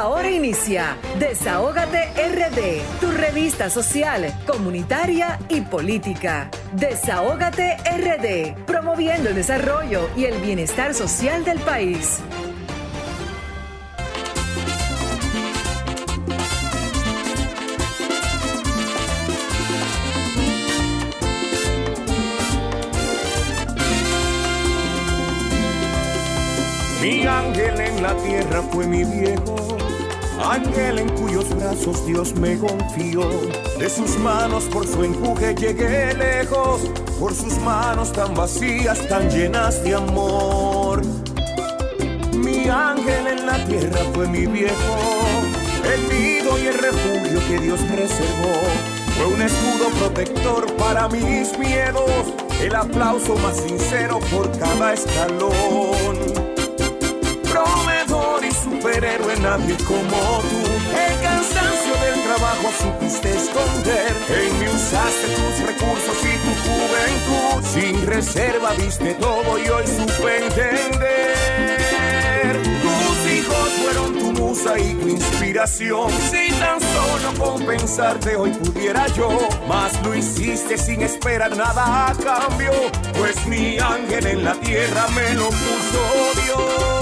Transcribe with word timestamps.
Ahora 0.00 0.30
inicia 0.30 0.96
Desahógate 1.18 2.08
RD, 2.16 3.00
tu 3.00 3.10
revista 3.10 3.68
social, 3.68 4.32
comunitaria 4.46 5.38
y 5.50 5.60
política. 5.60 6.50
Desahógate 6.72 7.76
RD, 7.76 8.64
promoviendo 8.64 9.28
el 9.28 9.34
desarrollo 9.34 10.08
y 10.16 10.24
el 10.24 10.40
bienestar 10.40 10.94
social 10.94 11.44
del 11.44 11.58
país. 11.58 12.22
Mi 27.02 27.26
ángel 27.26 27.80
en 27.80 28.02
la 28.02 28.14
tierra 28.16 28.62
fue 28.62 28.86
mi 28.86 29.04
viejo, 29.04 29.69
ángel 30.40 30.98
en 30.98 31.08
cuyos 31.10 31.48
brazos 31.56 32.06
Dios 32.06 32.34
me 32.34 32.58
confió. 32.58 33.22
De 33.78 33.88
sus 33.88 34.18
manos 34.18 34.64
por 34.64 34.86
su 34.86 35.04
empuje 35.04 35.54
llegué 35.54 36.14
lejos, 36.14 36.82
por 37.18 37.34
sus 37.34 37.58
manos 37.58 38.12
tan 38.12 38.34
vacías, 38.34 39.06
tan 39.08 39.30
llenas 39.30 39.82
de 39.84 39.94
amor. 39.94 41.02
Mi 42.34 42.68
ángel 42.68 43.26
en 43.26 43.46
la 43.46 43.64
tierra 43.66 44.00
fue 44.14 44.28
mi 44.28 44.46
viejo, 44.46 44.96
el 45.84 46.08
nido 46.08 46.58
y 46.58 46.66
el 46.66 46.78
refugio 46.78 47.40
que 47.48 47.58
Dios 47.58 47.80
reservó. 47.90 48.60
Fue 49.16 49.26
un 49.26 49.42
escudo 49.42 49.88
protector 49.98 50.72
para 50.76 51.08
mis 51.08 51.58
miedos, 51.58 52.32
el 52.60 52.74
aplauso 52.74 53.36
más 53.36 53.56
sincero 53.56 54.18
por 54.30 54.50
cada 54.58 54.94
escalón 54.94 56.49
y 58.46 58.52
superhéroe, 58.52 59.36
nadie 59.40 59.76
como 59.84 60.40
tú. 60.42 60.62
El 60.96 61.20
cansancio 61.22 61.94
del 62.04 62.22
trabajo 62.22 62.70
supiste 62.80 63.30
esconder. 63.36 64.16
En 64.28 64.58
mí 64.58 64.66
usaste 64.68 65.26
tus 65.36 65.60
recursos 65.66 66.18
y 66.22 66.38
tu 66.44 66.52
juventud. 66.64 67.62
Sin 67.72 68.06
reserva 68.06 68.72
viste 68.74 69.14
todo 69.14 69.58
y 69.58 69.68
hoy 69.68 69.86
supe 69.86 70.44
entender. 70.44 71.36
Tus 72.82 73.32
hijos 73.32 73.68
fueron 73.82 74.18
tu 74.18 74.32
musa 74.32 74.78
y 74.78 74.94
tu 74.94 75.08
inspiración. 75.08 76.10
Si 76.30 76.50
tan 76.54 76.80
solo 76.80 77.32
compensarte 77.38 78.36
hoy 78.36 78.50
pudiera 78.52 79.06
yo, 79.08 79.30
mas 79.68 80.00
lo 80.02 80.14
hiciste 80.14 80.78
sin 80.78 81.02
esperar 81.02 81.56
nada 81.56 82.08
a 82.08 82.14
cambio. 82.14 82.72
Pues 83.18 83.46
mi 83.46 83.78
ángel 83.78 84.26
en 84.26 84.44
la 84.44 84.54
tierra 84.54 85.06
me 85.14 85.34
lo 85.34 85.48
puso 85.48 86.00
Dios. 86.44 86.99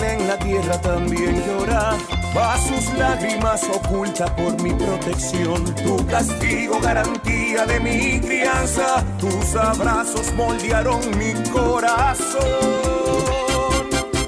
En 0.00 0.26
la 0.26 0.38
tierra 0.38 0.80
también 0.80 1.44
llora, 1.46 1.96
va 2.36 2.58
sus 2.58 2.92
lágrimas 2.94 3.62
oculta 3.64 4.34
por 4.36 4.60
mi 4.62 4.72
protección. 4.72 5.64
Tu 5.74 6.06
castigo, 6.06 6.80
garantía 6.80 7.66
de 7.66 7.80
mi 7.80 8.20
crianza, 8.20 9.04
tus 9.18 9.54
abrazos 9.54 10.32
moldearon 10.34 11.00
mi 11.18 11.32
corazón. 11.50 12.40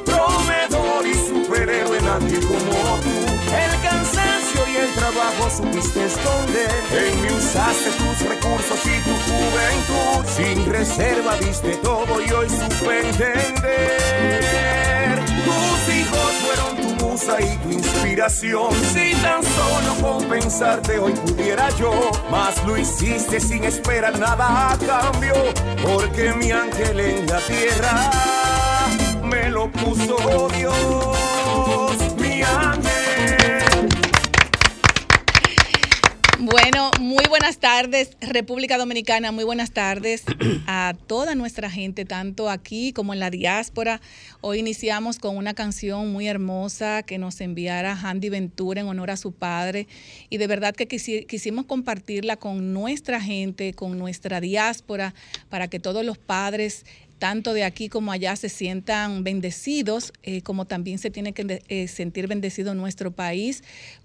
Proveedor 0.04 1.06
y 1.06 1.14
superhéroe, 1.14 2.00
nadie 2.02 2.40
como 2.40 2.98
tú. 3.04 3.16
El 3.54 3.80
cansancio 3.88 4.60
y 4.72 4.76
el 4.76 4.92
trabajo 4.94 5.50
supiste 5.50 6.04
esconder. 6.04 6.70
En 6.92 7.22
mí 7.22 7.28
usaste 7.28 7.90
tus 7.92 8.28
recursos 8.28 8.80
y 8.84 9.00
tu 9.06 9.14
juventud. 9.28 10.26
Sin 10.36 10.66
reserva 10.70 11.36
diste 11.38 11.76
todo 11.76 12.20
y 12.20 12.30
hoy 12.30 12.48
supe 12.50 13.00
entender. 13.08 14.83
Y 17.26 17.56
tu 17.56 17.70
inspiración. 17.70 18.70
Si 18.92 19.14
tan 19.22 19.42
solo 19.42 19.94
compensarte 20.02 20.98
hoy 20.98 21.14
pudiera 21.14 21.70
yo, 21.70 21.90
mas 22.30 22.62
lo 22.66 22.76
hiciste 22.76 23.40
sin 23.40 23.64
esperar 23.64 24.18
nada 24.18 24.72
a 24.72 24.76
cambio. 24.76 25.32
Porque 25.82 26.34
mi 26.34 26.52
ángel 26.52 27.00
en 27.00 27.26
la 27.26 27.38
tierra 27.40 28.10
me 29.22 29.48
lo 29.48 29.70
puso 29.72 30.48
Dios. 30.50 31.96
Mi 32.18 32.42
ángel. 32.42 33.88
Bueno, 36.40 36.90
buenas 37.34 37.58
tardes, 37.58 38.10
República 38.20 38.78
Dominicana, 38.78 39.32
muy 39.32 39.42
buenas 39.42 39.72
tardes 39.72 40.22
a 40.68 40.94
toda 41.08 41.34
nuestra 41.34 41.68
gente, 41.68 42.04
tanto 42.04 42.48
aquí 42.48 42.92
como 42.92 43.12
en 43.12 43.18
la 43.18 43.28
diáspora. 43.28 44.00
Hoy 44.40 44.60
iniciamos 44.60 45.18
con 45.18 45.36
una 45.36 45.52
canción 45.52 46.12
muy 46.12 46.28
hermosa 46.28 47.02
que 47.02 47.18
nos 47.18 47.40
enviara 47.40 47.98
Handy 48.00 48.28
Ventura 48.28 48.82
en 48.82 48.86
honor 48.86 49.10
a 49.10 49.16
su 49.16 49.32
padre 49.32 49.88
y 50.30 50.36
de 50.36 50.46
verdad 50.46 50.76
que 50.76 50.86
quisi- 50.86 51.26
quisimos 51.26 51.64
compartirla 51.64 52.36
con 52.36 52.72
nuestra 52.72 53.20
gente, 53.20 53.74
con 53.74 53.98
nuestra 53.98 54.40
diáspora, 54.40 55.12
para 55.48 55.66
que 55.66 55.80
todos 55.80 56.04
los 56.04 56.18
padres 56.18 56.84
tanto 57.18 57.54
de 57.54 57.64
aquí 57.64 57.88
como 57.88 58.12
allá 58.12 58.36
se 58.36 58.48
sientan 58.48 59.24
bendecidos, 59.24 60.12
eh, 60.22 60.42
como 60.42 60.66
también 60.66 60.98
se 60.98 61.10
tiene 61.10 61.32
que 61.32 61.62
eh, 61.68 61.88
sentir 61.88 62.26
bendecido 62.26 62.74
nuestro 62.74 63.12
país 63.12 63.62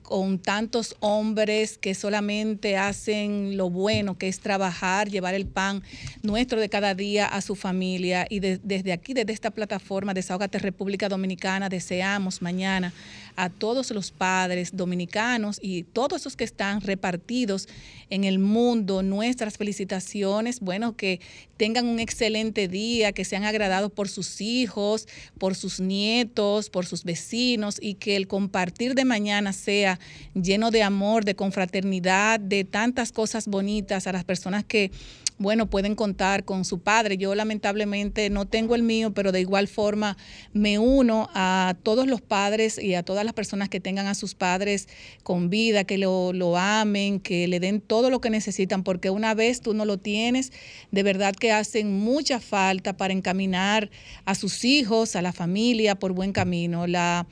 con 0.09 0.39
tantos 0.39 0.95
hombres 1.01 1.77
que 1.77 1.93
solamente 1.93 2.77
hacen 2.77 3.57
lo 3.57 3.69
bueno, 3.69 4.17
que 4.17 4.27
es 4.27 4.39
trabajar, 4.39 5.07
llevar 5.07 5.35
el 5.35 5.45
pan 5.45 5.83
nuestro 6.23 6.59
de 6.59 6.67
cada 6.67 6.95
día 6.95 7.27
a 7.27 7.41
su 7.41 7.55
familia. 7.55 8.25
Y 8.27 8.39
de- 8.39 8.59
desde 8.63 8.91
aquí, 8.91 9.13
desde 9.13 9.33
esta 9.33 9.51
plataforma 9.51 10.15
Desahogate 10.15 10.57
República 10.57 11.09
Dominicana, 11.09 11.69
deseamos 11.69 12.41
mañana 12.41 12.91
a 13.35 13.49
todos 13.49 13.91
los 13.91 14.09
padres 14.11 14.75
dominicanos 14.75 15.59
y 15.61 15.83
todos 15.83 16.21
esos 16.21 16.35
que 16.35 16.43
están 16.43 16.81
repartidos 16.81 17.69
en 18.09 18.23
el 18.23 18.39
mundo 18.39 19.03
nuestras 19.03 19.57
felicitaciones. 19.57 20.59
Bueno, 20.59 20.95
que 20.95 21.21
tengan 21.55 21.85
un 21.85 21.99
excelente 21.99 22.67
día, 22.67 23.11
que 23.11 23.25
sean 23.25 23.43
agradados 23.43 23.91
por 23.91 24.09
sus 24.09 24.41
hijos, 24.41 25.07
por 25.37 25.55
sus 25.55 25.79
nietos, 25.79 26.69
por 26.71 26.87
sus 26.87 27.03
vecinos 27.03 27.77
y 27.79 27.93
que 27.93 28.15
el 28.15 28.27
compartir 28.27 28.95
de 28.95 29.05
mañana 29.05 29.53
sea 29.53 29.98
lleno 30.33 30.71
de 30.71 30.83
amor, 30.83 31.25
de 31.25 31.35
confraternidad, 31.35 32.39
de 32.39 32.63
tantas 32.63 33.11
cosas 33.11 33.47
bonitas 33.47 34.07
a 34.07 34.11
las 34.11 34.23
personas 34.23 34.63
que 34.63 34.91
bueno, 35.39 35.69
pueden 35.69 35.95
contar 35.95 36.43
con 36.43 36.65
su 36.65 36.79
padre. 36.79 37.17
Yo 37.17 37.33
lamentablemente 37.33 38.29
no 38.29 38.45
tengo 38.45 38.75
el 38.75 38.83
mío, 38.83 39.13
pero 39.13 39.31
de 39.31 39.39
igual 39.39 39.69
forma 39.69 40.17
me 40.51 40.77
uno 40.79 41.29
a 41.33 41.75
todos 41.81 42.07
los 42.07 42.21
padres 42.21 42.77
y 42.77 42.93
a 42.93 43.03
todas 43.03 43.23
las 43.23 43.33
personas 43.33 43.69
que 43.69 43.79
tengan 43.79 44.05
a 44.07 44.15
sus 44.15 44.35
padres 44.35 44.89
con 45.23 45.49
vida, 45.49 45.85
que 45.85 45.97
lo, 45.97 46.33
lo 46.33 46.57
amen, 46.57 47.21
que 47.21 47.47
le 47.47 47.61
den 47.61 47.79
todo 47.79 48.09
lo 48.09 48.19
que 48.19 48.29
necesitan, 48.29 48.83
porque 48.83 49.09
una 49.09 49.33
vez 49.33 49.61
tú 49.61 49.73
no 49.73 49.85
lo 49.85 49.97
tienes, 49.97 50.51
de 50.91 51.03
verdad 51.03 51.33
que 51.33 51.53
hacen 51.53 51.97
mucha 51.97 52.41
falta 52.41 52.97
para 52.97 53.13
encaminar 53.13 53.89
a 54.25 54.35
sus 54.35 54.65
hijos, 54.65 55.15
a 55.15 55.21
la 55.21 55.31
familia 55.31 55.95
por 55.95 56.11
buen 56.11 56.33
camino. 56.33 56.85
La, 56.85 57.25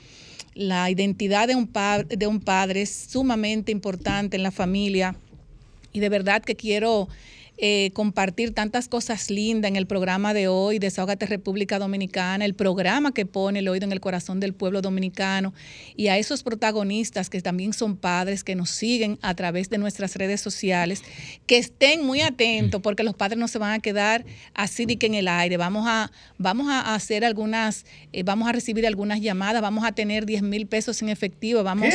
la 0.58 0.90
identidad 0.90 1.46
de 1.46 1.54
un, 1.54 1.70
de 2.08 2.26
un 2.26 2.40
padre 2.40 2.82
es 2.82 2.90
sumamente 2.90 3.70
importante 3.70 4.36
en 4.36 4.42
la 4.42 4.50
familia. 4.50 5.14
Y 5.92 6.00
de 6.00 6.08
verdad 6.08 6.42
que 6.42 6.56
quiero 6.56 7.08
eh, 7.60 7.90
compartir 7.92 8.54
tantas 8.54 8.86
cosas 8.86 9.30
lindas 9.30 9.68
en 9.68 9.74
el 9.74 9.86
programa 9.86 10.32
de 10.32 10.46
hoy, 10.46 10.78
Desahógate 10.78 11.26
República 11.26 11.80
Dominicana, 11.80 12.44
el 12.44 12.54
programa 12.54 13.12
que 13.12 13.26
pone 13.26 13.58
el 13.58 13.68
oído 13.68 13.84
en 13.84 13.90
el 13.90 14.00
corazón 14.00 14.38
del 14.38 14.54
pueblo 14.54 14.80
dominicano 14.80 15.52
y 15.96 16.06
a 16.06 16.18
esos 16.18 16.44
protagonistas 16.44 17.28
que 17.28 17.40
también 17.40 17.72
son 17.72 17.96
padres, 17.96 18.44
que 18.44 18.54
nos 18.54 18.70
siguen 18.70 19.18
a 19.22 19.34
través 19.34 19.70
de 19.70 19.78
nuestras 19.78 20.14
redes 20.14 20.40
sociales, 20.40 21.02
que 21.46 21.58
estén 21.58 22.06
muy 22.06 22.20
atentos 22.20 22.80
porque 22.80 23.02
los 23.02 23.16
padres 23.16 23.38
no 23.38 23.48
se 23.48 23.58
van 23.58 23.72
a 23.72 23.80
quedar 23.80 24.24
así 24.54 24.86
de 24.86 24.96
que 24.96 25.06
en 25.06 25.14
el 25.14 25.26
aire. 25.26 25.56
Vamos 25.56 25.84
a, 25.88 26.12
vamos 26.36 26.68
a 26.70 26.94
hacer 26.94 27.24
algunas, 27.24 27.86
eh, 28.12 28.22
vamos 28.22 28.48
a 28.48 28.52
recibir 28.52 28.86
algunas 28.86 29.20
llamadas, 29.20 29.62
vamos 29.62 29.84
a 29.84 29.90
tener 29.90 30.26
10 30.26 30.42
mil 30.42 30.68
pesos 30.68 31.02
en 31.02 31.08
efectivo, 31.08 31.64
vamos. 31.64 31.88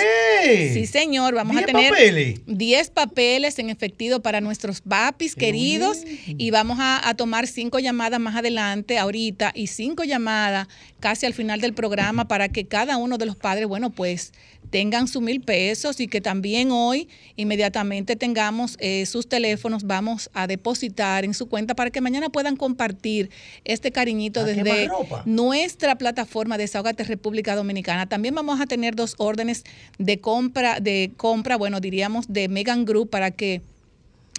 ¿Qué? 0.43 0.71
Sí, 0.73 0.85
señor, 0.87 1.35
vamos 1.35 1.55
a 1.55 1.59
¿Diez 1.59 1.67
tener 1.67 1.89
papeles? 1.91 2.41
10 2.47 2.89
papeles 2.89 3.59
en 3.59 3.69
efectivo 3.69 4.19
para 4.19 4.41
nuestros 4.41 4.81
papis 4.81 5.35
Qué 5.35 5.52
queridos 5.53 6.03
y 6.27 6.51
vamos 6.51 6.79
a, 6.79 7.07
a, 7.07 7.13
tomar 7.13 7.47
cinco 7.47 7.79
llamadas 7.79 8.19
más 8.19 8.35
adelante, 8.35 8.97
ahorita, 8.97 9.51
y 9.53 9.67
cinco 9.67 10.03
llamadas 10.03 10.67
casi 10.99 11.25
al 11.25 11.33
final 11.33 11.61
del 11.61 11.73
programa 11.73 12.27
para 12.27 12.49
que 12.49 12.65
cada 12.65 12.97
uno 12.97 13.17
de 13.17 13.25
los 13.25 13.35
padres, 13.35 13.67
bueno, 13.67 13.91
pues 13.91 14.31
tengan 14.69 15.07
sus 15.07 15.21
mil 15.21 15.41
pesos 15.41 15.99
y 15.99 16.07
que 16.07 16.21
también 16.21 16.71
hoy 16.71 17.07
inmediatamente 17.35 18.15
tengamos 18.15 18.75
eh, 18.79 19.05
sus 19.05 19.29
teléfonos, 19.29 19.83
vamos 19.83 20.31
a 20.33 20.47
depositar 20.47 21.25
en 21.25 21.35
su 21.35 21.47
cuenta 21.47 21.75
para 21.75 21.91
que 21.91 22.01
mañana 22.01 22.29
puedan 22.29 22.55
compartir 22.55 23.29
este 23.65 23.91
cariñito 23.91 24.43
desde 24.43 24.89
nuestra 25.25 25.95
plataforma 25.95 26.57
de 26.57 26.63
Desahogate 26.63 27.03
República 27.03 27.55
Dominicana. 27.55 28.07
También 28.07 28.33
vamos 28.33 28.59
a 28.61 28.65
tener 28.65 28.95
dos 28.95 29.13
órdenes 29.19 29.63
de 29.99 30.19
compra, 30.19 30.79
de 30.79 31.11
compra, 31.17 31.55
bueno, 31.57 31.79
diríamos 31.79 32.31
de 32.33 32.47
Megan 32.47 32.85
Group 32.85 33.09
para 33.09 33.29
que 33.29 33.61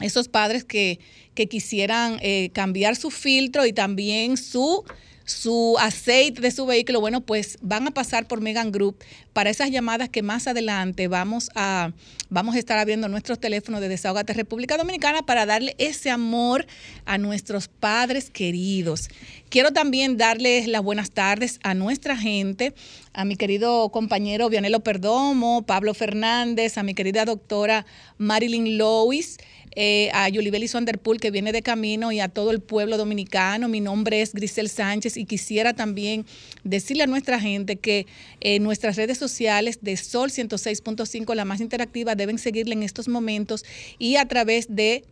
esos 0.01 0.29
padres 0.29 0.65
que, 0.65 0.99
que 1.35 1.47
quisieran 1.47 2.19
eh, 2.23 2.51
cambiar 2.53 2.97
su 2.97 3.11
filtro 3.11 3.67
y 3.67 3.73
también 3.73 4.37
su 4.37 4.85
su 5.25 5.77
aceite 5.79 6.41
de 6.41 6.51
su 6.51 6.67
vehículo, 6.67 7.01
bueno, 7.01 7.23
pues 7.23 7.57
van 7.63 7.87
a 7.87 7.93
pasar 7.93 8.29
por 8.29 8.41
Megan 8.41 8.71
Group 8.73 8.97
para 9.33 9.51
esas 9.51 9.71
llamadas 9.71 10.11
que 10.11 10.23
más 10.23 10.47
adelante 10.47 11.09
vamos 11.09 11.51
a, 11.55 11.93
vamos 12.29 12.55
a 12.55 12.59
estar 12.59 12.79
abriendo 12.79 13.09
nuestros 13.09 13.41
teléfonos 13.41 13.81
de 13.81 13.89
Desahogate 13.89 14.35
República 14.35 14.77
Dominicana 14.77 15.25
para 15.25 15.47
darle 15.47 15.75
ese 15.79 16.11
amor 16.11 16.67
a 17.07 17.17
nuestros 17.17 17.69
padres 17.69 18.31
queridos. 18.31 19.09
Quiero 19.49 19.73
también 19.73 20.19
darles 20.19 20.69
las 20.69 20.83
buenas 20.83 21.11
tardes 21.11 21.59
a 21.63 21.75
nuestra 21.75 22.17
gente, 22.17 22.75
a 23.15 23.25
mi 23.25 23.37
querido 23.37 23.89
compañero 23.91 24.51
Vianelo 24.51 24.81
Perdomo, 24.81 25.63
Pablo 25.63 25.95
Fernández, 25.95 26.77
a 26.77 26.83
mi 26.83 26.95
querida 26.95 27.25
doctora 27.25 27.87
Marilyn 28.19 28.77
Lois. 28.77 29.39
Eh, 29.77 30.11
a 30.13 30.29
Yulibeli 30.29 30.69
Sonderpool, 30.69 31.19
que 31.19 31.31
viene 31.31 31.53
de 31.53 31.63
camino, 31.63 32.13
y 32.13 32.21
a 32.21 32.29
todo 32.29 32.51
el 32.51 32.61
pueblo 32.61 32.97
dominicano. 32.97 33.69
Mi 33.69 33.81
nombre 33.81 34.21
es 34.21 34.33
Grisel 34.33 34.69
Sánchez 34.69 35.17
y 35.17 35.25
quisiera 35.25 35.75
también 35.75 36.27
decirle 36.63 37.03
a 37.03 37.07
nuestra 37.07 37.41
gente 37.41 37.77
que 37.77 38.07
eh, 38.41 38.61
nuestras 38.61 38.97
redes 38.97 39.19
sociales 39.19 39.79
de 39.81 39.97
Sol 39.97 40.31
106.5, 40.31 41.35
la 41.35 41.45
más 41.45 41.61
interactiva, 41.61 42.15
deben 42.15 42.39
seguirle 42.39 42.75
en 42.75 42.83
estos 42.83 43.09
momentos 43.09 43.65
y 43.99 44.17
a 44.17 44.27
través 44.27 44.75
de 44.75 45.05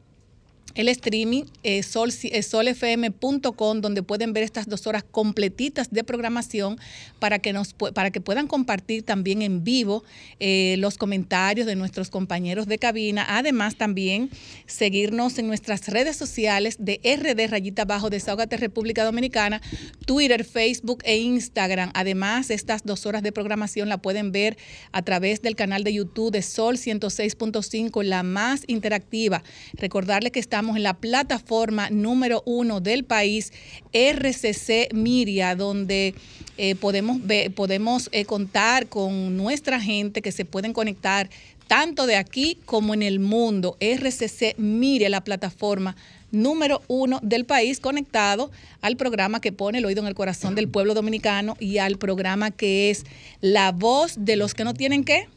el 0.74 0.88
streaming 0.88 1.44
eh, 1.62 1.82
eh, 1.82 2.42
solfm.com 2.42 3.80
donde 3.80 4.02
pueden 4.02 4.32
ver 4.32 4.42
estas 4.42 4.68
dos 4.68 4.86
horas 4.86 5.04
completitas 5.10 5.90
de 5.90 6.04
programación 6.04 6.78
para 7.18 7.38
que 7.38 7.52
nos 7.52 7.74
para 7.74 8.10
que 8.10 8.20
puedan 8.20 8.46
compartir 8.46 9.02
también 9.02 9.42
en 9.42 9.64
vivo 9.64 10.04
eh, 10.40 10.76
los 10.78 10.96
comentarios 10.98 11.66
de 11.66 11.76
nuestros 11.76 12.10
compañeros 12.10 12.66
de 12.66 12.78
cabina. 12.78 13.26
Además 13.28 13.76
también 13.76 14.30
seguirnos 14.66 15.38
en 15.38 15.46
nuestras 15.46 15.88
redes 15.88 16.16
sociales 16.16 16.76
de 16.78 17.00
RD 17.04 17.50
rayita 17.50 17.84
bajo 17.84 18.10
Desahogate 18.10 18.56
República 18.56 19.04
Dominicana 19.04 19.60
Twitter 20.06 20.44
Facebook 20.44 21.02
e 21.04 21.18
Instagram. 21.18 21.90
Además 21.94 22.50
estas 22.50 22.84
dos 22.84 23.06
horas 23.06 23.22
de 23.22 23.32
programación 23.32 23.88
la 23.88 23.98
pueden 23.98 24.32
ver 24.32 24.56
a 24.92 25.02
través 25.02 25.42
del 25.42 25.56
canal 25.56 25.84
de 25.84 25.94
YouTube 25.94 26.32
de 26.32 26.42
Sol 26.42 26.76
106.5 26.76 28.02
la 28.02 28.22
más 28.22 28.62
interactiva. 28.66 29.42
Recordarle 29.74 30.30
que 30.30 30.40
estamos 30.40 30.61
en 30.62 30.82
la 30.82 30.94
plataforma 30.94 31.90
número 31.90 32.42
uno 32.46 32.80
del 32.80 33.04
país, 33.04 33.52
RCC 33.92 34.92
Miria, 34.94 35.54
donde 35.56 36.14
eh, 36.56 36.74
podemos, 36.74 37.18
podemos 37.54 38.08
eh, 38.12 38.24
contar 38.24 38.88
con 38.88 39.36
nuestra 39.36 39.80
gente 39.80 40.22
que 40.22 40.32
se 40.32 40.44
pueden 40.44 40.72
conectar 40.72 41.28
tanto 41.66 42.06
de 42.06 42.16
aquí 42.16 42.58
como 42.64 42.94
en 42.94 43.02
el 43.02 43.18
mundo. 43.20 43.76
RCC 43.80 44.58
Miria, 44.58 45.08
la 45.08 45.24
plataforma 45.24 45.96
número 46.30 46.82
uno 46.88 47.20
del 47.22 47.44
país 47.44 47.78
conectado 47.78 48.50
al 48.80 48.96
programa 48.96 49.40
que 49.40 49.52
pone 49.52 49.78
el 49.78 49.84
oído 49.84 50.00
en 50.00 50.08
el 50.08 50.14
corazón 50.14 50.54
del 50.54 50.68
pueblo 50.68 50.94
dominicano 50.94 51.56
y 51.60 51.78
al 51.78 51.98
programa 51.98 52.50
que 52.50 52.90
es 52.90 53.04
la 53.40 53.70
voz 53.70 54.14
de 54.18 54.36
los 54.36 54.54
que 54.54 54.64
no 54.64 54.74
tienen 54.74 55.04
qué? 55.04 55.28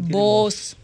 voz. 0.00 0.76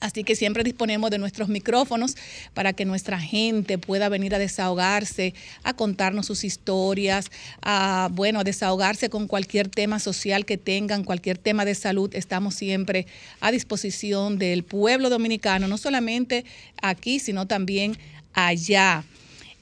Así 0.00 0.24
que 0.24 0.34
siempre 0.34 0.64
disponemos 0.64 1.10
de 1.10 1.18
nuestros 1.18 1.48
micrófonos 1.48 2.16
para 2.54 2.72
que 2.72 2.86
nuestra 2.86 3.20
gente 3.20 3.76
pueda 3.76 4.08
venir 4.08 4.34
a 4.34 4.38
desahogarse, 4.38 5.34
a 5.62 5.74
contarnos 5.74 6.24
sus 6.26 6.42
historias, 6.42 7.30
a 7.60 8.08
bueno, 8.10 8.40
a 8.40 8.44
desahogarse 8.44 9.10
con 9.10 9.26
cualquier 9.26 9.68
tema 9.68 9.98
social 9.98 10.46
que 10.46 10.56
tengan, 10.56 11.04
cualquier 11.04 11.36
tema 11.36 11.66
de 11.66 11.74
salud. 11.74 12.14
Estamos 12.14 12.54
siempre 12.54 13.06
a 13.40 13.52
disposición 13.52 14.38
del 14.38 14.64
pueblo 14.64 15.10
dominicano, 15.10 15.68
no 15.68 15.76
solamente 15.76 16.46
aquí, 16.80 17.18
sino 17.18 17.46
también 17.46 17.98
allá. 18.32 19.04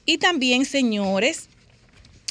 Y 0.05 0.19
también, 0.19 0.65
señores, 0.65 1.49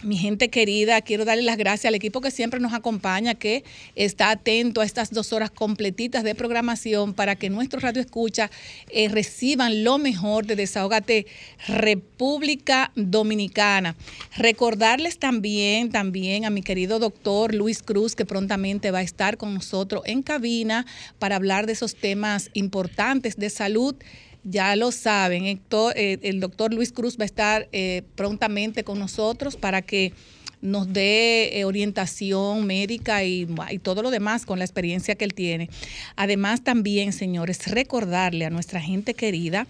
mi 0.05 0.17
gente 0.17 0.49
querida, 0.49 1.00
quiero 1.00 1.25
darle 1.25 1.43
las 1.43 1.56
gracias 1.56 1.87
al 1.87 1.95
equipo 1.95 2.21
que 2.21 2.31
siempre 2.31 2.61
nos 2.61 2.73
acompaña, 2.73 3.35
que 3.35 3.65
está 3.97 4.31
atento 4.31 4.81
a 4.81 4.85
estas 4.85 5.11
dos 5.11 5.33
horas 5.33 5.50
completitas 5.50 6.23
de 6.25 6.35
programación 6.35 7.15
para 7.15 7.37
que 7.37 7.50
nuestros 7.50 7.83
radio 7.83 8.00
escucha 8.00 8.50
eh, 8.91 9.09
reciban 9.09 9.85
lo 9.85 9.99
mejor 9.99 10.47
de 10.47 10.56
Desahogate 10.56 11.27
República 11.67 12.93
Dominicana. 12.95 13.97
Recordarles 14.37 15.19
también, 15.19 15.91
también 15.91 16.45
a 16.45 16.50
mi 16.50 16.62
querido 16.62 16.99
doctor 16.99 17.55
Luis 17.55 17.83
Cruz, 17.83 18.15
que 18.15 18.25
prontamente 18.25 18.91
va 18.91 18.99
a 18.99 19.03
estar 19.03 19.37
con 19.37 19.55
nosotros 19.55 20.03
en 20.06 20.23
cabina 20.23 20.87
para 21.19 21.37
hablar 21.37 21.67
de 21.67 21.73
esos 21.73 21.97
temas 21.97 22.50
importantes 22.55 23.37
de 23.37 23.50
salud 23.50 23.97
ya 24.44 24.75
lo 24.76 24.93
saben, 24.93 25.44
eh, 25.44 26.19
el 26.23 26.40
doctor 26.40 26.73
Luis 26.73 26.93
Cruz 26.93 27.19
va 27.19 27.25
a 27.25 27.26
estar 27.26 27.69
eh, 27.73 28.02
prontamente 28.14 28.85
con 28.85 28.99
nosotros 28.99 29.56
para 29.56 29.82
que 29.82 30.12
nos 30.61 30.93
dé 30.93 31.58
eh, 31.58 31.64
orientación 31.64 32.67
médica 32.67 33.25
y, 33.25 33.46
todo 33.82 34.02
lo 34.02 34.11
demás 34.11 34.44
con 34.44 34.58
la 34.58 34.64
experiencia 34.64 35.14
que 35.14 35.25
él 35.25 35.35
tiene. 35.35 35.70
Además, 36.17 36.62
también, 36.64 37.12
señores, 37.12 37.67
recordarle 37.69 38.44
a 38.44 38.50
nuestra 38.50 38.81
gente 38.81 39.14
querida 39.14 39.67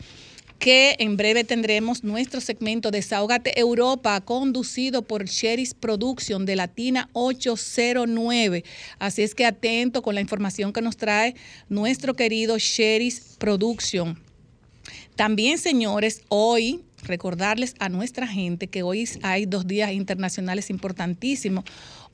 que 0.58 0.96
en 0.98 1.16
breve 1.16 1.44
tendremos 1.44 2.02
nuestro 2.02 2.40
segmento 2.40 2.90
Desahogate 2.90 3.60
Europa 3.60 4.20
conducido 4.22 5.02
por 5.02 5.26
Sheris 5.26 5.72
Production 5.72 6.46
de 6.46 6.56
Latina 6.56 7.08
809. 7.12 8.64
Así 8.98 9.22
es 9.22 9.36
que 9.36 9.46
atento 9.46 10.02
con 10.02 10.16
la 10.16 10.20
información 10.20 10.72
que 10.72 10.82
nos 10.82 10.96
trae 10.96 11.36
nuestro 11.68 12.14
querido 12.14 12.58
Sheris 12.58 13.36
Production. 13.38 14.18
También, 15.18 15.58
señores, 15.58 16.22
hoy 16.28 16.84
recordarles 17.02 17.74
a 17.80 17.88
nuestra 17.88 18.28
gente 18.28 18.68
que 18.68 18.84
hoy 18.84 19.08
hay 19.24 19.46
dos 19.46 19.66
días 19.66 19.90
internacionales 19.90 20.70
importantísimos. 20.70 21.64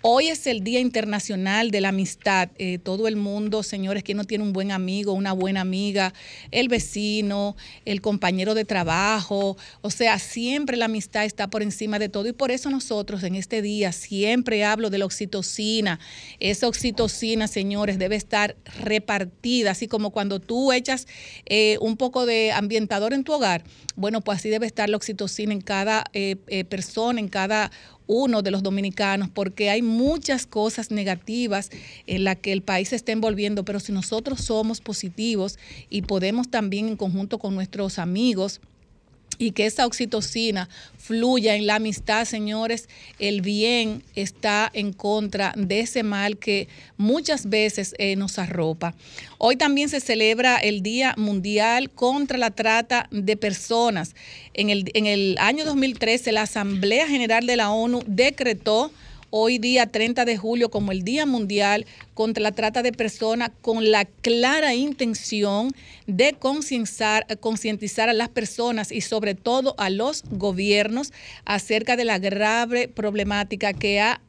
Hoy 0.06 0.28
es 0.28 0.46
el 0.46 0.62
Día 0.62 0.80
Internacional 0.80 1.70
de 1.70 1.80
la 1.80 1.88
Amistad. 1.88 2.50
Eh, 2.58 2.76
todo 2.76 3.08
el 3.08 3.16
mundo, 3.16 3.62
señores, 3.62 4.04
que 4.04 4.12
no 4.12 4.24
tiene 4.24 4.44
un 4.44 4.52
buen 4.52 4.70
amigo, 4.70 5.14
una 5.14 5.32
buena 5.32 5.62
amiga, 5.62 6.12
el 6.50 6.68
vecino, 6.68 7.56
el 7.86 8.02
compañero 8.02 8.52
de 8.52 8.66
trabajo. 8.66 9.56
O 9.80 9.90
sea, 9.90 10.18
siempre 10.18 10.76
la 10.76 10.84
amistad 10.84 11.24
está 11.24 11.48
por 11.48 11.62
encima 11.62 11.98
de 11.98 12.10
todo. 12.10 12.28
Y 12.28 12.34
por 12.34 12.50
eso 12.50 12.68
nosotros 12.68 13.22
en 13.22 13.34
este 13.34 13.62
día 13.62 13.92
siempre 13.92 14.62
hablo 14.62 14.90
de 14.90 14.98
la 14.98 15.06
oxitocina. 15.06 15.98
Esa 16.38 16.68
oxitocina, 16.68 17.48
señores, 17.48 17.98
debe 17.98 18.16
estar 18.16 18.56
repartida, 18.82 19.70
así 19.70 19.88
como 19.88 20.10
cuando 20.10 20.38
tú 20.38 20.74
echas 20.74 21.06
eh, 21.46 21.78
un 21.80 21.96
poco 21.96 22.26
de 22.26 22.52
ambientador 22.52 23.14
en 23.14 23.24
tu 23.24 23.32
hogar. 23.32 23.64
Bueno, 23.96 24.20
pues 24.20 24.40
así 24.40 24.50
debe 24.50 24.66
estar 24.66 24.90
la 24.90 24.98
oxitocina 24.98 25.54
en 25.54 25.62
cada 25.62 26.04
eh, 26.12 26.36
persona, 26.68 27.20
en 27.20 27.28
cada 27.28 27.70
uno 28.06 28.42
de 28.42 28.50
los 28.50 28.62
dominicanos, 28.62 29.28
porque 29.32 29.70
hay 29.70 29.82
muchas 29.82 30.46
cosas 30.46 30.90
negativas 30.90 31.70
en 32.06 32.24
las 32.24 32.36
que 32.36 32.52
el 32.52 32.62
país 32.62 32.88
se 32.90 32.96
está 32.96 33.12
envolviendo, 33.12 33.64
pero 33.64 33.80
si 33.80 33.92
nosotros 33.92 34.40
somos 34.40 34.80
positivos 34.80 35.58
y 35.90 36.02
podemos 36.02 36.50
también 36.50 36.88
en 36.88 36.96
conjunto 36.96 37.38
con 37.38 37.54
nuestros 37.54 37.98
amigos, 37.98 38.60
y 39.38 39.52
que 39.52 39.66
esa 39.66 39.86
oxitocina 39.86 40.68
fluya 40.98 41.54
en 41.54 41.66
la 41.66 41.76
amistad, 41.76 42.24
señores, 42.24 42.88
el 43.18 43.42
bien 43.42 44.02
está 44.14 44.70
en 44.72 44.92
contra 44.92 45.52
de 45.56 45.80
ese 45.80 46.02
mal 46.02 46.38
que 46.38 46.68
muchas 46.96 47.48
veces 47.48 47.94
eh, 47.98 48.16
nos 48.16 48.38
arropa. 48.38 48.94
Hoy 49.38 49.56
también 49.56 49.88
se 49.88 50.00
celebra 50.00 50.56
el 50.56 50.82
Día 50.82 51.14
Mundial 51.16 51.90
contra 51.90 52.38
la 52.38 52.50
Trata 52.50 53.08
de 53.10 53.36
Personas. 53.36 54.14
En 54.54 54.70
el, 54.70 54.90
en 54.94 55.06
el 55.06 55.36
año 55.38 55.64
2013, 55.64 56.32
la 56.32 56.42
Asamblea 56.42 57.06
General 57.06 57.46
de 57.46 57.56
la 57.56 57.70
ONU 57.70 58.02
decretó 58.06 58.90
hoy 59.36 59.58
día 59.58 59.88
30 59.88 60.24
de 60.26 60.36
julio 60.36 60.70
como 60.70 60.92
el 60.92 61.02
Día 61.02 61.26
Mundial 61.26 61.86
contra 62.14 62.40
la 62.40 62.52
Trata 62.52 62.84
de 62.84 62.92
Personas 62.92 63.50
con 63.62 63.90
la 63.90 64.04
clara 64.04 64.76
intención 64.76 65.74
de 66.06 66.36
concientizar 66.38 68.08
a 68.08 68.12
las 68.12 68.28
personas 68.28 68.92
y 68.92 69.00
sobre 69.00 69.34
todo 69.34 69.74
a 69.76 69.90
los 69.90 70.22
gobiernos 70.30 71.12
acerca 71.44 71.96
de 71.96 72.04
la 72.04 72.20
grave 72.20 72.86
problemática 72.86 73.72
que 73.72 74.00
ha 74.00 74.20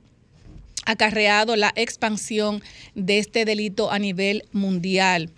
acarreado 0.87 1.55
la 1.55 1.71
expansión 1.75 2.63
de 2.95 3.19
este 3.19 3.45
delito 3.45 3.91
a 3.91 3.99
nivel 3.99 4.45
mundial. 4.53 5.29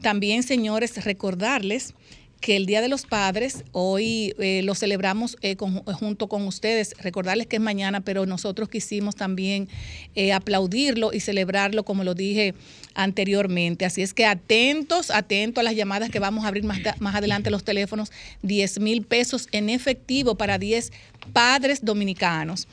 También, 0.00 0.42
señores, 0.42 1.04
recordarles 1.04 1.92
que 2.40 2.56
el 2.56 2.64
Día 2.66 2.80
de 2.80 2.88
los 2.88 3.04
Padres 3.04 3.64
hoy 3.72 4.34
eh, 4.38 4.62
lo 4.64 4.74
celebramos 4.74 5.36
eh, 5.42 5.56
junto 5.58 6.28
con 6.28 6.46
ustedes. 6.46 6.94
Recordarles 6.98 7.46
que 7.46 7.56
es 7.56 7.62
mañana, 7.62 8.00
pero 8.00 8.24
nosotros 8.24 8.68
quisimos 8.68 9.14
también 9.14 9.68
eh, 10.14 10.32
aplaudirlo 10.32 11.12
y 11.12 11.20
celebrarlo, 11.20 11.84
como 11.84 12.02
lo 12.02 12.14
dije 12.14 12.54
anteriormente. 12.94 13.84
Así 13.84 14.00
es 14.02 14.14
que 14.14 14.24
atentos, 14.24 15.10
atentos 15.10 15.60
a 15.60 15.64
las 15.64 15.76
llamadas 15.76 16.10
que 16.10 16.18
vamos 16.18 16.44
a 16.44 16.48
abrir 16.48 16.64
más, 16.64 16.78
más 16.98 17.14
adelante 17.14 17.50
los 17.50 17.62
teléfonos. 17.62 18.10
10 18.42 18.80
mil 18.80 19.02
pesos 19.02 19.46
en 19.52 19.68
efectivo 19.68 20.36
para 20.36 20.58
10 20.58 20.92
padres 21.32 21.84
dominicanos. 21.84 22.68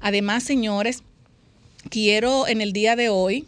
Además, 0.00 0.44
señores, 0.44 1.02
quiero 1.90 2.48
en 2.48 2.62
el 2.62 2.72
día 2.72 2.96
de 2.96 3.10
hoy 3.10 3.46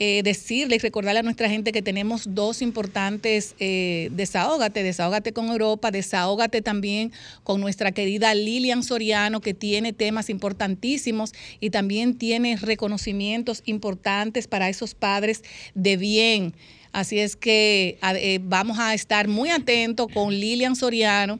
eh, 0.00 0.22
decirle 0.22 0.76
y 0.76 0.78
recordarle 0.78 1.20
a 1.20 1.22
nuestra 1.24 1.50
gente 1.50 1.72
que 1.72 1.82
tenemos 1.82 2.34
dos 2.34 2.62
importantes 2.62 3.56
eh, 3.58 4.10
desahógate, 4.12 4.84
desahógate 4.84 5.32
con 5.32 5.48
Europa, 5.48 5.90
desahógate 5.90 6.62
también 6.62 7.12
con 7.42 7.60
nuestra 7.60 7.90
querida 7.90 8.32
Lilian 8.34 8.84
Soriano, 8.84 9.40
que 9.40 9.54
tiene 9.54 9.92
temas 9.92 10.30
importantísimos 10.30 11.32
y 11.58 11.70
también 11.70 12.16
tiene 12.16 12.56
reconocimientos 12.56 13.62
importantes 13.64 14.46
para 14.46 14.68
esos 14.68 14.94
padres 14.94 15.42
de 15.74 15.96
bien. 15.96 16.54
Así 16.92 17.18
es 17.18 17.36
que 17.36 17.98
eh, 18.02 18.38
vamos 18.42 18.78
a 18.78 18.94
estar 18.94 19.28
muy 19.28 19.50
atentos 19.50 20.06
con 20.12 20.32
Lilian 20.32 20.76
Soriano 20.76 21.38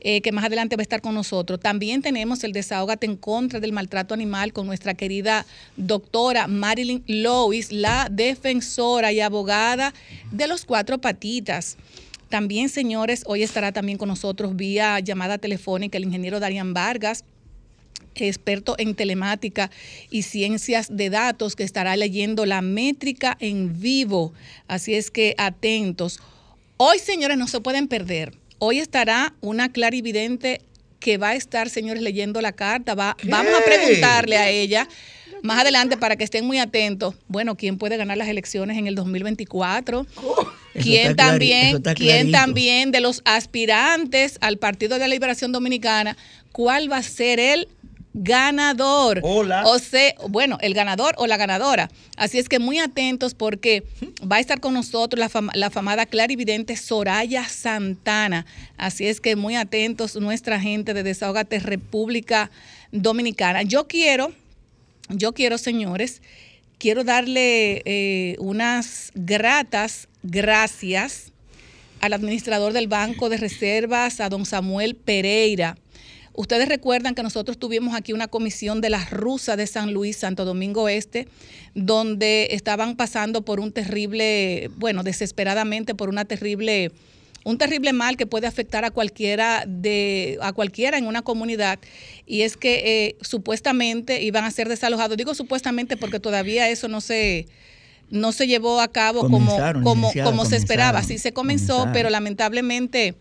eh, 0.00 0.20
que 0.20 0.30
más 0.30 0.44
adelante 0.44 0.76
va 0.76 0.80
a 0.80 0.82
estar 0.82 1.00
con 1.00 1.14
nosotros. 1.14 1.58
También 1.58 2.02
tenemos 2.02 2.44
el 2.44 2.52
desahogate 2.52 3.06
en 3.06 3.16
contra 3.16 3.58
del 3.58 3.72
maltrato 3.72 4.14
animal 4.14 4.52
con 4.52 4.66
nuestra 4.66 4.94
querida 4.94 5.44
doctora 5.76 6.46
Marilyn 6.46 7.02
Lois, 7.06 7.72
la 7.72 8.08
defensora 8.08 9.12
y 9.12 9.20
abogada 9.20 9.92
de 10.30 10.46
los 10.46 10.64
cuatro 10.64 10.98
patitas. 10.98 11.76
También, 12.28 12.68
señores, 12.68 13.24
hoy 13.26 13.42
estará 13.42 13.72
también 13.72 13.98
con 13.98 14.08
nosotros 14.08 14.54
vía 14.54 15.00
llamada 15.00 15.38
telefónica 15.38 15.98
el 15.98 16.04
ingeniero 16.04 16.38
Darian 16.38 16.74
Vargas, 16.74 17.24
experto 18.14 18.76
en 18.78 18.94
telemática 18.94 19.70
y 20.10 20.22
ciencias 20.22 20.88
de 20.94 21.10
datos, 21.10 21.56
que 21.56 21.64
estará 21.64 21.96
leyendo 21.96 22.46
la 22.46 22.62
métrica 22.62 23.36
en 23.40 23.80
vivo. 23.80 24.32
Así 24.68 24.94
es 24.94 25.10
que 25.10 25.34
atentos. 25.38 26.20
Hoy, 26.76 27.00
señores, 27.00 27.36
no 27.36 27.48
se 27.48 27.60
pueden 27.60 27.88
perder 27.88 28.32
Hoy 28.58 28.80
estará 28.80 29.34
una 29.40 29.70
clarividente 29.70 30.60
que 31.00 31.16
va 31.16 31.30
a 31.30 31.34
estar, 31.34 31.70
señores, 31.70 32.02
leyendo 32.02 32.40
la 32.40 32.52
carta. 32.52 32.94
Va, 32.94 33.16
vamos 33.24 33.52
a 33.54 33.64
preguntarle 33.64 34.36
a 34.36 34.50
ella 34.50 34.88
más 35.42 35.60
adelante 35.60 35.96
para 35.96 36.16
que 36.16 36.24
estén 36.24 36.44
muy 36.44 36.58
atentos. 36.58 37.14
Bueno, 37.28 37.56
¿quién 37.56 37.78
puede 37.78 37.96
ganar 37.96 38.16
las 38.16 38.28
elecciones 38.28 38.76
en 38.76 38.86
el 38.86 38.94
2024? 38.94 40.06
¿Quién 40.80 41.16
también, 41.16 41.82
quién 41.94 42.30
también 42.30 42.90
de 42.90 43.00
los 43.00 43.22
aspirantes 43.24 44.38
al 44.40 44.58
Partido 44.58 44.94
de 44.94 45.00
la 45.00 45.08
Liberación 45.08 45.52
Dominicana, 45.52 46.16
cuál 46.52 46.90
va 46.90 46.98
a 46.98 47.02
ser 47.02 47.40
el 47.40 47.68
ganador. 48.22 49.20
Hola. 49.22 49.64
O 49.66 49.78
sea, 49.78 50.14
bueno, 50.28 50.58
el 50.60 50.74
ganador 50.74 51.14
o 51.18 51.26
la 51.26 51.36
ganadora. 51.36 51.90
Así 52.16 52.38
es 52.38 52.48
que 52.48 52.58
muy 52.58 52.78
atentos 52.78 53.34
porque 53.34 53.84
va 54.20 54.36
a 54.36 54.40
estar 54.40 54.60
con 54.60 54.74
nosotros 54.74 55.18
la, 55.18 55.50
la 55.54 55.70
famada 55.70 56.06
clarividente 56.06 56.76
Soraya 56.76 57.48
Santana. 57.48 58.44
Así 58.76 59.06
es 59.06 59.20
que 59.20 59.36
muy 59.36 59.56
atentos 59.56 60.16
nuestra 60.16 60.60
gente 60.60 60.94
de 60.94 61.02
Desahogate 61.02 61.60
República 61.60 62.50
Dominicana. 62.90 63.62
Yo 63.62 63.86
quiero, 63.86 64.32
yo 65.08 65.32
quiero, 65.32 65.56
señores, 65.58 66.20
quiero 66.78 67.04
darle 67.04 67.82
eh, 67.84 68.36
unas 68.40 69.12
gratas 69.14 70.08
gracias 70.22 71.32
al 72.00 72.12
administrador 72.12 72.72
del 72.72 72.88
Banco 72.88 73.28
de 73.28 73.36
Reservas, 73.36 74.20
a 74.20 74.28
don 74.28 74.46
Samuel 74.46 74.94
Pereira 74.94 75.76
Ustedes 76.38 76.68
recuerdan 76.68 77.16
que 77.16 77.24
nosotros 77.24 77.58
tuvimos 77.58 77.96
aquí 77.96 78.12
una 78.12 78.28
comisión 78.28 78.80
de 78.80 78.90
las 78.90 79.10
rusas 79.10 79.56
de 79.56 79.66
San 79.66 79.92
Luis, 79.92 80.18
Santo 80.18 80.44
Domingo 80.44 80.88
Este, 80.88 81.26
donde 81.74 82.50
estaban 82.52 82.94
pasando 82.94 83.42
por 83.42 83.58
un 83.58 83.72
terrible, 83.72 84.70
bueno, 84.76 85.02
desesperadamente 85.02 85.96
por 85.96 86.08
una 86.08 86.24
terrible 86.24 86.92
un 87.42 87.58
terrible 87.58 87.92
mal 87.92 88.16
que 88.16 88.26
puede 88.26 88.46
afectar 88.46 88.84
a 88.84 88.92
cualquiera 88.92 89.64
de 89.66 90.38
a 90.40 90.52
cualquiera 90.52 90.96
en 90.96 91.08
una 91.08 91.22
comunidad. 91.22 91.80
Y 92.24 92.42
es 92.42 92.56
que 92.56 92.82
eh, 92.84 93.16
supuestamente 93.20 94.22
iban 94.22 94.44
a 94.44 94.52
ser 94.52 94.68
desalojados. 94.68 95.16
Digo 95.16 95.34
supuestamente 95.34 95.96
porque 95.96 96.20
todavía 96.20 96.68
eso 96.68 96.86
no 96.86 97.00
se 97.00 97.48
no 98.10 98.30
se 98.30 98.46
llevó 98.46 98.80
a 98.80 98.86
cabo 98.86 99.28
como 99.28 99.56
como 99.82 100.12
como 100.22 100.44
se 100.44 100.54
esperaba. 100.54 101.02
Sí 101.02 101.18
se 101.18 101.32
comenzó 101.32 101.88
pero 101.92 102.10
lamentablemente 102.10 103.16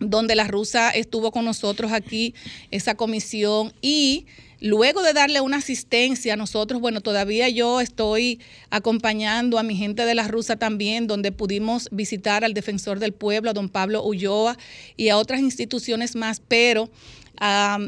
donde 0.00 0.34
la 0.34 0.46
rusa 0.46 0.90
estuvo 0.90 1.32
con 1.32 1.44
nosotros 1.44 1.92
aquí, 1.92 2.34
esa 2.70 2.94
comisión, 2.94 3.72
y 3.80 4.26
luego 4.60 5.02
de 5.02 5.12
darle 5.12 5.40
una 5.40 5.58
asistencia 5.58 6.34
a 6.34 6.36
nosotros, 6.36 6.80
bueno, 6.80 7.00
todavía 7.00 7.48
yo 7.48 7.80
estoy 7.80 8.40
acompañando 8.70 9.58
a 9.58 9.62
mi 9.62 9.76
gente 9.76 10.04
de 10.04 10.14
la 10.14 10.28
rusa 10.28 10.56
también, 10.56 11.06
donde 11.06 11.32
pudimos 11.32 11.88
visitar 11.92 12.44
al 12.44 12.54
defensor 12.54 12.98
del 12.98 13.12
pueblo, 13.12 13.50
a 13.50 13.54
don 13.54 13.68
Pablo 13.68 14.04
Ulloa, 14.04 14.56
y 14.96 15.08
a 15.08 15.18
otras 15.18 15.40
instituciones 15.40 16.16
más, 16.16 16.40
pero 16.46 16.90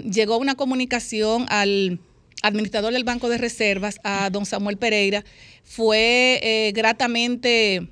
llegó 0.05 0.39
una 0.39 0.55
comunicación 0.55 1.47
al 1.49 1.99
administrador 2.43 2.93
del 2.93 3.05
Banco 3.05 3.29
de 3.29 3.39
Reservas, 3.39 4.01
a 4.05 4.31
don 4.31 4.47
Samuel 4.47 4.77
Pereira, 4.77 5.25
fue 5.65 6.41
eh, 6.43 6.73
gratamente 6.73 7.89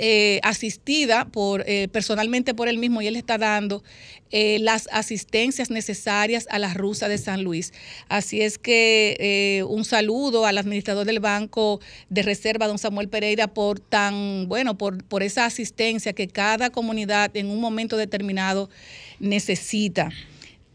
eh, 0.00 0.38
asistida 0.44 1.24
por 1.24 1.64
eh, 1.66 1.88
personalmente 1.88 2.54
por 2.54 2.68
él 2.68 2.78
mismo 2.78 3.02
y 3.02 3.08
él 3.08 3.16
está 3.16 3.36
dando 3.36 3.82
eh, 4.30 4.58
las 4.60 4.88
asistencias 4.92 5.70
necesarias 5.70 6.46
a 6.50 6.60
la 6.60 6.72
rusa 6.72 7.08
de 7.08 7.18
San 7.18 7.42
Luis. 7.42 7.72
Así 8.08 8.40
es 8.40 8.58
que 8.58 9.64
un 9.68 9.84
saludo 9.84 10.46
al 10.46 10.56
administrador 10.56 11.04
del 11.04 11.18
Banco 11.18 11.80
de 12.10 12.22
Reserva, 12.22 12.68
don 12.68 12.78
Samuel 12.78 13.08
Pereira, 13.08 13.48
por 13.48 13.80
tan, 13.80 14.46
bueno, 14.48 14.78
por, 14.78 15.02
por 15.02 15.24
esa 15.24 15.46
asistencia 15.46 16.12
que 16.12 16.28
cada 16.28 16.70
comunidad 16.70 17.36
en 17.36 17.50
un 17.50 17.60
momento 17.60 17.96
determinado 17.96 18.70
necesita. 19.18 20.10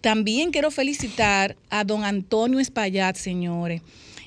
También 0.02 0.52
quiero 0.52 0.70
felicitar 0.70 1.56
a 1.70 1.86
don 1.86 2.04
Antonio 2.04 2.60
Espaillat, 2.60 3.16
señores. 3.16 3.82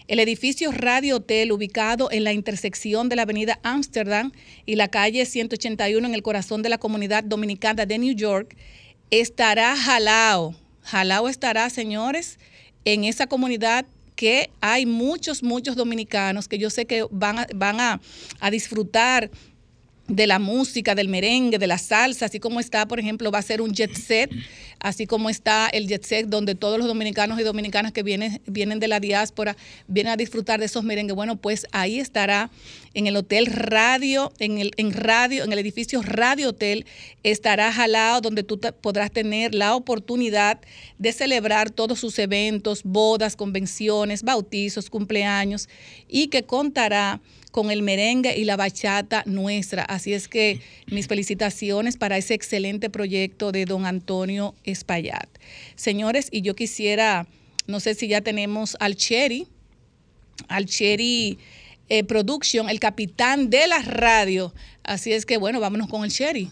El 0.09 0.21
edificio 0.21 0.71
Radio 0.71 1.17
Hotel, 1.17 1.51
ubicado 1.51 2.13
en 2.13 2.23
la 2.23 2.33
intersección 2.33 3.09
de 3.09 3.17
la 3.17 3.23
avenida 3.23 3.59
Amsterdam 3.65 4.31
y 4.65 4.77
la 4.77 4.87
calle 4.87 5.27
181 5.27 6.07
en 6.07 6.15
el 6.15 6.23
corazón 6.23 6.63
de 6.63 6.69
la 6.69 6.79
comunidad 6.79 7.25
dominicana 7.25 7.87
de 7.87 7.99
New 7.99 8.15
York, 8.15 8.57
estará 9.11 9.77
jalao. 9.77 10.55
Jalao 10.83 11.29
estará, 11.29 11.71
señores, 11.71 12.39
en 12.85 13.03
esa 13.03 13.27
comunidad 13.27 13.85
que 14.15 14.51
hay 14.61 14.87
muchos, 14.87 15.43
muchos 15.43 15.75
dominicanos 15.75 16.47
que 16.47 16.59
yo 16.59 16.71
sé 16.71 16.87
que 16.87 17.05
van 17.11 17.45
van 17.57 17.81
a, 17.81 18.01
a 18.39 18.51
disfrutar 18.53 19.29
de 20.09 20.27
la 20.27 20.39
música, 20.39 20.95
del 20.95 21.09
merengue, 21.09 21.59
de 21.59 21.67
la 21.67 21.79
salsa, 21.79 22.27
así 22.27 22.39
como 22.39 22.61
está, 22.61 22.87
por 22.87 23.01
ejemplo, 23.01 23.31
va 23.31 23.41
a 23.41 23.43
ser 23.43 23.61
un 23.61 23.73
jet 23.73 23.93
set, 23.95 24.31
así 24.79 25.07
como 25.07 25.31
está 25.31 25.69
el 25.69 25.89
jet 25.89 26.05
set 26.05 26.27
donde 26.29 26.55
todos 26.55 26.79
los 26.79 26.87
dominicanos 26.87 27.41
y 27.41 27.43
dominicanas 27.43 27.93
que 27.93 28.03
vienen, 28.03 28.41
vienen 28.47 28.79
de 28.79 28.89
la 28.89 29.01
diáspora 29.01 29.57
vienen 29.89 30.13
a 30.13 30.17
disfrutar 30.17 30.61
de 30.61 30.67
esos 30.67 30.85
merengues. 30.85 31.17
Bueno, 31.17 31.37
pues 31.37 31.67
ahí 31.73 31.99
estará 31.99 32.51
en 32.95 33.07
el 33.07 33.17
Hotel 33.17 33.47
Radio, 33.47 34.33
en 34.39 34.59
el, 34.59 34.71
en 34.77 34.93
radio, 34.93 35.45
en 35.45 35.53
el 35.53 35.59
edificio 35.59 36.03
Radio 36.03 36.51
Hotel, 36.51 36.87
estará 37.25 37.73
jalado 37.73 38.21
donde 38.21 38.43
tú 38.43 38.61
podrás 38.81 39.11
tener 39.11 39.55
la 39.55 39.75
oportunidad 39.75 40.61
de 40.99 41.13
celebrar 41.13 41.71
todos 41.71 41.99
sus 41.99 42.19
eventos, 42.19 42.83
bodas, 42.85 43.35
convenciones, 43.35 44.23
bautizos, 44.23 44.89
cumpleaños 44.89 45.69
y 46.09 46.29
que 46.29 46.45
contará 46.45 47.21
con 47.57 47.71
el 47.71 47.83
merengue 47.83 48.37
y 48.37 48.45
la 48.45 48.59
bachata 48.59 49.23
nuestra. 49.25 49.83
Así 49.83 50.13
es 50.13 50.29
que 50.29 50.61
mis 50.89 51.07
felicitaciones 51.07 51.97
para 51.97 52.19
ese 52.19 52.35
excelente 52.35 52.91
proyecto 52.91 53.51
de 53.51 53.65
don 53.65 53.87
Antonio 53.87 54.55
Espaillat. 54.65 55.27
Señores, 55.75 56.29
y 56.31 56.43
yo 56.43 56.55
quisiera, 56.55 57.27
no 57.67 57.81
sé 57.81 57.95
si 57.95 58.09
ya 58.09 58.21
tenemos 58.21 58.77
al 58.79 58.95
Cherry, 58.95 59.47
al 60.49 60.67
Cherry 60.67 61.39
eh, 61.89 62.05
Production, 62.05 62.69
el 62.69 62.79
capitán 62.79 63.49
de 63.49 63.67
la 63.69 63.79
radio. 63.79 64.53
Así 64.83 65.15
es 65.15 65.25
que 65.25 65.39
bueno, 65.39 65.59
vámonos 65.59 65.89
con 65.89 66.05
el 66.05 66.11
Cherry. 66.11 66.51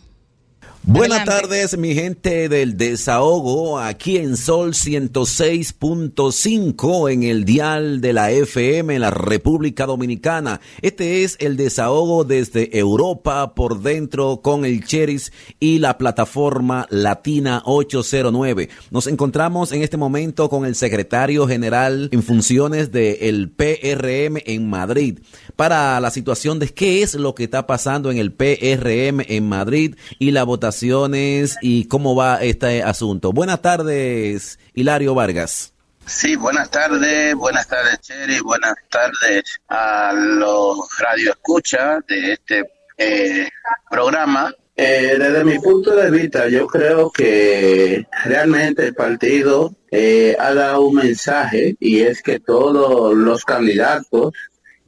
Buenas 0.87 1.25
tardes, 1.25 1.79
mi 1.79 1.95
gente 1.95 2.51
del 2.51 2.77
desahogo, 2.77 3.79
aquí 3.79 4.19
en 4.19 4.37
Sol 4.37 4.75
106.5 4.75 7.11
en 7.11 7.23
el 7.23 7.47
dial 7.47 8.03
de 8.03 8.13
la 8.13 8.31
FM 8.31 8.95
en 8.95 9.01
la 9.01 9.11
República 9.11 9.87
Dominicana. 9.87 10.61
Este 10.83 11.25
es 11.25 11.39
el 11.41 11.57
desahogo 11.57 12.25
desde 12.25 12.79
Europa 12.79 13.55
por 13.55 13.81
dentro 13.81 14.43
con 14.43 14.67
el 14.67 14.85
Cheris 14.85 15.33
y 15.59 15.79
la 15.79 15.97
plataforma 15.97 16.87
Latina 16.91 17.63
809. 17.65 18.69
Nos 18.91 19.07
encontramos 19.07 19.73
en 19.73 19.83
este 19.83 19.97
momento 19.97 20.51
con 20.51 20.67
el 20.67 20.75
secretario 20.75 21.49
general 21.49 22.11
en 22.13 22.23
funciones 22.23 22.93
del 22.93 23.51
PRM 23.51 24.37
en 24.45 24.69
Madrid 24.69 25.21
para 25.57 25.99
la 26.01 26.11
situación 26.11 26.59
de 26.59 26.69
qué 26.69 27.01
es 27.03 27.15
lo 27.15 27.35
que 27.35 27.45
está 27.45 27.67
pasando 27.67 28.11
en 28.11 28.19
el 28.19 28.33
PRM 28.33 29.23
en 29.27 29.49
Madrid 29.49 29.95
y 30.19 30.33
la 30.33 30.45
votación 30.45 30.74
y 30.83 31.87
cómo 31.89 32.17
va 32.17 32.43
este 32.43 32.83
asunto. 32.83 33.33
Buenas 33.33 33.63
tardes, 33.63 34.59
Hilario 34.75 35.15
Vargas. 35.15 35.73
Sí, 36.07 36.37
buenas 36.37 36.71
tardes, 36.71 37.35
buenas 37.35 37.67
tardes, 37.67 37.99
Cheri, 38.01 38.41
buenas 38.41 38.75
tardes 38.91 39.59
a 39.69 40.13
los 40.13 40.79
radioescuchas 40.99 42.05
de 42.07 42.33
este 42.35 42.65
eh, 42.99 43.49
programa. 43.91 44.55
Eh, 44.77 45.17
desde 45.19 45.45
mi 45.45 45.59
punto 45.61 45.95
de 45.95 46.11
vista, 46.11 46.49
yo 46.49 46.67
creo 46.67 47.11
que 47.11 48.07
realmente 48.25 48.89
el 48.89 48.95
partido 48.95 49.73
eh, 49.91 50.37
ha 50.39 50.53
dado 50.53 50.83
un 50.83 50.97
mensaje 50.97 51.77
y 51.81 52.03
es 52.03 52.23
que 52.23 52.41
todos 52.41 53.15
los 53.15 53.45
candidatos 53.45 54.33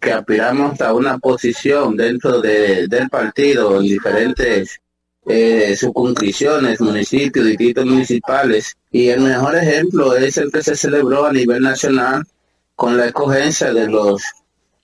que 0.01 0.13
aspiramos 0.13 0.81
a 0.81 0.93
una 0.93 1.19
posición 1.19 1.97
dentro 1.97 2.41
de, 2.41 2.89
del 2.89 3.09
partido 3.09 3.81
en 3.81 3.85
diferentes 3.85 4.81
eh, 5.27 5.75
circunscripciones, 5.77 6.81
municipios, 6.81 7.47
distritos 7.47 7.85
municipales. 7.87 8.77
Y 8.91 9.09
el 9.09 9.21
mejor 9.21 9.57
ejemplo 9.57 10.15
es 10.17 10.37
el 10.39 10.51
que 10.53 10.63
se 10.63 10.77
celebró 10.77 11.27
a 11.27 11.33
nivel 11.33 11.63
nacional 11.63 12.25
con 12.75 12.97
la 12.97 13.07
escogencia 13.07 13.73
de 13.73 13.89
los 13.89 14.23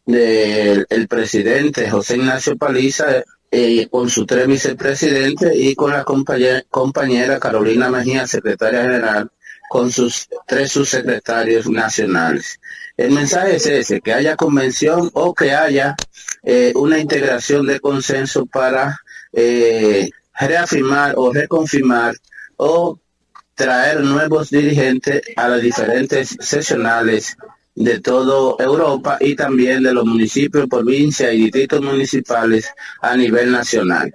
del 0.05 0.85
el 0.91 1.07
presidente 1.07 1.89
José 1.89 2.17
Ignacio 2.17 2.57
Paliza 2.57 3.23
eh, 3.53 3.87
con 3.89 4.09
su 4.09 4.27
tres 4.27 4.47
vicepresidentes 4.47 5.53
y 5.55 5.75
con 5.75 5.93
la 5.93 6.05
compañera, 6.05 6.63
compañera 6.71 7.39
Carolina 7.39 7.91
Mejía, 7.91 8.27
secretaria 8.27 8.83
general, 8.83 9.31
con 9.69 9.93
sus 9.93 10.29
tres 10.47 10.73
subsecretarios 10.73 11.69
nacionales. 11.69 12.59
El 12.97 13.13
mensaje 13.13 13.57
es 13.57 13.67
ese, 13.67 14.01
que 14.01 14.13
haya 14.13 14.37
convención 14.37 15.11
o 15.13 15.35
que 15.35 15.53
haya 15.53 15.95
eh, 16.43 16.73
una 16.77 16.99
integración 16.99 17.67
de 17.67 17.79
consenso 17.79 18.47
para 18.47 18.99
eh, 19.33 20.11
reafirmar 20.39 21.15
o 21.17 21.33
reconfirmar 21.33 22.15
o 22.57 22.99
traer 23.55 24.01
nuevos 24.01 24.51
dirigentes 24.51 25.23
a 25.37 25.49
las 25.49 25.63
diferentes 25.63 26.37
sesionales 26.41 27.37
de 27.75 28.01
toda 28.01 28.57
Europa 28.63 29.19
y 29.21 29.35
también 29.35 29.83
de 29.83 29.93
los 29.93 30.05
municipios, 30.05 30.69
provincias 30.69 31.33
y 31.33 31.45
distritos 31.45 31.81
municipales 31.81 32.69
a 33.01 33.17
nivel 33.17 33.51
nacional. 33.51 34.15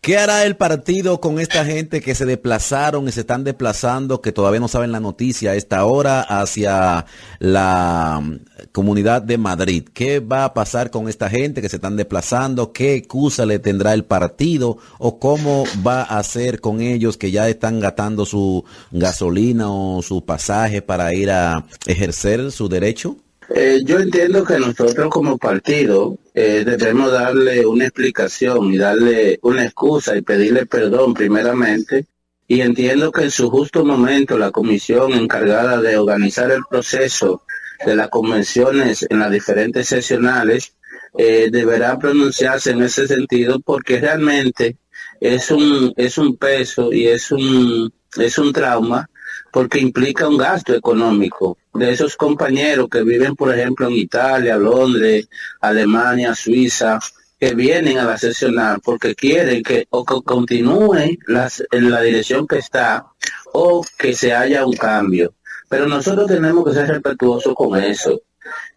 ¿Qué 0.00 0.16
hará 0.16 0.46
el 0.46 0.56
partido 0.56 1.20
con 1.20 1.40
esta 1.40 1.64
gente 1.64 2.00
que 2.00 2.14
se 2.14 2.24
desplazaron 2.24 3.08
y 3.08 3.12
se 3.12 3.20
están 3.20 3.42
desplazando, 3.42 4.22
que 4.22 4.30
todavía 4.30 4.60
no 4.60 4.68
saben 4.68 4.92
la 4.92 5.00
noticia 5.00 5.50
a 5.50 5.54
esta 5.56 5.84
hora, 5.84 6.20
hacia 6.20 7.04
la 7.40 8.20
mm, 8.22 8.68
comunidad 8.70 9.22
de 9.22 9.38
Madrid? 9.38 9.88
¿Qué 9.92 10.20
va 10.20 10.44
a 10.44 10.54
pasar 10.54 10.90
con 10.90 11.08
esta 11.08 11.28
gente 11.28 11.60
que 11.60 11.68
se 11.68 11.76
están 11.76 11.96
desplazando? 11.96 12.72
¿Qué 12.72 12.94
excusa 12.94 13.44
le 13.44 13.58
tendrá 13.58 13.92
el 13.92 14.04
partido? 14.04 14.78
¿O 14.98 15.18
cómo 15.18 15.64
va 15.86 16.02
a 16.02 16.18
hacer 16.18 16.60
con 16.60 16.80
ellos 16.80 17.16
que 17.16 17.32
ya 17.32 17.48
están 17.48 17.80
gastando 17.80 18.24
su 18.24 18.64
gasolina 18.92 19.70
o 19.70 20.00
su 20.02 20.24
pasaje 20.24 20.80
para 20.80 21.12
ir 21.12 21.30
a 21.32 21.66
ejercer 21.86 22.52
su 22.52 22.68
derecho? 22.68 23.16
Eh, 23.50 23.80
yo 23.84 23.98
entiendo 23.98 24.44
que 24.44 24.58
nosotros 24.58 25.08
como 25.08 25.38
partido 25.38 26.18
eh, 26.34 26.64
debemos 26.66 27.10
darle 27.10 27.64
una 27.64 27.84
explicación 27.84 28.72
y 28.72 28.78
darle 28.78 29.38
una 29.42 29.64
excusa 29.64 30.16
y 30.16 30.22
pedirle 30.22 30.66
perdón 30.66 31.14
primeramente. 31.14 32.06
Y 32.46 32.60
entiendo 32.60 33.10
que 33.12 33.24
en 33.24 33.30
su 33.30 33.50
justo 33.50 33.84
momento 33.84 34.38
la 34.38 34.50
comisión 34.50 35.12
encargada 35.12 35.80
de 35.80 35.96
organizar 35.96 36.50
el 36.50 36.62
proceso 36.68 37.42
de 37.84 37.96
las 37.96 38.08
convenciones 38.08 39.06
en 39.08 39.20
las 39.20 39.30
diferentes 39.30 39.88
sesionales 39.88 40.74
eh, 41.16 41.48
deberá 41.50 41.98
pronunciarse 41.98 42.70
en 42.72 42.82
ese 42.82 43.06
sentido 43.06 43.60
porque 43.60 44.00
realmente 44.00 44.76
es 45.20 45.50
un 45.50 45.92
es 45.96 46.18
un 46.18 46.36
peso 46.36 46.92
y 46.92 47.06
es 47.06 47.30
un 47.30 47.92
es 48.16 48.38
un 48.38 48.52
trauma 48.52 49.08
porque 49.52 49.78
implica 49.78 50.28
un 50.28 50.36
gasto 50.36 50.74
económico 50.74 51.58
de 51.78 51.90
esos 51.90 52.16
compañeros 52.16 52.88
que 52.90 53.02
viven, 53.02 53.34
por 53.34 53.54
ejemplo, 53.54 53.86
en 53.86 53.94
Italia, 53.94 54.56
Londres, 54.56 55.28
Alemania, 55.60 56.34
Suiza, 56.34 56.98
que 57.38 57.54
vienen 57.54 57.98
a 57.98 58.04
la 58.04 58.18
sesionar 58.18 58.80
porque 58.82 59.14
quieren 59.14 59.62
que 59.62 59.86
o 59.90 60.04
que 60.04 60.20
continúe 60.24 61.18
las, 61.26 61.62
en 61.70 61.90
la 61.90 62.00
dirección 62.00 62.46
que 62.46 62.58
está 62.58 63.06
o 63.52 63.84
que 63.96 64.12
se 64.14 64.34
haya 64.34 64.66
un 64.66 64.76
cambio. 64.76 65.34
Pero 65.68 65.86
nosotros 65.86 66.26
tenemos 66.26 66.64
que 66.64 66.74
ser 66.74 66.88
respetuosos 66.88 67.54
con 67.54 67.80
eso. 67.82 68.22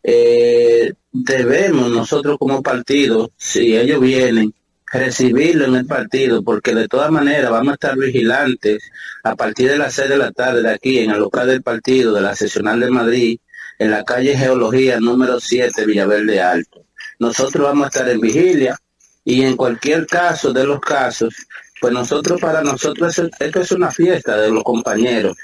Eh, 0.03 0.93
debemos 1.12 1.89
nosotros 1.89 2.38
como 2.38 2.62
partido, 2.62 3.31
si 3.38 3.75
ellos 3.75 4.00
vienen, 4.00 4.53
recibirlo 4.91 5.65
en 5.65 5.75
el 5.75 5.86
partido, 5.86 6.43
porque 6.43 6.75
de 6.75 6.88
todas 6.88 7.12
maneras 7.12 7.50
vamos 7.51 7.71
a 7.71 7.74
estar 7.75 7.98
vigilantes 7.98 8.83
a 9.24 9.35
partir 9.35 9.70
de 9.70 9.77
las 9.77 9.94
seis 9.94 10.09
de 10.09 10.18
la 10.18 10.31
tarde 10.31 10.61
de 10.61 10.72
aquí 10.72 11.00
en 11.00 11.11
el 11.11 11.20
local 11.20 11.48
del 11.48 11.61
partido 11.61 12.13
de 12.13 12.22
la 12.22 12.35
Sesional 12.35 12.79
de 12.79 12.89
Madrid, 12.89 13.39
en 13.79 13.92
la 13.92 14.03
calle 14.03 14.37
Geología 14.37 15.00
número 15.00 15.39
7, 15.39 15.85
Villaverde 15.85 16.42
Alto. 16.42 16.85
Nosotros 17.20 17.68
vamos 17.68 17.85
a 17.85 17.87
estar 17.87 18.09
en 18.09 18.20
vigilia 18.20 18.77
y 19.24 19.44
en 19.44 19.55
cualquier 19.55 20.05
caso 20.07 20.51
de 20.51 20.65
los 20.65 20.79
casos, 20.79 21.33
pues 21.79 21.94
nosotros 21.94 22.39
para 22.39 22.61
nosotros 22.61 23.18
esto 23.39 23.61
es 23.61 23.72
una 23.72 23.92
fiesta 23.92 24.37
de 24.37 24.51
los 24.51 24.63
compañeros 24.63 25.37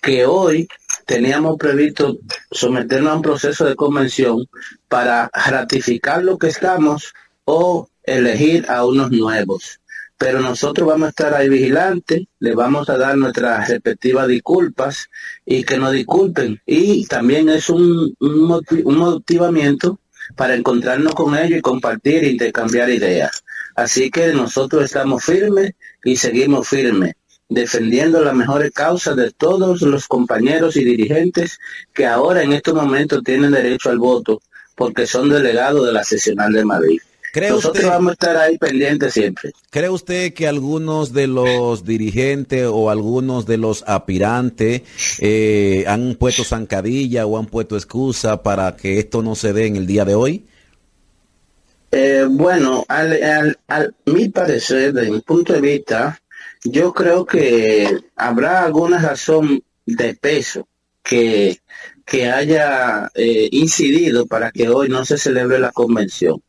que 0.00 0.26
hoy 0.26 0.68
teníamos 1.06 1.56
previsto 1.56 2.18
someternos 2.50 3.12
a 3.12 3.16
un 3.16 3.22
proceso 3.22 3.64
de 3.64 3.76
convención 3.76 4.44
para 4.88 5.30
ratificar 5.32 6.24
lo 6.24 6.38
que 6.38 6.48
estamos 6.48 7.14
o 7.44 7.88
elegir 8.04 8.66
a 8.68 8.84
unos 8.84 9.10
nuevos. 9.10 9.80
Pero 10.22 10.40
nosotros 10.40 10.86
vamos 10.86 11.06
a 11.06 11.10
estar 11.10 11.34
ahí 11.34 11.48
vigilantes, 11.48 12.22
le 12.38 12.54
vamos 12.54 12.88
a 12.88 12.96
dar 12.96 13.16
nuestras 13.16 13.68
respectivas 13.68 14.28
disculpas 14.28 15.08
y 15.44 15.64
que 15.64 15.78
nos 15.78 15.92
disculpen. 15.92 16.60
Y 16.64 17.06
también 17.06 17.48
es 17.48 17.68
un, 17.68 18.14
un, 18.20 18.96
motivamiento 18.96 19.98
para 20.36 20.54
encontrarnos 20.54 21.14
con 21.14 21.36
ellos 21.36 21.58
y 21.58 21.60
compartir 21.60 22.22
e 22.22 22.30
intercambiar 22.30 22.88
ideas. 22.90 23.42
Así 23.74 24.10
que 24.10 24.28
nosotros 24.32 24.84
estamos 24.84 25.24
firmes 25.24 25.72
y 26.04 26.14
seguimos 26.14 26.68
firmes, 26.68 27.14
defendiendo 27.48 28.22
las 28.22 28.34
mejores 28.34 28.70
causas 28.70 29.16
de 29.16 29.32
todos 29.32 29.82
los 29.82 30.06
compañeros 30.06 30.76
y 30.76 30.84
dirigentes 30.84 31.58
que 31.92 32.06
ahora 32.06 32.44
en 32.44 32.52
estos 32.52 32.74
momentos 32.74 33.24
tienen 33.24 33.50
derecho 33.50 33.90
al 33.90 33.98
voto 33.98 34.40
porque 34.76 35.06
son 35.06 35.28
delegados 35.28 35.84
de 35.84 35.92
la 35.92 36.04
sesional 36.04 36.52
de 36.52 36.64
Madrid. 36.64 37.00
Nosotros 37.34 37.86
vamos 37.86 38.10
a 38.10 38.12
estar 38.12 38.36
ahí 38.36 38.58
pendientes 38.58 39.14
siempre. 39.14 39.52
¿Cree 39.70 39.88
usted 39.88 40.34
que 40.34 40.46
algunos 40.46 41.14
de 41.14 41.26
los 41.26 41.84
dirigentes 41.84 42.66
o 42.70 42.90
algunos 42.90 43.46
de 43.46 43.56
los 43.56 43.84
aspirantes 43.86 44.82
eh, 45.18 45.84
han 45.86 46.14
puesto 46.16 46.44
zancadilla 46.44 47.24
o 47.24 47.38
han 47.38 47.46
puesto 47.46 47.76
excusa 47.76 48.42
para 48.42 48.76
que 48.76 48.98
esto 48.98 49.22
no 49.22 49.34
se 49.34 49.54
dé 49.54 49.66
en 49.66 49.76
el 49.76 49.86
día 49.86 50.04
de 50.04 50.14
hoy? 50.14 50.44
Eh, 51.90 52.26
bueno, 52.28 52.84
al, 52.88 53.56
al, 53.66 53.94
mi 54.06 54.28
parecer, 54.28 54.92
desde 54.92 55.10
mi 55.10 55.20
punto 55.20 55.54
de 55.54 55.60
vista, 55.60 56.20
yo 56.64 56.92
creo 56.92 57.24
que 57.24 57.98
habrá 58.16 58.64
alguna 58.64 58.98
razón 58.98 59.62
de 59.86 60.14
peso 60.14 60.68
que, 61.02 61.60
que 62.04 62.30
haya 62.30 63.10
eh, 63.14 63.48
incidido 63.52 64.26
para 64.26 64.50
que 64.50 64.68
hoy 64.68 64.88
no 64.88 65.04
se 65.04 65.18
celebre 65.18 65.58
la 65.58 65.72
convención. 65.72 66.42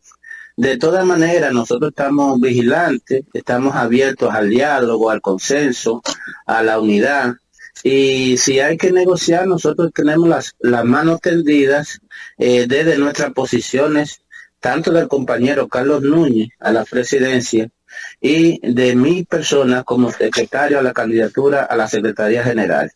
De 0.55 0.77
todas 0.77 1.03
maneras, 1.05 1.51
nosotros 1.51 1.89
estamos 1.89 2.39
vigilantes, 2.39 3.23
estamos 3.33 3.75
abiertos 3.75 4.33
al 4.33 4.49
diálogo, 4.49 5.09
al 5.09 5.19
consenso, 5.19 6.01
a 6.45 6.61
la 6.61 6.79
unidad. 6.79 7.33
Y 7.83 8.37
si 8.37 8.59
hay 8.59 8.77
que 8.77 8.91
negociar, 8.91 9.47
nosotros 9.47 9.91
tenemos 9.93 10.29
las, 10.29 10.55
las 10.59 10.85
manos 10.85 11.21
tendidas 11.21 11.99
eh, 12.37 12.67
desde 12.67 12.99
nuestras 12.99 13.33
posiciones, 13.33 14.21
tanto 14.59 14.91
del 14.91 15.07
compañero 15.07 15.67
Carlos 15.67 16.03
Núñez 16.03 16.49
a 16.59 16.71
la 16.71 16.85
presidencia 16.85 17.69
y 18.21 18.59
de 18.61 18.95
mi 18.95 19.23
persona 19.23 19.83
como 19.83 20.11
secretario 20.11 20.79
a 20.79 20.83
la 20.83 20.93
candidatura 20.93 21.63
a 21.63 21.75
la 21.75 21.87
Secretaría 21.87 22.43
General. 22.43 22.91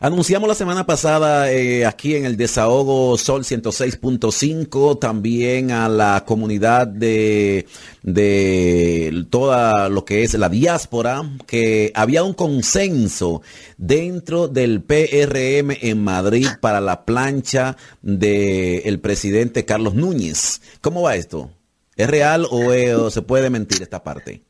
Anunciamos 0.00 0.48
la 0.48 0.56
semana 0.56 0.86
pasada 0.86 1.52
eh, 1.52 1.86
aquí 1.86 2.16
en 2.16 2.24
el 2.24 2.36
desahogo 2.36 3.16
Sol 3.16 3.44
106.5 3.44 4.98
también 4.98 5.70
a 5.70 5.88
la 5.88 6.24
comunidad 6.26 6.88
de, 6.88 7.66
de 8.02 9.24
toda 9.30 9.88
lo 9.88 10.04
que 10.04 10.24
es 10.24 10.34
la 10.34 10.48
diáspora 10.48 11.22
que 11.46 11.92
había 11.94 12.24
un 12.24 12.34
consenso 12.34 13.42
dentro 13.76 14.48
del 14.48 14.82
PRM 14.82 15.76
en 15.80 16.02
Madrid 16.02 16.48
para 16.60 16.80
la 16.80 17.04
plancha 17.04 17.76
del 18.02 18.98
presidente 19.00 19.64
Carlos 19.64 19.94
Núñez. 19.94 20.60
¿Cómo 20.80 21.02
va 21.02 21.14
esto? 21.14 21.50
¿Es 21.94 22.10
real 22.10 22.48
o 22.50 23.10
se 23.10 23.22
puede 23.22 23.48
mentir 23.48 23.80
esta 23.80 24.02
parte? 24.02 24.42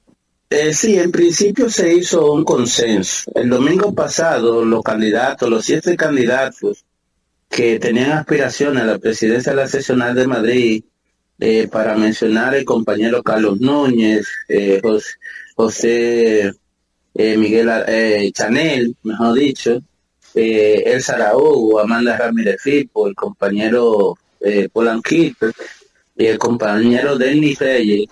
Eh, 0.50 0.72
sí, 0.72 0.98
en 0.98 1.10
principio 1.10 1.68
se 1.68 1.92
hizo 1.94 2.32
un 2.32 2.44
consenso. 2.44 3.30
El 3.34 3.50
domingo 3.50 3.94
pasado 3.94 4.64
los 4.64 4.82
candidatos, 4.82 5.48
los 5.50 5.64
siete 5.64 5.96
candidatos 5.96 6.84
que 7.48 7.78
tenían 7.78 8.12
aspiración 8.12 8.78
a 8.78 8.84
la 8.84 8.98
presidencia 8.98 9.52
de 9.52 9.56
la 9.56 9.68
sesional 9.68 10.14
de 10.14 10.26
Madrid, 10.26 10.84
eh, 11.40 11.68
para 11.68 11.96
mencionar 11.96 12.54
el 12.54 12.64
compañero 12.64 13.22
Carlos 13.22 13.60
Núñez, 13.60 14.26
eh, 14.48 14.80
José, 15.56 16.52
eh, 17.14 17.36
Miguel 17.36 18.32
Chanel, 18.32 18.96
mejor 19.02 19.34
dicho, 19.34 19.82
El 20.34 21.02
Saraú, 21.02 21.78
Amanda 21.78 22.16
Ramírez 22.16 22.60
Filpo, 22.62 23.08
el 23.08 23.14
compañero 23.14 24.16
Polanquito 24.72 25.46
y 26.16 26.26
el 26.26 26.38
compañero 26.38 27.16
Denis 27.16 27.58
Reyes 27.58 28.06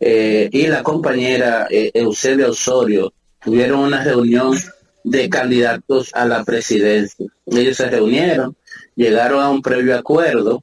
y 0.00 0.66
la 0.66 0.82
compañera 0.82 1.66
Eusebia 1.70 2.48
Osorio 2.48 3.12
tuvieron 3.42 3.80
una 3.80 4.04
reunión 4.04 4.56
de 5.04 5.28
candidatos 5.28 6.10
a 6.14 6.24
la 6.24 6.44
presidencia. 6.44 7.26
Ellos 7.46 7.76
se 7.76 7.90
reunieron, 7.90 8.56
llegaron 8.94 9.42
a 9.42 9.50
un 9.50 9.62
previo 9.62 9.96
acuerdo, 9.96 10.60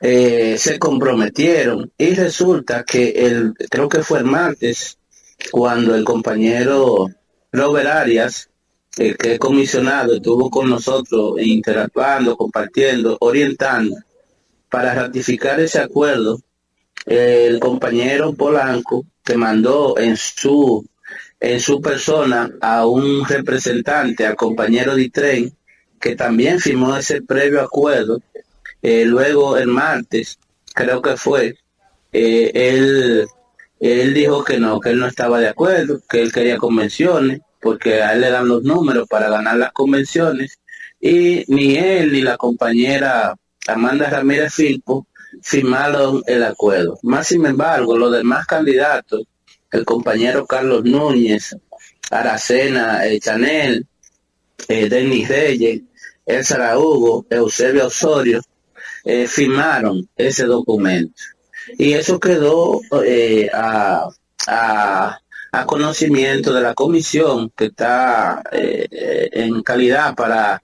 se 0.00 0.78
comprometieron 0.78 1.90
y 1.96 2.14
resulta 2.14 2.84
que 2.84 3.10
el, 3.10 3.54
creo 3.70 3.88
que 3.88 4.02
fue 4.02 4.18
el 4.18 4.24
martes, 4.24 4.98
cuando 5.50 5.94
el 5.94 6.04
compañero 6.04 7.08
Robert 7.52 7.88
Arias, 7.88 8.48
que 8.90 9.16
es 9.20 9.38
comisionado, 9.38 10.14
estuvo 10.14 10.50
con 10.50 10.68
nosotros 10.70 11.40
interactuando, 11.40 12.36
compartiendo, 12.36 13.16
orientando, 13.20 13.96
para 14.68 14.94
ratificar 14.94 15.60
ese 15.60 15.78
acuerdo, 15.80 16.40
el 17.06 17.60
compañero 17.60 18.32
Polanco, 18.34 19.04
que 19.22 19.36
mandó 19.36 19.98
en 19.98 20.16
su, 20.16 20.86
en 21.40 21.60
su 21.60 21.80
persona 21.80 22.50
a 22.60 22.86
un 22.86 23.24
representante, 23.26 24.26
al 24.26 24.36
compañero 24.36 24.94
de 24.94 25.10
tren, 25.10 25.52
que 26.00 26.16
también 26.16 26.60
firmó 26.60 26.96
ese 26.96 27.22
previo 27.22 27.62
acuerdo, 27.62 28.20
eh, 28.82 29.04
luego 29.06 29.56
el 29.56 29.68
martes, 29.68 30.38
creo 30.74 31.00
que 31.00 31.16
fue, 31.16 31.56
eh, 32.12 32.50
él 32.54 33.26
él 33.80 34.14
dijo 34.14 34.42
que 34.44 34.58
no, 34.58 34.80
que 34.80 34.90
él 34.90 34.98
no 34.98 35.06
estaba 35.06 35.38
de 35.40 35.48
acuerdo, 35.48 36.00
que 36.08 36.22
él 36.22 36.32
quería 36.32 36.56
convenciones, 36.56 37.40
porque 37.60 38.02
a 38.02 38.14
él 38.14 38.22
le 38.22 38.30
dan 38.30 38.48
los 38.48 38.62
números 38.62 39.06
para 39.08 39.28
ganar 39.28 39.56
las 39.56 39.72
convenciones, 39.72 40.58
y 41.00 41.44
ni 41.48 41.76
él 41.76 42.12
ni 42.12 42.22
la 42.22 42.38
compañera 42.38 43.34
Amanda 43.66 44.08
Ramírez 44.08 44.54
Filpo 44.54 45.06
firmaron 45.44 46.22
el 46.26 46.42
acuerdo. 46.42 46.98
Más 47.02 47.26
sin 47.26 47.44
embargo, 47.44 47.98
los 47.98 48.10
demás 48.10 48.46
candidatos, 48.46 49.24
el 49.70 49.84
compañero 49.84 50.46
Carlos 50.46 50.84
Núñez, 50.84 51.54
Aracena 52.10 53.06
eh, 53.06 53.20
Chanel, 53.20 53.86
eh, 54.68 54.88
Denis 54.88 55.28
Reyes, 55.28 55.82
El 56.24 56.44
Hugo, 56.78 57.26
Eusebio 57.28 57.88
Osorio, 57.88 58.40
eh, 59.04 59.26
firmaron 59.26 60.08
ese 60.16 60.44
documento 60.44 61.22
y 61.76 61.92
eso 61.92 62.18
quedó 62.18 62.80
a, 63.52 64.08
conocimiento 65.66 66.54
de 66.54 66.62
la 66.62 66.72
comisión 66.74 67.50
que 67.54 67.66
está 67.66 68.42
en 68.50 69.62
calidad 69.62 70.14
para 70.14 70.62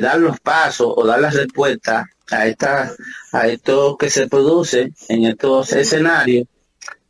dar 0.00 0.18
los 0.18 0.40
pasos 0.40 0.92
o 0.96 1.06
dar 1.06 1.20
las 1.20 1.34
respuestas 1.34 2.06
a 2.30 2.46
esta 2.46 2.94
a 3.32 3.48
esto 3.48 3.96
que 3.96 4.10
se 4.10 4.28
produce 4.28 4.92
en 5.08 5.24
estos 5.24 5.72
escenarios 5.72 6.46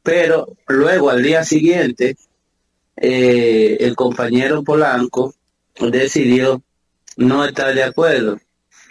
pero 0.02 0.46
luego 0.68 1.10
al 1.10 1.22
día 1.22 1.44
siguiente 1.44 2.16
el 2.96 3.94
compañero 3.94 4.62
Polanco 4.62 5.34
decidió 5.78 6.62
no 7.16 7.44
estar 7.44 7.74
de 7.74 7.84
acuerdo 7.84 8.38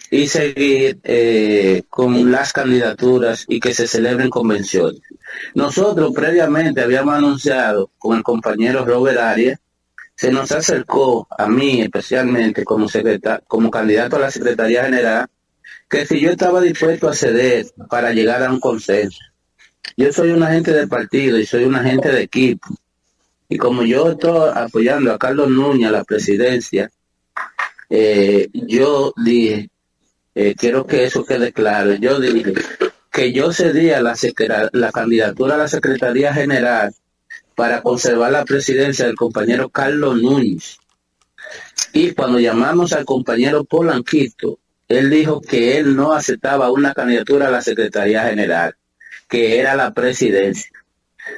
y 0.10 0.28
seguir 0.28 1.00
eh, 1.04 1.84
con 1.90 2.32
las 2.32 2.54
candidaturas 2.54 3.46
y 3.48 3.60
que 3.60 3.74
se 3.74 3.88
celebren 3.88 4.30
convenciones. 4.30 5.02
Nosotros 5.54 6.13
previamente 6.13 6.82
habíamos 6.82 7.16
anunciado 7.16 7.92
con 7.98 8.18
el 8.18 8.24
compañero 8.24 8.86
Robert 8.86 9.20
Arias, 9.20 9.60
se 10.16 10.32
nos 10.32 10.52
acercó 10.52 11.28
a 11.38 11.48
mí 11.48 11.82
especialmente 11.82 12.63
como, 12.63 12.88
como 13.48 13.70
candidato 13.70 14.16
a 14.16 14.20
la 14.20 14.32
Secretaría 14.32 14.86
General, 14.86 15.28
que 15.89 16.06
si 16.06 16.19
yo 16.19 16.32
estaba 16.32 16.62
dispuesto 16.62 17.08
a 17.08 17.13
ceder 17.13 17.67
para 17.89 18.12
llegar 18.12 18.43
a 18.43 18.52
un 18.52 18.60
consenso. 18.60 19.19
Yo 19.95 20.12
soy 20.12 20.32
un 20.32 20.43
agente 20.43 20.73
del 20.73 20.89
partido 20.89 21.38
y 21.38 21.45
soy 21.45 21.63
un 21.63 21.76
agente 21.76 22.12
de 22.12 22.21
equipo. 22.21 22.67
Y 23.50 23.58
como 23.58 23.84
yo 23.84 24.12
estoy 24.12 24.52
apoyando 24.54 25.13
a 25.13 25.17
Carlos 25.17 25.50
Núñez 25.50 25.88
a 25.88 25.91
la 25.91 26.04
presidencia, 26.04 26.91
eh, 27.89 28.50
yo 28.54 29.13
dije, 29.15 29.69
eh, 30.36 30.56
quiero 30.58 30.86
que 30.86 31.06
eso 31.06 31.26
quede 31.26 31.54
claro. 31.54 31.95
Yo 31.95 32.19
dije 32.19 32.54
que 33.10 33.32
yo 33.32 33.54
cedía 33.54 34.02
la, 34.02 34.15
la 34.73 34.91
candidatura 34.91 35.56
a 35.56 35.60
la 35.60 35.67
Secretaría 35.69 36.34
General 36.34 36.93
para 37.56 37.82
conservar 37.82 38.32
la 38.32 38.45
presidencia 38.45 39.06
del 39.06 39.15
compañero 39.15 39.69
Carlos 39.69 40.21
Núñez. 40.21 40.78
Y 41.93 42.12
cuando 42.12 42.39
llamamos 42.39 42.91
al 42.93 43.06
compañero 43.06 43.63
Polanquito, 43.63 44.60
él 44.88 45.10
dijo 45.10 45.41
que 45.41 45.78
él 45.78 45.95
no 45.95 46.13
aceptaba 46.13 46.71
una 46.71 46.93
candidatura 46.93 47.47
a 47.47 47.52
la 47.52 47.62
Secretaría 47.62 48.23
General, 48.23 48.76
que 49.28 49.60
era 49.60 49.76
la 49.76 49.93
presidencia. 49.93 50.71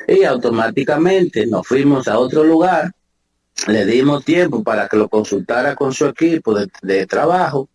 Y 0.08 0.24
automáticamente 0.24 1.48
nos 1.48 1.68
fuimos 1.68 2.08
a 2.08 2.20
otro 2.20 2.44
lugar, 2.44 2.92
le 3.68 3.86
dimos 3.86 4.24
tiempo 4.24 4.64
para 4.64 4.88
que 4.88 4.98
lo 4.98 5.10
consultara 5.10 5.76
con 5.76 5.94
su 5.94 6.06
equipo 6.06 6.56
de 6.82 7.06
trabajo 7.08 7.70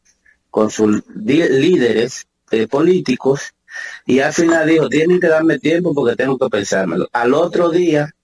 con 0.54 0.70
sus 0.70 1.02
líderes 1.16 2.28
eh, 2.52 2.68
políticos 2.68 3.54
y 4.06 4.20
al 4.20 4.32
final 4.32 4.68
dijo, 4.68 4.88
tienen 4.88 5.18
que 5.18 5.26
darme 5.26 5.58
tiempo 5.58 5.92
porque 5.92 6.14
tengo 6.14 6.38
que 6.38 6.48
pensármelo. 6.48 7.08
Al 7.12 7.34
otro 7.34 7.70
día, 7.70 8.14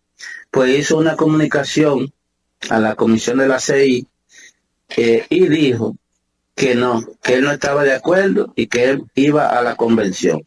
pues 0.49 0.79
hizo 0.79 0.97
una 0.97 1.17
comunicación 1.17 2.13
a 2.69 2.79
la 2.79 2.95
comisión 2.95 3.39
de 3.39 3.49
la 3.49 3.59
CI 3.59 4.07
eh, 4.97 5.27
y 5.29 5.49
dijo 5.49 5.97
que 6.55 6.75
no, 6.75 7.05
que 7.23 7.35
él 7.35 7.43
no 7.43 7.53
estaba 7.53 7.85
de 7.85 7.95
acuerdo 7.95 8.53
y 8.57 8.67
que 8.67 8.85
él 8.85 9.05
iba 9.15 9.49
a 9.49 9.63
la 9.63 9.77
convención. 9.77 10.45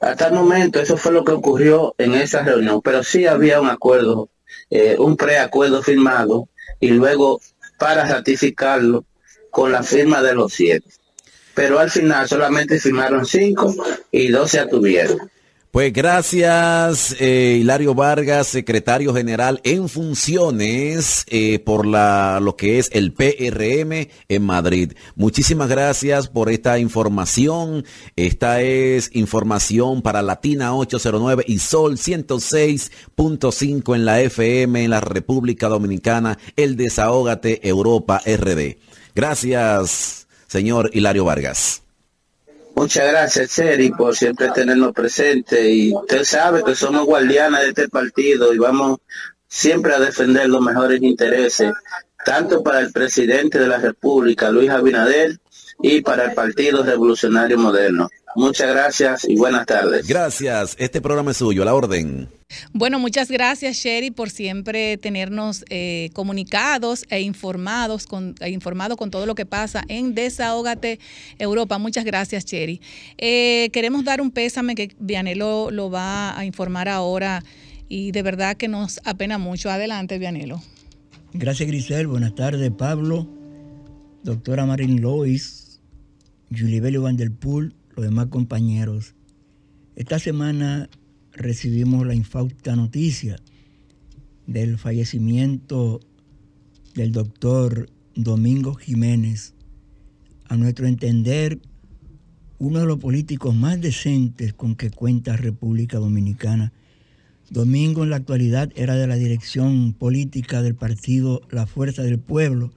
Hasta 0.00 0.28
el 0.28 0.34
momento 0.34 0.80
eso 0.80 0.96
fue 0.96 1.12
lo 1.12 1.24
que 1.24 1.32
ocurrió 1.32 1.94
en 1.98 2.14
esa 2.14 2.42
reunión, 2.42 2.80
pero 2.82 3.02
sí 3.02 3.26
había 3.26 3.60
un 3.60 3.68
acuerdo, 3.68 4.28
eh, 4.70 4.96
un 4.98 5.16
preacuerdo 5.16 5.82
firmado 5.82 6.48
y 6.80 6.88
luego 6.88 7.40
para 7.78 8.04
ratificarlo 8.04 9.04
con 9.50 9.72
la 9.72 9.82
firma 9.82 10.22
de 10.22 10.34
los 10.34 10.52
siete. 10.52 10.88
Pero 11.54 11.78
al 11.78 11.90
final 11.90 12.28
solamente 12.28 12.78
firmaron 12.78 13.24
cinco 13.24 13.74
y 14.10 14.28
dos 14.28 14.50
se 14.50 14.60
atuvieron. 14.60 15.30
Pues 15.70 15.92
gracias, 15.92 17.14
eh, 17.20 17.58
Hilario 17.60 17.94
Vargas, 17.94 18.46
secretario 18.46 19.12
general 19.12 19.60
en 19.62 19.90
funciones 19.90 21.26
eh, 21.28 21.58
por 21.58 21.84
la, 21.84 22.40
lo 22.40 22.56
que 22.56 22.78
es 22.78 22.88
el 22.92 23.12
PRM 23.12 24.08
en 24.28 24.42
Madrid. 24.42 24.92
Muchísimas 25.16 25.68
gracias 25.68 26.28
por 26.28 26.50
esta 26.50 26.78
información. 26.78 27.84
Esta 28.16 28.62
es 28.62 29.10
información 29.14 30.00
para 30.00 30.22
Latina 30.22 30.74
809 30.74 31.44
y 31.46 31.58
Sol 31.58 31.98
106.5 31.98 33.94
en 33.94 34.04
la 34.06 34.22
FM 34.22 34.84
en 34.84 34.90
la 34.90 35.00
República 35.02 35.68
Dominicana, 35.68 36.38
el 36.56 36.76
Desahógate 36.76 37.68
Europa 37.68 38.22
RD. 38.24 38.78
Gracias, 39.14 40.26
señor 40.46 40.90
Hilario 40.94 41.26
Vargas. 41.26 41.85
Muchas 42.76 43.08
gracias, 43.08 43.52
Seri, 43.52 43.90
por 43.90 44.14
siempre 44.14 44.50
tenernos 44.50 44.92
presente. 44.92 45.70
Y 45.70 45.94
usted 45.94 46.24
sabe 46.24 46.62
que 46.62 46.74
somos 46.74 47.06
guardianas 47.06 47.62
de 47.62 47.68
este 47.68 47.88
partido 47.88 48.52
y 48.52 48.58
vamos 48.58 48.98
siempre 49.48 49.94
a 49.94 49.98
defender 49.98 50.48
los 50.50 50.60
mejores 50.60 51.00
intereses, 51.02 51.72
tanto 52.24 52.62
para 52.62 52.80
el 52.80 52.92
presidente 52.92 53.58
de 53.58 53.66
la 53.66 53.78
República, 53.78 54.50
Luis 54.50 54.68
Abinader, 54.68 55.38
y 55.80 56.02
para 56.02 56.26
el 56.26 56.34
Partido 56.34 56.82
Revolucionario 56.82 57.58
Moderno. 57.58 58.08
Muchas 58.36 58.68
gracias 58.68 59.26
y 59.26 59.34
buenas 59.34 59.64
tardes. 59.64 60.06
Gracias. 60.06 60.76
Este 60.78 61.00
programa 61.00 61.30
es 61.30 61.38
suyo, 61.38 61.64
la 61.64 61.74
orden. 61.74 62.28
Bueno, 62.74 62.98
muchas 62.98 63.30
gracias 63.30 63.78
Sherry 63.78 64.10
por 64.10 64.28
siempre 64.28 64.98
tenernos 64.98 65.64
eh, 65.70 66.10
comunicados 66.12 67.06
e 67.08 67.22
informados 67.22 68.06
con, 68.06 68.34
e 68.40 68.50
informado 68.50 68.98
con 68.98 69.10
todo 69.10 69.24
lo 69.24 69.34
que 69.34 69.46
pasa 69.46 69.82
en 69.88 70.14
Desahógate 70.14 71.00
Europa. 71.38 71.78
Muchas 71.78 72.04
gracias 72.04 72.44
Sherry. 72.44 72.82
Eh, 73.16 73.70
queremos 73.72 74.04
dar 74.04 74.20
un 74.20 74.30
pésame 74.30 74.74
que 74.74 74.94
Vianelo 74.98 75.70
lo 75.70 75.90
va 75.90 76.38
a 76.38 76.44
informar 76.44 76.90
ahora 76.90 77.42
y 77.88 78.12
de 78.12 78.22
verdad 78.22 78.58
que 78.58 78.68
nos 78.68 79.00
apena 79.04 79.38
mucho. 79.38 79.70
Adelante 79.70 80.18
Vianelo. 80.18 80.62
Gracias 81.32 81.66
Grisel, 81.66 82.06
buenas 82.06 82.34
tardes 82.34 82.70
Pablo, 82.70 83.26
doctora 84.22 84.66
Marín 84.66 85.00
Lois, 85.00 85.80
Julibelio 86.50 87.02
Van 87.02 87.16
der 87.16 87.32
Poel 87.32 87.75
los 87.96 88.04
demás 88.04 88.26
compañeros. 88.26 89.14
Esta 89.96 90.18
semana 90.18 90.88
recibimos 91.32 92.06
la 92.06 92.14
infausta 92.14 92.76
noticia 92.76 93.36
del 94.46 94.78
fallecimiento 94.78 96.00
del 96.94 97.12
doctor 97.12 97.88
Domingo 98.14 98.74
Jiménez, 98.74 99.54
a 100.48 100.56
nuestro 100.56 100.86
entender, 100.86 101.58
uno 102.58 102.80
de 102.80 102.86
los 102.86 102.98
políticos 102.98 103.54
más 103.54 103.80
decentes 103.80 104.54
con 104.54 104.76
que 104.76 104.90
cuenta 104.90 105.36
República 105.36 105.98
Dominicana, 105.98 106.72
Domingo 107.50 108.02
en 108.02 108.10
la 108.10 108.16
actualidad 108.16 108.72
era 108.74 108.96
de 108.96 109.06
la 109.06 109.16
dirección 109.16 109.92
política 109.92 110.62
del 110.62 110.74
partido 110.74 111.42
La 111.50 111.66
Fuerza 111.66 112.02
del 112.02 112.18
Pueblo. 112.18 112.72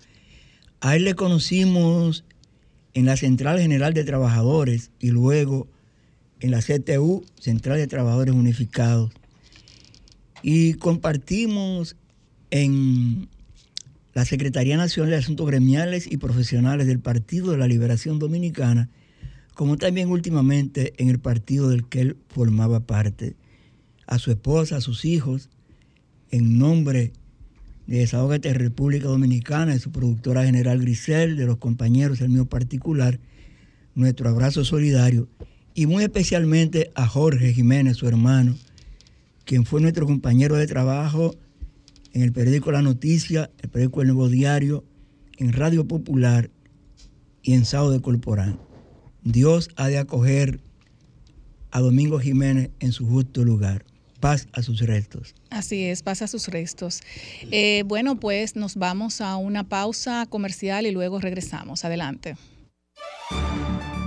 A 0.79 0.95
él 0.95 1.05
le 1.05 1.15
conocimos 1.15 2.23
en 2.93 3.06
la 3.06 3.17
Central 3.17 3.60
General 3.60 3.93
de 3.93 4.04
Trabajadores 4.04 4.91
y 4.99 5.12
luego 5.12 5.67
en 6.39 6.52
la 6.52 6.62
CTU, 6.62 7.25
Central 7.39 7.78
de 7.78 7.88
Trabajadores 7.88 8.34
Unificados. 8.34 9.12
Y 10.41 10.73
compartimos 10.75 11.95
en 12.49 13.28
la 14.13 14.25
Secretaría 14.25 14.78
Nacional 14.78 15.12
de 15.12 15.17
Asuntos 15.17 15.47
Gremiales 15.47 16.12
y 16.12 16.17
Profesionales 16.17 16.88
del 16.88 16.99
Partido 16.99 17.52
de 17.52 17.58
la 17.58 17.67
Liberación 17.67 18.19
Dominicana, 18.19 18.89
como 19.54 19.78
también 19.78 20.10
últimamente 20.10 20.93
en 20.97 21.10
el 21.10 21.19
partido 21.19 21.69
del 21.69 21.88
que 21.88 22.02
él 22.02 22.17
formaba 22.30 22.82
parte. 22.82 23.36
A 24.08 24.17
su 24.17 24.32
esposa, 24.32 24.78
a 24.78 24.82
sus 24.82 25.06
hijos, 25.06 25.49
en 26.32 26.58
nombre 26.58 27.12
de 27.89 27.97
Desahogate 27.97 28.54
República 28.54 29.08
Dominicana, 29.08 29.73
de 29.73 29.80
su 29.80 29.91
productora 29.91 30.45
general 30.45 30.80
Grisel, 30.80 31.36
de 31.36 31.47
los 31.47 31.58
compañeros, 31.58 32.21
el 32.21 32.30
mío 32.30 32.45
particular, 32.45 33.19
nuestro 33.95 34.30
abrazo 34.30 34.63
solidario 34.63 35.28
y 35.73 35.88
muy 35.88 36.04
especialmente 36.04 36.91
a 36.93 37.08
Jorge 37.08 37.52
Jiménez, 37.52 37.97
su 37.97 38.08
hermano, 38.08 38.56
quien 39.43 39.65
fue 39.65 39.82
nuestro 39.82 40.06
compañero 40.06 40.56
de 40.56 40.67
trabajo 40.67 41.36
en 42.13 42.21
el 42.21 42.32
periódico 42.32 42.71
La 42.71 42.84
Noticia, 42.84 43.49
el 43.58 43.69
periódico 43.69 44.04
El 44.04 44.10
Nuevo 44.10 44.30
Diario, 44.30 44.84
en 45.39 45.52
Radio 45.52 45.88
Popular 45.88 46.52
y 47.41 47.54
en 47.54 47.65
Sao 47.65 47.89
de 47.89 48.02
Corporán. 48.02 48.60
Dios 49.23 49.69
ha 49.78 49.88
de 49.88 49.97
acoger 49.97 50.60
a 51.71 51.80
Domingo 51.80 52.19
Jiménez 52.19 52.69
en 52.80 52.91
su 52.91 53.08
justo 53.08 53.43
lugar. 53.43 53.84
Paz 54.19 54.47
a 54.53 54.62
sus 54.62 54.82
restos. 54.82 55.34
Así 55.49 55.86
es, 55.86 56.03
paz 56.03 56.21
a 56.21 56.27
sus 56.27 56.47
restos. 56.47 57.01
Eh, 57.51 57.84
bueno, 57.86 58.19
pues 58.19 58.55
nos 58.55 58.75
vamos 58.75 59.21
a 59.21 59.38
una 59.38 59.63
pausa 59.63 60.25
comercial 60.29 60.86
y 60.86 60.91
luego 60.91 61.19
regresamos. 61.19 61.86
Adelante. 61.86 62.36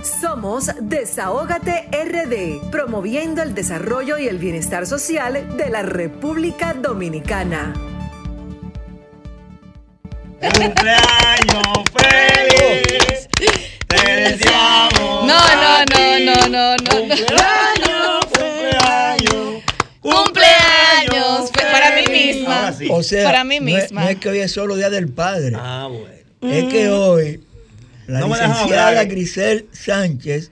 Somos 0.03 0.69
Desahógate 0.81 1.87
RD, 1.91 2.69
promoviendo 2.69 3.41
el 3.41 3.55
desarrollo 3.55 4.17
y 4.17 4.27
el 4.27 4.37
bienestar 4.37 4.85
social 4.85 5.55
de 5.55 5.69
la 5.69 5.81
República 5.81 6.73
Dominicana. 6.73 7.73
¡Cumpleaños 10.41 11.63
feliz! 11.95 13.29
¡Te 13.87 14.11
deseamos! 14.11 15.25
No, 15.25 15.39
no, 15.55 15.85
no, 15.85 16.19
no, 16.19 16.47
no, 16.49 16.75
no. 16.75 16.91
¡Cumpleaños, 16.99 17.72
cumpleaños! 20.03 21.49
Fue 21.51 21.63
para 21.71 21.95
mí 21.95 22.03
misma. 22.11 22.55
Ahora 22.67 22.73
sí. 22.73 22.87
O 22.91 23.01
sea, 23.03 23.23
Para 23.23 23.43
mí 23.43 23.59
no 23.59 23.67
es- 23.77 23.83
misma. 23.83 24.03
No 24.03 24.09
es, 24.09 24.17
que 24.17 24.29
hoy 24.29 24.39
es 24.39 24.51
solo 24.51 24.75
Día 24.75 24.89
del 24.89 25.07
Padre, 25.09 25.53
Ah, 25.57 25.89
bueno. 25.89 26.53
es 26.55 26.65
que 26.65 26.89
hoy 26.89 27.41
la 28.07 28.19
No 28.19 28.27
licenciada. 28.27 29.03
Grisel 29.05 29.67
Sánchez, 29.71 30.51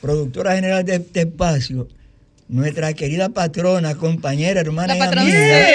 productora 0.00 0.54
general 0.54 0.84
de 0.84 0.96
este 0.96 1.20
espacio, 1.22 1.88
nuestra 2.54 2.92
querida 2.94 3.28
patrona, 3.30 3.96
compañera, 3.96 4.60
hermana 4.60 4.94
La 4.94 5.06
y 5.06 5.18
amiga, 5.18 5.70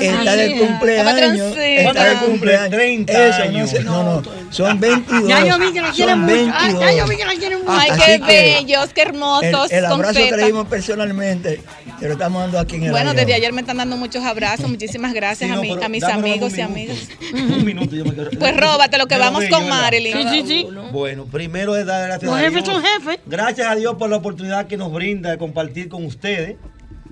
está 0.00 0.34
de 0.36 0.58
cumpleaños. 0.58 1.56
Está 1.56 2.04
de 2.08 2.16
cumpleaños. 2.26 2.70
30 2.70 3.12
Eso, 3.28 3.38
no, 3.38 3.44
años. 3.44 3.70
sé, 3.70 3.84
no, 3.84 4.02
no, 4.02 4.22
son 4.50 4.80
22. 4.80 5.28
Ya 5.28 5.46
yo 5.46 5.58
vi 5.60 5.72
que 5.72 5.80
la 5.80 5.90
quieren 5.92 6.14
son 6.16 6.20
mucho. 6.24 6.52
Ah, 6.54 6.62
22. 6.66 6.80
ya 6.80 6.92
yo 6.96 7.06
vi 7.08 7.16
que 7.16 7.24
la 7.24 7.34
quieren 7.34 7.58
mucho. 7.60 7.70
Ay, 7.72 7.90
qué 8.04 8.18
bellos, 8.18 8.88
qué 8.92 9.02
hermosos. 9.02 9.70
el 9.70 9.84
abrazo 9.86 10.14
que 10.28 10.36
le 10.36 10.46
dimos 10.46 10.66
personalmente, 10.66 11.60
te 12.00 12.06
lo 12.06 12.12
estamos 12.14 12.42
dando 12.42 12.58
aquí 12.58 12.76
en 12.76 12.84
el 12.84 12.90
Bueno, 12.90 13.14
desde 13.14 13.34
ayer 13.34 13.52
me 13.52 13.60
están 13.60 13.76
dando 13.76 13.96
muchos 13.96 14.24
abrazos. 14.24 14.68
Muchísimas 14.68 15.12
gracias 15.14 15.50
Sí, 15.50 15.56
a, 15.56 15.60
mi- 15.60 15.82
a 15.84 15.88
mis 15.88 16.02
amigos 16.02 16.58
y 16.58 16.62
amigas. 16.62 16.98
Un 17.32 17.64
minuto, 17.64 17.94
yo 17.94 18.04
me 18.04 18.12
quiero. 18.12 18.30
Pues 18.38 18.56
róbate 18.56 18.98
lo 18.98 19.06
que 19.06 19.16
vamos 19.18 19.44
con. 19.48 19.68
Marilyn. 19.68 20.12
Sí, 20.14 20.28
sí, 20.28 20.44
sí. 20.46 20.66
Bueno, 20.90 21.26
primero 21.26 21.76
es 21.76 21.86
dar 21.86 22.04
gracias 22.08 22.24
Los 22.28 22.34
a 22.36 22.40
Dios. 22.42 22.52
jefes 22.52 22.66
son 22.66 22.82
jefes. 22.82 23.18
Gracias 23.26 23.66
a 23.68 23.74
Dios 23.76 23.94
por 23.96 24.10
la 24.10 24.16
oportunidad 24.16 24.66
que 24.66 24.76
nos 24.76 24.92
brinda 24.92 25.30
de 25.30 25.38
compartir 25.38 25.88
con 25.92 26.06
ustedes, 26.06 26.56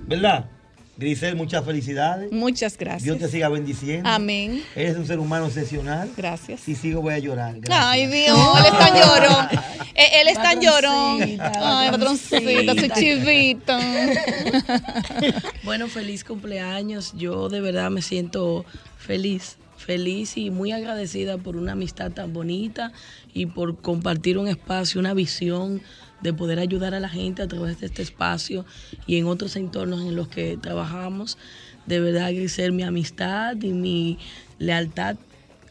¿verdad? 0.07 0.49
Grisel, 0.97 1.35
muchas 1.35 1.63
felicidades. 1.63 2.31
Muchas 2.31 2.77
Dios 2.77 2.79
gracias. 2.79 3.17
te 3.19 3.27
siga 3.29 3.47
bendiciendo. 3.49 4.09
Amén. 4.09 4.63
Eres 4.75 4.97
un 4.97 5.05
ser 5.07 5.19
humano 5.19 5.45
excepcional. 5.45 6.11
Gracias. 6.17 6.59
Si 6.61 6.75
sigo 6.75 7.01
voy 7.01 7.13
a 7.13 7.19
llorar. 7.19 7.59
Gracias. 7.59 7.85
Ay, 7.85 8.07
Dios, 8.07 8.37
él 8.59 8.65
es 8.65 8.79
tan 8.79 8.93
llorón. 8.95 9.47
Eh, 9.95 10.21
Él 10.21 10.27
es 10.29 10.35
tan 10.35 10.61
llorón. 10.61 11.41
Ay, 11.41 11.91
patroncita, 11.91 12.73
su 12.75 12.87
chivito. 12.99 13.77
Bueno, 15.63 15.87
feliz 15.87 16.23
cumpleaños. 16.23 17.13
Yo 17.15 17.49
de 17.49 17.61
verdad 17.61 17.89
me 17.91 18.01
siento 18.01 18.65
feliz, 18.97 19.57
feliz 19.77 20.37
y 20.37 20.49
muy 20.49 20.71
agradecida 20.71 21.37
por 21.37 21.55
una 21.55 21.73
amistad 21.73 22.11
tan 22.11 22.33
bonita 22.33 22.91
y 23.33 23.45
por 23.45 23.79
compartir 23.81 24.37
un 24.37 24.47
espacio, 24.47 24.99
una 24.99 25.13
visión 25.13 25.81
de 26.21 26.33
poder 26.33 26.59
ayudar 26.59 26.93
a 26.93 26.99
la 26.99 27.09
gente 27.09 27.41
a 27.41 27.47
través 27.47 27.79
de 27.79 27.87
este 27.87 28.01
espacio 28.01 28.65
y 29.07 29.17
en 29.17 29.25
otros 29.25 29.55
entornos 29.55 30.01
en 30.01 30.15
los 30.15 30.27
que 30.27 30.57
trabajamos. 30.57 31.37
De 31.85 31.99
verdad, 31.99 32.31
Grisel, 32.31 32.71
mi 32.71 32.83
amistad 32.83 33.55
y 33.61 33.73
mi 33.73 34.19
lealtad, 34.59 35.17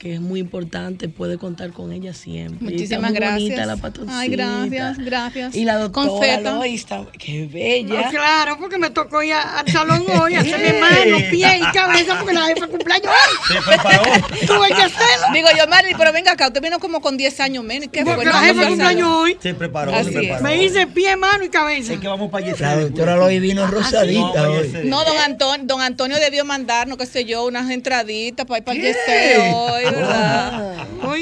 que 0.01 0.15
es 0.15 0.21
muy 0.23 0.41
importante, 0.41 1.11
puede 1.11 1.37
contar 1.37 1.73
con 1.73 1.93
ella 1.93 2.15
siempre. 2.15 2.71
Muchísimas 2.71 3.11
muy 3.11 3.21
bonita 3.21 3.55
gracias. 3.57 3.67
la 3.67 3.77
patroncita. 3.77 4.19
Ay, 4.19 4.29
gracias, 4.31 4.99
gracias. 4.99 5.55
Y 5.55 5.65
la 5.67 5.77
doctora. 5.77 6.41
Lois, 6.41 6.87
qué 7.19 7.43
No, 7.43 7.53
bella. 7.53 8.09
claro, 8.09 8.57
porque 8.59 8.79
me 8.79 8.89
tocó 8.89 9.23
ir 9.23 9.35
al 9.35 9.69
salón 9.71 10.03
hoy, 10.19 10.37
a 10.37 10.41
hacerle 10.41 10.81
mano, 10.81 11.19
pie 11.31 11.59
y 11.59 11.73
cabeza, 11.75 12.17
porque 12.19 12.33
la 12.33 12.47
jefa 12.47 12.67
cumpleaños 12.69 13.09
hoy. 13.13 13.55
Se 13.55 13.61
preparó. 13.61 14.03
Tuve 14.47 14.69
que 14.69 14.83
hacerlo. 14.83 15.27
Digo 15.35 15.49
yo, 15.59 15.67
Marilyn, 15.69 15.99
pero 15.99 16.13
venga 16.15 16.33
acá, 16.33 16.47
usted 16.47 16.63
vino 16.63 16.79
como 16.79 17.03
con 17.03 17.19
10 17.19 17.39
años 17.41 17.63
menos. 17.63 17.91
¿Qué? 17.93 18.03
Porque 18.03 18.25
la 18.25 18.41
jefa 18.41 18.69
cumpleaños 18.69 19.07
hoy. 19.07 19.37
Se 19.39 19.53
preparó, 19.53 19.95
Así 19.95 20.13
se 20.15 20.19
preparó. 20.19 20.43
Me 20.45 20.65
hice 20.65 20.87
pie, 20.87 21.15
mano 21.17 21.45
y 21.45 21.51
cabeza. 21.51 21.93
Es 21.93 22.01
que 22.01 22.09
vamos 22.09 22.31
para 22.31 22.47
La 22.47 22.77
doctora 22.81 23.17
Loy 23.17 23.39
vino 23.39 23.67
rosadita 23.67 24.45
No, 24.45 24.51
hoy. 24.51 24.73
No, 24.85 25.05
don 25.05 25.19
Antonio, 25.19 25.67
don 25.67 25.83
Antonio 25.83 26.17
debió 26.19 26.47
mandarnos, 26.47 26.97
qué 26.97 27.05
sé 27.05 27.27
yo, 27.27 27.45
unas 27.45 27.71
entraditas 27.71 28.47
para 28.47 28.59
ir 28.61 28.65
para 28.65 28.79
el 28.79 28.83
yeseo 28.83 29.90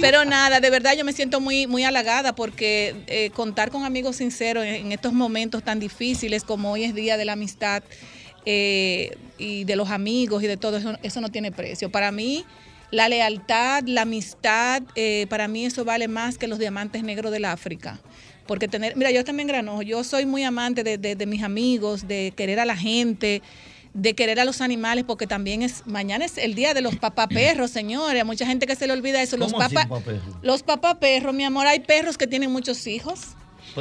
Pero 0.01 0.25
nada, 0.25 0.61
de 0.61 0.71
verdad 0.71 0.95
yo 0.97 1.05
me 1.05 1.13
siento 1.13 1.41
muy, 1.41 1.67
muy 1.67 1.85
halagada 1.85 2.35
porque 2.35 2.95
eh, 3.07 3.31
contar 3.31 3.71
con 3.71 3.85
amigos 3.85 4.17
sinceros 4.17 4.65
en, 4.65 4.75
en 4.75 4.93
estos 4.93 5.13
momentos 5.13 5.63
tan 5.63 5.79
difíciles 5.81 6.45
como 6.45 6.73
hoy 6.73 6.85
es 6.85 6.95
Día 6.95 7.17
de 7.17 7.25
la 7.25 7.33
Amistad 7.33 7.83
eh, 8.45 9.17
y 9.39 9.65
de 9.65 9.77
los 9.77 9.91
amigos 9.91 10.43
y 10.43 10.47
de 10.47 10.57
todo 10.57 10.77
eso, 10.79 10.97
eso 11.03 11.21
no 11.21 11.29
tiene 11.31 11.53
precio. 11.53 11.91
Para 11.91 12.11
mí, 12.13 12.45
la 12.91 13.09
lealtad, 13.09 13.83
la 13.87 14.03
amistad, 14.03 14.83
eh, 14.95 15.27
para 15.29 15.49
mí 15.49 15.67
eso 15.67 15.85
vale 15.85 16.09
más 16.09 16.39
que 16.39 16.47
los 16.49 16.59
diamantes 16.59 17.03
negros 17.03 17.31
del 17.33 17.45
África. 17.45 17.99
Porque 18.47 18.67
tener, 18.67 18.97
mira, 18.97 19.11
yo 19.11 19.25
también 19.25 19.47
granojo, 19.47 19.83
yo 19.83 20.03
soy 20.05 20.25
muy 20.25 20.43
amante 20.43 20.83
de, 20.83 20.97
de- 20.97 21.15
de 21.15 21.27
mis 21.27 21.43
amigos, 21.43 22.09
de 22.09 22.33
querer 22.35 22.59
a 22.61 22.65
la 22.65 22.77
gente, 22.77 23.43
de 23.95 24.15
querer 24.15 24.41
a 24.41 24.45
los 24.45 24.61
animales, 24.61 25.05
porque 25.05 25.27
también 25.27 25.63
es, 25.63 25.87
mañana 25.87 26.25
es 26.25 26.39
el 26.39 26.55
día 26.55 26.75
de 26.75 26.83
los 26.83 26.97
papaperros, 26.97 27.71
señores. 27.73 28.21
A 28.21 28.25
mucha 28.25 28.47
gente 28.47 28.67
que 28.67 28.77
se 28.77 28.87
le 28.87 28.93
olvida 28.93 29.23
eso. 29.23 29.37
Los 29.37 29.53
¿Cómo 29.53 29.63
así, 29.65 29.75
papá, 29.75 29.89
papaperro? 29.89 30.39
los 30.43 30.63
papaperros, 30.63 31.35
mi 31.35 31.45
amor, 31.45 31.67
hay 31.67 31.81
perros 31.81 32.19
que 32.19 32.27
tienen 32.27 32.51
muchos 32.53 32.87
hijos. 32.87 33.21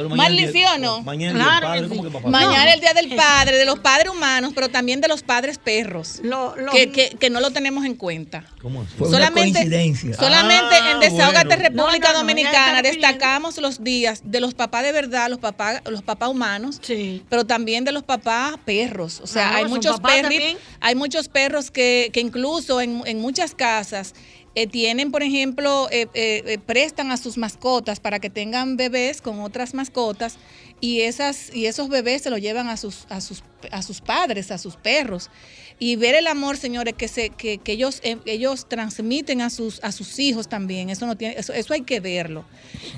Pero 0.04 0.16
Marley, 0.16 0.44
el 0.44 0.52
¿sí 0.52 0.58
día- 0.58 0.74
o 0.74 0.78
no? 0.78 1.02
Mañana 1.02 1.34
Claro 1.38 1.56
el 1.56 1.62
padre, 1.62 1.80
que 1.82 1.88
¿cómo 1.88 2.02
sí. 2.02 2.08
que 2.08 2.14
papá? 2.14 2.28
Mañana 2.30 2.68
es 2.68 2.74
el 2.74 2.80
día 2.80 2.94
del 2.94 3.08
padre, 3.16 3.56
de 3.58 3.64
los 3.64 3.78
padres 3.80 4.08
humanos, 4.12 4.52
pero 4.54 4.68
también 4.68 5.00
de 5.00 5.08
los 5.08 5.22
padres 5.22 5.58
perros, 5.58 6.20
Lo- 6.22 6.56
lo- 6.56 6.72
que, 6.72 6.90
que, 6.90 7.10
que 7.10 7.30
no 7.30 7.40
lo 7.40 7.50
tenemos 7.50 7.84
en 7.84 7.94
cuenta. 7.94 8.44
¿Cómo 8.62 8.82
así? 8.82 8.94
Fue 8.98 9.08
una 9.08 9.30
coincidencia. 9.30 10.14
Solamente 10.14 10.74
Ah, 10.74 10.90
en 10.92 11.00
Desahogate 11.00 11.46
bueno. 11.46 11.62
República 11.62 12.08
No, 12.08 12.12
no, 12.12 12.12
no, 12.12 12.18
Dominicana 12.20 12.78
pidiendo. 12.82 12.88
destacamos 13.08 13.58
los 13.58 13.82
días 13.82 14.20
de 14.24 14.40
los 14.40 14.54
papás 14.54 14.82
de 14.84 14.92
verdad, 14.92 15.28
los 15.30 15.38
papás, 15.38 15.82
los 15.88 16.02
papás 16.02 16.28
humanos, 16.28 16.78
Sí. 16.82 17.22
pero 17.28 17.44
también 17.46 17.84
de 17.84 17.92
los 17.92 18.02
papás 18.02 18.54
perros. 18.64 19.20
O 19.22 19.26
sea, 19.26 19.50
Ah, 19.50 19.56
hay 19.56 19.64
muchos 19.66 20.00
también. 20.00 20.58
hay 20.80 20.94
muchos 20.94 21.28
perros 21.28 21.70
que, 21.70 22.10
que 22.12 22.20
incluso 22.20 22.80
en, 22.80 23.02
en 23.06 23.20
muchas 23.20 23.54
casas 23.54 24.14
eh, 24.62 24.66
tienen, 24.66 25.10
por 25.10 25.22
ejemplo, 25.22 25.88
eh, 25.90 26.08
eh, 26.14 26.42
eh, 26.46 26.58
prestan 26.64 27.10
a 27.12 27.16
sus 27.16 27.36
mascotas 27.38 28.00
para 28.00 28.18
que 28.18 28.30
tengan 28.30 28.76
bebés 28.76 29.20
con 29.22 29.40
otras 29.40 29.74
mascotas 29.74 30.36
y 30.80 31.00
esas 31.00 31.54
y 31.54 31.66
esos 31.66 31.88
bebés 31.88 32.22
se 32.22 32.30
los 32.30 32.40
llevan 32.40 32.68
a 32.68 32.76
sus 32.76 33.06
a 33.08 33.20
sus 33.20 33.42
a 33.70 33.82
sus 33.82 34.00
padres, 34.00 34.50
a 34.50 34.58
sus 34.58 34.76
perros. 34.76 35.30
Y 35.80 35.94
ver 35.94 36.16
el 36.16 36.26
amor, 36.26 36.56
señores, 36.56 36.94
que 36.94 37.06
se 37.06 37.30
que, 37.30 37.58
que 37.58 37.72
ellos 37.72 38.00
eh, 38.02 38.16
ellos 38.26 38.68
transmiten 38.68 39.42
a 39.42 39.48
sus 39.50 39.78
a 39.84 39.92
sus 39.92 40.18
hijos 40.18 40.48
también. 40.48 40.90
Eso 40.90 41.06
no 41.06 41.16
tiene 41.16 41.36
eso, 41.38 41.52
eso 41.52 41.72
hay 41.72 41.82
que 41.82 42.00
verlo. 42.00 42.44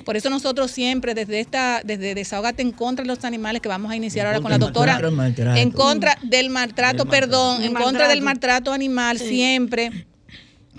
Por 0.06 0.16
eso 0.16 0.30
nosotros 0.30 0.70
siempre 0.70 1.12
desde 1.14 1.40
esta 1.40 1.82
desde 1.84 2.14
Desahogate 2.14 2.62
en 2.62 2.72
contra 2.72 3.02
de 3.02 3.08
los 3.08 3.22
animales 3.24 3.60
que 3.60 3.68
vamos 3.68 3.90
a 3.92 3.96
iniciar 3.96 4.26
ahora 4.26 4.40
con 4.40 4.50
la 4.50 4.56
doctora 4.58 4.98
maltrato. 5.10 5.58
en 5.60 5.70
contra 5.72 6.16
del 6.22 6.48
maltrato, 6.48 7.04
Del 7.04 7.10
perdón, 7.10 7.60
maltrato. 7.60 7.78
en 7.78 7.84
contra 7.84 8.08
del 8.08 8.22
maltrato. 8.22 8.70
maltrato 8.70 8.72
animal 8.72 9.18
siempre 9.18 10.06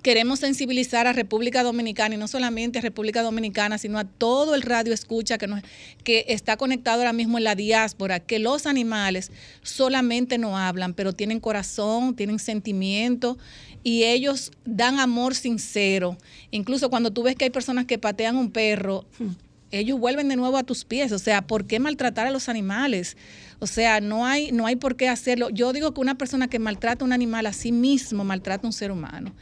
queremos 0.01 0.39
sensibilizar 0.39 1.07
a 1.07 1.13
República 1.13 1.63
Dominicana 1.63 2.15
y 2.15 2.17
no 2.17 2.27
solamente 2.27 2.79
a 2.79 2.81
República 2.81 3.21
Dominicana, 3.21 3.77
sino 3.77 3.99
a 3.99 4.05
todo 4.05 4.55
el 4.55 4.61
radio 4.61 4.93
escucha 4.93 5.37
que, 5.37 6.25
está 6.27 6.57
conectado 6.57 6.99
ahora 6.99 7.13
mismo 7.13 7.37
en 7.37 7.43
la 7.43 7.55
diáspora, 7.55 8.19
que 8.19 8.39
los 8.39 8.65
animales 8.65 9.31
solamente 9.61 10.37
no 10.37 10.57
hablan, 10.57 10.93
pero 10.93 11.13
tienen 11.13 11.39
corazón, 11.39 12.15
tienen 12.15 12.39
sentimiento 12.39 13.37
y 13.83 14.03
ellos 14.03 14.51
dan 14.65 14.99
amor 14.99 15.35
sincero. 15.35 16.17
Incluso 16.49 16.89
cuando 16.89 17.11
tú 17.11 17.23
ves 17.23 17.35
que 17.35 17.45
hay 17.45 17.51
personas 17.51 17.85
que 17.85 17.97
patean 17.97 18.35
un 18.35 18.51
perro, 18.51 19.05
ellos 19.71 19.99
vuelven 19.99 20.27
de 20.29 20.35
nuevo 20.35 20.57
a 20.57 20.63
tus 20.63 20.83
pies. 20.83 21.11
O 21.11 21.19
sea, 21.19 21.41
¿por 21.43 21.65
qué 21.65 21.79
maltratar 21.79 22.27
a 22.27 22.31
los 22.31 22.49
animales? 22.49 23.17
O 23.59 23.67
sea, 23.67 24.01
no 24.01 24.25
hay, 24.25 24.51
no 24.51 24.65
hay 24.65 24.75
por 24.75 24.95
qué 24.95 25.07
hacerlo. 25.07 25.49
Yo 25.49 25.73
digo 25.73 25.93
que 25.93 26.01
una 26.01 26.15
persona 26.15 26.47
que 26.47 26.59
maltrata 26.59 27.03
a 27.03 27.05
un 27.05 27.13
animal 27.13 27.45
a 27.45 27.53
sí 27.53 27.71
mismo 27.71 28.23
maltrata 28.23 28.65
a 28.65 28.67
un 28.67 28.73
ser 28.73 28.91
humano. 28.91 29.33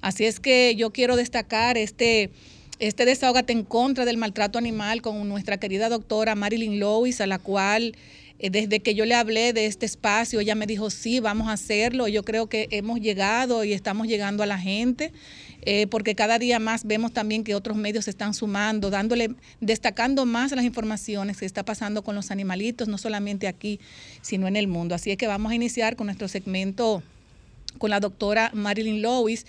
Así 0.00 0.24
es 0.24 0.40
que 0.40 0.74
yo 0.76 0.92
quiero 0.92 1.16
destacar 1.16 1.76
este, 1.78 2.30
este 2.78 3.04
desahogate 3.04 3.52
en 3.52 3.64
contra 3.64 4.04
del 4.04 4.16
maltrato 4.16 4.58
animal 4.58 5.02
con 5.02 5.28
nuestra 5.28 5.58
querida 5.58 5.88
doctora 5.88 6.34
Marilyn 6.34 6.78
Lewis, 6.78 7.20
a 7.20 7.26
la 7.26 7.38
cual 7.38 7.94
eh, 8.38 8.50
desde 8.50 8.80
que 8.80 8.94
yo 8.94 9.06
le 9.06 9.14
hablé 9.14 9.52
de 9.52 9.66
este 9.66 9.86
espacio, 9.86 10.40
ella 10.40 10.54
me 10.54 10.66
dijo, 10.66 10.90
sí, 10.90 11.20
vamos 11.20 11.48
a 11.48 11.52
hacerlo. 11.52 12.08
Yo 12.08 12.22
creo 12.22 12.48
que 12.48 12.68
hemos 12.70 13.00
llegado 13.00 13.64
y 13.64 13.72
estamos 13.72 14.06
llegando 14.06 14.42
a 14.42 14.46
la 14.46 14.58
gente. 14.58 15.12
Eh, 15.68 15.88
porque 15.88 16.14
cada 16.14 16.38
día 16.38 16.60
más 16.60 16.84
vemos 16.84 17.12
también 17.12 17.42
que 17.42 17.56
otros 17.56 17.76
medios 17.76 18.04
se 18.04 18.10
están 18.10 18.34
sumando, 18.34 18.88
dándole, 18.88 19.34
destacando 19.60 20.24
más 20.24 20.52
las 20.52 20.64
informaciones 20.64 21.38
que 21.38 21.44
está 21.44 21.64
pasando 21.64 22.02
con 22.02 22.14
los 22.14 22.30
animalitos, 22.30 22.86
no 22.86 22.98
solamente 22.98 23.48
aquí, 23.48 23.80
sino 24.22 24.46
en 24.46 24.54
el 24.54 24.68
mundo. 24.68 24.94
Así 24.94 25.10
es 25.10 25.16
que 25.16 25.26
vamos 25.26 25.50
a 25.50 25.56
iniciar 25.56 25.96
con 25.96 26.06
nuestro 26.06 26.28
segmento 26.28 27.02
con 27.78 27.90
la 27.90 28.00
doctora 28.00 28.52
Marilyn 28.54 29.02
Lewis 29.02 29.44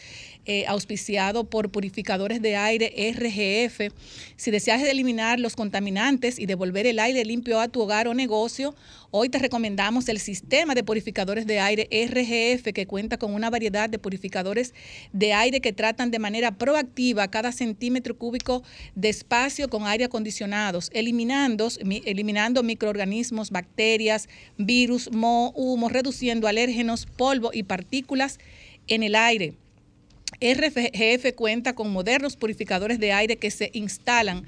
eh, 0.50 0.64
auspiciado 0.66 1.44
por 1.44 1.70
Purificadores 1.72 2.42
de 2.42 2.56
Aire 2.56 2.94
RGF. 3.12 3.94
Si 4.38 4.50
deseas 4.50 4.82
eliminar 4.82 5.42
los 5.42 5.58
contaminantes 5.58 6.40
y 6.40 6.46
devolver 6.46 6.88
el 6.88 7.00
aire 7.00 7.26
limpio 7.26 7.60
a 7.60 7.68
tu 7.68 7.82
hogar 7.82 8.08
o 8.08 8.14
negocio, 8.14 8.74
hoy 9.12 9.28
te 9.28 9.40
recomendamos 9.40 10.08
el 10.08 10.20
sistema 10.20 10.74
de 10.74 10.86
purificadores 10.86 11.48
de 11.48 11.60
aire 11.60 11.90
RGF 11.92 12.72
que 12.74 12.88
cuenta 12.88 13.18
con 13.18 13.34
una 13.34 13.50
variedad 13.50 13.90
de 13.90 14.00
purificadores 14.00 14.74
de 15.12 15.34
aire 15.34 15.60
que 15.60 15.74
tratan 15.74 16.12
de 16.12 16.20
manera 16.20 16.58
proactiva 16.58 17.28
cada 17.28 17.52
centímetro 17.52 18.18
cúbico 18.18 18.64
de 18.96 19.10
espacio 19.10 19.68
con 19.68 19.86
aire 19.86 20.06
acondicionados, 20.06 20.90
eliminando, 20.94 21.68
eliminando 22.06 22.64
microorganismos, 22.64 23.52
bacterias, 23.52 24.30
virus, 24.58 25.12
moho, 25.12 25.52
humo, 25.56 25.90
reduciendo 25.90 26.48
alérgenos, 26.48 27.06
polvo 27.06 27.52
y 27.54 27.64
partículas 27.64 28.40
en 28.88 29.04
el 29.04 29.14
aire. 29.16 29.56
RGF 30.40 31.34
cuenta 31.36 31.74
con 31.74 31.92
modernos 31.92 32.36
purificadores 32.36 33.00
de 33.00 33.12
aire 33.12 33.38
que 33.38 33.50
se 33.50 33.72
instalan 33.74 34.46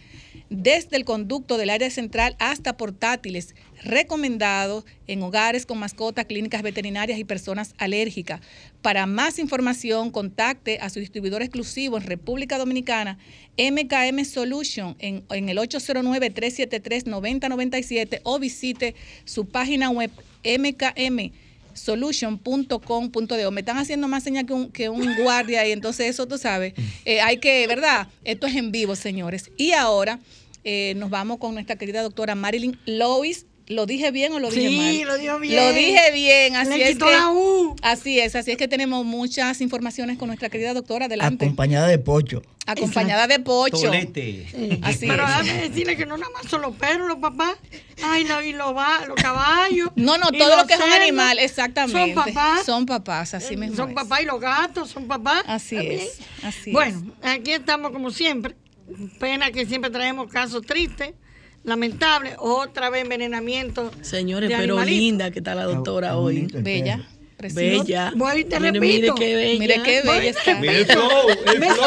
desde 0.49 0.97
el 0.97 1.05
conducto 1.05 1.57
del 1.57 1.71
aire 1.71 1.89
central 1.89 2.35
hasta 2.39 2.77
portátiles, 2.77 3.55
recomendados 3.83 4.85
en 5.07 5.23
hogares 5.23 5.65
con 5.65 5.79
mascotas, 5.79 6.25
clínicas 6.25 6.61
veterinarias 6.61 7.17
y 7.17 7.23
personas 7.23 7.73
alérgicas. 7.77 8.41
Para 8.81 9.07
más 9.07 9.39
información, 9.39 10.11
contacte 10.11 10.79
a 10.79 10.89
su 10.89 10.99
distribuidor 10.99 11.41
exclusivo 11.41 11.95
en 11.97 12.03
República 12.03 12.57
Dominicana, 12.57 13.17
MKM 13.57 14.25
Solution, 14.25 14.97
en, 14.99 15.23
en 15.29 15.47
el 15.49 15.57
809-373-9097 15.57 18.19
o 18.23 18.39
visite 18.39 18.95
su 19.25 19.47
página 19.47 19.89
web 19.89 20.11
mkm 20.43 21.31
solution.com.de. 21.79 23.51
Me 23.51 23.61
están 23.61 23.77
haciendo 23.77 24.07
más 24.07 24.23
señas 24.23 24.43
que 24.45 24.53
un, 24.53 24.71
que 24.71 24.89
un 24.89 25.15
guardia 25.23 25.67
y 25.67 25.71
entonces 25.71 26.07
eso 26.07 26.27
tú 26.27 26.37
sabes. 26.37 26.73
Eh, 27.05 27.21
hay 27.21 27.37
que, 27.37 27.65
¿verdad? 27.67 28.07
Esto 28.23 28.47
es 28.47 28.55
en 28.55 28.71
vivo, 28.71 28.95
señores. 28.95 29.51
Y 29.57 29.71
ahora 29.71 30.19
eh, 30.63 30.93
nos 30.97 31.09
vamos 31.09 31.37
con 31.37 31.53
nuestra 31.53 31.77
querida 31.77 32.01
doctora 32.01 32.35
Marilyn 32.35 32.77
Lois. 32.85 33.45
¿Lo 33.69 33.85
dije 33.85 34.09
bien 34.09 34.33
o 34.33 34.39
lo 34.39 34.49
dije 34.49 34.75
mal? 34.75 34.91
Sí, 34.91 35.03
lo 35.05 35.17
dijo 35.17 35.37
bien. 35.39 35.55
Lo 35.55 35.73
dije 35.73 36.11
bien, 36.11 36.55
así 36.55 36.71
Le 36.71 36.83
es 36.83 36.89
quitó 36.93 37.05
que 37.05 37.11
la 37.11 37.29
U. 37.31 37.75
así 37.83 38.19
es, 38.19 38.35
así 38.35 38.49
es 38.51 38.57
que 38.57 38.67
tenemos 38.67 39.05
muchas 39.05 39.61
informaciones 39.61 40.17
con 40.17 40.27
nuestra 40.27 40.49
querida 40.49 40.73
doctora 40.73 41.05
adelante. 41.05 41.45
Acompañada 41.45 41.87
de 41.87 41.99
Pocho. 41.99 42.41
Acompañada 42.65 43.27
de 43.27 43.39
Pocho. 43.39 43.77
Tolete. 43.77 44.47
Así 44.81 45.05
Pero 45.07 45.23
es. 45.23 45.29
déjame 45.29 45.69
decirle 45.69 45.95
que 45.97 46.07
no 46.07 46.17
nada 46.17 46.31
más 46.33 46.49
son 46.49 46.61
los 46.63 46.75
perros, 46.75 47.07
los 47.07 47.17
papás. 47.19 47.57
Ay, 48.03 48.23
no, 48.23 48.41
y 48.41 48.53
los, 48.53 48.75
va- 48.75 49.05
los 49.07 49.15
caballos. 49.15 49.89
No, 49.95 50.17
no, 50.17 50.31
todo 50.31 50.49
lo 50.49 50.57
los 50.57 50.65
que 50.65 50.73
es 50.73 50.79
un 50.79 50.91
animal, 50.91 51.37
exactamente. 51.37 52.13
Son 52.15 52.25
papás. 52.25 52.65
Son 52.65 52.85
papás, 52.87 53.33
así 53.35 53.55
mismo. 53.55 53.75
Son 53.75 53.93
papás 53.93 54.21
y 54.21 54.25
los 54.25 54.39
gatos 54.41 54.89
son 54.89 55.07
papás. 55.07 55.43
Así 55.45 55.75
también. 55.75 55.99
es, 56.01 56.19
así 56.43 56.71
bueno, 56.71 57.03
aquí 57.21 57.51
estamos 57.51 57.91
como 57.91 58.09
siempre. 58.09 58.55
Pena 59.19 59.51
que 59.51 59.67
siempre 59.67 59.91
traemos 59.91 60.31
casos 60.31 60.65
tristes, 60.65 61.11
lamentables. 61.63 62.35
Otra 62.39 62.89
vez 62.89 63.03
envenenamiento. 63.03 63.91
Señores, 64.01 64.49
de 64.49 64.55
pero 64.57 64.83
linda 64.83 65.31
que 65.31 65.39
está 65.39 65.55
la 65.55 65.65
doctora 65.65 66.17
hoy. 66.17 66.47
Bella. 66.53 67.07
Bella. 67.53 68.11
Voy 68.15 68.41
y 68.41 68.43
te 68.43 68.59
mire, 68.59 68.71
repito. 68.79 68.81
mire 68.81 69.13
qué 69.15 69.35
bella. 69.35 69.59
Mire 69.59 69.83
qué 69.83 70.01
bella 70.01 70.29
está. 70.29 70.55
Mira 70.55 70.73
el 70.73 70.85
flow, 70.85 71.29
el 71.29 71.63
flow. 71.63 71.85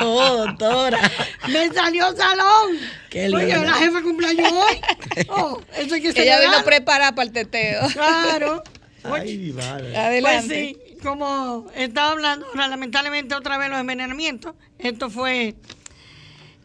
Oh, 0.00 0.46
doctora. 0.46 0.98
Me 1.48 1.68
salió 1.68 2.16
salón. 2.16 2.78
Qué 3.10 3.26
Oye, 3.26 3.46
linda. 3.46 3.62
la 3.62 3.74
jefa 3.74 4.02
cumpleaños 4.02 4.50
hoy. 4.50 4.80
Oh, 5.28 5.60
eso 5.76 5.94
hay 5.94 6.00
que 6.00 6.08
Ella 6.22 6.40
vino 6.40 6.64
preparada 6.64 7.14
para 7.14 7.26
el 7.26 7.32
teteo. 7.32 7.86
Claro. 7.92 8.62
Ay, 9.04 9.36
mi 9.36 9.52
madre. 9.52 9.88
Pues 9.88 9.98
Adelante. 9.98 10.54
sí, 10.54 10.96
como 11.02 11.66
estaba 11.74 12.12
hablando, 12.12 12.46
ahora, 12.46 12.68
lamentablemente 12.68 13.34
otra 13.34 13.58
vez 13.58 13.68
los 13.68 13.80
envenenamientos. 13.80 14.54
Esto 14.78 15.10
fue 15.10 15.54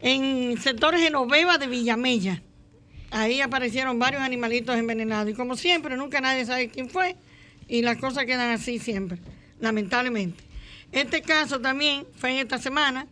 en 0.00 0.60
sectores 0.60 1.00
Genoveva 1.00 1.58
de 1.58 1.66
Villamella. 1.66 2.42
Ahí 3.10 3.40
aparecieron 3.40 3.98
varios 3.98 4.22
animalitos 4.22 4.76
envenenados. 4.76 5.30
Y 5.30 5.34
como 5.34 5.56
siempre, 5.56 5.96
nunca 5.96 6.20
nadie 6.20 6.44
sabe 6.44 6.68
quién 6.68 6.90
fue. 6.90 7.16
Y 7.66 7.82
las 7.82 7.98
cosas 7.98 8.24
quedan 8.24 8.50
así 8.50 8.78
siempre, 8.78 9.18
lamentablemente. 9.60 10.42
Este 10.92 11.22
caso 11.22 11.60
también 11.60 12.06
fue 12.16 12.30
en 12.30 12.36
esta 12.38 12.58
semana. 12.58 13.06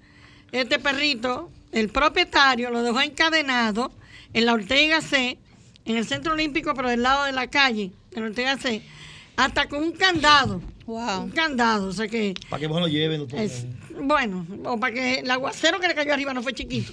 Este 0.53 0.79
perrito, 0.79 1.51
el 1.73 1.89
propietario 1.89 2.71
lo 2.71 2.83
dejó 2.83 3.01
encadenado 3.01 3.93
en 4.33 4.47
la 4.47 4.55
Ortega 4.55 5.01
C, 5.01 5.39
en 5.85 5.97
el 5.97 6.07
Centro 6.07 6.33
Olímpico, 6.33 6.75
pero 6.75 6.89
del 6.89 7.03
lado 7.03 7.25
de 7.25 7.33
la 7.33 7.49
calle, 7.49 7.91
en 8.13 8.23
la 8.23 8.29
Ortega 8.29 8.57
C, 8.57 8.83
hasta 9.37 9.69
con 9.69 9.83
un 9.83 9.93
candado. 9.93 10.63
Wow. 10.87 11.25
Un 11.25 11.31
candado, 11.31 11.89
o 11.89 11.93
sea 11.93 12.07
que 12.07 12.35
Para 12.49 12.61
que 12.61 12.67
vos 12.69 12.81
lo 12.81 12.89
lleven, 12.89 13.21
doctor. 13.21 13.41
es, 13.41 13.67
bueno, 14.01 14.47
o 14.65 14.79
para 14.79 14.95
que 14.95 15.15
el 15.19 15.31
aguacero 15.31 15.81
que 15.81 15.89
le 15.89 15.95
cayó 15.95 16.13
arriba 16.13 16.33
no 16.33 16.43
fue 16.43 16.53
chiquito, 16.53 16.93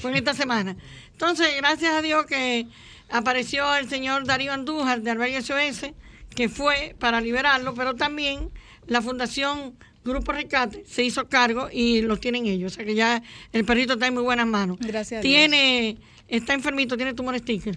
fue 0.00 0.10
en 0.10 0.16
esta 0.16 0.32
semana. 0.34 0.76
Entonces, 1.12 1.48
gracias 1.56 1.92
a 1.92 2.02
Dios 2.02 2.24
que 2.26 2.66
apareció 3.10 3.76
el 3.76 3.88
señor 3.88 4.26
Darío 4.26 4.52
Andújar 4.52 5.02
de 5.02 5.10
Albergue 5.10 5.42
SOS, 5.42 5.92
que 6.34 6.48
fue 6.48 6.96
para 6.98 7.20
liberarlo, 7.20 7.74
pero 7.74 7.94
también 7.94 8.50
la 8.86 9.02
Fundación 9.02 9.74
Grupo 10.04 10.32
Rescate 10.32 10.84
se 10.86 11.02
hizo 11.02 11.28
cargo 11.28 11.68
y 11.72 12.02
lo 12.02 12.16
tienen 12.18 12.46
ellos. 12.46 12.72
O 12.72 12.74
sea 12.76 12.84
que 12.84 12.94
ya 12.94 13.22
el 13.52 13.64
perrito 13.64 13.94
está 13.94 14.06
en 14.06 14.14
muy 14.14 14.22
buenas 14.22 14.46
manos. 14.46 14.78
Gracias 14.80 15.18
a 15.18 15.22
Dios. 15.22 15.22
Tiene, 15.22 15.96
está 16.28 16.54
enfermito, 16.54 16.96
tiene 16.96 17.14
tumor 17.14 17.38
sticker. 17.38 17.74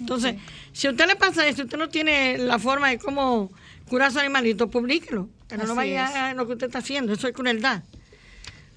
Entonces, 0.00 0.36
si 0.72 0.86
a 0.86 0.90
usted 0.90 1.06
le 1.06 1.16
pasa 1.16 1.46
eso, 1.46 1.62
usted 1.62 1.78
no 1.78 1.88
tiene 1.88 2.38
la 2.38 2.58
forma 2.58 2.90
de 2.90 2.98
cómo 2.98 3.50
curar 3.88 4.08
a 4.08 4.10
su 4.10 4.18
animalito, 4.18 4.70
publíquelo. 4.70 5.28
Que 5.48 5.56
no 5.56 5.64
lo 5.64 5.74
vaya 5.74 6.30
a 6.30 6.34
lo 6.34 6.46
que 6.46 6.54
usted 6.54 6.66
está 6.66 6.78
haciendo, 6.78 7.12
eso 7.12 7.28
es 7.28 7.34
crueldad. 7.34 7.82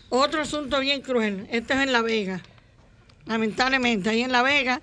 Otro 0.10 0.42
asunto 0.42 0.80
bien 0.80 1.02
cruel, 1.02 1.48
este 1.50 1.74
es 1.74 1.80
en 1.80 1.92
La 1.92 2.02
Vega. 2.02 2.42
Lamentablemente, 3.26 4.10
ahí 4.10 4.22
en 4.22 4.32
La 4.32 4.44
Vega, 4.44 4.82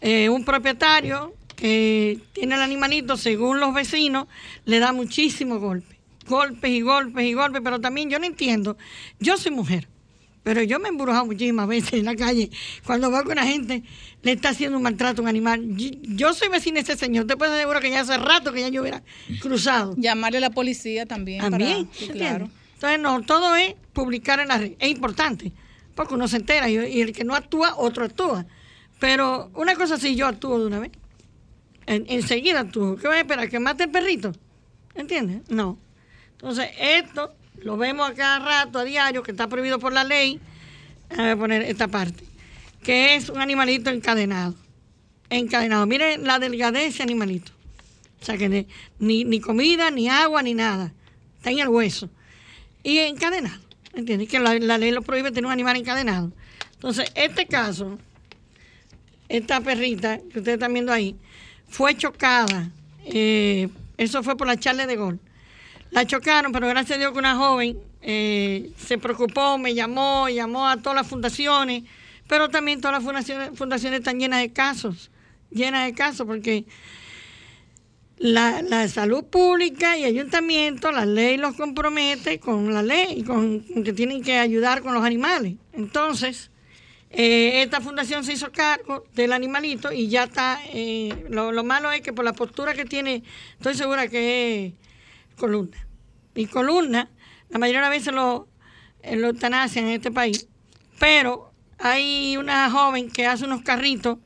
eh, 0.00 0.28
un 0.28 0.44
propietario 0.44 1.34
que 1.56 2.20
tiene 2.32 2.54
el 2.54 2.60
animalito, 2.60 3.16
según 3.16 3.60
los 3.60 3.74
vecinos, 3.74 4.26
le 4.64 4.78
da 4.78 4.92
muchísimo 4.92 5.58
golpe. 5.58 5.98
Golpes 6.26 6.70
y 6.70 6.80
golpes 6.80 7.24
y 7.24 7.34
golpes, 7.34 7.60
pero 7.64 7.80
también 7.80 8.10
yo 8.10 8.18
no 8.18 8.26
entiendo. 8.26 8.76
Yo 9.18 9.36
soy 9.36 9.52
mujer, 9.52 9.88
pero 10.42 10.62
yo 10.62 10.78
me 10.80 10.86
he 10.86 10.90
embrujado 10.90 11.24
muchísimas 11.26 11.68
veces 11.68 11.92
en 11.94 12.04
la 12.04 12.16
calle. 12.16 12.50
Cuando 12.84 13.10
veo 13.10 13.22
que 13.24 13.30
una 13.32 13.46
gente 13.46 13.82
le 14.22 14.32
está 14.32 14.48
haciendo 14.50 14.76
un 14.76 14.82
maltrato 14.82 15.20
a 15.20 15.22
un 15.22 15.28
animal. 15.28 15.62
Yo, 15.76 16.32
soy 16.34 16.48
vecina 16.48 16.76
de 16.76 16.80
ese 16.92 16.96
señor. 16.96 17.24
Usted 17.24 17.38
puede 17.38 17.58
seguro 17.60 17.80
que 17.80 17.90
ya 17.90 18.00
hace 18.00 18.16
rato 18.18 18.52
que 18.52 18.60
ya 18.60 18.68
yo 18.68 18.80
hubiera 18.82 19.02
cruzado. 19.40 19.94
Llamarle 19.96 20.38
a 20.38 20.40
la 20.42 20.50
policía 20.50 21.06
también. 21.06 21.38
para- 21.40 21.50
También, 21.50 21.88
sí, 21.92 22.04
¿entiende? 22.06 22.18
claro. 22.18 22.50
Entonces, 22.74 22.98
no, 23.00 23.22
todo 23.22 23.54
es 23.54 23.74
publicar 23.92 24.40
en 24.40 24.48
la 24.48 24.58
red. 24.58 24.72
Es 24.80 24.90
importante, 24.90 25.52
porque 25.94 26.14
uno 26.14 26.26
se 26.26 26.38
entera 26.38 26.68
y, 26.68 26.74
y 26.76 27.00
el 27.00 27.12
que 27.12 27.22
no 27.24 27.34
actúa, 27.36 27.74
otro 27.76 28.04
actúa. 28.04 28.44
Pero 28.98 29.50
una 29.54 29.74
cosa 29.76 29.96
sí, 29.98 30.16
yo 30.16 30.26
actúo 30.26 30.58
de 30.58 30.66
una 30.66 30.80
vez. 30.80 30.90
En- 31.86 32.04
enseguida 32.08 32.60
actúo. 32.60 32.96
¿Qué 32.96 33.06
voy 33.06 33.16
a 33.16 33.20
esperar? 33.20 33.48
¿Que 33.48 33.58
mate 33.60 33.84
el 33.84 33.90
perrito? 33.90 34.32
¿Entiendes? 34.94 35.42
No. 35.48 35.78
Entonces, 36.32 36.68
esto 36.80 37.34
lo 37.58 37.76
vemos 37.76 38.10
a 38.10 38.14
cada 38.14 38.38
rato, 38.40 38.78
a 38.78 38.84
diario, 38.84 39.22
que 39.22 39.30
está 39.30 39.48
prohibido 39.48 39.78
por 39.78 39.92
la 39.92 40.04
ley. 40.04 40.40
Voy 41.16 41.28
a 41.28 41.36
poner 41.36 41.62
esta 41.62 41.88
parte. 41.88 42.24
Que 42.82 43.14
es 43.14 43.28
un 43.28 43.40
animalito 43.40 43.90
encadenado. 43.90 44.54
Encadenado. 45.30 45.86
Miren 45.86 46.24
la 46.24 46.38
delgadez 46.38 46.82
de 46.82 46.86
ese 46.88 47.02
animalito. 47.02 47.52
O 48.20 48.24
sea 48.24 48.36
que 48.38 48.66
ni, 48.98 49.24
ni- 49.24 49.40
comida, 49.40 49.90
ni 49.90 50.08
agua, 50.08 50.42
ni 50.42 50.54
nada. 50.54 50.92
Está 51.36 51.50
en 51.50 51.58
el 51.60 51.68
hueso. 51.68 52.08
y 52.82 52.98
encadenado. 52.98 53.60
¿Entiendes? 53.94 54.28
Que 54.28 54.38
la, 54.40 54.54
la 54.58 54.78
ley 54.78 54.90
lo 54.90 55.02
prohíbe 55.02 55.30
tener 55.30 55.46
un 55.46 55.52
animal 55.52 55.76
encadenado. 55.76 56.32
Entonces, 56.74 57.12
este 57.14 57.46
caso, 57.46 57.98
esta 59.28 59.60
perrita 59.60 60.18
que 60.18 60.38
ustedes 60.38 60.54
están 60.54 60.72
viendo 60.72 60.92
ahí, 60.92 61.14
fue 61.68 61.96
chocada. 61.96 62.70
eh, 63.04 63.68
eso 63.98 64.22
fue 64.22 64.36
por 64.36 64.46
la 64.46 64.56
charla 64.58 64.86
de 64.86 64.96
gol. 64.96 65.20
La 65.92 66.06
chocaron, 66.06 66.52
pero 66.52 66.68
gracias 66.68 66.96
a 66.96 66.98
Dios 66.98 67.12
que 67.12 67.18
una 67.18 67.36
joven 67.36 67.78
eh, 68.00 68.72
se 68.78 68.96
preocupó, 68.96 69.58
me 69.58 69.74
llamó, 69.74 70.26
llamó 70.30 70.66
a 70.66 70.78
todas 70.78 70.96
las 70.96 71.06
fundaciones, 71.06 71.82
pero 72.26 72.48
también 72.48 72.80
todas 72.80 72.94
las 72.96 73.04
fundaciones, 73.04 73.50
fundaciones 73.58 73.98
están 73.98 74.18
llenas 74.18 74.40
de 74.40 74.50
casos, 74.54 75.10
llenas 75.50 75.84
de 75.84 75.92
casos, 75.92 76.26
porque 76.26 76.64
la, 78.16 78.62
la 78.62 78.88
salud 78.88 79.24
pública 79.24 79.98
y 79.98 80.04
ayuntamiento, 80.04 80.92
la 80.92 81.04
ley 81.04 81.36
los 81.36 81.56
compromete 81.56 82.40
con 82.40 82.72
la 82.72 82.82
ley, 82.82 83.22
con, 83.22 83.60
con 83.60 83.84
que 83.84 83.92
tienen 83.92 84.22
que 84.22 84.38
ayudar 84.38 84.80
con 84.80 84.94
los 84.94 85.04
animales. 85.04 85.56
Entonces, 85.74 86.50
eh, 87.10 87.60
esta 87.60 87.82
fundación 87.82 88.24
se 88.24 88.32
hizo 88.32 88.50
cargo 88.50 89.04
del 89.14 89.32
animalito 89.34 89.92
y 89.92 90.08
ya 90.08 90.24
está. 90.24 90.58
eh, 90.72 91.26
lo, 91.28 91.52
lo 91.52 91.64
malo 91.64 91.92
es 91.92 92.00
que 92.00 92.14
por 92.14 92.24
la 92.24 92.32
postura 92.32 92.72
que 92.72 92.86
tiene, 92.86 93.22
estoy 93.58 93.74
segura 93.74 94.08
que 94.08 94.72
columna. 95.36 95.86
Y 96.34 96.46
columna, 96.46 97.10
la 97.50 97.58
mayoría 97.58 97.80
de 97.80 97.86
las 97.88 97.96
veces 97.98 98.14
lo, 98.14 98.48
eh, 99.02 99.16
lo 99.16 99.28
eutanasian 99.28 99.86
en 99.86 99.92
este 99.92 100.10
país. 100.10 100.46
Pero 100.98 101.52
hay 101.78 102.36
una 102.36 102.70
joven 102.70 103.10
que 103.10 103.26
hace 103.26 103.44
unos 103.44 103.62
carritos 103.62 104.18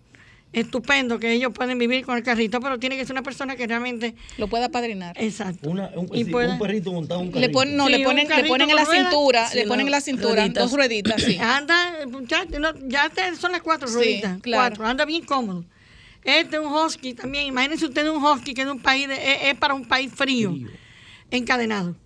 estupendos 0.52 1.18
que 1.20 1.32
ellos 1.32 1.52
pueden 1.52 1.78
vivir 1.78 2.04
con 2.06 2.16
el 2.16 2.22
carrito, 2.22 2.60
pero 2.60 2.78
tiene 2.78 2.96
que 2.96 3.04
ser 3.04 3.12
una 3.12 3.22
persona 3.22 3.56
que 3.56 3.66
realmente 3.66 4.14
Lo 4.38 4.48
puede 4.48 4.64
apadrinar. 4.64 5.14
Exacto. 5.20 5.68
Una- 5.68 5.90
un, 5.94 6.08
Y 6.14 6.24
sí, 6.24 6.30
puede- 6.30 6.48
un 6.52 6.58
perrito 6.58 6.92
montado 6.92 7.20
un 7.20 7.26
Le 7.26 7.32
carrito. 7.32 7.52
ponen, 7.52 7.76
no, 7.76 7.86
Sí, 7.86 7.92
le 7.92 8.04
ponen, 8.04 8.28
le 8.28 8.44
ponen 8.44 8.70
en 8.70 8.76
la 8.76 8.84
ruedas. 8.84 9.08
cintura, 9.10 9.48
Sí, 9.48 9.56
le 9.58 9.66
ponen 9.66 9.86
en 9.86 9.90
la 9.90 9.98
no, 9.98 10.04
cintura 10.04 10.34
rueditas. 10.42 10.62
dos 10.64 10.72
rueditas, 10.72 11.22
sí. 11.22 11.36
Anda, 11.40 12.06
no, 12.58 12.72
ya 12.88 13.10
te- 13.10 13.36
son 13.36 13.52
las 13.52 13.60
cuatro 13.60 13.86
Sí, 13.88 13.94
rueditas. 13.94 14.40
claro. 14.40 14.62
Cuatro, 14.76 14.86
anda 14.86 15.04
bien 15.04 15.24
cómodo. 15.24 15.64
Este 16.24 16.56
es 16.56 16.62
un 16.62 16.72
husky 16.72 17.12
también. 17.14 17.46
Imagínense 17.46 17.84
ustedes 17.84 18.08
un 18.10 18.24
husky 18.24 18.54
que 18.54 18.62
es, 18.62 18.66
de 18.66 18.72
un 18.72 18.80
país 18.80 19.06
de- 19.08 19.14
es, 19.14 19.38
es 19.52 19.54
para 19.56 19.74
un 19.74 19.84
país 19.84 20.10
frío, 20.14 20.54
encadenado. 21.30 21.96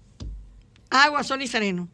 Agua, 0.90 1.22
sol 1.24 1.42
y 1.42 1.46
sereno. 1.46 1.88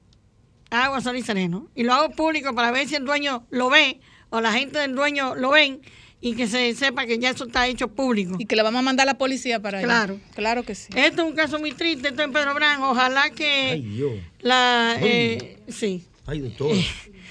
Agua, 0.70 1.00
sol 1.00 1.16
y 1.16 1.22
sereno. 1.22 1.68
Y 1.74 1.84
lo 1.84 1.92
hago 1.94 2.10
público 2.14 2.54
para 2.54 2.70
ver 2.70 2.88
si 2.88 2.94
el 2.96 3.04
dueño 3.04 3.46
lo 3.50 3.70
ve 3.70 4.00
o 4.30 4.40
la 4.40 4.52
gente 4.52 4.78
del 4.78 4.94
dueño 4.94 5.34
lo 5.34 5.50
ven 5.50 5.80
y 6.20 6.34
que 6.34 6.46
se 6.48 6.74
sepa 6.74 7.06
que 7.06 7.18
ya 7.18 7.30
eso 7.30 7.44
está 7.46 7.66
hecho 7.68 7.88
público. 7.88 8.36
Y 8.38 8.46
que 8.46 8.56
le 8.56 8.62
vamos 8.62 8.80
a 8.80 8.82
mandar 8.82 9.06
a 9.06 9.12
la 9.12 9.18
policía 9.18 9.60
para 9.60 9.78
allá. 9.78 9.86
Claro. 9.86 10.20
Claro 10.34 10.62
que 10.64 10.74
sí. 10.74 10.88
Esto 10.96 11.22
es 11.22 11.28
un 11.28 11.36
caso 11.36 11.58
muy 11.58 11.72
triste, 11.72 12.08
esto 12.08 12.22
en 12.22 12.32
Pedro 12.32 12.54
Brán. 12.54 12.82
Ojalá 12.82 13.30
que 13.30 13.70
Ay, 13.72 13.82
Dios. 13.82 14.12
la... 14.40 14.96
eh, 15.00 15.58
sí. 15.68 16.04
Ay, 16.26 16.40
doctor. 16.40 16.74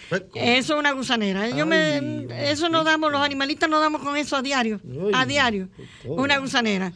Fresco. 0.08 0.30
Eso 0.36 0.74
es 0.76 0.80
una 0.80 0.92
gusanera. 0.92 1.50
Yo 1.50 1.66
me, 1.66 2.28
eso 2.50 2.70
no 2.70 2.84
damos, 2.84 3.12
los 3.12 3.22
animalistas 3.22 3.68
no 3.70 3.80
damos 3.80 4.02
con 4.02 4.16
eso 4.18 4.36
a 4.36 4.42
diario. 4.44 4.80
A 5.14 5.26
diario. 5.26 5.68
Una 6.06 6.38
gusanera. 6.38 6.94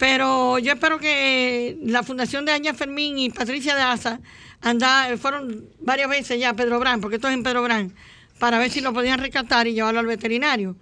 Pero 0.00 0.58
yo 0.58 0.72
espero 0.72 0.98
que 0.98 1.76
la 1.82 2.02
Fundación 2.02 2.46
de 2.46 2.52
Aña 2.52 2.72
Fermín 2.72 3.18
y 3.18 3.28
Patricia 3.28 3.76
de 3.76 3.82
Asa 3.82 4.18
anda, 4.62 5.14
fueron 5.18 5.68
varias 5.78 6.08
veces 6.08 6.40
ya 6.40 6.48
a 6.48 6.54
Pedro 6.54 6.80
Brán, 6.80 7.02
porque 7.02 7.16
esto 7.16 7.28
es 7.28 7.34
en 7.34 7.42
Pedro 7.42 7.62
Brán, 7.62 7.92
para 8.38 8.58
ver 8.58 8.70
si 8.70 8.80
lo 8.80 8.94
podían 8.94 9.18
rescatar 9.18 9.66
y 9.66 9.74
llevarlo 9.74 10.00
al 10.00 10.06
veterinario. 10.06 10.74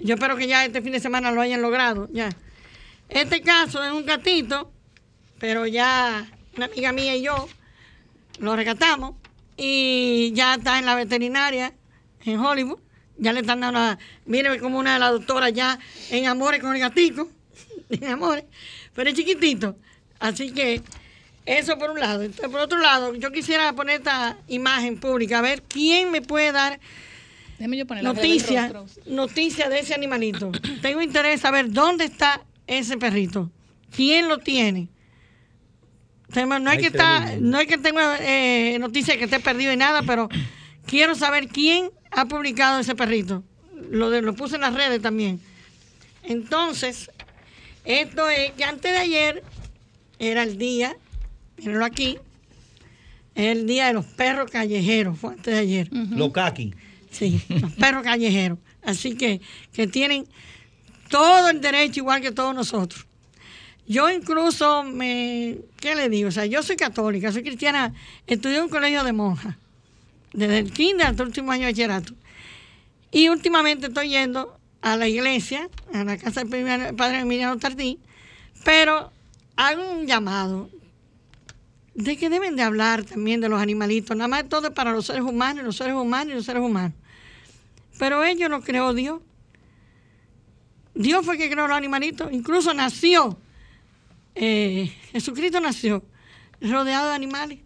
Yo 0.00 0.14
espero 0.14 0.38
que 0.38 0.46
ya 0.46 0.64
este 0.64 0.80
fin 0.80 0.92
de 0.92 1.00
semana 1.00 1.32
lo 1.32 1.42
hayan 1.42 1.60
logrado. 1.60 2.08
Ya. 2.14 2.30
Este 3.10 3.42
caso 3.42 3.84
es 3.84 3.92
un 3.92 4.06
gatito, 4.06 4.72
pero 5.38 5.66
ya 5.66 6.26
una 6.56 6.64
amiga 6.64 6.92
mía 6.92 7.14
y 7.14 7.24
yo 7.24 7.46
lo 8.38 8.56
rescatamos 8.56 9.16
y 9.58 10.32
ya 10.34 10.54
está 10.54 10.78
en 10.78 10.86
la 10.86 10.94
veterinaria 10.94 11.74
en 12.24 12.40
Hollywood. 12.40 12.78
Ya 13.18 13.34
le 13.34 13.40
están 13.40 13.60
dando 13.60 13.98
mire 14.24 14.58
como 14.60 14.78
una 14.78 14.94
de 14.94 14.98
las 14.98 15.10
doctoras 15.10 15.52
ya 15.52 15.78
en 16.08 16.26
amores 16.26 16.62
con 16.62 16.74
el 16.74 16.80
gatico, 16.80 17.28
en 18.00 18.04
amores, 18.08 18.44
pero 18.94 19.10
es 19.10 19.16
chiquitito. 19.16 19.76
Así 20.18 20.52
que 20.52 20.82
eso 21.44 21.78
por 21.78 21.90
un 21.90 22.00
lado. 22.00 22.22
Entonces, 22.22 22.48
por 22.48 22.60
otro 22.60 22.78
lado, 22.78 23.14
yo 23.14 23.32
quisiera 23.32 23.72
poner 23.72 23.96
esta 23.96 24.38
imagen 24.48 24.98
pública, 24.98 25.38
a 25.38 25.42
ver 25.42 25.62
quién 25.62 26.10
me 26.10 26.22
puede 26.22 26.52
dar 26.52 26.78
la 27.58 28.02
noticia, 29.06 29.68
de 29.68 29.78
ese 29.78 29.94
animalito. 29.94 30.50
Tengo 30.82 31.02
interés 31.02 31.34
en 31.34 31.38
saber 31.40 31.70
dónde 31.70 32.04
está 32.04 32.44
ese 32.66 32.96
perrito, 32.96 33.50
quién 33.94 34.28
lo 34.28 34.38
tiene. 34.38 34.88
No 36.34 36.56
es 36.56 36.66
Ay, 36.66 36.78
que 36.78 36.86
está, 36.86 37.18
tremendo. 37.18 37.50
no 37.50 37.60
es 37.60 37.66
que 37.66 37.76
tenga 37.76 38.16
eh, 38.20 38.78
noticia 38.78 39.18
que 39.18 39.24
esté 39.24 39.38
perdido 39.38 39.70
y 39.70 39.76
nada, 39.76 40.02
pero 40.02 40.30
quiero 40.86 41.14
saber 41.14 41.48
quién 41.48 41.90
ha 42.10 42.24
publicado 42.24 42.80
ese 42.80 42.94
perrito. 42.94 43.42
Lo, 43.90 44.08
de, 44.08 44.22
lo 44.22 44.34
puse 44.34 44.54
en 44.54 44.62
las 44.62 44.72
redes 44.72 45.02
también. 45.02 45.40
Entonces, 46.22 47.10
esto 47.84 48.28
es 48.28 48.52
que 48.52 48.64
antes 48.64 48.92
de 48.92 48.98
ayer 48.98 49.42
era 50.18 50.42
el 50.42 50.58
día, 50.58 50.96
mírenlo 51.56 51.84
aquí, 51.84 52.18
el 53.34 53.66
día 53.66 53.86
de 53.86 53.94
los 53.94 54.06
perros 54.06 54.50
callejeros, 54.50 55.18
fue 55.18 55.32
antes 55.32 55.54
de 55.54 55.60
ayer. 55.60 55.88
Los 55.90 56.32
kaki. 56.32 56.74
Sí, 57.10 57.42
los 57.48 57.72
perros 57.72 58.02
callejeros. 58.02 58.58
Así 58.82 59.16
que, 59.16 59.40
que 59.72 59.86
tienen 59.86 60.26
todo 61.08 61.50
el 61.50 61.60
derecho 61.60 62.00
igual 62.00 62.20
que 62.20 62.32
todos 62.32 62.54
nosotros. 62.54 63.06
Yo 63.86 64.10
incluso 64.10 64.84
me, 64.84 65.58
¿qué 65.78 65.94
le 65.94 66.08
digo? 66.08 66.28
O 66.28 66.32
sea, 66.32 66.46
yo 66.46 66.62
soy 66.62 66.76
católica, 66.76 67.32
soy 67.32 67.42
cristiana, 67.42 67.92
estudié 68.26 68.58
en 68.58 68.64
un 68.64 68.68
colegio 68.68 69.02
de 69.04 69.12
monjas, 69.12 69.56
desde 70.32 70.58
el 70.58 70.72
kinder 70.72 71.08
hasta 71.08 71.22
el 71.22 71.28
último 71.28 71.52
año 71.52 71.66
de 71.66 71.72
bachillerato. 71.72 72.14
Y 73.10 73.28
últimamente 73.28 73.88
estoy 73.88 74.08
yendo 74.08 74.58
a 74.82 74.96
la 74.96 75.08
iglesia, 75.08 75.68
a 75.94 76.04
la 76.04 76.18
casa 76.18 76.44
del 76.44 76.94
padre 76.94 77.20
Emiliano 77.20 77.56
Tardí, 77.58 78.00
pero 78.64 79.12
hago 79.56 79.92
un 79.92 80.06
llamado 80.06 80.68
de 81.94 82.16
que 82.16 82.28
deben 82.28 82.56
de 82.56 82.62
hablar 82.62 83.04
también 83.04 83.40
de 83.40 83.48
los 83.48 83.60
animalitos, 83.60 84.16
nada 84.16 84.28
más 84.28 84.48
todo 84.48 84.74
para 84.74 84.92
los 84.92 85.06
seres 85.06 85.22
humanos, 85.22 85.64
los 85.64 85.76
seres 85.76 85.94
humanos 85.94 86.32
y 86.32 86.36
los 86.36 86.44
seres 86.44 86.62
humanos. 86.62 86.92
Pero 87.98 88.24
ellos 88.24 88.50
lo 88.50 88.60
creó 88.62 88.92
Dios. 88.92 89.20
Dios 90.94 91.24
fue 91.24 91.38
que 91.38 91.48
creó 91.50 91.68
los 91.68 91.76
animalitos, 91.76 92.32
incluso 92.32 92.74
nació, 92.74 93.38
eh, 94.34 94.92
Jesucristo 95.12 95.60
nació 95.60 96.02
rodeado 96.60 97.08
de 97.08 97.14
animales. 97.14 97.58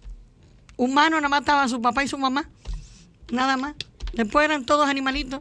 Humanos 0.77 1.23
nada 1.23 1.29
más 1.29 1.41
estaban 1.41 1.69
su 1.69 1.81
papá 1.81 2.05
y 2.05 2.09
su 2.09 2.19
mamá, 2.19 2.49
nada 3.31 3.57
más. 3.57 3.75
Después 4.12 4.45
eran 4.45 4.64
todos 4.67 4.89
animalitos. 4.89 5.41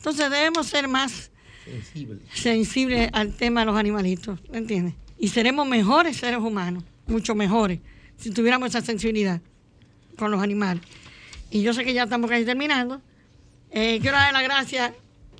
Entonces 0.00 0.30
debemos 0.30 0.66
ser 0.66 0.88
más 0.88 1.30
Sensible. 1.62 2.20
sensibles 2.32 3.10
al 3.12 3.34
tema 3.34 3.60
de 3.60 3.66
los 3.66 3.76
animalitos, 3.76 4.40
¿me 4.50 4.56
entiendes? 4.56 4.94
Y 5.18 5.28
seremos 5.28 5.68
mejores 5.68 6.16
seres 6.16 6.38
humanos, 6.40 6.84
mucho 7.06 7.34
mejores, 7.34 7.80
si 8.16 8.30
tuviéramos 8.30 8.70
esa 8.70 8.80
sensibilidad 8.80 9.42
con 10.16 10.30
los 10.30 10.42
animales. 10.42 10.82
Y 11.50 11.60
yo 11.60 11.74
sé 11.74 11.84
que 11.84 11.92
ya 11.92 12.04
estamos 12.04 12.30
casi 12.30 12.46
terminando. 12.46 13.02
Eh, 13.72 13.98
quiero 14.00 14.16
dar 14.16 14.32
las 14.32 14.42
gracias 14.42 14.92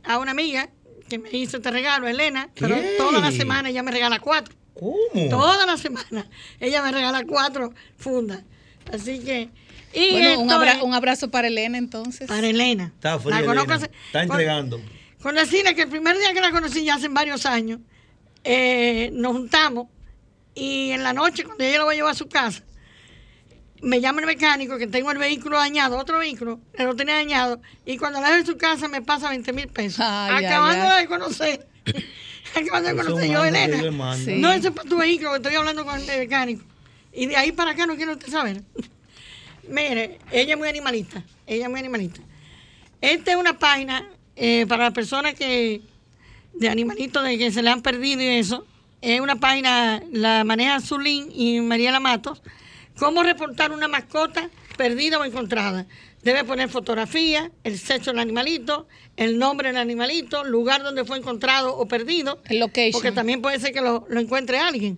a 0.05 0.19
una 0.19 0.33
amiga 0.33 0.69
que 1.09 1.19
me 1.19 1.31
hizo 1.33 1.57
este 1.57 1.71
regalo, 1.71 2.07
Elena, 2.07 2.51
pero 2.55 2.75
¿Qué? 2.75 2.97
toda 2.99 3.19
la 3.19 3.33
semana 3.33 3.71
ella 3.71 3.83
me 3.83 3.91
regala 3.93 4.21
cuatro. 4.21 4.55
¿Cómo? 4.75 5.29
Toda 5.31 5.65
la 5.65 5.79
semana 5.79 6.27
ella 6.61 6.83
me 6.83 6.93
regala 6.93 7.25
cuatro 7.27 7.73
fundas. 7.97 8.43
Así 8.93 9.21
que... 9.21 9.49
Y 9.93 10.13
Bueno, 10.13 10.41
un, 10.41 10.47
esto 10.49 10.55
abra- 10.55 10.73
es 10.75 10.83
un 10.83 10.95
abrazo 10.95 11.31
para 11.31 11.49
Elena 11.49 11.77
entonces. 11.79 12.29
para 12.29 12.47
Elena. 12.47 12.93
Está 12.95 13.19
fría, 13.19 13.41
La 13.41 13.53
Elena. 13.53 13.63
Está 13.75 13.89
con- 14.21 14.23
entregando. 14.23 14.81
con 15.23 15.35
decirle 15.35 15.75
que 15.75 15.83
el 15.83 15.89
primer 15.89 16.17
día 16.19 16.33
que 16.33 16.41
la 16.41 16.53
conocí, 16.53 16.85
ya 16.85 16.95
hace 16.95 17.09
varios 17.09 17.45
años, 17.47 17.81
eh, 18.45 19.11
nos 19.13 19.33
juntamos 19.33 19.89
y 20.55 20.91
en 20.91 21.03
la 21.03 21.13
noche, 21.13 21.45
cuando 21.45 21.65
ella 21.65 21.79
lo 21.79 21.87
va 21.87 21.93
a 21.93 21.95
llevar 21.95 22.13
a 22.13 22.15
su 22.15 22.29
casa, 22.29 22.63
me 23.83 24.01
llama 24.01 24.21
el 24.21 24.27
mecánico 24.27 24.77
que 24.79 24.87
tengo 24.87 25.11
el 25.11 25.19
vehículo 25.19 25.57
dañado, 25.57 25.97
otro 25.99 26.19
vehículo, 26.19 26.61
que 26.77 26.85
lo 26.85 26.95
tenía 26.95 27.15
dañado, 27.15 27.61
y 27.87 27.97
cuando 27.97 28.21
la 28.21 28.29
dejo 28.29 28.41
en 28.41 28.47
su 28.47 28.57
casa 28.59 28.89
me 28.89 29.01
pasa 29.03 29.31
20 29.31 29.53
mil 29.53 29.69
pesos. 29.69 30.01
Ay, 30.07 30.45
acabando 30.45 30.85
ay, 30.89 31.03
de 31.03 31.09
conocer. 31.09 31.67
acabando 32.55 32.91
de 32.91 32.97
conocer 32.97 33.31
yo, 33.31 33.45
Elena. 33.45 34.17
Sí. 34.17 34.35
No, 34.37 34.53
ese 34.53 34.69
es 34.69 34.75
para 34.75 34.89
tu 34.89 34.99
vehículo, 34.99 35.31
que 35.33 35.37
estoy 35.39 35.55
hablando 35.55 35.85
con 35.85 35.99
el 35.99 36.07
mecánico. 36.07 36.63
Y 37.13 37.27
de 37.27 37.37
ahí 37.37 37.53
para 37.53 37.71
acá 37.73 37.87
no 37.87 37.97
quiero 37.97 38.13
usted 38.13 38.29
saber. 38.31 38.63
Mire, 39.69 40.19
ella 40.31 40.53
es 40.55 40.59
muy 40.59 40.69
animalista. 40.69 41.23
Ella 41.47 41.65
es 41.65 41.71
muy 41.71 41.81
animalista. 41.81 42.21
Esta 43.01 43.33
es 43.33 43.37
una 43.37 43.59
página 43.59 44.09
eh, 44.37 44.67
para 44.69 44.85
las 44.85 44.93
personas 44.93 45.35
que 45.35 45.81
de 46.55 46.69
animalitos 46.69 47.25
de 47.25 47.39
que 47.39 47.51
se 47.51 47.63
le 47.63 47.71
han 47.71 47.83
perdido 47.83 48.23
y 48.23 48.27
eso. 48.27 48.67
Es 49.01 49.21
una 49.21 49.37
página, 49.37 50.03
la 50.13 50.45
maneja 50.45 50.81
Zulín 50.81 51.31
y 51.35 51.61
Mariela 51.61 52.01
Matos. 52.01 52.43
¿Cómo 52.99 53.23
reportar 53.23 53.73
una 53.73 53.89
mascota 53.89 54.51
perdida 54.77 55.19
o 55.19 55.25
encontrada? 55.25 55.87
Debe 56.23 56.45
poner 56.45 56.69
fotografía, 56.69 57.51
el 57.65 57.79
sexo 57.79 58.11
del 58.11 58.19
animalito, 58.21 58.87
el 59.17 59.39
nombre 59.39 59.69
del 59.69 59.79
animalito, 59.79 60.45
lugar 60.45 60.83
donde 60.83 61.07
fue 61.07 61.17
encontrado 61.17 61.75
o 61.75 61.89
perdido. 61.89 62.43
El 62.45 62.59
location. 62.59 62.93
Porque 62.93 63.13
también 63.13 63.41
puede 63.41 63.59
ser 63.59 63.73
que 63.73 63.81
lo, 63.81 64.05
lo 64.11 64.21
encuentre 64.21 64.59
alguien 64.59 64.97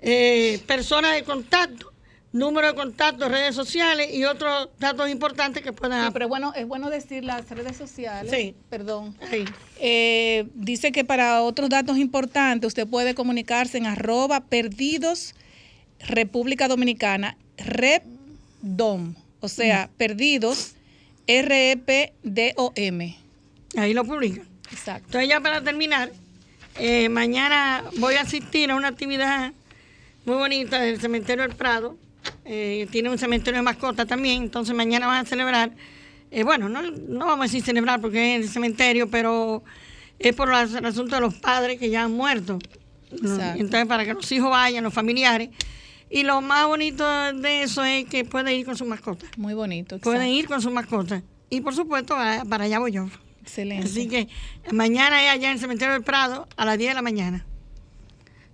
eh, 0.00 0.60
persona 0.66 1.12
de 1.12 1.24
contacto, 1.24 1.87
número 2.32 2.68
de 2.68 2.74
contacto, 2.74 3.28
redes 3.28 3.54
sociales 3.54 4.12
y 4.12 4.24
otros 4.24 4.68
datos 4.78 5.08
importantes 5.08 5.62
que 5.62 5.72
puedan... 5.72 6.06
Sí, 6.06 6.10
pero 6.12 6.28
bueno, 6.28 6.52
es 6.54 6.66
bueno 6.66 6.90
decir 6.90 7.24
las 7.24 7.48
redes 7.50 7.76
sociales. 7.76 8.30
Sí. 8.30 8.54
Perdón. 8.68 9.16
Sí. 9.30 9.44
Eh, 9.80 10.46
dice 10.54 10.92
que 10.92 11.04
para 11.04 11.42
otros 11.42 11.70
datos 11.70 11.96
importantes 11.96 12.68
usted 12.68 12.86
puede 12.86 13.14
comunicarse 13.14 13.78
en 13.78 13.86
arroba 13.86 14.40
perdidos 14.40 15.34
República 16.00 16.68
Dominicana, 16.68 17.36
repdom, 17.56 19.14
o 19.40 19.48
sea, 19.48 19.90
perdidos 19.96 20.74
E 21.26 21.40
R-E-P-D-O-M. 21.40 23.16
Ahí 23.76 23.94
lo 23.94 24.04
publican. 24.04 24.48
Exacto. 24.70 25.04
Entonces 25.06 25.28
ya 25.28 25.40
para 25.40 25.62
terminar, 25.62 26.10
eh, 26.78 27.08
mañana 27.08 27.84
voy 27.98 28.14
a 28.14 28.22
asistir 28.22 28.70
a 28.70 28.76
una 28.76 28.88
actividad 28.88 29.52
muy 30.24 30.36
bonita 30.36 30.80
del 30.80 31.00
Cementerio 31.00 31.42
del 31.46 31.54
Prado. 31.54 31.96
Eh, 32.50 32.86
tiene 32.90 33.10
un 33.10 33.18
cementerio 33.18 33.58
de 33.58 33.62
mascotas 33.62 34.06
también, 34.06 34.44
entonces 34.44 34.74
mañana 34.74 35.06
van 35.06 35.26
a 35.26 35.28
celebrar, 35.28 35.70
eh, 36.30 36.42
bueno, 36.44 36.68
no, 36.70 36.80
no 36.80 37.26
vamos 37.26 37.40
a 37.40 37.42
decir 37.44 37.62
celebrar 37.62 38.00
porque 38.00 38.36
es 38.36 38.44
el 38.46 38.48
cementerio, 38.50 39.10
pero 39.10 39.62
es 40.18 40.34
por 40.34 40.50
las- 40.50 40.72
el 40.72 40.84
asunto 40.86 41.14
de 41.16 41.20
los 41.20 41.34
padres 41.34 41.78
que 41.78 41.90
ya 41.90 42.04
han 42.04 42.12
muerto. 42.12 42.58
Entonces 43.12 43.86
para 43.86 44.04
que 44.06 44.14
los 44.14 44.32
hijos 44.32 44.50
vayan, 44.50 44.82
los 44.84 44.94
familiares. 44.94 45.50
Y 46.10 46.22
lo 46.22 46.40
más 46.40 46.66
bonito 46.66 47.06
de 47.34 47.62
eso 47.62 47.84
es 47.84 48.06
que 48.06 48.24
pueden 48.24 48.54
ir 48.58 48.64
con 48.64 48.76
su 48.76 48.86
mascota. 48.86 49.26
Muy 49.36 49.52
bonito. 49.52 49.98
Pueden 49.98 50.22
exacto. 50.22 50.38
ir 50.38 50.46
con 50.46 50.62
su 50.62 50.70
mascota. 50.70 51.22
Y 51.50 51.60
por 51.60 51.74
supuesto, 51.74 52.16
para 52.48 52.64
allá 52.64 52.78
voy 52.78 52.92
yo. 52.92 53.08
Excelente. 53.42 53.86
Así 53.86 54.08
que 54.08 54.28
mañana 54.72 55.22
es 55.22 55.30
allá 55.32 55.48
en 55.48 55.52
el 55.54 55.58
cementerio 55.60 55.92
del 55.94 56.02
Prado 56.02 56.48
a 56.56 56.64
las 56.64 56.78
10 56.78 56.90
de 56.90 56.94
la 56.94 57.02
mañana. 57.02 57.44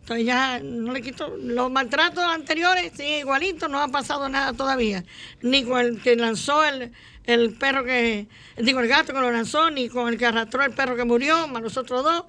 Entonces 0.04 0.26
ya 0.26 0.60
no 0.62 0.92
le 0.92 1.00
quito 1.00 1.34
los 1.38 1.70
maltratos 1.70 2.22
anteriores, 2.22 2.92
sí, 2.94 3.04
igualito, 3.20 3.68
no 3.68 3.80
ha 3.80 3.88
pasado 3.88 4.28
nada 4.28 4.52
todavía. 4.52 5.02
Ni 5.40 5.64
con 5.64 5.80
el 5.80 6.02
que 6.02 6.14
lanzó 6.14 6.62
el, 6.62 6.92
el 7.24 7.54
perro 7.54 7.84
que, 7.86 8.26
digo, 8.58 8.80
el 8.80 8.88
gato 8.88 9.14
que 9.14 9.20
lo 9.20 9.32
lanzó, 9.32 9.70
ni 9.70 9.88
con 9.88 10.08
el 10.12 10.18
que 10.18 10.26
arrastró 10.26 10.62
el 10.62 10.72
perro 10.72 10.94
que 10.94 11.04
murió, 11.04 11.48
más 11.48 11.62
nosotros 11.62 12.04
dos. 12.04 12.24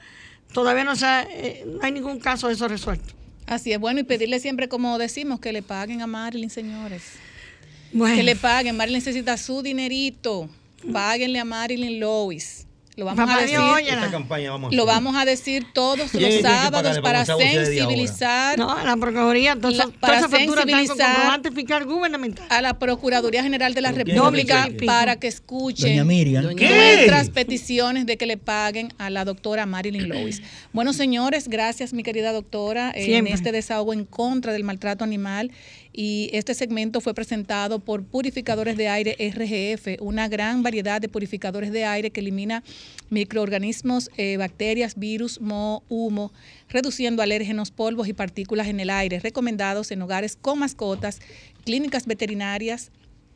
Todavía 0.53 0.85
no, 0.85 0.95
se 0.95 1.05
ha- 1.05 1.27
eh, 1.29 1.65
no 1.67 1.79
hay 1.81 1.91
ningún 1.91 2.17
caso 2.19 2.47
de 2.47 2.53
eso 2.53 2.69
resuelto. 2.69 3.13
Así 3.45 3.73
es, 3.73 3.79
bueno, 3.79 3.99
y 3.99 4.03
pedirle 4.03 4.39
siempre, 4.39 4.69
como 4.69 4.97
decimos, 4.97 5.41
que 5.41 5.51
le 5.51 5.61
paguen 5.61 6.01
a 6.01 6.07
Marilyn, 6.07 6.49
señores. 6.49 7.03
Bueno, 7.91 8.15
Que 8.15 8.23
le 8.23 8.37
paguen. 8.37 8.77
Marilyn 8.77 8.99
necesita 8.99 9.35
su 9.37 9.61
dinerito. 9.61 10.49
Páguenle 10.93 11.39
a 11.39 11.45
Marilyn 11.45 11.99
Lois. 11.99 12.64
Lo 12.97 13.03
vamos 13.05 13.25
Papá 13.25 13.39
a 13.39 13.41
decir. 13.41 13.57
Dios, 13.57 13.73
óyela. 13.75 13.93
Esta 13.95 14.11
campaña 14.11 14.51
vamos 14.51 14.71
a 14.71 14.75
Lo 14.75 14.83
hacer. 14.83 14.93
vamos 14.95 15.15
a 15.17 15.25
decir 15.25 15.65
todos 15.73 16.11
¿Quién 16.11 16.31
los 16.31 16.41
sábados 16.41 16.99
para 16.99 17.25
sensibilizar 17.25 18.57
no, 18.57 18.73
la 18.85 18.95
Procuraduría, 18.95 19.57
para 19.99 20.21
sensibilizar- 20.29 21.41
a 22.49 22.61
la 22.61 22.79
Procuraduría 22.79 23.43
General 23.43 23.73
de 23.73 23.81
la 23.81 23.91
¿Pero 23.91 24.05
quién 24.05 24.17
República 24.17 24.69
para 24.85 25.17
que 25.17 25.27
escuchen 25.27 26.07
nuestras 26.07 27.29
peticiones 27.29 28.05
de 28.05 28.17
que 28.17 28.25
le 28.25 28.37
paguen 28.37 28.93
a 28.97 29.09
la 29.09 29.25
doctora 29.25 29.65
Marilyn 29.65 30.07
Lois. 30.09 30.41
Bueno, 30.73 30.93
señores, 30.93 31.47
gracias, 31.47 31.93
mi 31.93 32.03
querida 32.03 32.31
doctora, 32.31 32.91
en 32.95 33.27
este 33.27 33.51
desahogo 33.51 33.93
en 33.93 34.05
contra 34.05 34.53
del 34.53 34.63
maltrato 34.63 35.03
animal. 35.03 35.51
Y 35.97 36.29
este 36.33 36.53
segmento 36.53 36.99
fue 36.99 37.13
presentado 37.13 37.79
por 37.79 38.03
Purificadores 38.03 38.75
de 38.75 38.89
Aire 38.89 39.15
RGF, 39.17 40.01
una 40.01 40.27
gran 40.27 40.61
variedad 40.61 40.99
de 40.99 41.07
purificadores 41.07 41.71
de 41.71 41.85
aire 41.85 42.11
que 42.11 42.19
elimina 42.19 42.65
microorganismos, 43.09 44.11
eh, 44.17 44.35
bacterias, 44.35 44.99
virus, 44.99 45.39
moho, 45.39 45.83
humo, 45.87 46.33
reduciendo 46.67 47.21
alérgenos, 47.21 47.71
polvos 47.71 48.09
y 48.09 48.13
partículas 48.13 48.67
en 48.67 48.81
el 48.81 48.89
aire, 48.89 49.21
recomendados 49.21 49.89
en 49.91 50.01
hogares 50.01 50.35
con 50.35 50.59
mascotas, 50.59 51.21
clínicas 51.63 52.07
veterinarias, 52.07 52.91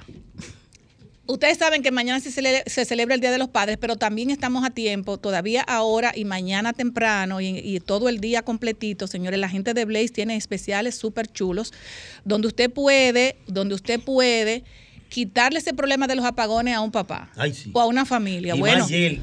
Ustedes 1.28 1.60
saben 1.60 1.82
que 1.82 1.92
mañana 1.92 2.20
se 2.20 2.30
cele- 2.30 2.64
se 2.66 2.84
celebra 2.84 3.16
el 3.16 3.22
Día 3.22 3.32
de 3.32 3.38
los 3.38 3.48
Padres, 3.48 3.78
pero 3.80 3.96
también 3.96 4.32
estamos 4.32 4.66
a 4.66 4.70
tiempo, 4.72 5.18
todavía 5.18 5.62
ahora 5.62 6.12
y 6.14 6.26
mañana 6.26 6.74
temprano 6.74 7.40
y, 7.40 7.58
y 7.60 7.80
todo 7.80 8.10
el 8.10 8.20
día 8.20 8.42
completito, 8.42 9.08
señores. 9.08 9.40
La 9.40 9.48
gente 9.48 9.74
de 9.74 9.86
Blaze 9.86 10.10
tiene 10.10 10.36
especiales 10.36 10.96
súper 10.96 11.28
chulos, 11.32 11.72
donde 12.26 12.48
usted 12.48 12.70
puede, 12.70 13.38
donde 13.48 13.76
usted 13.76 14.02
puede 14.02 14.64
quitarle 15.12 15.60
ese 15.60 15.74
problema 15.74 16.08
de 16.08 16.16
los 16.16 16.24
apagones 16.24 16.74
a 16.74 16.80
un 16.80 16.90
papá 16.90 17.30
Ay, 17.36 17.54
sí. 17.54 17.70
o 17.74 17.82
a 17.82 17.86
una 17.86 18.06
familia. 18.06 18.56
Y 18.56 18.60
bueno, 18.60 18.88
pues 18.88 18.90
¿Qué 18.90 19.22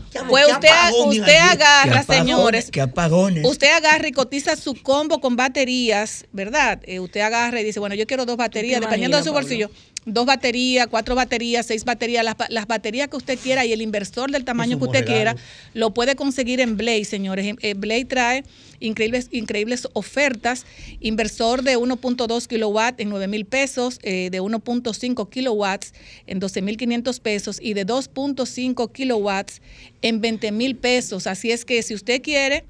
usted, 0.52 0.68
apagones 0.68 1.20
usted 1.20 1.36
agarra, 1.36 2.00
apagones, 2.00 2.06
señores, 2.06 2.70
Que 2.70 2.80
apagones. 2.82 3.46
Usted 3.46 3.72
agarra 3.72 4.06
y 4.06 4.12
cotiza 4.12 4.54
su 4.56 4.74
combo 4.74 5.18
con 5.22 5.34
baterías, 5.34 6.26
¿verdad? 6.30 6.80
Eh, 6.84 7.00
usted 7.00 7.20
agarra 7.22 7.62
y 7.62 7.64
dice, 7.64 7.80
bueno, 7.80 7.94
yo 7.94 8.06
quiero 8.06 8.26
dos 8.26 8.36
baterías, 8.36 8.80
te 8.80 8.86
dependiendo 8.86 9.16
de 9.16 9.24
su 9.24 9.32
bolsillo. 9.32 9.70
Dos 10.10 10.24
baterías, 10.26 10.86
cuatro 10.86 11.14
baterías, 11.14 11.66
seis 11.66 11.84
baterías, 11.84 12.24
las, 12.24 12.36
las 12.48 12.66
baterías 12.66 13.08
que 13.08 13.16
usted 13.16 13.38
quiera 13.38 13.66
y 13.66 13.72
el 13.72 13.82
inversor 13.82 14.30
del 14.30 14.44
tamaño 14.44 14.78
que 14.78 14.84
usted 14.84 15.04
quiera, 15.04 15.36
lo 15.74 15.92
puede 15.92 16.16
conseguir 16.16 16.60
en 16.60 16.76
Blaze, 16.76 17.04
señores. 17.04 17.54
Eh, 17.60 17.74
Blaze 17.74 18.06
trae 18.06 18.44
increíbles, 18.80 19.28
increíbles 19.30 19.86
ofertas. 19.92 20.64
Inversor 21.00 21.62
de 21.62 21.76
1.2 21.76 22.46
kilowatts 22.46 23.00
en 23.00 23.10
9 23.10 23.28
mil 23.28 23.44
pesos, 23.44 23.98
eh, 24.02 24.30
de 24.30 24.40
1.5 24.40 25.28
kilowatts 25.28 25.92
en 26.26 26.40
12 26.40 26.62
mil 26.62 26.76
500 26.76 27.20
pesos 27.20 27.58
y 27.60 27.74
de 27.74 27.86
2.5 27.86 28.90
kilowatts 28.92 29.60
en 30.02 30.20
20 30.20 30.52
mil 30.52 30.76
pesos. 30.76 31.26
Así 31.26 31.52
es 31.52 31.64
que 31.64 31.82
si 31.82 31.94
usted 31.94 32.22
quiere 32.22 32.64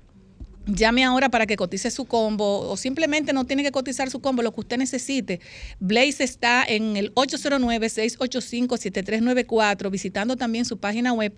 Llame 0.70 1.02
ahora 1.02 1.30
para 1.30 1.46
que 1.46 1.56
cotice 1.56 1.90
su 1.90 2.04
combo 2.04 2.68
o 2.68 2.76
simplemente 2.76 3.32
no 3.32 3.46
tiene 3.46 3.62
que 3.62 3.72
cotizar 3.72 4.10
su 4.10 4.20
combo, 4.20 4.42
lo 4.42 4.52
que 4.52 4.60
usted 4.60 4.76
necesite. 4.76 5.40
Blaze 5.80 6.22
está 6.22 6.62
en 6.62 6.98
el 6.98 7.14
809-685-7394, 7.14 9.90
visitando 9.90 10.36
también 10.36 10.66
su 10.66 10.76
página 10.76 11.14
web 11.14 11.32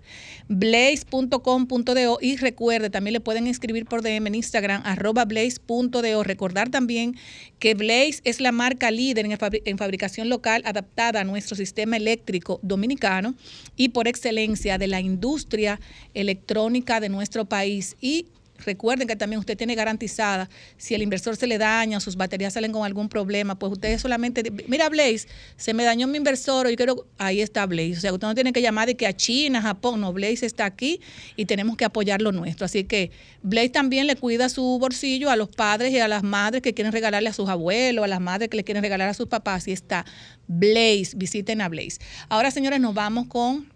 blaze.com.do 0.49 2.17
y 2.21 2.35
recuerde, 2.35 2.89
también 2.89 3.13
le 3.13 3.21
pueden 3.21 3.47
escribir 3.47 3.85
por 3.85 4.01
DM 4.01 4.27
en 4.27 4.35
Instagram, 4.35 4.81
arroba 4.83 5.23
blaze.do. 5.23 6.23
Recordar 6.23 6.69
también 6.69 7.15
que 7.59 7.73
Blaze 7.73 8.19
es 8.25 8.41
la 8.41 8.51
marca 8.51 8.91
líder 8.91 9.25
en, 9.25 9.31
el 9.31 9.37
fabri- 9.37 9.61
en 9.63 9.77
fabricación 9.77 10.27
local 10.27 10.61
adaptada 10.65 11.21
a 11.21 11.23
nuestro 11.23 11.55
sistema 11.55 11.95
eléctrico 11.95 12.59
dominicano 12.63 13.33
y 13.77 13.87
por 13.89 14.09
excelencia 14.09 14.77
de 14.77 14.87
la 14.87 14.99
industria 14.99 15.79
electrónica 16.13 16.99
de 16.99 17.07
nuestro 17.07 17.45
país 17.45 17.95
y 18.01 18.25
recuerden 18.65 19.07
que 19.07 19.15
también 19.15 19.39
usted 19.39 19.57
tiene 19.57 19.75
garantizada, 19.75 20.49
si 20.77 20.95
el 20.95 21.01
inversor 21.01 21.35
se 21.35 21.47
le 21.47 21.57
daña, 21.57 21.99
sus 21.99 22.15
baterías 22.15 22.53
salen 22.53 22.71
con 22.71 22.85
algún 22.85 23.09
problema, 23.09 23.57
pues 23.57 23.73
usted 23.73 23.97
solamente, 23.99 24.43
mira 24.67 24.89
Blaze, 24.89 25.27
se 25.57 25.73
me 25.73 25.83
dañó 25.83 26.07
mi 26.07 26.17
inversor, 26.17 26.69
yo 26.69 26.75
quiero, 26.75 27.07
ahí 27.17 27.41
está 27.41 27.65
Blaze. 27.65 27.97
O 27.97 27.99
sea, 27.99 28.13
usted 28.13 28.27
no 28.27 28.35
tiene 28.35 28.53
que 28.53 28.61
llamar 28.61 28.87
de 28.87 28.95
que 28.95 29.07
a 29.07 29.13
China, 29.13 29.61
Japón, 29.61 30.01
no, 30.01 30.13
Blaze 30.13 30.45
está 30.45 30.65
aquí 30.65 31.01
y 31.35 31.45
tenemos 31.45 31.77
que 31.77 31.85
apoyar 31.85 32.21
lo 32.21 32.31
nuestro. 32.31 32.65
Así 32.65 32.83
que 32.83 33.11
Blaze 33.43 33.69
también 33.69 34.07
le 34.07 34.15
cuida 34.15 34.49
su 34.49 34.77
bolsillo 34.79 35.29
a 35.29 35.35
los 35.35 35.49
padres 35.49 35.91
y 35.91 35.99
a 35.99 36.07
las 36.07 36.23
madres 36.23 36.61
que 36.61 36.73
quieren 36.73 36.91
regalarle 36.91 37.29
a 37.29 37.33
sus 37.33 37.49
abuelos, 37.49 38.05
a 38.05 38.07
las 38.07 38.21
madres 38.21 38.49
que 38.49 38.57
le 38.57 38.63
quieren 38.63 38.83
regalar 38.83 39.09
a 39.09 39.13
sus 39.13 39.27
papás. 39.27 39.67
Y 39.67 39.71
está 39.71 40.05
Blaze, 40.47 41.11
visiten 41.15 41.61
a 41.61 41.69
Blaze. 41.69 41.99
Ahora, 42.29 42.51
señores, 42.51 42.79
nos 42.79 42.93
vamos 42.93 43.27
con 43.27 43.71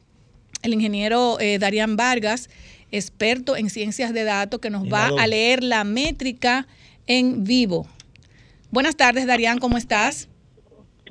el 0.65 0.73
ingeniero 0.73 1.39
eh, 1.39 1.59
Darían 1.59 1.95
Vargas, 1.95 2.49
experto 2.91 3.55
en 3.55 3.69
ciencias 3.69 4.13
de 4.13 4.23
datos, 4.23 4.59
que 4.59 4.69
nos 4.69 4.83
va 4.91 5.07
a 5.07 5.27
leer 5.27 5.63
la 5.63 5.83
métrica 5.83 6.67
en 7.07 7.43
vivo. 7.43 7.85
Buenas 8.71 8.95
tardes, 8.95 9.27
Darían, 9.27 9.59
¿cómo 9.59 9.77
estás? 9.77 10.29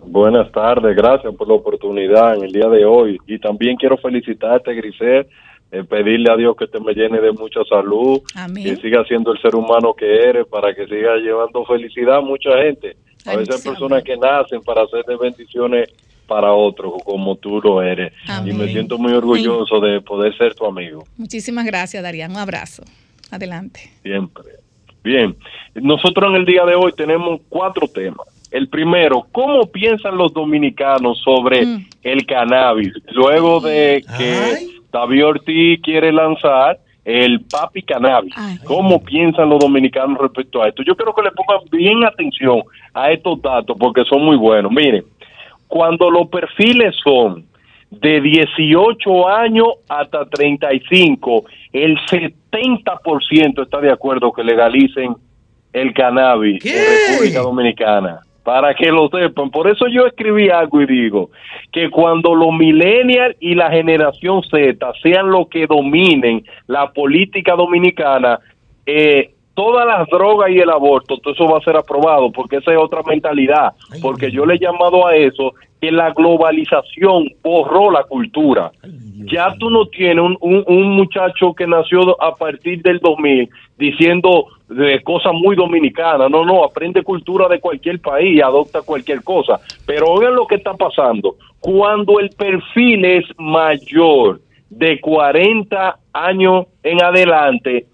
Buenas 0.07 0.53
tardes, 0.53 0.95
gracias 0.97 1.35
por 1.35 1.49
la 1.49 1.55
oportunidad 1.55 2.37
en 2.37 2.45
el 2.45 2.53
día 2.53 2.69
de 2.69 2.85
hoy. 2.85 3.19
Y 3.27 3.39
también 3.39 3.77
quiero 3.77 3.97
felicitarte, 3.97 4.75
Grisel, 4.75 5.27
eh, 5.73 5.83
pedirle 5.83 6.31
a 6.31 6.37
Dios 6.37 6.55
que 6.57 6.67
te 6.67 6.79
me 6.79 6.93
llene 6.93 7.21
de 7.21 7.33
mucha 7.33 7.65
salud, 7.65 8.21
que 8.55 8.77
siga 8.77 9.05
siendo 9.05 9.33
el 9.33 9.41
ser 9.41 9.57
humano 9.57 9.95
que 9.95 10.07
eres, 10.07 10.47
para 10.47 10.75
que 10.75 10.87
siga 10.87 11.17
llevando 11.17 11.65
felicidad 11.65 12.19
a 12.19 12.21
mucha 12.21 12.51
gente. 12.63 12.97
A 13.27 13.37
veces 13.37 13.57
hay 13.57 13.73
personas 13.73 14.05
que 14.05 14.17
nacen 14.17 14.61
para 14.61 14.83
hacer 14.83 15.05
de 15.05 15.17
bendiciones 15.17 15.89
para 16.27 16.53
otros, 16.53 16.95
como 17.05 17.37
tú 17.37 17.61
lo 17.61 17.83
eres. 17.83 18.13
Y 18.45 18.53
me 18.53 18.69
siento 18.69 18.99
muy 18.99 19.13
orgulloso 19.13 19.81
de 19.81 20.01
poder 20.01 20.37
ser 20.37 20.55
tu 20.55 20.67
amigo. 20.67 21.05
Muchísimas 21.17 21.65
gracias, 21.65 22.03
Darían. 22.03 22.31
Un 22.31 22.39
abrazo. 22.39 22.83
Adelante. 23.31 23.91
Siempre. 24.03 24.45
Bien, 25.03 25.37
nosotros 25.75 26.31
en 26.31 26.37
el 26.37 26.47
día 26.47 26.65
de 26.65 26.75
hoy 26.75 26.93
tenemos 26.93 27.41
cuatro 27.49 27.87
temas. 27.89 28.27
El 28.51 28.69
primero, 28.69 29.27
¿cómo 29.33 29.67
piensan 29.67 30.17
los 30.17 30.33
dominicanos 30.33 31.21
sobre 31.21 31.67
mm. 31.67 31.87
el 32.05 32.25
cannabis? 32.25 32.93
Luego 33.13 33.61
de 33.61 34.05
que 34.17 34.69
David 34.93 35.27
Ortiz 35.27 35.81
quiere 35.83 36.13
lanzar 36.13 36.79
el 37.05 37.41
papi 37.43 37.83
cannabis. 37.83 38.35
¿Cómo 38.65 39.03
piensan 39.03 39.51
los 39.51 39.59
dominicanos 39.59 40.19
respecto 40.19 40.63
a 40.63 40.69
esto? 40.69 40.83
Yo 40.83 40.97
creo 40.97 41.15
que 41.15 41.23
le 41.23 41.33
pongan 41.33 41.69
bien 41.71 42.05
atención 42.05 42.63
a 42.95 43.11
estos 43.11 43.43
datos 43.43 43.77
porque 43.79 44.05
son 44.05 44.25
muy 44.25 44.37
buenos. 44.37 44.73
Miren, 44.73 45.05
cuando 45.75 46.09
los 46.09 46.29
perfiles 46.29 46.95
son 47.03 47.47
de 47.91 48.21
18 48.21 49.29
años 49.29 49.67
hasta 49.89 50.25
35, 50.25 51.47
el 51.73 51.99
70% 51.99 53.61
está 53.61 53.81
de 53.81 53.91
acuerdo 53.91 54.33
que 54.33 54.45
legalicen 54.45 55.17
el 55.73 55.93
cannabis 55.93 56.65
en 56.65 57.11
República 57.11 57.41
Dominicana. 57.41 58.21
Para 58.45 58.73
que 58.75 58.93
lo 58.93 59.09
sepan. 59.09 59.51
Por 59.51 59.69
eso 59.69 59.87
yo 59.89 60.07
escribí 60.07 60.49
algo 60.49 60.81
y 60.81 60.87
digo 60.87 61.31
que 61.73 61.91
cuando 61.91 62.37
los 62.37 62.53
millennials 62.53 63.35
y 63.41 63.57
la 63.57 63.69
generación 63.69 64.45
Z 64.45 64.79
sean 65.03 65.29
los 65.29 65.49
que 65.49 65.67
dominen 65.67 66.45
la 66.69 66.93
política 66.93 67.57
dominicana, 67.57 68.39
eh, 68.87 69.34
todas 69.55 69.87
las 69.87 70.09
drogas 70.09 70.51
y 70.51 70.59
el 70.59 70.71
aborto, 70.71 71.17
todo 71.19 71.33
eso 71.33 71.47
va 71.47 71.59
a 71.59 71.63
ser 71.63 71.77
aprobado, 71.77 72.31
porque 72.31 72.57
esa 72.57 72.73
es 72.73 72.79
otra 72.79 73.03
mentalidad, 73.07 73.73
porque 74.03 74.31
yo 74.31 74.45
le 74.45 74.55
he 74.55 74.59
llamado 74.59 75.07
a 75.07 75.15
eso 75.15 75.55
que 75.81 75.91
la 75.91 76.11
globalización 76.11 77.29
borró 77.43 77.91
la 77.91 78.05
cultura. 78.05 78.73
Ya 79.27 79.55
tú 79.59 79.71
no 79.71 79.87
tienes 79.87 80.25
un, 80.41 80.65
un, 80.67 80.97
muchacho 80.97 81.55
que 81.55 81.67
nació 81.67 82.21
a 82.23 82.35
partir 82.35 82.83
del 82.83 82.99
2000 82.99 83.49
diciendo 83.79 84.47
de 84.69 85.03
cosas 85.03 85.33
muy 85.35 85.57
dominicanas, 85.57 86.31
no, 86.31 86.45
no, 86.45 86.65
aprende 86.65 87.03
cultura 87.03 87.49
de 87.49 87.61
cualquier 87.61 88.01
país, 88.01 88.43
adopta 88.43 88.83
cualquier 88.83 89.23
cosa, 89.23 89.61
pero 89.87 90.07
oigan 90.09 90.35
lo 90.35 90.47
que 90.47 90.57
está 90.57 90.75
pasando, 90.75 91.37
cuando 91.61 92.19
el 92.19 92.31
perfil 92.31 93.05
es 93.05 93.25
mayor 93.39 94.41
de 94.71 95.01
40 95.01 95.99
años 96.13 96.67
en 96.83 97.03
adelante, 97.03 97.87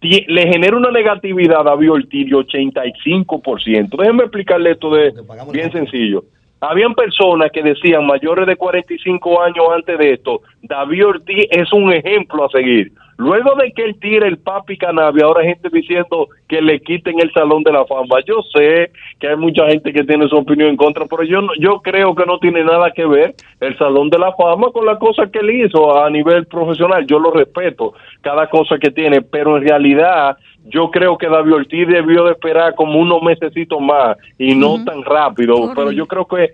le 0.00 0.42
genera 0.48 0.76
una 0.76 0.90
negatividad 0.90 1.66
a 1.66 1.74
Ortiz 1.74 2.30
de 2.30 2.36
85%. 2.36 3.96
Déjenme 3.96 4.24
explicarle 4.24 4.70
esto 4.72 4.90
de 4.90 5.12
bien 5.52 5.72
sencillo. 5.72 6.24
Habían 6.60 6.94
personas 6.94 7.50
que 7.52 7.62
decían 7.62 8.06
mayores 8.06 8.46
de 8.46 8.56
45 8.56 9.42
años 9.42 9.64
antes 9.74 9.98
de 9.98 10.12
esto, 10.14 10.42
David 10.62 11.06
Ortiz 11.06 11.46
es 11.50 11.72
un 11.72 11.92
ejemplo 11.92 12.44
a 12.44 12.50
seguir. 12.50 12.92
Luego 13.18 13.56
de 13.56 13.72
que 13.72 13.82
él 13.82 13.98
tire 14.00 14.28
el 14.28 14.38
papi 14.38 14.78
cannabis, 14.78 15.24
ahora 15.24 15.40
hay 15.40 15.48
gente 15.48 15.68
diciendo 15.72 16.28
que 16.48 16.62
le 16.62 16.80
quiten 16.80 17.20
el 17.20 17.32
salón 17.32 17.64
de 17.64 17.72
la 17.72 17.84
fama. 17.84 18.20
Yo 18.24 18.42
sé 18.54 18.92
que 19.18 19.26
hay 19.26 19.36
mucha 19.36 19.66
gente 19.66 19.92
que 19.92 20.04
tiene 20.04 20.28
su 20.28 20.36
opinión 20.36 20.68
en 20.70 20.76
contra, 20.76 21.04
pero 21.04 21.24
yo 21.24 21.40
yo 21.58 21.80
creo 21.82 22.14
que 22.14 22.24
no 22.24 22.38
tiene 22.38 22.62
nada 22.62 22.92
que 22.92 23.04
ver 23.04 23.34
el 23.58 23.76
salón 23.76 24.08
de 24.08 24.20
la 24.20 24.32
fama 24.34 24.70
con 24.70 24.86
la 24.86 25.00
cosa 25.00 25.26
que 25.26 25.40
él 25.40 25.50
hizo 25.50 26.00
a 26.00 26.08
nivel 26.10 26.46
profesional. 26.46 27.04
Yo 27.08 27.18
lo 27.18 27.32
respeto, 27.32 27.94
cada 28.20 28.48
cosa 28.48 28.78
que 28.78 28.92
tiene, 28.92 29.20
pero 29.20 29.56
en 29.56 29.64
realidad 29.64 30.36
yo 30.66 30.88
creo 30.88 31.18
que 31.18 31.28
David 31.28 31.54
Ortiz 31.54 31.88
debió 31.88 32.22
de 32.22 32.32
esperar 32.32 32.76
como 32.76 33.00
unos 33.00 33.20
mesecitos 33.22 33.80
más 33.80 34.16
y 34.38 34.54
no 34.54 34.84
tan 34.84 35.02
rápido, 35.02 35.72
pero 35.74 35.90
yo 35.90 36.06
creo 36.06 36.24
que 36.24 36.50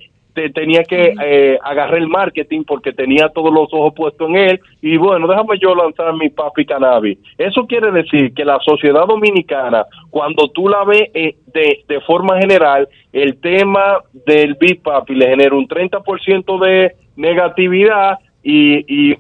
tenía 0.55 0.83
que 0.83 1.15
eh, 1.25 1.59
agarrar 1.63 1.99
el 1.99 2.09
marketing 2.09 2.65
porque 2.67 2.93
tenía 2.93 3.29
todos 3.29 3.53
los 3.53 3.73
ojos 3.73 3.93
puestos 3.95 4.29
en 4.29 4.37
él. 4.37 4.61
Y 4.83 4.97
bueno, 4.97 5.27
déjame 5.27 5.59
yo 5.59 5.75
lanzar 5.75 6.13
mi 6.15 6.29
papi 6.29 6.67
cannabis. 6.67 7.19
Eso 7.39 7.67
quiere 7.67 7.91
decir 7.91 8.35
que 8.35 8.45
la 8.45 8.59
sociedad 8.61 9.07
dominicana, 9.07 9.87
cuando 10.11 10.49
tú 10.49 10.69
la 10.69 10.85
ves 10.85 11.11
eh, 11.15 11.37
de, 11.53 11.85
de 11.87 12.01
forma 12.01 12.39
general, 12.39 12.89
el 13.13 13.41
tema 13.41 14.01
del 14.27 14.55
Big 14.55 14.83
Papi 14.83 15.15
le 15.15 15.29
genera 15.29 15.55
un 15.55 15.69
30% 15.69 16.65
de 16.65 16.95
negatividad 17.17 18.19
y, 18.43 19.13
y 19.13 19.17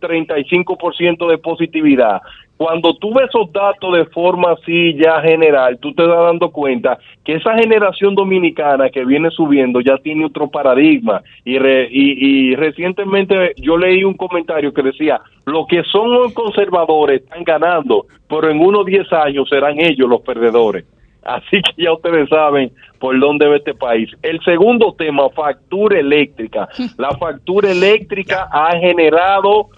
35% 0.00 1.28
de 1.28 1.38
positividad 1.38 2.20
cuando 2.64 2.94
tú 2.94 3.12
ves 3.12 3.28
esos 3.28 3.52
datos 3.52 3.92
de 3.92 4.06
forma 4.06 4.52
así 4.52 4.94
ya 4.94 5.20
general, 5.20 5.78
tú 5.80 5.92
te 5.92 6.02
das 6.06 6.16
dando 6.16 6.50
cuenta 6.50 6.96
que 7.22 7.34
esa 7.34 7.54
generación 7.58 8.14
dominicana 8.14 8.88
que 8.88 9.04
viene 9.04 9.30
subiendo 9.30 9.82
ya 9.82 9.98
tiene 9.98 10.24
otro 10.24 10.48
paradigma. 10.48 11.20
Y, 11.44 11.58
y, 11.58 12.56
recientemente 12.56 13.52
yo 13.58 13.76
leí 13.76 14.02
un 14.02 14.14
comentario 14.14 14.72
que 14.72 14.82
decía, 14.82 15.20
lo 15.44 15.66
que 15.66 15.82
son 15.92 16.10
los 16.14 16.32
conservadores 16.32 17.22
están 17.22 17.44
ganando, 17.44 18.06
pero 18.26 18.48
en 18.48 18.58
unos 18.58 18.86
10 18.86 19.12
años 19.12 19.46
serán 19.46 19.78
ellos 19.78 20.08
los 20.08 20.22
perdedores. 20.22 20.86
Así 21.22 21.60
que 21.60 21.82
ya 21.82 21.92
ustedes 21.92 22.30
saben 22.30 22.72
por 22.98 23.20
dónde 23.20 23.46
ve 23.46 23.58
este 23.58 23.74
país. 23.74 24.08
El 24.22 24.40
segundo 24.42 24.94
tema, 24.96 25.28
factura 25.28 26.00
eléctrica. 26.00 26.66
La 26.96 27.10
factura 27.18 27.70
eléctrica 27.70 28.48
ha 28.50 28.74
generado 28.78 29.68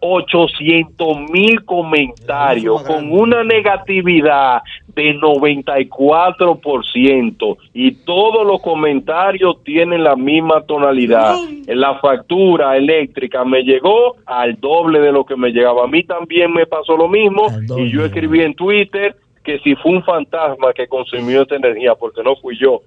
800 0.00 1.30
mil 1.30 1.64
comentarios 1.64 2.82
con 2.82 3.12
una 3.12 3.44
negatividad 3.44 4.62
de 4.88 5.16
94% 5.16 7.56
y 7.72 7.92
todos 7.92 8.46
los 8.46 8.60
comentarios 8.60 9.62
tienen 9.62 10.02
la 10.02 10.16
misma 10.16 10.62
tonalidad. 10.62 11.36
La 11.66 12.00
factura 12.00 12.76
eléctrica 12.76 13.44
me 13.44 13.62
llegó 13.62 14.16
al 14.26 14.58
doble 14.60 14.98
de 15.00 15.12
lo 15.12 15.24
que 15.24 15.36
me 15.36 15.50
llegaba. 15.50 15.84
A 15.84 15.88
mí 15.88 16.02
también 16.02 16.52
me 16.52 16.66
pasó 16.66 16.96
lo 16.96 17.06
mismo 17.08 17.46
y 17.76 17.90
yo 17.90 18.04
escribí 18.04 18.40
en 18.40 18.54
Twitter 18.54 19.14
que 19.44 19.60
si 19.60 19.76
fue 19.76 19.92
un 19.92 20.02
fantasma 20.04 20.72
que 20.74 20.88
consumió 20.88 21.42
esta 21.42 21.54
energía, 21.56 21.94
porque 21.94 22.22
no 22.22 22.36
fui 22.36 22.58
yo. 22.58 22.80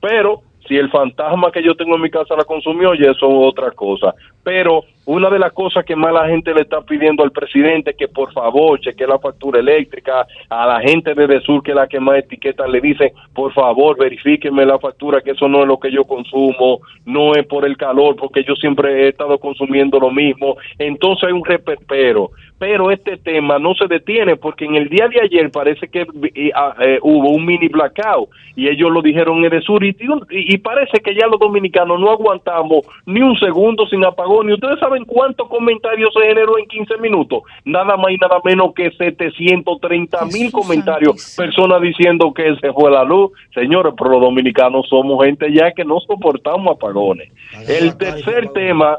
Pero 0.00 0.42
si 0.68 0.76
el 0.76 0.90
fantasma 0.90 1.50
que 1.50 1.62
yo 1.62 1.74
tengo 1.74 1.96
en 1.96 2.02
mi 2.02 2.10
casa 2.10 2.36
la 2.36 2.44
consumió, 2.44 2.94
y 2.94 3.02
eso 3.02 3.12
es 3.12 3.22
otra 3.22 3.70
cosa. 3.70 4.14
Pero 4.42 4.84
una 5.04 5.30
de 5.30 5.38
las 5.38 5.52
cosas 5.52 5.84
que 5.84 5.96
más 5.96 6.12
la 6.12 6.28
gente 6.28 6.54
le 6.54 6.62
está 6.62 6.80
pidiendo 6.80 7.24
al 7.24 7.32
presidente 7.32 7.94
que 7.94 8.06
por 8.08 8.32
favor 8.32 8.78
cheque 8.80 9.06
la 9.06 9.18
factura 9.18 9.58
eléctrica, 9.58 10.26
a 10.48 10.66
la 10.66 10.80
gente 10.80 11.14
de 11.14 11.40
Sur 11.40 11.62
que 11.62 11.72
es 11.72 11.76
la 11.76 11.88
que 11.88 11.98
más 11.98 12.18
etiqueta 12.18 12.66
le 12.68 12.80
dice, 12.80 13.12
por 13.34 13.52
favor 13.52 13.98
verifíqueme 13.98 14.64
la 14.64 14.78
factura 14.78 15.20
que 15.20 15.32
eso 15.32 15.48
no 15.48 15.62
es 15.62 15.66
lo 15.66 15.78
que 15.78 15.90
yo 15.90 16.04
consumo, 16.04 16.80
no 17.04 17.34
es 17.34 17.44
por 17.46 17.64
el 17.64 17.76
calor, 17.76 18.14
porque 18.16 18.44
yo 18.44 18.54
siempre 18.54 19.06
he 19.06 19.08
estado 19.08 19.38
consumiendo 19.38 19.98
lo 19.98 20.10
mismo. 20.10 20.56
Entonces 20.78 21.24
hay 21.24 21.32
un 21.32 21.44
reperpero. 21.44 22.30
Pero 22.58 22.92
este 22.92 23.16
tema 23.16 23.58
no 23.58 23.74
se 23.74 23.88
detiene 23.88 24.36
porque 24.36 24.66
en 24.66 24.76
el 24.76 24.88
día 24.88 25.08
de 25.08 25.20
ayer 25.20 25.50
parece 25.50 25.88
que 25.88 26.02
eh, 26.02 26.50
ah, 26.54 26.74
eh, 26.80 27.00
hubo 27.02 27.30
un 27.30 27.44
mini 27.44 27.66
blackout 27.66 28.28
y 28.54 28.68
ellos 28.68 28.90
lo 28.90 29.02
dijeron 29.02 29.44
en 29.44 29.62
Sur 29.62 29.82
y, 29.82 29.96
y 30.30 30.58
parece 30.58 31.00
que 31.00 31.14
ya 31.14 31.26
los 31.26 31.40
dominicanos 31.40 31.98
no 31.98 32.10
aguantamos 32.10 32.86
ni 33.04 33.20
un 33.20 33.36
segundo 33.38 33.86
sin 33.88 34.04
apagón. 34.04 34.31
Y 34.44 34.52
ustedes 34.54 34.78
saben 34.80 35.04
cuántos 35.04 35.48
comentarios 35.48 36.12
se 36.14 36.26
generó 36.26 36.58
en 36.58 36.66
15 36.66 36.96
minutos? 36.98 37.42
Nada 37.64 37.96
más 37.96 38.12
y 38.12 38.16
nada 38.16 38.40
menos 38.44 38.72
que 38.74 38.90
730 38.90 40.24
mil 40.26 40.50
comentarios. 40.50 41.34
Personas 41.36 41.80
diciendo 41.80 42.32
que 42.32 42.56
se 42.56 42.72
fue 42.72 42.90
la 42.90 43.04
luz. 43.04 43.32
Señores, 43.54 43.94
pero 43.96 44.12
los 44.12 44.20
dominicanos 44.22 44.88
somos 44.88 45.24
gente 45.24 45.52
ya 45.52 45.72
que 45.72 45.84
no 45.84 46.00
soportamos 46.00 46.76
apagones. 46.76 47.30
El 47.68 47.96
tercer 47.96 48.48
tema 48.50 48.98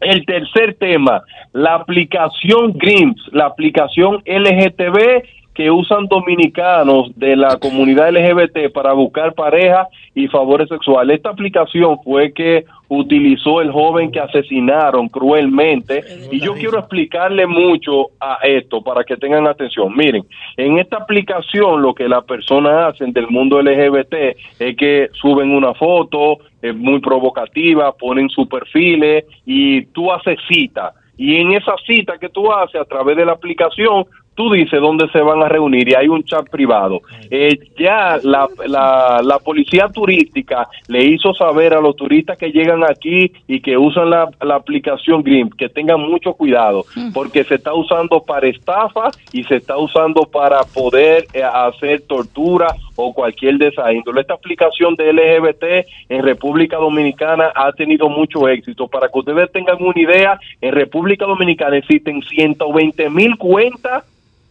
el 0.00 0.26
tercer 0.26 0.74
tema, 0.74 1.22
la 1.52 1.74
aplicación 1.76 2.72
GRIMS, 2.74 3.20
la 3.32 3.46
aplicación 3.46 4.22
LGTB 4.26 5.24
que 5.56 5.70
usan 5.70 6.06
dominicanos 6.06 7.10
de 7.16 7.34
la 7.34 7.56
comunidad 7.56 8.10
LGBT 8.10 8.70
para 8.72 8.92
buscar 8.92 9.32
pareja 9.32 9.88
y 10.14 10.28
favores 10.28 10.68
sexuales. 10.68 11.16
Esta 11.16 11.30
aplicación 11.30 11.98
fue 12.04 12.32
que 12.32 12.66
utilizó 12.88 13.62
el 13.62 13.72
joven 13.72 14.12
que 14.12 14.20
asesinaron 14.20 15.08
cruelmente 15.08 16.04
y 16.30 16.40
yo 16.40 16.54
quiero 16.54 16.78
explicarle 16.78 17.46
mucho 17.46 18.10
a 18.20 18.38
esto 18.44 18.82
para 18.82 19.02
que 19.02 19.16
tengan 19.16 19.46
atención. 19.46 19.96
Miren, 19.96 20.24
en 20.58 20.78
esta 20.78 20.98
aplicación 20.98 21.80
lo 21.80 21.94
que 21.94 22.06
las 22.06 22.24
personas 22.24 22.94
hacen 22.94 23.12
del 23.12 23.28
mundo 23.28 23.60
LGBT 23.60 24.14
es 24.60 24.76
que 24.76 25.08
suben 25.14 25.50
una 25.50 25.72
foto 25.74 26.38
es 26.60 26.76
muy 26.76 27.00
provocativa, 27.00 27.92
ponen 27.92 28.28
su 28.28 28.48
perfiles 28.48 29.24
y 29.44 29.86
tú 29.86 30.12
haces 30.12 30.38
cita. 30.48 30.92
Y 31.16 31.36
en 31.36 31.52
esa 31.52 31.74
cita 31.86 32.18
que 32.18 32.28
tú 32.28 32.52
haces 32.52 32.80
a 32.80 32.84
través 32.84 33.16
de 33.16 33.24
la 33.24 33.32
aplicación, 33.32 34.04
tú 34.36 34.52
dices 34.52 34.80
dónde 34.80 35.08
se 35.08 35.20
van 35.20 35.42
a 35.42 35.48
reunir 35.48 35.88
y 35.88 35.94
hay 35.94 36.06
un 36.08 36.22
chat 36.22 36.48
privado. 36.48 37.00
Eh, 37.30 37.58
ya 37.76 38.18
la, 38.22 38.46
la, 38.66 39.20
la, 39.22 39.38
policía 39.40 39.88
turística 39.88 40.68
le 40.88 41.04
hizo 41.04 41.34
saber 41.34 41.74
a 41.74 41.80
los 41.80 41.96
turistas 41.96 42.38
que 42.38 42.52
llegan 42.52 42.84
aquí 42.84 43.32
y 43.48 43.60
que 43.60 43.76
usan 43.76 44.10
la, 44.10 44.28
la 44.42 44.56
aplicación 44.56 45.22
Green 45.22 45.50
que 45.50 45.68
tengan 45.68 46.00
mucho 46.00 46.34
cuidado 46.34 46.84
porque 47.14 47.44
se 47.44 47.56
está 47.56 47.74
usando 47.74 48.20
para 48.20 48.46
estafa 48.46 49.10
y 49.32 49.42
se 49.44 49.56
está 49.56 49.78
usando 49.78 50.22
para 50.24 50.62
poder 50.64 51.26
eh, 51.32 51.42
hacer 51.42 52.02
tortura 52.02 52.68
o 52.96 53.12
cualquier 53.12 53.58
de 53.58 53.68
esa 53.68 53.92
índole. 53.92 54.20
Esta 54.20 54.34
aplicación 54.34 54.94
de 54.94 55.12
LGBT 55.12 55.64
en 56.08 56.22
República 56.22 56.76
Dominicana 56.76 57.52
ha 57.54 57.72
tenido 57.72 58.08
mucho 58.08 58.48
éxito. 58.48 58.88
Para 58.88 59.08
que 59.08 59.18
ustedes 59.18 59.50
tengan 59.52 59.76
una 59.80 60.00
idea, 60.00 60.38
en 60.60 60.72
República 60.72 61.26
Dominicana 61.26 61.76
existen 61.76 62.22
120 62.22 63.10
mil 63.10 63.36
cuentas 63.36 64.04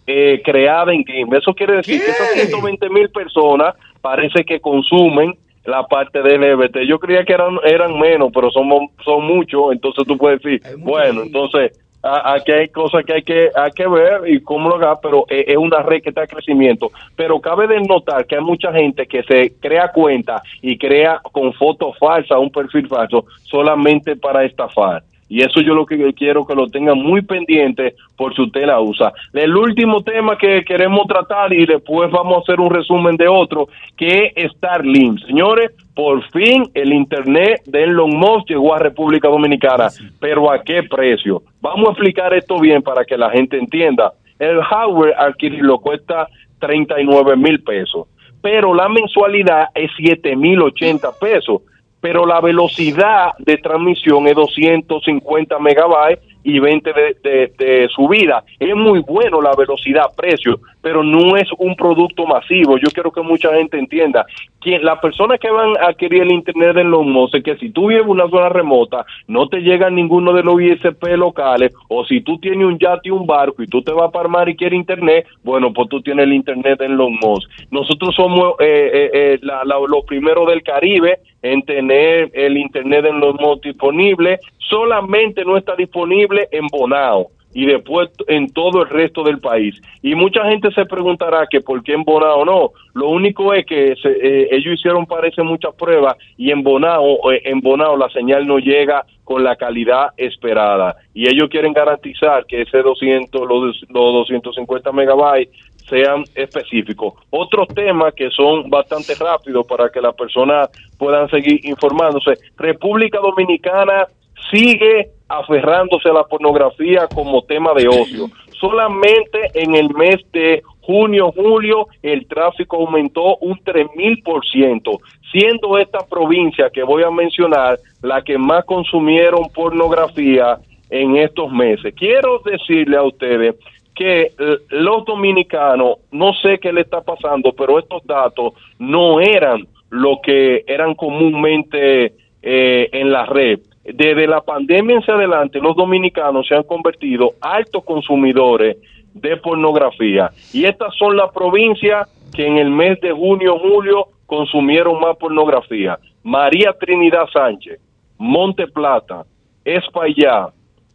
eh, 0.07 0.41
creada 0.43 0.93
en 0.93 1.03
GIMP. 1.03 1.33
Eso 1.33 1.53
quiere 1.53 1.77
decir 1.77 2.01
que 2.01 2.11
esas 2.11 2.29
120 2.31 2.89
mil 2.89 3.09
personas 3.09 3.75
parece 4.01 4.43
que 4.43 4.59
consumen 4.59 5.33
la 5.65 5.83
parte 5.83 6.21
de 6.21 6.37
LGBT. 6.37 6.79
Yo 6.87 6.99
creía 6.99 7.25
que 7.25 7.33
eran 7.33 7.57
eran 7.63 7.97
menos, 7.99 8.31
pero 8.33 8.51
son, 8.51 8.69
son 9.03 9.25
muchos. 9.25 9.71
Entonces 9.71 10.05
tú 10.05 10.17
puedes 10.17 10.41
decir, 10.41 10.61
bueno, 10.77 11.23
entonces 11.23 11.71
aquí 12.03 12.51
hay 12.51 12.69
cosas 12.69 13.03
que 13.03 13.13
hay 13.13 13.23
que 13.23 13.49
hay 13.55 13.71
que 13.71 13.87
ver 13.87 14.21
y 14.27 14.39
cómo 14.41 14.69
lo 14.69 14.75
haga, 14.75 14.99
pero 15.01 15.25
es, 15.27 15.57
una 15.57 15.81
red 15.81 16.01
que 16.01 16.09
está 16.09 16.21
en 16.21 16.27
crecimiento. 16.27 16.91
Pero 17.15 17.39
cabe 17.39 17.67
de 17.67 17.81
notar 17.81 18.25
que 18.25 18.35
hay 18.35 18.43
mucha 18.43 18.71
gente 18.71 19.07
que 19.07 19.23
se 19.23 19.53
crea 19.59 19.91
cuenta 19.91 20.41
y 20.61 20.77
crea 20.77 21.19
con 21.31 21.53
fotos 21.53 21.97
falsas 21.97 22.37
un 22.37 22.51
perfil 22.51 22.87
falso 22.87 23.25
solamente 23.43 24.15
para 24.15 24.43
estafar. 24.43 25.03
Y 25.27 25.41
eso 25.41 25.59
yo 25.61 25.73
lo 25.73 25.85
que 25.85 26.13
quiero 26.13 26.45
que 26.45 26.55
lo 26.55 26.67
tengan 26.67 26.97
muy 26.97 27.21
pendiente 27.21 27.95
por 28.15 28.35
si 28.35 28.43
usted 28.43 28.65
la 28.65 28.79
usa. 28.79 29.11
El 29.33 29.55
último 29.55 30.03
tema 30.03 30.37
que 30.37 30.63
queremos 30.63 31.07
tratar 31.07 31.51
y 31.51 31.65
después 31.65 32.11
vamos 32.11 32.37
a 32.37 32.39
hacer 32.41 32.59
un 32.59 32.69
resumen 32.69 33.17
de 33.17 33.27
otro, 33.27 33.67
que 33.97 34.31
es 34.35 34.51
Starlink. 34.53 35.25
Señores, 35.25 35.71
por 35.95 36.23
fin 36.29 36.69
el 36.73 36.93
Internet 36.93 37.63
de 37.65 37.83
Elon 37.83 38.15
Musk 38.15 38.49
llegó 38.49 38.75
a 38.75 38.79
República 38.79 39.27
Dominicana, 39.27 39.87
pero 40.19 40.51
¿a 40.51 40.61
qué 40.61 40.83
precio? 40.83 41.41
Vamos 41.61 41.87
a 41.87 41.91
explicar 41.91 42.33
esto 42.33 42.59
bien 42.59 42.83
para 42.83 43.03
que 43.03 43.17
la 43.17 43.31
gente 43.31 43.57
entienda. 43.57 44.13
El 44.37 44.61
hardware 44.61 45.15
adquirirlo 45.17 45.79
cuesta 45.79 46.27
39 46.59 47.35
mil 47.37 47.63
pesos, 47.63 48.07
pero 48.41 48.73
la 48.73 48.89
mensualidad 48.89 49.69
es 49.73 49.89
7 49.97 50.35
mil 50.35 50.61
80 50.61 51.09
pesos 51.19 51.61
pero 52.05 52.23
la 52.23 52.39
velocidad 52.39 53.31
de 53.39 53.57
transmisión 53.57 54.27
es 54.27 54.35
250 54.35 55.57
megabytes 55.57 56.23
y 56.43 56.59
20 56.59 56.93
de, 57.23 57.87
subida. 57.89 58.43
Es 58.59 58.75
muy 58.75 58.99
bueno 58.99 59.41
la 59.41 59.55
velocidad, 59.57 60.11
precio, 60.15 60.59
pero 60.81 61.03
no 61.03 61.35
es 61.35 61.49
un 61.57 61.75
producto 61.75 62.27
masivo. 62.27 62.77
Yo 62.77 62.91
quiero 62.93 63.11
que 63.11 63.23
mucha 63.23 63.51
gente 63.55 63.79
entienda 63.79 64.23
que 64.61 64.77
las 64.77 64.99
personas 64.99 65.39
que 65.39 65.49
van 65.49 65.75
a 65.77 65.89
adquirir 65.89 66.21
el 66.21 66.31
Internet 66.31 66.77
en 66.77 66.91
los 66.91 67.03
moses, 67.05 67.43
que 67.43 67.57
si 67.57 67.71
tú 67.71 67.87
vives 67.87 68.03
en 68.03 68.09
una 68.09 68.29
zona 68.29 68.49
remota, 68.49 69.05
no 69.27 69.47
te 69.47 69.61
llega 69.61 69.89
ninguno 69.89 70.33
de 70.33 70.43
los 70.43 70.61
ISP 70.61 71.03
locales, 71.17 71.73
o 71.87 72.05
si 72.05 72.21
tú 72.21 72.37
tienes 72.37 72.65
un 72.65 72.77
yate 72.77 73.09
y 73.09 73.11
un 73.11 73.25
barco 73.25 73.63
y 73.63 73.67
tú 73.67 73.81
te 73.81 73.91
vas 73.91 74.11
para 74.11 74.29
mar 74.29 74.47
y 74.47 74.55
quieres 74.55 74.77
Internet, 74.77 75.25
bueno, 75.43 75.73
pues 75.73 75.89
tú 75.89 76.01
tienes 76.01 76.25
el 76.25 76.33
Internet 76.33 76.81
en 76.81 76.97
los 76.97 77.09
mos. 77.09 77.47
Nosotros 77.71 78.13
somos 78.15 78.53
eh, 78.59 78.91
eh, 78.93 79.09
eh, 79.13 79.39
los 79.41 80.05
primeros 80.05 80.47
del 80.47 80.61
Caribe 80.61 81.19
en 81.45 81.61
tener 81.61 82.31
el 82.33 82.57
Internet 82.57 83.05
en 83.05 83.19
los 83.19 83.35
mos 83.39 83.61
disponible, 83.61 84.39
solamente 84.57 85.45
no 85.45 85.57
está 85.57 85.75
disponible 85.75 86.47
en 86.51 86.65
Bonao 86.67 87.27
y 87.53 87.65
después 87.67 88.09
en 88.27 88.51
todo 88.51 88.81
el 88.81 88.89
resto 88.89 89.23
del 89.23 89.39
país. 89.39 89.79
Y 90.01 90.15
mucha 90.15 90.43
gente 90.45 90.71
se 90.71 90.85
preguntará 90.85 91.45
que 91.49 91.61
por 91.61 91.83
qué 91.83 91.93
en 91.93 92.03
Bonao 92.03 92.43
no. 92.45 92.71
Lo 92.93 93.09
único 93.09 93.53
es 93.53 93.65
que 93.65 93.93
eh, 93.93 94.47
ellos 94.51 94.73
hicieron 94.73 95.05
parece 95.05 95.43
muchas 95.43 95.75
pruebas 95.75 96.17
y 96.35 96.49
en 96.49 96.63
Bonao, 96.63 97.31
eh, 97.31 97.41
en 97.45 97.61
Bonao 97.61 97.95
la 97.95 98.09
señal 98.09 98.47
no 98.47 98.57
llega 98.57 99.05
con 99.23 99.43
la 99.43 99.55
calidad 99.55 100.09
esperada. 100.17 100.95
Y 101.13 101.29
ellos 101.29 101.47
quieren 101.49 101.73
garantizar 101.73 102.45
que 102.47 102.63
ese 102.63 102.79
200, 102.79 103.47
los, 103.47 103.81
los 103.89 104.13
250 104.27 104.91
megabytes 104.91 105.49
sean 105.89 106.23
específicos. 106.33 107.13
Otros 107.29 107.67
temas 107.69 108.13
que 108.13 108.29
son 108.31 108.69
bastante 108.69 109.15
rápidos 109.15 109.65
para 109.67 109.89
que 109.89 110.01
las 110.01 110.15
personas 110.15 110.69
puedan 110.97 111.29
seguir 111.29 111.59
informándose. 111.65 112.37
República 112.57 113.19
Dominicana 113.19 114.07
sigue 114.51 115.09
aferrándose 115.27 116.09
a 116.09 116.13
la 116.13 116.23
pornografía 116.23 117.07
como 117.13 117.43
tema 117.43 117.73
de 117.73 117.87
ocio. 117.87 118.27
Solamente 118.59 119.51
en 119.53 119.75
el 119.75 119.89
mes 119.93 120.17
de 120.31 120.61
junio, 120.81 121.31
julio, 121.31 121.87
el 122.01 122.27
tráfico 122.27 122.77
aumentó 122.77 123.37
un 123.37 123.57
3000%, 123.59 124.99
siendo 125.31 125.77
esta 125.77 125.99
provincia 126.07 126.69
que 126.69 126.83
voy 126.83 127.03
a 127.03 127.11
mencionar 127.11 127.79
la 128.01 128.21
que 128.21 128.37
más 128.37 128.63
consumieron 128.65 129.49
pornografía 129.53 130.59
en 130.89 131.17
estos 131.17 131.51
meses. 131.51 131.93
Quiero 131.95 132.39
decirle 132.45 132.97
a 132.97 133.03
ustedes 133.03 133.55
que 133.95 134.33
los 134.69 135.05
dominicanos, 135.05 135.99
no 136.11 136.33
sé 136.33 136.59
qué 136.59 136.73
le 136.73 136.81
está 136.81 137.01
pasando, 137.01 137.53
pero 137.53 137.79
estos 137.79 138.05
datos 138.05 138.53
no 138.77 139.19
eran 139.19 139.65
lo 139.89 140.19
que 140.21 140.63
eran 140.67 140.95
comúnmente 140.95 142.13
eh, 142.41 142.89
en 142.91 143.11
la 143.11 143.25
red 143.25 143.59
desde 143.85 144.27
la 144.27 144.41
pandemia 144.41 144.97
en 144.97 145.13
adelante, 145.13 145.59
los 145.59 145.75
dominicanos 145.75 146.47
se 146.47 146.55
han 146.55 146.63
convertido 146.63 147.33
altos 147.39 147.83
consumidores 147.83 148.77
de 149.13 149.37
pornografía. 149.37 150.31
Y 150.51 150.65
estas 150.65 150.95
son 150.95 151.15
las 151.15 151.31
provincias 151.31 152.09
que 152.33 152.47
en 152.47 152.57
el 152.57 152.71
mes 152.71 152.99
de 153.01 153.11
junio, 153.11 153.59
julio, 153.59 154.07
consumieron 154.25 154.99
más 154.99 155.15
pornografía. 155.17 155.99
María 156.23 156.73
Trinidad 156.73 157.27
Sánchez, 157.31 157.79
Monte 158.17 158.67
Plata, 158.67 159.23
Espaillá, 159.63 160.47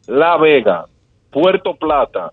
La 0.09 0.37
Vega, 0.37 0.87
Puerto 1.31 1.75
Plata, 1.75 2.33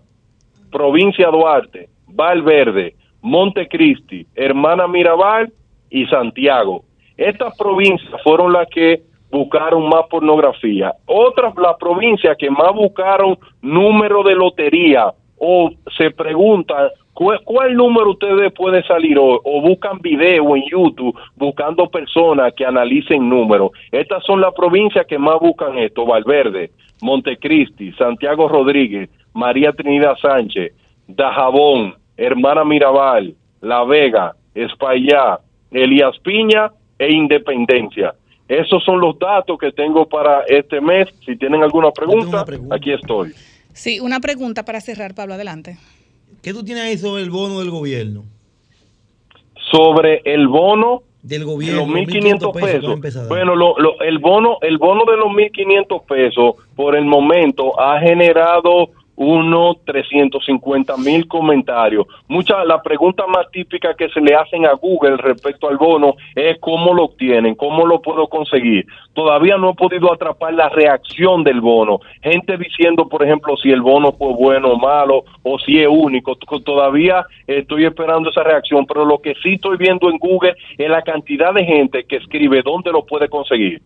Provincia 0.70 1.28
Duarte, 1.28 1.88
Valverde, 2.06 2.94
Montecristi, 3.22 4.26
Hermana 4.34 4.86
Mirabal 4.86 5.52
y 5.90 6.06
Santiago. 6.06 6.84
Estas 7.16 7.56
provincias 7.56 8.22
fueron 8.22 8.52
las 8.52 8.68
que 8.68 9.02
buscaron 9.30 9.88
más 9.88 10.06
pornografía. 10.08 10.92
Otras, 11.06 11.54
las 11.56 11.76
provincias 11.78 12.36
que 12.38 12.50
más 12.50 12.72
buscaron 12.74 13.38
número 13.60 14.22
de 14.22 14.34
lotería 14.34 15.12
o 15.36 15.70
se 15.96 16.10
preguntan 16.10 16.88
¿cuál, 17.44 17.74
número 17.74 18.10
ustedes 18.10 18.52
puede 18.52 18.82
salir 18.84 19.18
hoy? 19.18 19.38
O 19.44 19.60
buscan 19.60 19.98
video 20.00 20.56
en 20.56 20.62
YouTube 20.70 21.18
buscando 21.36 21.88
personas 21.88 22.52
que 22.54 22.64
analicen 22.64 23.28
números. 23.28 23.72
Estas 23.90 24.24
son 24.24 24.40
las 24.40 24.54
provincias 24.54 25.06
que 25.06 25.18
más 25.18 25.38
buscan 25.40 25.78
esto. 25.78 26.06
Valverde, 26.06 26.70
Montecristi, 27.02 27.92
Santiago 27.92 28.48
Rodríguez, 28.48 29.10
María 29.38 29.72
Trinidad 29.72 30.16
Sánchez, 30.20 30.72
Dajabón, 31.06 31.94
Hermana 32.16 32.64
Mirabal, 32.64 33.36
La 33.60 33.84
Vega, 33.84 34.34
Espaillá, 34.52 35.38
Elías 35.70 36.18
Piña 36.24 36.72
e 36.98 37.12
Independencia. 37.12 38.14
Esos 38.48 38.82
son 38.82 39.00
los 39.00 39.16
datos 39.16 39.56
que 39.58 39.70
tengo 39.70 40.08
para 40.08 40.42
este 40.48 40.80
mes. 40.80 41.08
Si 41.24 41.36
tienen 41.36 41.62
alguna 41.62 41.92
pregunta, 41.92 42.44
aquí 42.72 42.92
estoy. 42.92 43.32
Sí, 43.72 44.00
una 44.00 44.18
pregunta 44.18 44.64
para 44.64 44.80
cerrar, 44.80 45.14
Pablo, 45.14 45.34
adelante. 45.34 45.78
¿Qué 46.42 46.52
tú 46.52 46.64
tienes 46.64 46.82
ahí 46.82 46.98
sobre 46.98 47.22
el 47.22 47.30
bono 47.30 47.60
del 47.60 47.70
gobierno? 47.70 48.24
Sobre 49.70 50.20
el 50.24 50.48
bono 50.48 51.02
del 51.22 51.44
gobierno, 51.44 51.86
los 51.86 51.88
1.500 51.88 52.60
pesos. 53.00 53.28
Bueno, 53.28 53.52
el 54.00 54.18
bono 54.18 54.56
el 54.62 54.78
bono 54.78 55.04
de 55.04 55.16
los 55.16 55.28
1.500 55.28 56.04
pesos 56.06 56.54
por 56.74 56.96
el 56.96 57.04
momento 57.04 57.78
ha 57.78 58.00
generado 58.00 58.90
unos 59.18 59.84
350 59.84 60.96
mil 60.98 61.26
comentarios. 61.26 62.06
Mucha, 62.28 62.64
la 62.64 62.80
pregunta 62.80 63.26
más 63.26 63.50
típica 63.50 63.94
que 63.94 64.08
se 64.10 64.20
le 64.20 64.34
hacen 64.34 64.64
a 64.64 64.74
Google 64.74 65.16
respecto 65.16 65.68
al 65.68 65.76
bono 65.76 66.14
es 66.36 66.56
cómo 66.60 66.94
lo 66.94 67.06
obtienen, 67.06 67.56
cómo 67.56 67.84
lo 67.84 68.00
puedo 68.00 68.28
conseguir. 68.28 68.86
Todavía 69.14 69.56
no 69.56 69.70
he 69.70 69.74
podido 69.74 70.12
atrapar 70.12 70.54
la 70.54 70.68
reacción 70.68 71.42
del 71.42 71.60
bono. 71.60 71.98
Gente 72.22 72.56
diciendo, 72.56 73.08
por 73.08 73.24
ejemplo, 73.24 73.56
si 73.56 73.70
el 73.70 73.82
bono 73.82 74.12
fue 74.12 74.32
bueno 74.34 74.68
o 74.72 74.78
malo 74.78 75.24
o 75.42 75.58
si 75.58 75.80
es 75.80 75.88
único. 75.90 76.36
Todavía 76.36 77.26
estoy 77.48 77.86
esperando 77.86 78.30
esa 78.30 78.44
reacción, 78.44 78.86
pero 78.86 79.04
lo 79.04 79.18
que 79.18 79.34
sí 79.42 79.54
estoy 79.54 79.78
viendo 79.78 80.08
en 80.10 80.18
Google 80.18 80.54
es 80.76 80.88
la 80.88 81.02
cantidad 81.02 81.52
de 81.52 81.64
gente 81.64 82.04
que 82.04 82.16
escribe 82.16 82.62
dónde 82.62 82.92
lo 82.92 83.04
puede 83.04 83.28
conseguir. 83.28 83.82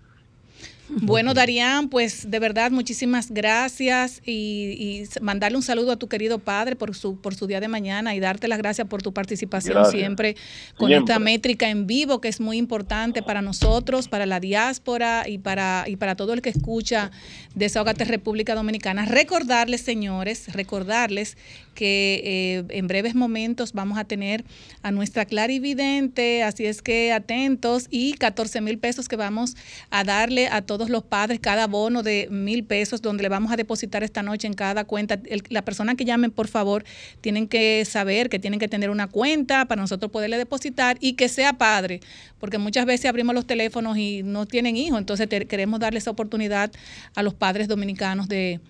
Bueno, 1.01 1.33
Darían, 1.33 1.89
pues 1.89 2.31
de 2.31 2.39
verdad 2.39 2.71
muchísimas 2.71 3.31
gracias 3.31 4.21
y, 4.27 5.05
mandarle 5.21 5.57
un 5.57 5.63
saludo 5.63 5.93
a 5.93 5.97
tu 5.97 6.09
querido 6.09 6.39
padre 6.39 6.77
por 6.77 6.95
su, 6.95 7.21
por 7.21 7.35
su 7.35 7.47
día 7.47 7.61
de 7.61 7.69
mañana 7.69 8.15
y 8.15 8.21
darte 8.21 8.49
las 8.49 8.59
gracias 8.59 8.87
por 8.89 9.03
tu 9.03 9.13
participación 9.13 9.87
siempre 9.91 10.37
con 10.77 10.93
esta 10.93 11.19
métrica 11.19 11.69
en 11.69 11.87
vivo 11.87 12.21
que 12.21 12.29
es 12.29 12.41
muy 12.41 12.59
importante 12.59 13.23
para 13.23 13.43
nosotros, 13.43 14.09
para 14.09 14.27
la 14.27 14.41
diáspora 14.41 15.25
y 15.27 15.39
para, 15.39 15.85
y 15.87 15.97
para 15.97 16.15
todo 16.15 16.33
el 16.35 16.43
que 16.43 16.51
escucha 16.51 17.11
Desahogate 17.55 18.05
República 18.05 18.55
Dominicana. 18.55 19.07
Recordarles, 19.07 19.81
señores, 19.81 20.53
recordarles 20.53 21.37
que 21.75 22.21
eh, 22.25 22.65
en 22.79 22.87
breves 22.87 23.15
momentos 23.15 23.73
vamos 23.73 23.99
a 23.99 24.05
tener 24.05 24.45
a 24.83 24.91
nuestra 24.91 25.25
clarividente, 25.25 26.43
así 26.43 26.67
es 26.67 26.83
que 26.83 27.13
atentos, 27.13 27.87
y 27.91 28.15
14 28.15 28.61
mil 28.61 28.79
pesos 28.79 29.09
que 29.09 29.17
vamos 29.17 29.57
a 29.91 30.05
darle 30.05 30.49
a 30.49 30.63
todos 30.63 30.91
los 30.91 31.03
padres, 31.03 31.41
cada 31.41 31.67
bono 31.67 32.03
de 32.03 32.29
mil 32.31 32.65
pesos, 32.65 33.03
donde 33.03 33.23
le 33.23 33.29
vamos 33.29 33.53
a 33.53 33.57
depositar 33.57 34.03
esta 34.03 34.23
noche 34.23 34.47
en 34.47 34.55
cada 34.55 34.85
cuenta. 34.85 35.21
la 35.49 35.63
persona 35.63 35.95
que 35.95 36.05
llamen, 36.05 36.31
por 36.31 36.49
favor, 36.49 36.85
tienen 37.21 37.49
que 37.49 37.85
saber 37.85 38.29
que 38.29 38.39
tienen 38.39 38.61
que 38.61 38.69
tener 38.69 38.91
una 38.91 39.09
cuenta 39.09 39.67
para 39.67 39.81
nosotros 39.81 40.11
poderle 40.11 40.39
depositar 40.39 40.97
y 41.01 41.15
que 41.15 41.29
sea 41.29 41.55
padre, 41.55 42.01
porque 42.39 42.59
muchas 42.59 42.87
veces 42.87 43.07
abrimos 43.07 43.35
los 43.35 43.47
teléfonos 43.47 43.97
y 43.97 44.23
no 44.23 44.47
tienen 44.47 44.77
hijos, 44.77 44.99
entonces 44.99 45.29
queremos 45.49 45.81
darle 45.81 45.99
esa 45.99 46.11
oportunidad 46.11 46.71
a 47.15 47.23
los 47.23 47.35
padres 47.35 47.69
dominicanos 47.69 48.29
de 48.29 48.61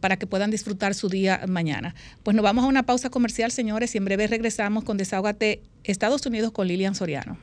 para 0.00 0.16
que 0.16 0.26
puedan 0.26 0.50
disfrutar 0.50 0.94
su 0.94 1.08
día 1.08 1.42
mañana. 1.48 1.94
Pues 2.22 2.34
nos 2.34 2.42
vamos 2.42 2.64
a 2.64 2.68
una 2.68 2.84
pausa 2.84 3.10
comercial, 3.10 3.50
señores, 3.50 3.94
y 3.94 3.98
en 3.98 4.04
breve 4.04 4.26
regresamos 4.26 4.84
con 4.84 4.96
Desahógate 4.96 5.62
Estados 5.84 6.24
Unidos 6.26 6.52
con 6.52 6.68
Lilian 6.68 6.94
Soriano. 6.94 7.36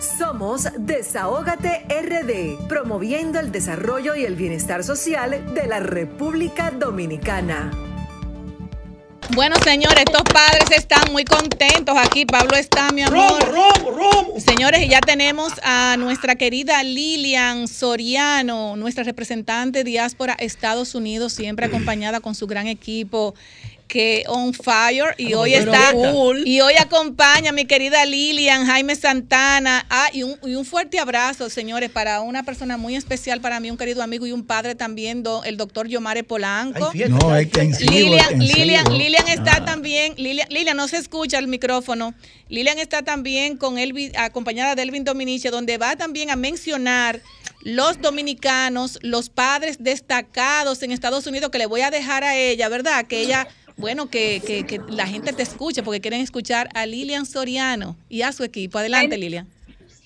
Somos 0.00 0.68
Desahógate 0.78 1.84
RD, 1.88 2.68
promoviendo 2.68 3.38
el 3.38 3.52
desarrollo 3.52 4.14
y 4.14 4.24
el 4.24 4.34
bienestar 4.34 4.82
social 4.82 5.54
de 5.54 5.66
la 5.66 5.80
República 5.80 6.70
Dominicana. 6.70 7.89
Bueno, 9.34 9.54
señores, 9.62 10.04
estos 10.06 10.22
padres 10.22 10.64
están 10.76 11.12
muy 11.12 11.24
contentos 11.24 11.96
aquí. 11.96 12.26
Pablo 12.26 12.56
está, 12.56 12.90
mi 12.90 13.02
amor. 13.02 13.40
Romo, 13.48 13.90
Romo, 13.90 14.40
Señores, 14.40 14.82
y 14.82 14.88
ya 14.88 15.00
tenemos 15.00 15.52
a 15.62 15.96
nuestra 15.98 16.34
querida 16.34 16.82
Lilian 16.82 17.68
Soriano, 17.68 18.74
nuestra 18.76 19.04
representante 19.04 19.84
diáspora 19.84 20.34
Estados 20.38 20.94
Unidos, 20.96 21.32
siempre 21.32 21.66
acompañada 21.66 22.20
con 22.20 22.34
su 22.34 22.48
gran 22.48 22.66
equipo 22.66 23.34
que 23.90 24.22
on 24.28 24.54
fire 24.54 25.16
y 25.18 25.34
hoy 25.34 25.54
está 25.54 25.92
y 26.44 26.60
hoy 26.60 26.74
acompaña 26.78 27.50
a 27.50 27.52
mi 27.52 27.64
querida 27.64 28.06
Lilian, 28.06 28.64
Jaime 28.64 28.94
Santana, 28.94 29.84
ah, 29.90 30.08
y 30.12 30.22
un, 30.22 30.36
y 30.44 30.54
un, 30.54 30.64
fuerte 30.64 31.00
abrazo, 31.00 31.50
señores, 31.50 31.90
para 31.90 32.20
una 32.20 32.44
persona 32.44 32.76
muy 32.76 32.94
especial 32.94 33.40
para 33.40 33.58
mí, 33.58 33.68
un 33.68 33.76
querido 33.76 34.04
amigo 34.04 34.28
y 34.28 34.32
un 34.32 34.46
padre 34.46 34.76
también, 34.76 35.24
el 35.44 35.56
doctor 35.56 35.88
Yomare 35.88 36.22
Polanco. 36.22 36.92
no, 37.08 37.34
es 37.34 37.48
que 37.48 37.64
Lilian, 37.64 38.38
Lilian, 38.38 38.96
Lilian 38.96 39.26
está 39.26 39.56
ah. 39.56 39.64
también, 39.64 40.14
Lilian, 40.16 40.46
Lilian, 40.50 40.76
no 40.76 40.86
se 40.86 40.96
escucha 40.98 41.40
el 41.40 41.48
micrófono. 41.48 42.14
Lilian 42.48 42.78
está 42.78 43.02
también 43.02 43.56
con 43.56 43.76
Elvin, 43.76 44.16
acompañada 44.16 44.76
de 44.76 44.82
Elvin 44.82 45.02
Dominici, 45.02 45.48
donde 45.48 45.78
va 45.78 45.96
también 45.96 46.30
a 46.30 46.36
mencionar 46.36 47.20
los 47.62 48.00
dominicanos, 48.00 49.00
los 49.02 49.30
padres 49.30 49.78
destacados 49.80 50.80
en 50.84 50.92
Estados 50.92 51.26
Unidos, 51.26 51.50
que 51.50 51.58
le 51.58 51.66
voy 51.66 51.80
a 51.80 51.90
dejar 51.90 52.22
a 52.22 52.36
ella, 52.36 52.68
¿verdad? 52.68 53.06
Que 53.06 53.20
ella 53.20 53.48
bueno, 53.80 54.08
que, 54.08 54.40
que, 54.40 54.80
la 54.88 55.06
gente 55.06 55.32
te 55.32 55.42
escuche 55.42 55.82
porque 55.82 56.00
quieren 56.00 56.20
escuchar 56.20 56.68
a 56.74 56.86
Lilian 56.86 57.26
Soriano 57.26 57.96
y 58.08 58.22
a 58.22 58.32
su 58.32 58.44
equipo. 58.44 58.78
Adelante, 58.78 59.16
Lilian. 59.16 59.48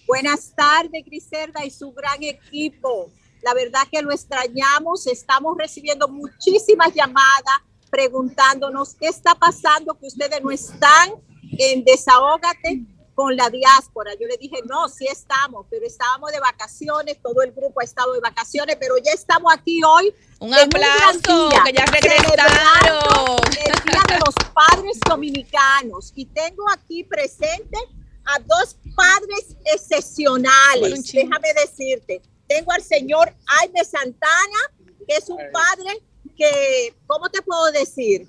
Buenas 0.07 0.53
tardes, 0.55 1.05
Griselda 1.05 1.65
y 1.65 1.71
su 1.71 1.93
gran 1.93 2.23
equipo. 2.23 3.11
La 3.43 3.53
verdad 3.53 3.83
que 3.91 4.01
lo 4.01 4.13
extrañamos. 4.13 5.07
Estamos 5.07 5.57
recibiendo 5.59 6.09
muchísimas 6.09 6.95
llamadas 6.95 7.61
preguntándonos 7.91 8.95
qué 8.95 9.07
está 9.07 9.35
pasando, 9.35 9.95
que 9.95 10.07
ustedes 10.07 10.43
no 10.43 10.51
están 10.51 11.11
en 11.59 11.85
Desahógate 11.85 12.83
con 13.15 13.37
la 13.37 13.49
diáspora. 13.51 14.13
Yo 14.21 14.27
le 14.27 14.37
dije, 14.37 14.57
no, 14.67 14.89
sí 14.89 15.07
estamos, 15.07 15.67
pero 15.71 15.87
estábamos 15.87 16.33
de 16.33 16.41
vacaciones, 16.41 17.19
todo 17.23 17.43
el 17.43 17.53
grupo 17.53 17.81
ha 17.81 17.85
estado 17.85 18.13
de 18.13 18.21
vacaciones, 18.21 18.77
pero 18.79 18.97
ya 18.99 19.13
estamos 19.13 19.53
aquí 19.53 19.81
hoy. 19.85 20.15
Un 20.41 20.53
aplauso, 20.53 21.51
que 21.65 21.73
ya 21.73 21.87
regresaron. 21.87 23.39
El 23.65 23.85
Día 23.85 24.03
de 24.09 24.19
los 24.25 24.35
Padres 24.53 24.99
Dominicanos. 25.09 26.13
Y 26.15 26.27
tengo 26.27 26.69
aquí 26.71 27.05
presente 27.05 27.79
a 28.25 28.39
dos 28.41 28.77
padres 28.95 29.57
excepcionales. 29.65 31.13
Déjame 31.13 31.55
decirte, 31.55 32.23
tengo 32.49 32.73
al 32.73 32.83
señor 32.83 33.33
Jaime 33.47 33.85
Santana, 33.85 34.59
que 35.07 35.17
es 35.17 35.29
un 35.29 35.39
padre 35.53 36.03
que, 36.37 36.95
¿cómo 37.07 37.29
te 37.31 37.43
puedo 37.43 37.71
decir? 37.71 38.27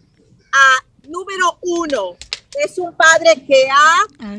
A 0.54 0.86
número 1.08 1.58
uno, 1.62 2.18
es 2.64 2.78
un 2.78 2.96
padre 2.96 3.44
que 3.46 3.68
ha 3.70 4.36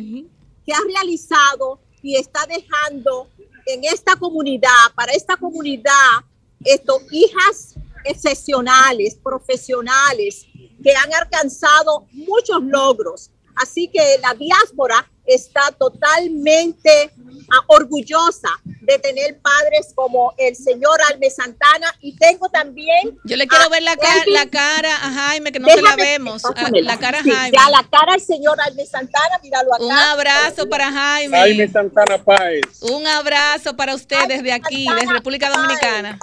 que 0.67 0.73
ha 0.73 0.81
realizado 0.85 1.81
y 2.03 2.17
está 2.17 2.47
dejando 2.47 3.31
en 3.67 3.85
esta 3.85 4.17
comunidad, 4.17 4.93
para 4.95 5.12
esta 5.12 5.37
comunidad, 5.37 6.25
esto, 6.64 6.99
hijas 7.11 7.75
excepcionales, 8.05 9.17
profesionales, 9.17 10.47
que 10.83 10.95
han 10.95 11.12
alcanzado 11.14 12.07
muchos 12.12 12.62
logros. 12.62 13.31
Así 13.57 13.89
que 13.89 14.19
la 14.21 14.35
diáspora 14.35 15.09
está 15.27 15.73
totalmente 15.79 17.11
ah, 17.51 17.65
orgullosa 17.67 18.49
de 18.65 18.99
tener 18.99 19.39
padres 19.41 19.93
como 19.95 20.33
el 20.37 20.55
señor 20.55 20.99
Alme 21.11 21.31
Santana. 21.31 21.93
Y 22.01 22.17
tengo 22.17 22.49
también 22.49 23.19
yo 23.25 23.37
le 23.37 23.47
quiero 23.47 23.69
ver 23.71 23.83
la, 23.83 23.97
cara, 23.97 24.23
la 24.29 24.47
cara 24.47 24.95
a 24.95 25.13
Jaime 25.13 25.53
que 25.53 25.59
no 25.59 25.69
se 25.69 25.83
la 25.83 25.97
vemos. 25.97 26.43
la 26.83 26.99
cara 26.99 27.21
a 27.21 27.23
Jaime. 27.23 27.57
ya 27.57 27.71
la 27.71 27.89
cara 27.91 28.15
al 28.15 28.21
señor 28.21 28.61
Alme 28.61 28.87
Santana 28.87 29.39
míralo 29.43 29.75
acá. 29.75 29.85
Un 29.85 29.93
abrazo 29.93 30.69
para 30.69 30.93
Jaime. 30.93 31.39
Jaime 31.39 31.69
Santana 31.69 32.23
Páez. 32.23 32.83
Un 32.83 33.07
abrazo 33.07 33.77
para 33.77 33.95
ustedes 33.95 34.29
desde 34.29 34.53
aquí 34.53 34.87
desde 34.95 35.13
República 35.13 35.49
Dominicana. 35.49 36.19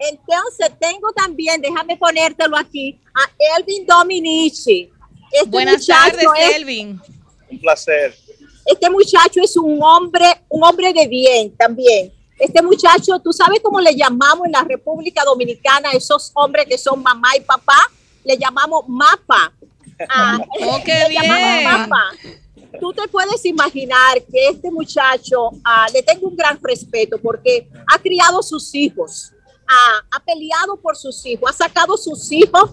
Entonces 0.00 0.70
tengo 0.78 1.12
también 1.12 1.60
déjame 1.60 1.96
ponértelo 1.96 2.56
aquí 2.56 3.00
a 3.14 3.58
Elvin 3.58 3.84
Dominici 3.84 4.92
este 5.30 5.50
Buenas 5.50 5.86
tardes, 5.86 6.26
Elvin. 6.54 7.00
Un 7.50 7.60
placer. 7.60 8.14
Este 8.64 8.90
muchacho 8.90 9.40
es 9.42 9.56
un 9.56 9.82
hombre, 9.82 10.42
un 10.48 10.62
hombre 10.62 10.92
de 10.92 11.06
bien 11.06 11.56
también. 11.56 12.12
Este 12.38 12.62
muchacho, 12.62 13.18
¿tú 13.18 13.32
sabes 13.32 13.60
cómo 13.62 13.80
le 13.80 13.94
llamamos 13.94 14.46
en 14.46 14.52
la 14.52 14.62
República 14.62 15.24
Dominicana 15.24 15.90
a 15.90 15.92
esos 15.92 16.30
hombres 16.34 16.66
que 16.66 16.78
son 16.78 17.02
mamá 17.02 17.36
y 17.36 17.40
papá? 17.40 17.78
Le 18.24 18.36
llamamos 18.36 18.84
mapa. 18.86 19.52
Ah, 20.08 20.38
oh, 20.60 20.80
qué 20.84 21.06
bien. 21.08 21.64
Mapa. 21.64 22.10
Tú 22.78 22.92
te 22.92 23.08
puedes 23.08 23.44
imaginar 23.46 24.22
que 24.30 24.48
este 24.48 24.70
muchacho 24.70 25.50
ah, 25.64 25.86
le 25.92 26.02
tengo 26.02 26.28
un 26.28 26.36
gran 26.36 26.58
respeto 26.62 27.18
porque 27.18 27.68
ha 27.86 27.98
criado 27.98 28.42
sus 28.42 28.74
hijos, 28.74 29.32
ah, 29.66 30.00
ha 30.10 30.20
peleado 30.20 30.76
por 30.76 30.96
sus 30.96 31.24
hijos, 31.24 31.50
ha 31.50 31.54
sacado 31.54 31.96
sus 31.96 32.30
hijos 32.30 32.72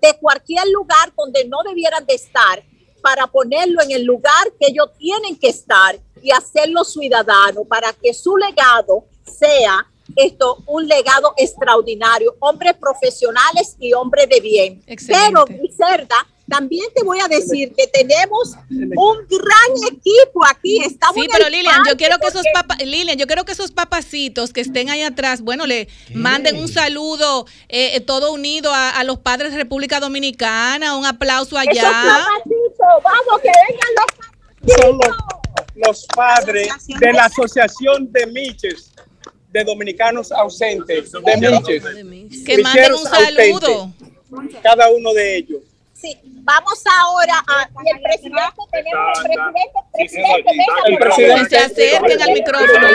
de 0.00 0.18
cualquier 0.18 0.68
lugar 0.68 1.12
donde 1.16 1.44
no 1.44 1.58
debieran 1.62 2.04
de 2.06 2.14
estar 2.14 2.62
para 3.00 3.26
ponerlo 3.26 3.82
en 3.82 3.92
el 3.92 4.04
lugar 4.04 4.52
que 4.58 4.68
ellos 4.68 4.90
tienen 4.98 5.38
que 5.38 5.48
estar 5.48 5.98
y 6.22 6.30
hacerlo 6.30 6.84
ciudadano 6.84 7.64
para 7.64 7.92
que 7.92 8.12
su 8.12 8.36
legado 8.36 9.04
sea 9.24 9.86
esto 10.16 10.58
un 10.66 10.86
legado 10.86 11.34
extraordinario, 11.36 12.34
hombres 12.40 12.74
profesionales 12.74 13.76
y 13.78 13.92
hombres 13.92 14.28
de 14.28 14.40
bien. 14.40 14.82
Pero, 15.06 15.44
Cerda, 15.76 16.26
también 16.50 16.86
te 16.94 17.04
voy 17.04 17.20
a 17.20 17.28
decir 17.28 17.72
que 17.76 17.86
tenemos 17.86 18.56
un 18.68 19.18
gran 19.28 19.92
equipo 19.92 20.44
aquí. 20.44 20.82
Estamos 20.84 21.14
sí, 21.14 21.28
pero 21.32 21.48
Lilian, 21.48 21.82
yo 21.88 21.96
quiero 21.96 22.18
que 22.18 22.26
esos 22.26 22.42
Lilian, 22.84 23.16
yo 23.16 23.26
quiero 23.26 23.44
que 23.44 23.52
esos 23.52 23.70
papacitos 23.70 24.52
que 24.52 24.60
estén 24.60 24.90
ahí 24.90 25.02
atrás, 25.02 25.40
bueno, 25.42 25.64
le 25.64 25.88
manden 26.12 26.56
un 26.56 26.68
saludo 26.68 27.46
eh, 27.68 27.92
eh, 27.94 28.00
todo 28.00 28.32
unido 28.32 28.72
a, 28.74 29.02
los 29.04 29.20
padres 29.20 29.52
de 29.52 29.58
República 29.58 30.00
Dominicana, 30.00 30.96
un 30.96 31.06
aplauso 31.06 31.56
allá. 31.56 31.72
Esos 31.72 31.88
papacitos, 31.88 33.02
vamos, 33.04 33.40
que 33.42 33.50
vengan 33.68 33.90
los 33.96 34.06
papacitos. 34.16 34.84
Son 34.84 35.00
los, 35.86 36.06
padres 36.14 36.68
de 36.86 37.12
la 37.12 37.24
Asociación 37.26 38.10
de 38.12 38.26
Miches 38.26 38.92
de 39.52 39.64
dominicanos 39.64 40.32
ausentes, 40.32 41.12
de 41.12 42.04
Miches. 42.04 42.44
Que 42.44 42.58
manden 42.58 42.92
un 42.92 43.04
saludo. 43.04 43.92
ausentes, 44.32 44.60
Cada 44.62 44.90
uno 44.90 45.14
de 45.14 45.36
ellos. 45.36 45.69
Sí, 46.00 46.16
vamos 46.24 46.82
ahora 46.98 47.34
a 47.46 47.68
y 47.84 47.90
el 47.96 48.02
presidente, 48.02 48.60
tenemos 48.72 49.18
el 49.18 49.24
presidente, 49.24 49.78
presidente, 49.92 50.50
venga, 50.50 50.80
El 50.86 50.98
por 50.98 51.06
presidente- 51.08 51.36
favor. 51.36 51.48
Se 51.48 51.56
acerquen 51.58 52.22
al 52.22 52.32
micrófono. 52.32 52.86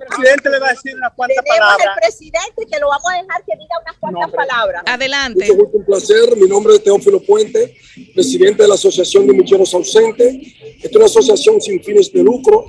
El 0.00 0.06
presidente 0.08 0.50
le 0.50 0.58
va 0.58 0.66
a 0.66 0.70
decir 0.70 0.94
unas 0.96 1.12
cuantas 1.14 1.36
Tenemos 1.44 1.58
palabras. 1.60 1.86
el 1.96 2.00
presidente 2.02 2.66
que 2.70 2.78
lo 2.80 2.88
vamos 2.88 3.06
a 3.12 3.22
dejar 3.22 3.44
que 3.44 3.52
diga 3.56 3.74
unas 3.82 3.96
cuantas 3.98 4.30
palabras. 4.32 4.82
Adelante. 4.86 5.40
Mucho 5.46 5.54
gusto, 5.56 5.78
un 5.78 5.84
placer. 5.84 6.36
Mi 6.36 6.48
nombre 6.48 6.74
es 6.74 6.82
Teófilo 6.84 7.20
Puente, 7.22 7.74
presidente 8.14 8.62
de 8.62 8.68
la 8.68 8.74
Asociación 8.74 9.26
de 9.26 9.32
Micheros 9.34 9.72
Ausentes. 9.74 10.34
Esta 10.76 10.88
es 10.88 10.96
una 10.96 11.04
asociación 11.06 11.60
sin 11.60 11.82
fines 11.82 12.12
de 12.12 12.22
lucro 12.22 12.66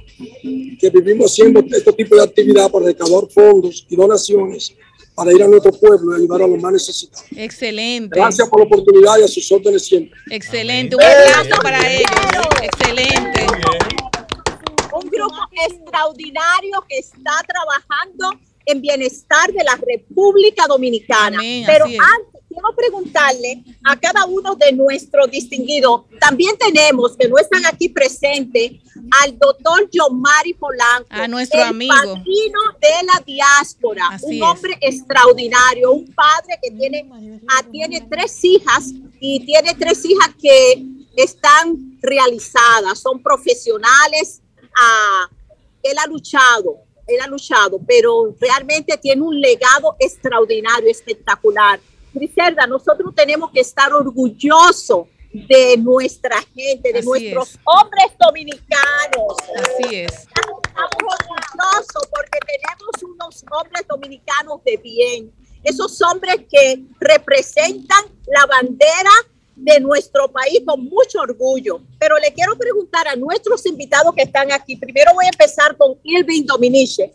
que 0.80 0.90
vivimos 0.90 1.32
haciendo 1.32 1.62
este 1.76 1.92
tipo 1.94 2.16
de 2.16 2.24
actividad 2.24 2.70
para 2.70 2.86
recaudar 2.86 3.30
fondos 3.32 3.86
y 3.90 3.96
donaciones 3.96 4.74
para 5.16 5.32
ir 5.32 5.42
a 5.42 5.48
nuestro 5.48 5.72
pueblo 5.72 6.12
y 6.12 6.22
ayudar 6.22 6.42
a 6.42 6.48
los 6.48 6.62
más 6.62 6.74
necesitados. 6.74 7.26
Excelente. 7.36 8.20
Gracias 8.20 8.48
por 8.50 8.60
la 8.60 8.66
oportunidad 8.66 9.18
y 9.20 9.24
a 9.24 9.28
sus 9.28 9.50
órdenes 9.52 9.88
siempre. 9.88 10.20
Excelente. 10.30 10.96
Un 10.96 11.02
aplauso 11.02 11.62
para 11.62 11.90
ellos. 11.90 12.10
Excelente. 12.62 13.48
un 14.94 15.10
grupo 15.10 15.36
extraordinario 15.68 16.84
que 16.88 17.00
está 17.00 17.32
trabajando 17.48 18.40
en 18.66 18.82
bienestar 18.82 19.52
de 19.54 19.64
la 19.64 19.76
República 19.76 20.66
Dominicana. 20.68 21.38
Amén, 21.38 21.64
Pero 21.66 21.86
antes 21.86 22.35
quiero 22.56 22.76
preguntarle 22.76 23.64
a 23.84 24.00
cada 24.00 24.26
uno 24.26 24.56
de 24.56 24.72
nuestros 24.72 25.30
distinguidos, 25.30 26.04
también 26.20 26.58
tenemos 26.58 27.16
que 27.18 27.28
no 27.28 27.38
están 27.38 27.66
aquí 27.66 27.90
presentes 27.90 28.72
al 29.22 29.38
doctor 29.38 29.90
Yomari 29.92 30.54
Polanco, 30.54 31.08
A 31.10 31.28
nuestro 31.28 31.60
el 31.60 31.68
amigo. 31.68 31.94
padrino 31.94 32.60
de 32.82 33.06
la 33.06 33.24
diáspora, 33.26 34.08
Así 34.12 34.26
un 34.26 34.34
es. 34.36 34.42
hombre 34.42 34.78
extraordinario, 34.82 35.92
un 35.92 36.06
padre 36.14 36.58
que 36.62 36.72
tiene, 36.72 37.06
ah, 37.50 37.64
tiene 37.72 38.08
tres 38.10 38.44
hijas 38.44 38.92
y 39.20 39.46
tiene 39.46 39.74
tres 39.76 40.04
hijas 40.06 40.30
que 40.42 40.84
están 41.18 41.98
realizadas, 42.02 43.00
son 43.00 43.22
profesionales, 43.22 44.42
ah, 44.78 45.30
él 45.84 45.98
ha 45.98 46.08
luchado, 46.08 46.78
él 47.06 47.18
ha 47.22 47.28
luchado, 47.28 47.80
pero 47.86 48.34
realmente 48.40 48.98
tiene 48.98 49.22
un 49.22 49.40
legado 49.40 49.96
extraordinario, 50.00 50.90
espectacular. 50.90 51.80
Griselda, 52.16 52.66
nosotros 52.66 53.14
tenemos 53.14 53.52
que 53.52 53.60
estar 53.60 53.94
orgullosos 53.94 55.08
de 55.32 55.76
nuestra 55.78 56.42
gente, 56.56 56.94
de 56.94 57.00
Así 57.00 57.08
nuestros 57.08 57.50
es. 57.56 57.60
hombres 57.66 58.06
dominicanos. 58.20 59.36
Así 59.58 59.96
es. 59.96 60.12
Estamos 60.14 60.62
orgullosos 60.74 62.08
porque 62.10 62.40
tenemos 62.48 63.14
unos 63.14 63.46
hombres 63.52 63.86
dominicanos 63.88 64.64
de 64.64 64.78
bien. 64.78 65.32
Esos 65.64 66.02
hombres 66.02 66.38
que 66.50 66.84
representan 67.00 68.06
la 68.28 68.46
bandera 68.46 69.12
de 69.56 69.80
nuestro 69.80 70.32
país 70.32 70.62
con 70.66 70.86
mucho 70.86 71.20
orgullo. 71.20 71.82
Pero 72.00 72.18
le 72.18 72.34
quiero 72.34 72.58
preguntar 72.58 73.08
a 73.08 73.16
nuestros 73.16 73.66
invitados 73.66 74.14
que 74.16 74.24
están 74.24 74.52
aquí. 74.52 74.76
Primero 74.78 75.14
voy 75.14 75.26
a 75.26 75.30
empezar 75.30 75.76
con 75.76 75.98
Irving 76.04 76.46
Dominiche. 76.46 77.14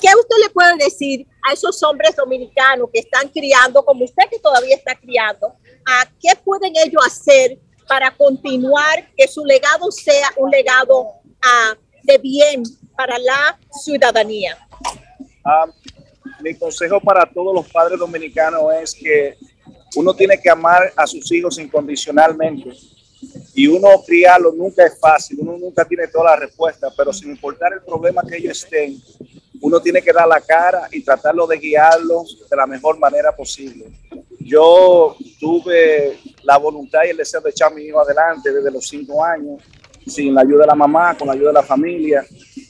¿Qué 0.00 0.08
usted 0.18 0.36
le 0.42 0.50
puede 0.50 0.76
decir 0.78 1.26
a 1.48 1.52
esos 1.52 1.82
hombres 1.82 2.16
dominicanos 2.16 2.88
que 2.92 3.00
están 3.00 3.28
criando, 3.28 3.84
como 3.84 4.04
usted 4.04 4.24
que 4.30 4.38
todavía 4.38 4.76
está 4.76 4.94
criando? 4.94 5.54
¿A 5.86 6.06
qué 6.20 6.30
pueden 6.42 6.72
ellos 6.76 7.02
hacer 7.04 7.58
para 7.86 8.10
continuar 8.16 9.10
que 9.16 9.28
su 9.28 9.44
legado 9.44 9.90
sea 9.90 10.30
un 10.36 10.50
legado 10.50 11.06
ah, 11.42 11.74
de 12.02 12.18
bien 12.18 12.62
para 12.96 13.18
la 13.18 13.58
ciudadanía? 13.82 14.56
Ah, 15.44 15.66
mi 16.40 16.54
consejo 16.54 17.00
para 17.00 17.26
todos 17.26 17.54
los 17.54 17.68
padres 17.68 17.98
dominicanos 17.98 18.62
es 18.82 18.94
que 18.94 19.36
uno 19.96 20.14
tiene 20.14 20.40
que 20.40 20.48
amar 20.48 20.92
a 20.96 21.06
sus 21.06 21.30
hijos 21.32 21.58
incondicionalmente 21.58 22.70
y 23.54 23.66
uno 23.66 23.88
criarlo 24.06 24.52
nunca 24.52 24.86
es 24.86 24.98
fácil, 24.98 25.38
uno 25.40 25.58
nunca 25.58 25.84
tiene 25.84 26.08
toda 26.08 26.30
la 26.30 26.36
respuesta, 26.36 26.88
pero 26.96 27.12
sin 27.12 27.30
importar 27.30 27.72
el 27.72 27.82
problema 27.82 28.22
que 28.22 28.36
ellos 28.36 28.62
estén, 28.64 29.02
uno 29.60 29.80
tiene 29.80 30.02
que 30.02 30.12
dar 30.12 30.26
la 30.26 30.40
cara 30.40 30.88
y 30.90 31.02
tratarlo 31.02 31.46
de 31.46 31.58
guiarlos 31.58 32.48
de 32.48 32.56
la 32.56 32.66
mejor 32.66 32.98
manera 32.98 33.34
posible. 33.34 33.86
Yo 34.38 35.16
tuve 35.38 36.18
la 36.42 36.56
voluntad 36.56 37.00
y 37.06 37.10
el 37.10 37.16
deseo 37.18 37.40
de 37.40 37.50
echar 37.50 37.70
a 37.70 37.74
mi 37.74 37.82
hijo 37.82 38.00
adelante 38.00 38.52
desde 38.52 38.70
los 38.70 38.86
cinco 38.86 39.24
años, 39.24 39.62
sin 40.06 40.34
la 40.34 40.40
ayuda 40.40 40.62
de 40.62 40.66
la 40.68 40.74
mamá, 40.74 41.16
con 41.16 41.28
la 41.28 41.34
ayuda 41.34 41.48
de 41.48 41.54
la 41.54 41.62
familia, 41.62 42.24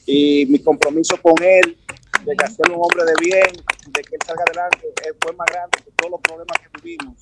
y 0.05 0.45
mi 0.47 0.59
compromiso 0.59 1.15
con 1.21 1.41
él 1.41 1.77
de 2.25 2.35
que 2.35 2.45
hacer 2.45 2.69
un 2.69 2.81
hombre 2.81 3.05
de 3.05 3.13
bien, 3.19 3.51
de 3.87 4.01
que 4.01 4.15
él 4.15 4.21
salga 4.25 4.43
adelante, 4.47 4.93
fue 5.19 5.33
más 5.33 5.47
grande 5.51 5.79
que 5.83 5.91
todos 5.95 6.11
los 6.11 6.21
problemas 6.21 6.57
que 6.59 6.81
vivimos. 6.81 7.15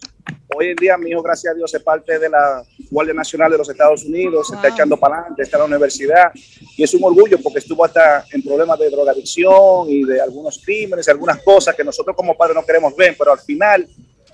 Hoy 0.55 0.67
en 0.69 0.75
día 0.75 0.97
mi 0.97 1.11
hijo, 1.11 1.21
gracias 1.21 1.53
a 1.53 1.55
Dios, 1.55 1.73
es 1.73 1.81
parte 1.81 2.17
de 2.17 2.27
la 2.29 2.63
Guardia 2.89 3.13
Nacional 3.13 3.51
de 3.51 3.57
los 3.57 3.69
Estados 3.69 4.03
Unidos, 4.03 4.47
se 4.47 4.55
está 4.55 4.69
echando 4.69 4.97
para 4.97 5.19
adelante, 5.19 5.43
está 5.43 5.57
en 5.57 5.61
la 5.61 5.65
universidad 5.67 6.31
y 6.75 6.83
es 6.83 6.93
un 6.93 7.03
orgullo 7.03 7.37
porque 7.41 7.59
estuvo 7.59 7.85
hasta 7.85 8.25
en 8.31 8.41
problemas 8.41 8.79
de 8.79 8.89
drogadicción 8.89 9.89
y 9.89 10.03
de 10.03 10.19
algunos 10.21 10.59
crímenes, 10.63 11.07
algunas 11.07 11.41
cosas 11.43 11.75
que 11.75 11.83
nosotros 11.83 12.15
como 12.15 12.35
padres 12.35 12.55
no 12.55 12.65
queremos 12.65 12.95
ver, 12.95 13.15
pero 13.17 13.31
al 13.31 13.39
final 13.39 13.87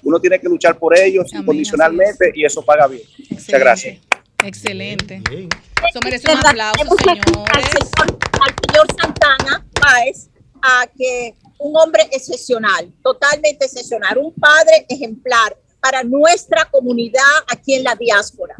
uno 0.04 0.20
tiene 0.20 0.40
que 0.40 0.48
luchar 0.48 0.78
por 0.78 0.98
ellos 0.98 1.26
Amén, 1.32 1.42
incondicionalmente 1.44 2.32
y 2.34 2.46
eso 2.46 2.64
paga 2.64 2.88
bien. 2.88 3.04
Muchas 3.30 3.60
gracias. 3.60 4.00
Excelente. 4.44 5.22
Eso 5.28 6.00
merece 6.04 6.32
un 6.32 6.38
aplauso, 6.38 6.96
aquí 6.98 7.10
al 7.10 7.18
señores. 7.24 7.70
señor, 7.70 8.20
al 8.42 8.56
señor 8.68 8.88
Santana 9.00 9.66
Páez, 9.82 10.30
a 10.62 10.88
que 10.98 11.36
un 11.58 11.76
hombre 11.76 12.04
excepcional, 12.12 12.92
totalmente 13.04 13.66
excepcional, 13.66 14.18
un 14.18 14.34
padre 14.34 14.86
ejemplar 14.90 15.58
para 15.86 16.04
nuestra 16.04 16.66
comunidad 16.66 17.22
aquí 17.48 17.76
en 17.76 17.84
la 17.84 17.96
diáspora. 17.96 18.56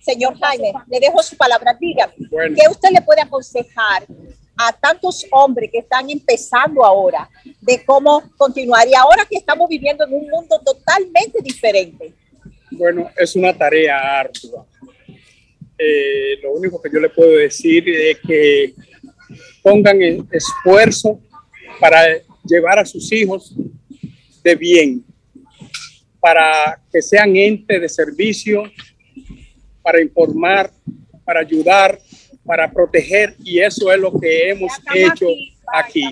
Señor 0.00 0.38
Jaime, 0.38 0.72
le 0.88 1.00
dejo 1.00 1.22
su 1.22 1.36
palabra. 1.36 1.76
Dígame, 1.78 2.14
Bueno. 2.30 2.56
¿qué 2.56 2.66
usted 2.70 2.88
le 2.94 3.02
puede 3.02 3.20
aconsejar 3.20 4.06
a 4.56 4.72
tantos 4.72 5.26
hombres 5.32 5.68
que 5.70 5.80
están 5.80 6.08
empezando 6.08 6.82
ahora 6.82 7.28
de 7.60 7.84
cómo 7.84 8.22
continuar? 8.38 8.88
Y 8.88 8.94
ahora 8.94 9.26
que 9.28 9.36
estamos 9.36 9.68
viviendo 9.68 10.06
en 10.06 10.14
un 10.14 10.30
mundo 10.30 10.58
totalmente 10.64 11.40
diferente. 11.42 12.14
Bueno, 12.70 13.10
es 13.18 13.36
una 13.36 13.52
tarea 13.52 14.20
ardua. 14.20 14.64
Eh, 15.76 16.38
lo 16.42 16.52
único 16.52 16.80
que 16.80 16.88
yo 16.90 17.00
le 17.00 17.10
puedo 17.10 17.32
decir 17.32 17.86
es 17.86 18.16
que 18.26 18.72
pongan 19.62 20.00
el 20.00 20.24
esfuerzo 20.32 21.20
para 21.78 22.00
llevar 22.48 22.78
a 22.78 22.86
sus 22.86 23.12
hijos 23.12 23.54
de 24.42 24.54
bien, 24.54 25.04
para 26.20 26.80
que 26.90 27.02
sean 27.02 27.36
entes 27.36 27.80
de 27.80 27.88
servicio, 27.88 28.64
para 29.82 30.00
informar, 30.00 30.70
para 31.24 31.40
ayudar, 31.40 31.98
para 32.44 32.70
proteger, 32.70 33.34
y 33.44 33.58
eso 33.58 33.92
es 33.92 33.98
lo 33.98 34.18
que 34.18 34.50
hemos 34.50 34.72
hecho 34.94 35.26
aquí, 35.72 36.04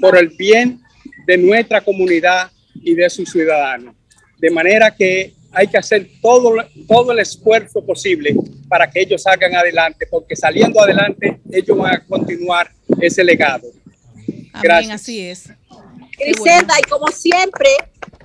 por 0.00 0.16
el 0.16 0.28
bien 0.28 0.80
de 1.26 1.36
nuestra 1.36 1.80
comunidad 1.80 2.50
y 2.74 2.94
de 2.94 3.08
sus 3.10 3.30
ciudadanos. 3.30 3.94
De 4.38 4.50
manera 4.50 4.94
que 4.94 5.34
hay 5.52 5.66
que 5.68 5.76
hacer 5.76 6.08
todo, 6.20 6.54
todo 6.88 7.12
el 7.12 7.18
esfuerzo 7.18 7.84
posible 7.84 8.34
para 8.68 8.90
que 8.90 9.02
ellos 9.02 9.22
salgan 9.22 9.54
adelante, 9.54 10.06
porque 10.10 10.34
saliendo 10.34 10.80
adelante 10.80 11.40
ellos 11.50 11.76
van 11.76 11.96
a 11.96 12.04
continuar 12.04 12.70
ese 13.00 13.22
legado. 13.22 13.68
Amén, 14.16 14.50
Gracias. 14.62 14.94
así 15.00 15.20
es. 15.20 15.50
Griselda, 16.18 16.74
y 16.78 16.88
como 16.88 17.08
siempre, 17.08 17.68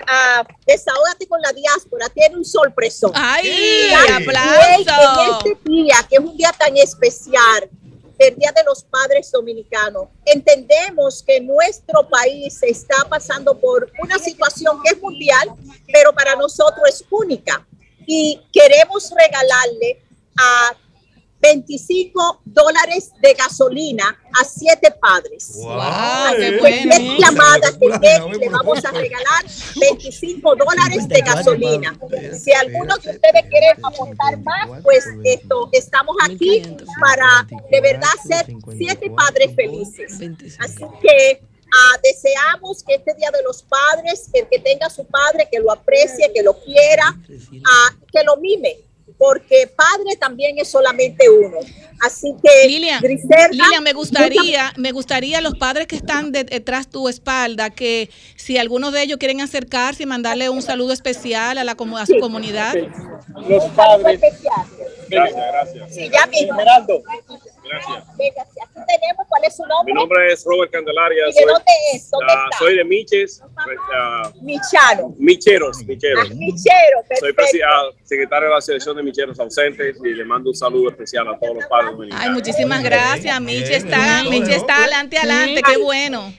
ah, 0.08 0.46
desahógate 0.66 1.28
con 1.28 1.42
la 1.42 1.52
diáspora, 1.54 2.10
tiene 2.10 2.36
un 2.36 2.46
sorpresón. 2.46 3.12
¡Ay! 3.16 3.92
¡Aplauso! 4.14 4.62
En 4.64 5.48
este 5.48 5.70
día, 5.70 5.96
que 6.10 6.16
es 6.18 6.22
un 6.22 6.36
día 6.38 6.52
tan 6.52 6.76
especial, 6.78 7.70
el 8.20 8.36
Día 8.36 8.52
de 8.56 8.64
los 8.64 8.84
Padres 8.84 9.32
Dominicanos, 9.32 10.08
entendemos 10.26 11.24
que 11.24 11.40
nuestro 11.40 12.08
país 12.10 12.58
está 12.64 13.06
pasando 13.10 13.60
por 13.60 13.92
una 14.02 14.18
situación 14.18 14.82
que 14.84 14.94
es 14.96 15.02
mundial, 15.02 15.54
pero 15.92 16.14
para 16.14 16.36
nosotros 16.36 16.84
es 16.90 17.04
única. 17.12 17.66
Y 18.06 18.42
queremos 18.52 19.12
regalarle 19.16 20.02
a 20.38 20.76
25 21.40 22.42
dólares 22.46 23.12
de 23.22 23.34
gasolina 23.34 24.18
a 24.40 24.44
siete 24.44 24.92
padres. 25.00 25.52
¡Wow! 25.56 25.80
Así 25.80 26.38
¡Qué 26.38 26.52
que 26.52 26.58
bueno! 26.60 26.94
es 26.96 27.20
llamada 27.20 27.70
que 27.80 27.88
le- 27.88 28.38
le 28.40 28.50
vamos 28.50 28.84
a 28.86 28.92
regalar 28.92 29.46
25 29.80 30.56
dólares 30.56 31.08
de 31.08 31.22
gasolina. 31.22 31.98
Si 32.38 32.52
alguno 32.54 32.96
de 32.98 33.12
ustedes 33.12 33.46
quiere 33.50 33.68
aportar 33.84 34.38
más, 34.40 34.82
pues 34.84 35.06
esto 35.24 35.70
estamos 35.72 36.16
aquí 36.24 36.62
para 37.00 37.48
de 37.70 37.82
verdad 37.82 38.10
ser 38.28 38.46
siete 38.78 39.10
padres 39.12 39.56
felices. 39.56 40.14
Así 40.60 40.84
que 41.02 41.42
ah, 41.74 41.98
deseamos 42.04 42.84
que 42.84 42.96
este 42.96 43.14
Día 43.16 43.30
de 43.32 43.44
los 43.44 43.62
Padres, 43.64 44.30
el 44.34 44.48
que 44.50 44.60
tenga 44.60 44.88
a 44.88 44.90
su 44.90 45.06
padre, 45.06 45.48
que 45.52 45.60
lo 45.60 45.72
aprecie, 45.72 46.32
que 46.34 46.42
lo 46.44 46.54
quiera, 46.62 47.16
ah, 47.66 47.90
que 48.12 48.24
lo 48.24 48.38
mime. 48.38 48.78
Porque 49.18 49.68
padre 49.76 50.16
también 50.20 50.58
es 50.60 50.70
solamente 50.70 51.30
uno. 51.30 51.58
Así 52.00 52.36
que, 52.44 52.68
Lilian, 52.68 53.02
Griselda, 53.02 53.48
Lilian, 53.50 53.84
me 53.84 53.94
gustaría, 53.94 54.72
me 54.78 54.92
gustaría 54.92 55.42
los 55.42 55.56
padres 55.56 55.88
que 55.88 55.96
están 55.96 56.32
de- 56.32 56.44
detrás 56.44 56.88
tu 56.88 57.10
espalda, 57.10 57.72
que 57.72 58.10
si 58.36 58.58
algunos 58.60 58.94
de 58.94 59.02
ellos 59.02 59.18
quieren 59.18 59.42
acercarse 59.42 60.04
y 60.04 60.06
mandarle 60.06 60.50
un 60.50 60.62
saludo 60.62 60.94
especial 60.94 61.58
a 61.58 61.64
la 61.64 61.76
comu- 61.76 62.00
a 62.00 62.06
su 62.06 62.20
comunidad. 62.20 62.76
Los 63.50 63.64
padres. 63.72 64.20
Gracias, 65.10 65.36
gracias. 65.52 65.96
Sí, 65.96 66.10
ya 66.14 66.28
mismo. 66.28 66.58
Sí, 68.18 68.32
aquí 68.38 68.80
tenemos 68.88 69.26
cuál 69.28 69.44
es 69.46 69.56
su 69.56 69.66
nombre. 69.66 69.94
Mi 69.94 70.00
nombre 70.00 70.32
es 70.32 70.44
Robert 70.46 70.72
Candelaria. 70.72 71.30
¿Y 71.30 71.34
de 71.34 71.46
dónde 71.46 71.72
es? 71.94 72.10
¿Dónde 72.10 72.26
ah, 72.30 72.46
está? 72.46 72.58
soy 72.58 72.78
de 72.78 72.84
Miches, 72.84 73.42
pues, 73.64 73.78
ah, 73.94 74.32
Michano. 74.42 75.16
Micheros, 75.18 75.84
Micheros. 75.86 76.28
Ah, 76.30 76.34
Michero, 76.34 77.04
Soy 77.20 77.62
ah, 77.66 77.90
secretario 78.04 78.48
de 78.48 78.52
la 78.52 78.58
Asociación 78.58 78.98
de 78.98 79.04
Micheros 79.04 79.40
Ausentes 79.40 79.98
y 80.04 80.14
le 80.14 80.26
mando 80.26 80.50
un 80.50 80.56
saludo 80.56 80.90
especial 80.90 81.28
a 81.28 81.38
todos 81.38 81.56
los 81.56 81.66
padres 81.66 81.92
dominicanos. 81.92 82.26
Ay, 82.26 82.32
muchísimas 82.34 82.84
gracias. 82.84 83.42
Miche 83.42 83.76
está, 83.76 84.24
Miche 84.30 84.56
está 84.56 84.78
adelante, 84.78 85.18
adelante. 85.18 85.62
Qué 85.62 85.78
bueno. 85.78 86.34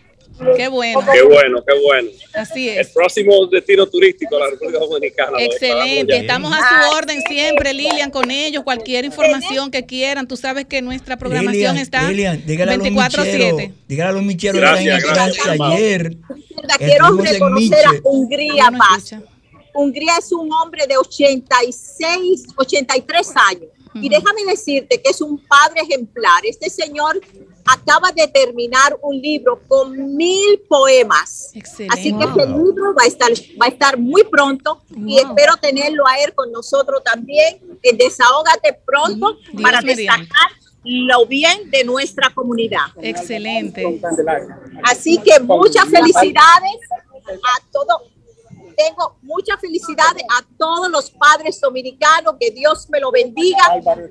Qué 0.57 0.69
bueno. 0.69 1.01
Qué 1.13 1.23
bueno, 1.23 1.65
qué 1.67 1.81
bueno. 1.85 2.11
Así 2.35 2.69
El 2.69 2.79
es. 2.79 2.89
próximo 2.91 3.47
destino 3.47 3.87
turístico 3.87 4.37
de 4.37 4.41
la 4.41 4.51
República 4.51 4.79
Dominicana. 4.79 5.39
Excelente, 5.43 6.17
estamos 6.17 6.53
a 6.55 6.59
su 6.59 6.97
orden 6.97 7.21
siempre, 7.29 7.75
Lilian, 7.75 8.11
con 8.11 8.31
ellos. 8.31 8.63
Cualquier 8.63 9.05
información 9.05 9.71
que 9.71 9.85
quieran, 9.87 10.29
tú 10.29 10.37
sabes 10.37 10.67
que 10.67 10.81
nuestra 10.83 11.17
programación 11.17 11.75
Lilian, 11.75 11.79
está 11.79 12.09
Lilian, 12.09 12.43
dígale 12.47 12.73
a 12.73 12.77
los 12.77 12.87
24/7. 12.87 13.55
micheros, 13.57 13.73
dígale 13.89 14.11
a 14.11 14.13
los 14.13 14.23
micheros 14.23 14.61
Gracias, 14.61 15.03
que 15.05 15.09
están 15.09 15.29
en 15.29 15.35
gracias, 15.35 15.45
Francia 15.45 15.53
hermano. 15.53 15.75
ayer. 15.75 16.17
Quiero 16.79 17.17
reconocer 17.17 17.87
a. 17.87 17.91
Hungría 18.05 18.71
Paz. 18.79 19.15
Hungría 19.75 20.13
es 20.19 20.33
un 20.33 20.53
hombre 20.53 20.87
de 20.89 20.97
86, 20.97 22.47
83 22.57 23.29
años. 23.51 23.71
Y 23.95 24.09
déjame 24.09 24.45
decirte 24.49 25.01
que 25.01 25.11
es 25.11 25.21
un 25.21 25.39
padre 25.39 25.81
ejemplar. 25.83 26.45
Este 26.45 26.71
señor 26.71 27.21
acaba 27.69 28.11
de 28.13 28.27
terminar 28.29 28.97
un 29.03 29.21
libro 29.21 29.61
con 29.69 30.17
mil 30.17 30.61
poemas. 30.69 31.53
Así 31.91 32.17
que 32.17 32.25
este 32.25 32.47
libro 32.47 32.95
va 32.95 33.03
a 33.03 33.07
estar, 33.07 33.31
va 33.61 33.67
a 33.67 33.69
estar 33.69 33.99
muy 33.99 34.25
pronto 34.25 34.83
y 34.97 35.19
espero 35.19 35.57
tenerlo 35.57 36.07
a 36.07 36.19
él 36.19 36.35
con 36.35 36.51
nosotros 36.51 37.03
también. 37.05 37.61
En 37.83 37.97
Desahógate 37.97 38.79
pronto 38.85 39.35
Dios 39.53 39.63
para 39.63 39.81
destacar 39.81 40.51
lo 40.85 41.27
bien 41.27 41.71
de 41.71 41.85
nuestra 41.85 42.31
comunidad. 42.31 42.87
Excelente. 43.03 44.01
Así 44.85 45.19
que 45.19 45.39
muchas 45.41 45.89
felicidades 45.89 46.79
a 47.27 47.63
todos. 47.71 48.03
Tengo 48.79 49.19
muchas 49.23 49.61
felicidades 49.61 50.23
a 50.31 50.47
todos 50.57 50.89
los 50.89 51.11
padres 51.11 51.61
dominicanos. 51.61 52.37
Que 52.39 52.53
Dios 52.53 52.89
me 52.89 53.01
lo 53.01 53.11
bendiga 53.11 53.59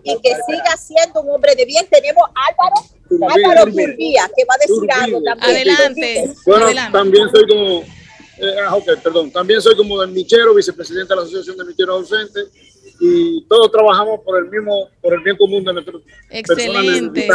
y 0.03 0.19
que 0.19 0.35
siga 0.45 0.75
siendo 0.75 1.21
un 1.21 1.29
hombre 1.31 1.55
de 1.55 1.63
bien. 1.63 1.87
Tenemos 1.89 2.25
a 2.35 2.49
Álvaro, 2.49 3.33
Álvaro 3.33 3.71
Turbía, 3.71 4.29
que 4.35 4.43
va 4.43 4.55
a 4.55 4.57
decir 4.57 4.91
algo 4.91 5.21
también. 5.23 5.69
Adelante. 5.69 6.33
Bueno, 6.45 6.65
Adelante. 6.65 6.97
también 6.97 7.29
soy 7.29 7.47
como, 7.47 7.79
eh, 7.79 8.55
ah, 8.67 8.75
ok, 8.75 9.01
perdón, 9.01 9.31
también 9.31 9.61
soy 9.61 9.77
como 9.77 10.01
del 10.01 10.11
Michero, 10.11 10.53
vicepresidente 10.53 11.13
de 11.13 11.15
la 11.15 11.21
Asociación 11.21 11.57
de 11.57 11.63
Micheros 11.63 11.95
Ausentes, 11.95 12.49
y 12.99 13.45
todos 13.47 13.71
trabajamos 13.71 14.21
por 14.21 14.39
el 14.39 14.49
mismo, 14.49 14.89
por 15.01 15.13
el 15.13 15.21
bien 15.21 15.37
común 15.37 15.63
de 15.63 15.73
personas 15.73 16.07
Excelente, 16.29 17.27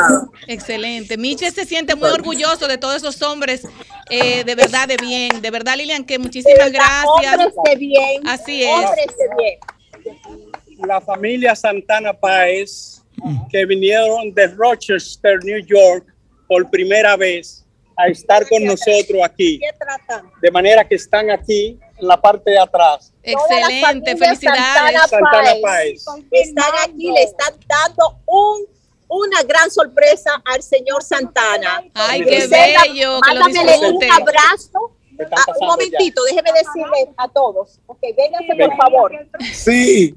excelente. 0.47 1.17
Miche 1.17 1.51
se 1.51 1.65
siente 1.65 1.95
muy 1.95 2.09
orgulloso 2.11 2.67
de 2.67 2.79
todos 2.79 2.97
esos 2.97 3.21
hombres 3.23 3.63
eh, 4.11 4.45
de 4.45 4.55
verdad 4.55 4.89
de 4.89 4.97
bien. 4.97 5.41
De 5.41 5.51
verdad, 5.51 5.77
Lilian, 5.77 6.05
que 6.05 6.19
muchísimas 6.19 6.71
gracias. 6.71 7.07
Hombres 7.07 7.55
de 7.65 7.77
bien. 7.77 8.29
Así 8.29 8.65
es. 8.65 8.71
Hombres 8.71 9.07
de 9.17 9.43
bien. 9.43 10.87
la 10.87 11.01
familia 11.01 11.55
Santana 11.55 12.13
Páez, 12.13 13.03
que 13.51 13.65
vinieron 13.65 14.35
de 14.35 14.49
Rochester, 14.49 15.43
New 15.45 15.65
York, 15.65 16.07
por 16.49 16.69
primera 16.71 17.17
vez 17.17 17.65
a 17.97 18.09
estar 18.09 18.49
con 18.49 18.65
nosotros 18.65 19.23
aquí. 19.25 19.59
¿Qué 19.59 19.71
tratan? 19.79 20.31
De 20.41 20.51
manera 20.51 20.87
que 20.87 20.97
están 20.97 21.31
aquí 21.31 21.79
en 22.03 22.09
la 22.09 22.21
parte 22.21 22.51
de 22.51 22.59
atrás. 22.59 23.13
Excelente, 23.23 24.17
felicidades. 24.17 24.61
Santana 24.61 25.09
Santana 25.09 25.53
Páez 25.63 26.05
Páez. 26.05 26.05
Están 26.31 26.73
aquí, 26.85 27.11
le 27.11 27.23
están 27.23 27.55
dando 27.67 28.19
un, 28.27 28.67
una 29.09 29.43
gran 29.45 29.71
sorpresa 29.71 30.43
al 30.45 30.63
señor 30.63 31.03
Santana. 31.03 31.85
Ay, 31.95 32.25
qué 32.25 32.31
Griselda, 32.31 32.83
bello, 32.83 33.21
que 33.21 33.35
lo 33.35 33.41
mándamele 33.41 33.91
un 33.91 34.05
abrazo. 34.13 34.93
Ah, 35.31 35.45
un 35.61 35.67
momentito, 35.69 36.25
déjeme 36.25 36.51
decirle 36.53 37.15
a 37.17 37.29
todos. 37.29 37.79
Ok, 37.87 38.01
vénganse 38.17 38.55
por 38.59 38.77
favor. 38.77 39.13
Sí. 39.53 40.15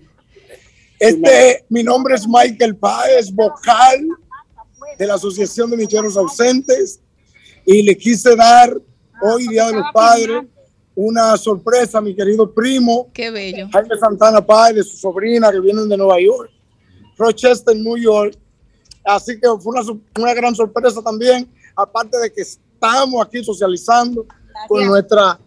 Este, 0.97 1.65
mi 1.69 1.83
nombre 1.83 2.15
es 2.15 2.25
Michael 2.27 2.75
Páez, 2.77 3.31
vocal 3.31 4.07
de 4.97 5.05
la 5.05 5.15
Asociación 5.15 5.69
de 5.69 5.77
Micheros 5.77 6.17
Ausentes, 6.17 7.01
y 7.65 7.83
le 7.83 7.97
quise 7.97 8.35
dar 8.35 8.73
hoy, 9.21 9.47
Día 9.47 9.67
de 9.67 9.73
los 9.73 9.91
Padres, 9.93 10.43
una 10.95 11.35
sorpresa 11.35 11.99
mi 11.99 12.15
querido 12.15 12.51
primo, 12.51 13.09
Qué 13.13 13.29
bello. 13.29 13.67
Jaime 13.71 13.97
Santana 13.97 14.45
Páez, 14.45 14.75
de 14.75 14.83
su 14.83 14.97
sobrina 14.97 15.51
que 15.51 15.59
vienen 15.59 15.89
de 15.89 15.97
Nueva 15.97 16.19
York, 16.19 16.49
Rochester, 17.17 17.75
New 17.75 17.97
York. 17.97 18.37
Así 19.03 19.39
que 19.39 19.47
fue 19.59 19.79
una, 19.79 20.01
una 20.17 20.33
gran 20.33 20.55
sorpresa 20.55 21.01
también, 21.01 21.47
aparte 21.75 22.17
de 22.17 22.31
que 22.31 22.41
estamos 22.41 23.25
aquí 23.25 23.43
socializando 23.43 24.25
con, 24.67 24.85
nuestra, 24.85 25.39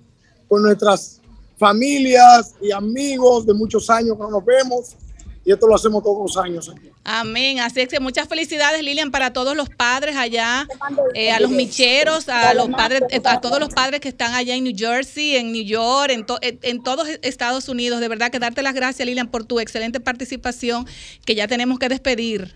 con 0.47 0.63
nuestras 0.63 1.21
familias 1.57 2.55
y 2.61 2.71
amigos 2.71 3.47
de 3.47 3.55
muchos 3.55 3.89
años 3.91 4.17
que 4.17 4.23
no 4.23 4.31
nos 4.31 4.45
vemos. 4.45 4.97
Y 5.45 5.53
esto 5.53 5.67
lo 5.67 5.75
hacemos 5.75 6.03
todos 6.03 6.35
los 6.35 6.37
años. 6.37 6.69
aquí. 6.69 6.88
Amén. 7.05 7.59
Así 7.61 7.81
es 7.81 7.89
que 7.89 8.01
muchas 8.01 8.29
felicidades, 8.29 8.83
Lilian, 8.83 9.11
para 9.11 9.33
todos 9.33 9.57
los 9.57 9.71
padres 9.71 10.15
allá, 10.17 10.67
eh, 11.15 11.31
a 11.31 11.41
los 11.41 11.51
micheros, 11.51 12.29
a 12.29 12.53
los 12.53 12.69
padres, 12.69 13.03
a 13.25 13.41
todos 13.41 13.59
los 13.59 13.71
padres 13.71 14.01
que 14.01 14.09
están 14.11 14.35
allá 14.35 14.55
en 14.55 14.65
New 14.65 14.75
Jersey, 14.77 15.37
en 15.37 15.51
New 15.53 15.65
York, 15.65 16.11
en, 16.11 16.27
to- 16.27 16.39
en- 16.43 16.59
en 16.63 16.83
todos 16.83 17.09
Estados 17.23 17.69
Unidos. 17.71 18.01
De 18.01 18.09
verdad 18.09 18.31
que 18.31 18.39
darte 18.39 18.63
las 18.63 18.75
gracias, 18.75 19.07
Lilian, 19.07 19.29
por 19.29 19.45
tu 19.45 19.59
excelente 19.59 20.01
participación, 20.01 20.87
que 21.25 21.35
ya 21.35 21.49
tenemos 21.49 21.79
que 21.79 21.89
despedir. 21.89 22.55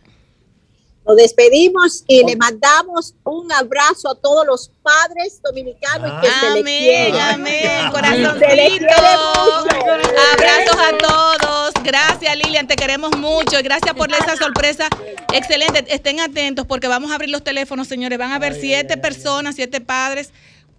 Nos 1.05 1.17
despedimos 1.17 2.05
y 2.07 2.23
le 2.25 2.37
mandamos 2.37 3.15
un 3.25 3.51
abrazo 3.51 4.11
a 4.11 4.15
todos 4.15 4.47
los 4.47 4.71
padres 4.83 5.41
dominicanos 5.43 6.13
y 6.19 6.21
que 6.21 6.33
se 6.33 6.51
les 6.51 6.61
Amén, 6.61 6.79
quiere. 6.85 7.21
amén, 7.21 7.53
les 7.55 7.63
quiere 7.73 7.91
corazoncito. 7.91 8.45
mucho. 8.79 10.13
Abrazos 10.33 10.77
a 10.79 10.99
todos. 10.99 11.62
Gracias, 11.83 12.37
Lilian, 12.37 12.67
te 12.67 12.77
queremos 12.77 13.17
mucho. 13.19 13.59
Gracias 13.63 13.95
por 13.95 14.11
esa 14.13 14.37
sorpresa. 14.37 14.89
Excelente. 15.35 15.85
Estén 15.89 16.21
atentos 16.21 16.67
porque 16.67 16.87
vamos 16.87 17.11
a 17.11 17.17
abrir 17.17 17.31
los 17.31 17.43
teléfonos, 17.43 17.89
señores. 17.89 18.19
Van 18.19 18.33
a 18.33 18.37
haber 18.37 18.55
siete 18.55 18.97
personas, 18.97 19.57
siete 19.57 19.81
padres 19.81 20.33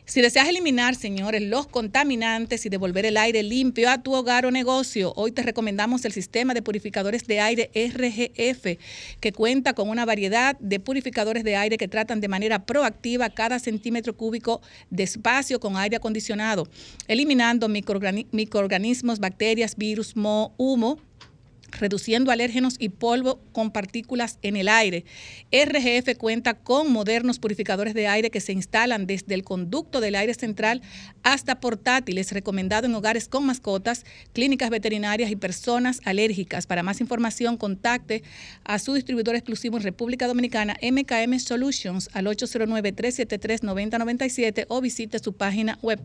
Si 0.08 0.20
deseas 0.20 0.48
eliminar, 0.48 0.94
señores, 0.94 1.42
los 1.42 1.66
contaminantes 1.66 2.64
y 2.64 2.68
devolver 2.68 3.04
el 3.06 3.16
aire 3.16 3.42
limpio 3.42 3.90
a 3.90 4.00
tu 4.00 4.14
hogar 4.14 4.46
o 4.46 4.52
negocio, 4.52 5.12
hoy 5.16 5.32
te 5.32 5.42
recomendamos 5.42 6.04
el 6.04 6.12
sistema 6.12 6.54
de 6.54 6.62
purificadores 6.62 7.26
de 7.26 7.40
aire 7.40 7.70
RGF, 7.74 8.78
que 9.18 9.32
cuenta 9.32 9.72
con 9.72 9.88
una 9.88 10.04
variedad 10.04 10.56
de 10.60 10.78
purificadores 10.78 11.42
de 11.42 11.56
aire 11.56 11.76
que 11.76 11.88
tratan 11.88 12.20
de 12.20 12.28
manera 12.28 12.64
proactiva 12.66 13.30
cada 13.30 13.58
centímetro 13.58 14.16
cúbico 14.16 14.62
de 14.90 15.02
espacio 15.02 15.58
con 15.58 15.76
aire 15.76 15.96
acondicionado, 15.96 16.68
eliminando 17.08 17.68
microorganismos, 17.68 19.18
bacterias, 19.18 19.74
virus, 19.74 20.14
humo 20.14 21.00
reduciendo 21.72 22.30
alérgenos 22.30 22.76
y 22.78 22.90
polvo 22.90 23.40
con 23.52 23.70
partículas 23.70 24.38
en 24.42 24.56
el 24.56 24.68
aire. 24.68 25.04
RGF 25.52 26.16
cuenta 26.18 26.54
con 26.54 26.92
modernos 26.92 27.38
purificadores 27.38 27.94
de 27.94 28.08
aire 28.08 28.30
que 28.30 28.40
se 28.40 28.52
instalan 28.52 29.06
desde 29.06 29.34
el 29.34 29.44
conducto 29.44 30.00
del 30.00 30.14
aire 30.14 30.34
central 30.34 30.82
hasta 31.22 31.60
portátiles, 31.60 32.32
recomendado 32.32 32.86
en 32.86 32.94
hogares 32.94 33.28
con 33.28 33.46
mascotas, 33.46 34.04
clínicas 34.32 34.70
veterinarias 34.70 35.30
y 35.30 35.36
personas 35.36 36.00
alérgicas. 36.04 36.66
Para 36.66 36.82
más 36.82 37.00
información, 37.00 37.56
contacte 37.56 38.22
a 38.64 38.78
su 38.78 38.94
distribuidor 38.94 39.34
exclusivo 39.34 39.76
en 39.76 39.82
República 39.82 40.26
Dominicana, 40.26 40.76
MKM 40.82 41.38
Solutions, 41.38 42.08
al 42.12 42.26
809-373-9097 42.26 44.66
o 44.68 44.80
visite 44.80 45.18
su 45.18 45.32
página 45.32 45.78
web 45.82 46.00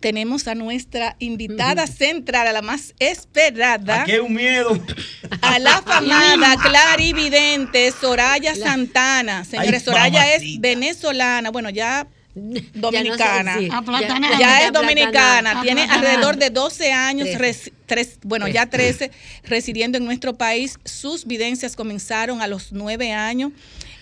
tenemos 0.00 0.48
a 0.48 0.54
nuestra 0.54 1.16
invitada 1.18 1.86
central, 1.86 2.46
a 2.46 2.52
la 2.52 2.60
más 2.60 2.94
esperada. 2.98 4.02
¿A 4.02 4.04
qué 4.04 4.20
un 4.20 4.34
miedo? 4.34 4.78
A 5.40 5.58
la 5.58 5.80
famada 5.86 6.56
clarividente 6.56 7.90
Soraya 7.90 8.54
Santana. 8.54 9.46
Señores, 9.46 9.82
Soraya 9.82 10.34
es 10.34 10.60
venezolana. 10.60 11.50
Bueno, 11.50 11.70
ya 11.70 12.06
dominicana. 12.34 13.58
Ya, 14.38 14.66
es 14.66 14.72
dominicana. 14.72 15.62
Tiene 15.62 15.84
alrededor 15.84 16.36
de 16.36 16.50
12 16.50 16.92
años, 16.92 17.28
bueno, 18.24 18.48
ya 18.48 18.66
13, 18.66 19.10
residiendo 19.44 19.98
en 19.98 20.04
nuestro 20.04 20.34
país. 20.34 20.78
Sus 20.84 21.24
videncias 21.24 21.76
comenzaron 21.76 22.42
a 22.42 22.46
los 22.46 22.72
9 22.72 23.12
años 23.12 23.52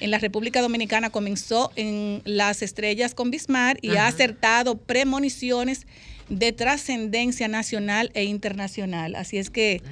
en 0.02 0.10
la 0.10 0.18
República 0.18 0.60
Dominicana 0.60 1.10
comenzó 1.10 1.70
en 1.76 2.22
Las 2.24 2.62
Estrellas 2.62 3.14
con 3.14 3.30
Bismarck 3.30 3.78
y 3.82 3.96
ha 3.96 4.06
acertado 4.08 4.76
premoniciones 4.76 5.86
de 6.28 6.52
trascendencia 6.52 7.46
nacional 7.46 8.10
e 8.14 8.24
internacional. 8.24 9.14
Así 9.14 9.38
es 9.38 9.50
que 9.50 9.82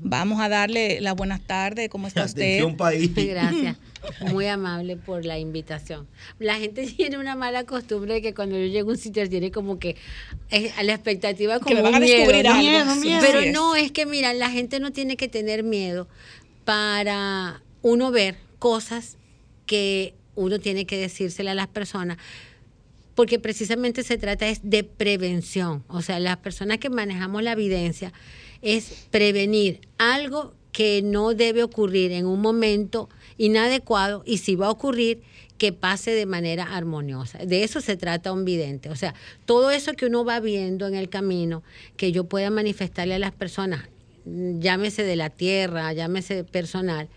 vamos 0.00 0.40
a 0.40 0.48
darle 0.48 1.00
la 1.00 1.12
buenas 1.12 1.40
tardes. 1.40 1.88
¿Cómo 1.88 2.06
está 2.06 2.24
usted? 2.24 2.64
País. 2.76 3.10
Gracias. 3.14 3.76
Muy 4.32 4.46
amable 4.46 4.96
por 4.96 5.24
la 5.24 5.38
invitación. 5.38 6.06
La 6.38 6.54
gente 6.54 6.86
tiene 6.96 7.18
una 7.18 7.36
mala 7.36 7.64
costumbre 7.64 8.14
de 8.14 8.22
que 8.22 8.32
cuando 8.32 8.56
yo 8.56 8.66
llego 8.66 8.90
a 8.90 8.92
un 8.92 8.98
sitio 8.98 9.28
tiene 9.28 9.50
como 9.50 9.78
que 9.78 9.96
a 10.76 10.82
la 10.82 10.94
expectativa 10.94 11.58
como 11.58 11.76
que 11.76 11.82
van 11.82 11.94
a 11.96 12.00
descubrir 12.00 12.46
Pero 13.20 13.52
no, 13.52 13.76
es 13.76 13.92
que 13.92 14.06
mira, 14.06 14.32
la 14.34 14.50
gente 14.50 14.80
no 14.80 14.92
tiene 14.92 15.16
que 15.16 15.28
tener 15.28 15.62
miedo 15.62 16.08
para 16.64 17.62
uno 17.82 18.10
ver 18.10 18.36
cosas 18.58 19.18
que 19.68 20.14
uno 20.34 20.58
tiene 20.58 20.86
que 20.86 20.96
decírselo 20.96 21.50
a 21.50 21.54
las 21.54 21.68
personas, 21.68 22.16
porque 23.14 23.38
precisamente 23.38 24.02
se 24.02 24.16
trata 24.16 24.46
de 24.62 24.84
prevención. 24.84 25.84
O 25.88 26.02
sea, 26.02 26.18
las 26.18 26.38
personas 26.38 26.78
que 26.78 26.90
manejamos 26.90 27.42
la 27.42 27.52
evidencia 27.52 28.12
es 28.62 29.06
prevenir 29.10 29.80
algo 29.98 30.54
que 30.72 31.02
no 31.02 31.34
debe 31.34 31.62
ocurrir 31.62 32.12
en 32.12 32.26
un 32.26 32.40
momento 32.40 33.08
inadecuado 33.36 34.22
y 34.24 34.38
si 34.38 34.54
va 34.54 34.66
a 34.66 34.70
ocurrir, 34.70 35.22
que 35.58 35.72
pase 35.72 36.12
de 36.12 36.24
manera 36.24 36.76
armoniosa. 36.76 37.38
De 37.38 37.64
eso 37.64 37.80
se 37.80 37.96
trata 37.96 38.32
un 38.32 38.44
vidente. 38.44 38.90
O 38.90 38.96
sea, 38.96 39.14
todo 39.44 39.72
eso 39.72 39.92
que 39.94 40.06
uno 40.06 40.24
va 40.24 40.38
viendo 40.38 40.86
en 40.86 40.94
el 40.94 41.08
camino, 41.08 41.64
que 41.96 42.12
yo 42.12 42.24
pueda 42.24 42.50
manifestarle 42.50 43.14
a 43.14 43.18
las 43.18 43.32
personas, 43.32 43.88
llámese 44.24 45.02
de 45.02 45.16
la 45.16 45.30
tierra, 45.30 45.92
llámese 45.92 46.44
personal, 46.44 47.08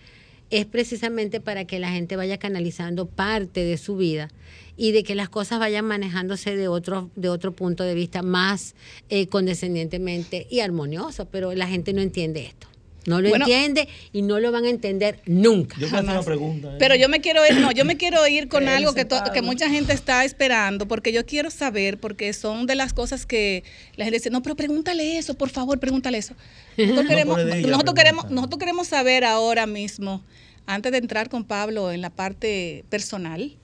es 0.52 0.66
precisamente 0.66 1.40
para 1.40 1.66
que 1.66 1.80
la 1.80 1.90
gente 1.92 2.16
vaya 2.16 2.38
canalizando 2.38 3.08
parte 3.08 3.64
de 3.64 3.78
su 3.78 3.96
vida 3.98 4.30
y 4.78 4.92
de 4.92 5.04
que 5.04 5.16
las 5.16 5.30
cosas 5.30 5.60
vayan 5.60 5.86
manejándose 5.86 6.56
de 6.56 6.68
otro, 6.68 7.10
de 7.16 7.30
otro 7.30 7.54
punto 7.54 7.84
de 7.84 7.96
vista 7.96 8.22
más 8.22 8.76
eh, 9.10 9.28
condescendientemente 9.28 10.48
y 10.50 10.60
armonioso, 10.60 11.26
pero 11.26 11.54
la 11.54 11.68
gente 11.68 11.94
no 11.94 12.02
entiende 12.02 12.46
esto. 12.46 12.71
No 13.06 13.20
lo 13.20 13.36
entiende 13.36 13.88
y 14.14 14.22
no 14.22 14.40
lo 14.40 14.52
van 14.52 14.66
a 14.66 14.70
entender 14.70 15.20
nunca. 15.26 15.76
Yo 15.80 15.88
una 15.88 16.22
pregunta. 16.22 16.74
¿eh? 16.74 16.76
Pero 16.78 16.96
yo 16.96 17.10
me 17.10 17.20
quiero 17.20 17.46
ir, 17.46 17.56
no, 17.60 17.72
yo 17.72 17.84
me 17.84 17.98
quiero 17.98 18.28
ir 18.28 18.48
con 18.48 18.68
algo 18.68 18.94
que, 18.94 19.08
que 19.34 19.42
mucha 19.42 19.70
gente 19.70 19.94
está 19.94 20.24
esperando, 20.24 20.88
porque 20.88 21.12
yo 21.12 21.26
quiero 21.26 21.50
saber, 21.50 22.00
porque 22.00 22.32
son 22.34 22.68
de 22.68 22.76
las 22.76 22.94
cosas 22.94 23.26
que 23.26 23.64
la 23.96 24.06
gente 24.06 24.20
dice, 24.20 24.30
no, 24.30 24.44
pero 24.44 24.56
pregúntale 24.56 25.18
eso, 25.18 25.34
por 25.34 25.50
favor, 25.50 25.80
pregúntale 25.80 26.20
eso. 26.20 26.36
Nosotros 26.78 27.06
queremos, 27.10 27.38
nosotros 27.44 27.96
queremos, 27.96 28.30
nosotros 28.30 28.60
queremos 28.60 28.88
saber 28.88 29.24
ahora 29.26 29.66
mismo 29.66 30.24
antes 30.66 30.92
de 30.92 31.00
entrar 31.00 31.30
con 31.30 31.44
Pablo 31.44 31.92
en 31.92 32.02
la 32.02 32.10
parte 32.10 32.86
personal 32.90 33.58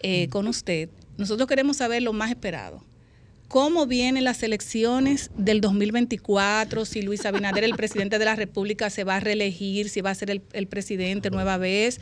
eh, 0.00 0.28
con 0.28 0.46
usted, 0.46 0.90
nosotros 1.16 1.48
queremos 1.48 1.78
saber 1.78 2.02
lo 2.02 2.12
más 2.12 2.30
esperado. 2.30 2.84
¿Cómo 3.54 3.86
vienen 3.86 4.24
las 4.24 4.42
elecciones 4.42 5.30
del 5.36 5.60
2024? 5.60 6.84
Si 6.84 7.02
Luis 7.02 7.24
Abinader, 7.24 7.62
el 7.62 7.76
presidente 7.76 8.18
de 8.18 8.24
la 8.24 8.34
República, 8.34 8.90
se 8.90 9.04
va 9.04 9.14
a 9.14 9.20
reelegir, 9.20 9.90
si 9.90 10.00
va 10.00 10.10
a 10.10 10.14
ser 10.16 10.28
el, 10.30 10.66
presidente 10.66 11.30
nueva 11.30 11.56
vez. 11.56 12.00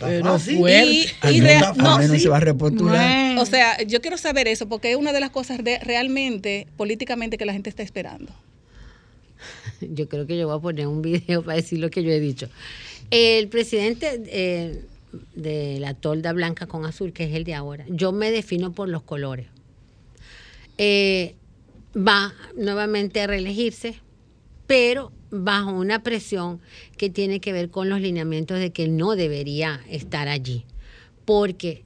Pero 0.00 0.38
sí. 0.38 0.54
Y, 0.54 1.40
no, 1.76 2.18
se 2.18 2.28
va 2.30 2.38
a 2.38 2.40
repostular. 2.40 3.38
O 3.38 3.44
sea, 3.44 3.82
yo 3.82 4.00
quiero 4.00 4.16
saber 4.16 4.48
eso 4.48 4.66
porque 4.66 4.92
es 4.92 4.96
una 4.96 5.12
de 5.12 5.20
las 5.20 5.28
cosas 5.28 5.62
de, 5.62 5.78
realmente 5.80 6.68
políticamente 6.78 7.36
que 7.36 7.44
la 7.44 7.52
gente 7.52 7.68
está 7.68 7.82
esperando. 7.82 8.32
Yo 9.82 10.08
creo 10.08 10.26
que 10.26 10.38
yo 10.38 10.46
voy 10.46 10.56
a 10.56 10.62
poner 10.62 10.86
un 10.86 11.02
video 11.02 11.42
para 11.42 11.56
decir 11.56 11.80
lo 11.80 11.90
que 11.90 12.02
yo 12.02 12.12
he 12.12 12.20
dicho. 12.20 12.48
El 13.10 13.48
presidente 13.48 14.22
eh, 14.28 14.82
de 15.34 15.76
la 15.80 15.92
tolda 15.92 16.32
blanca 16.32 16.66
con 16.66 16.86
azul, 16.86 17.12
que 17.12 17.24
es 17.24 17.34
el 17.34 17.44
de 17.44 17.52
ahora, 17.52 17.84
yo 17.90 18.10
me 18.12 18.30
defino 18.30 18.72
por 18.72 18.88
los 18.88 19.02
colores. 19.02 19.48
Eh, 20.78 21.36
va 21.96 22.34
nuevamente 22.56 23.20
a 23.20 23.26
reelegirse, 23.26 24.00
pero 24.66 25.12
bajo 25.30 25.72
una 25.72 26.02
presión 26.02 26.60
que 26.96 27.10
tiene 27.10 27.40
que 27.40 27.52
ver 27.52 27.70
con 27.70 27.88
los 27.88 28.00
lineamientos 28.00 28.58
de 28.58 28.72
que 28.72 28.88
no 28.88 29.16
debería 29.16 29.80
estar 29.88 30.28
allí, 30.28 30.64
porque 31.24 31.84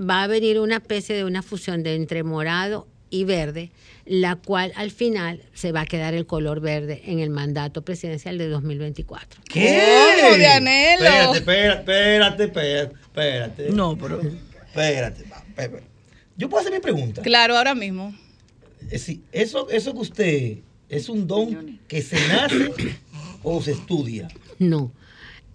va 0.00 0.22
a 0.22 0.26
venir 0.26 0.58
una 0.58 0.76
especie 0.76 1.16
de 1.16 1.24
una 1.24 1.42
fusión 1.42 1.82
de 1.82 1.94
entre 1.94 2.22
morado 2.22 2.86
y 3.10 3.24
verde, 3.24 3.70
la 4.04 4.36
cual 4.36 4.72
al 4.76 4.90
final 4.90 5.42
se 5.54 5.72
va 5.72 5.82
a 5.82 5.86
quedar 5.86 6.14
el 6.14 6.26
color 6.26 6.60
verde 6.60 7.02
en 7.06 7.20
el 7.20 7.30
mandato 7.30 7.82
presidencial 7.82 8.36
de 8.38 8.48
2024. 8.48 9.42
¿Qué? 9.48 9.80
¿Cómo, 10.20 10.36
Dianelo? 10.36 11.34
Espérate, 11.34 11.38
espérate, 11.38 12.44
espérate, 12.44 12.94
espérate. 13.02 13.70
No, 13.70 13.96
pero... 13.96 14.20
Espérate, 14.20 15.22
espérate. 15.22 15.82
Yo 16.36 16.48
puedo 16.48 16.60
hacer 16.60 16.72
mi 16.72 16.80
pregunta. 16.80 17.22
Claro, 17.22 17.56
ahora 17.56 17.74
mismo. 17.74 18.14
Eh, 18.90 18.98
sí, 18.98 19.22
eso, 19.32 19.68
eso 19.70 19.92
que 19.92 19.98
usted 19.98 20.58
es 20.88 21.08
un 21.08 21.26
don 21.26 21.78
que 21.88 22.02
se 22.02 22.16
nace 22.28 22.72
o 23.42 23.62
se 23.62 23.72
estudia. 23.72 24.28
No, 24.58 24.92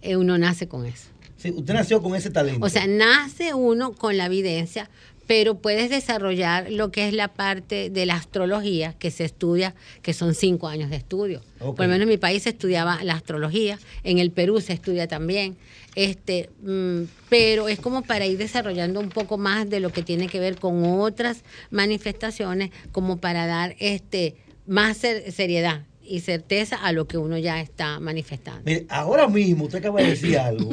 eh, 0.02 0.16
uno 0.16 0.38
nace 0.38 0.68
con 0.68 0.86
eso. 0.86 1.08
Sí, 1.36 1.50
usted 1.50 1.74
nació 1.74 2.02
con 2.02 2.14
ese 2.14 2.30
talento. 2.30 2.64
O 2.64 2.68
sea, 2.68 2.86
nace 2.86 3.54
uno 3.54 3.92
con 3.92 4.16
la 4.16 4.26
evidencia, 4.26 4.88
pero 5.26 5.56
puedes 5.56 5.90
desarrollar 5.90 6.70
lo 6.70 6.90
que 6.90 7.08
es 7.08 7.14
la 7.14 7.28
parte 7.28 7.90
de 7.90 8.06
la 8.06 8.16
astrología 8.16 8.94
que 8.98 9.10
se 9.10 9.24
estudia, 9.24 9.74
que 10.02 10.12
son 10.12 10.34
cinco 10.34 10.68
años 10.68 10.90
de 10.90 10.96
estudio. 10.96 11.40
Por 11.58 11.80
lo 11.80 11.88
menos 11.88 12.02
en 12.02 12.08
mi 12.08 12.18
país 12.18 12.42
se 12.42 12.50
estudiaba 12.50 13.02
la 13.04 13.14
astrología, 13.14 13.78
en 14.02 14.18
el 14.18 14.30
Perú 14.30 14.60
se 14.60 14.74
estudia 14.74 15.08
también, 15.08 15.56
este, 15.94 16.50
mm, 16.62 17.02
pero 17.28 17.68
es 17.68 17.78
como 17.78 18.02
para 18.02 18.26
ir 18.26 18.36
desarrollando 18.36 19.00
un 19.00 19.08
poco 19.08 19.38
más 19.38 19.70
de 19.70 19.80
lo 19.80 19.90
que 19.90 20.02
tiene 20.02 20.28
que 20.28 20.40
ver 20.40 20.56
con 20.56 20.84
otras 20.84 21.44
manifestaciones, 21.70 22.70
como 22.92 23.18
para 23.18 23.46
dar 23.46 23.76
este 23.78 24.36
más 24.66 24.98
seriedad 24.98 25.84
y 26.02 26.20
certeza 26.20 26.76
a 26.76 26.92
lo 26.92 27.06
que 27.06 27.16
uno 27.16 27.38
ya 27.38 27.60
está 27.60 27.98
manifestando. 28.00 28.62
Mire, 28.64 28.86
ahora 28.88 29.28
mismo 29.28 29.64
usted 29.64 29.78
acaba 29.78 30.00
de 30.02 30.10
decir 30.10 30.38
algo 30.38 30.70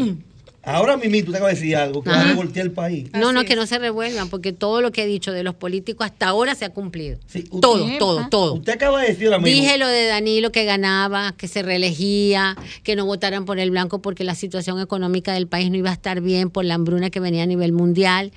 Ahora 0.64 0.96
mismo 0.96 1.26
tú 1.26 1.32
te 1.32 1.38
acabas 1.38 1.56
de 1.56 1.60
decir 1.62 1.76
algo, 1.76 2.04
que 2.04 2.10
va 2.10 2.22
a 2.22 2.24
revoltear 2.24 2.68
el 2.68 2.72
país. 2.72 3.10
No, 3.14 3.34
no, 3.34 3.44
que 3.46 3.56
no 3.56 3.66
se 3.66 3.80
revuelvan, 3.80 4.30
porque 4.30 4.54
todo 4.54 4.82
lo 4.82 4.92
que 4.92 5.04
he 5.04 5.08
dicho 5.08 5.32
de 5.32 5.44
los 5.44 5.56
políticos 5.56 6.06
hasta 6.06 6.28
ahora 6.28 6.54
se 6.54 6.66
ha 6.66 6.70
cumplido. 6.70 7.18
todo, 7.60 7.88
todo, 7.98 8.28
todo. 8.30 8.54
Usted 8.56 8.74
acaba 8.74 9.02
de 9.02 9.08
decir 9.08 9.28
ahora 9.28 9.40
mismo. 9.40 9.62
Dije 9.62 9.78
lo 9.78 9.88
de 9.88 10.06
Danilo 10.06 10.52
que 10.52 10.64
ganaba, 10.66 11.34
que 11.36 11.48
se 11.48 11.64
reelegía, 11.64 12.56
que 12.84 12.96
no 12.96 13.06
votaran 13.06 13.46
por 13.46 13.60
el 13.60 13.72
blanco 13.72 14.02
porque 14.02 14.24
la 14.24 14.36
situación 14.36 14.80
económica 14.80 15.34
del 15.34 15.48
país 15.48 15.72
no 15.72 15.78
iba 15.78 15.90
a 15.90 15.94
estar 15.94 16.22
bien 16.22 16.52
por 16.52 16.64
la 16.64 16.76
hambruna 16.76 17.10
que 17.10 17.20
venía 17.20 17.44
a 17.44 17.48
nivel 17.48 17.72
mundial 17.72 18.32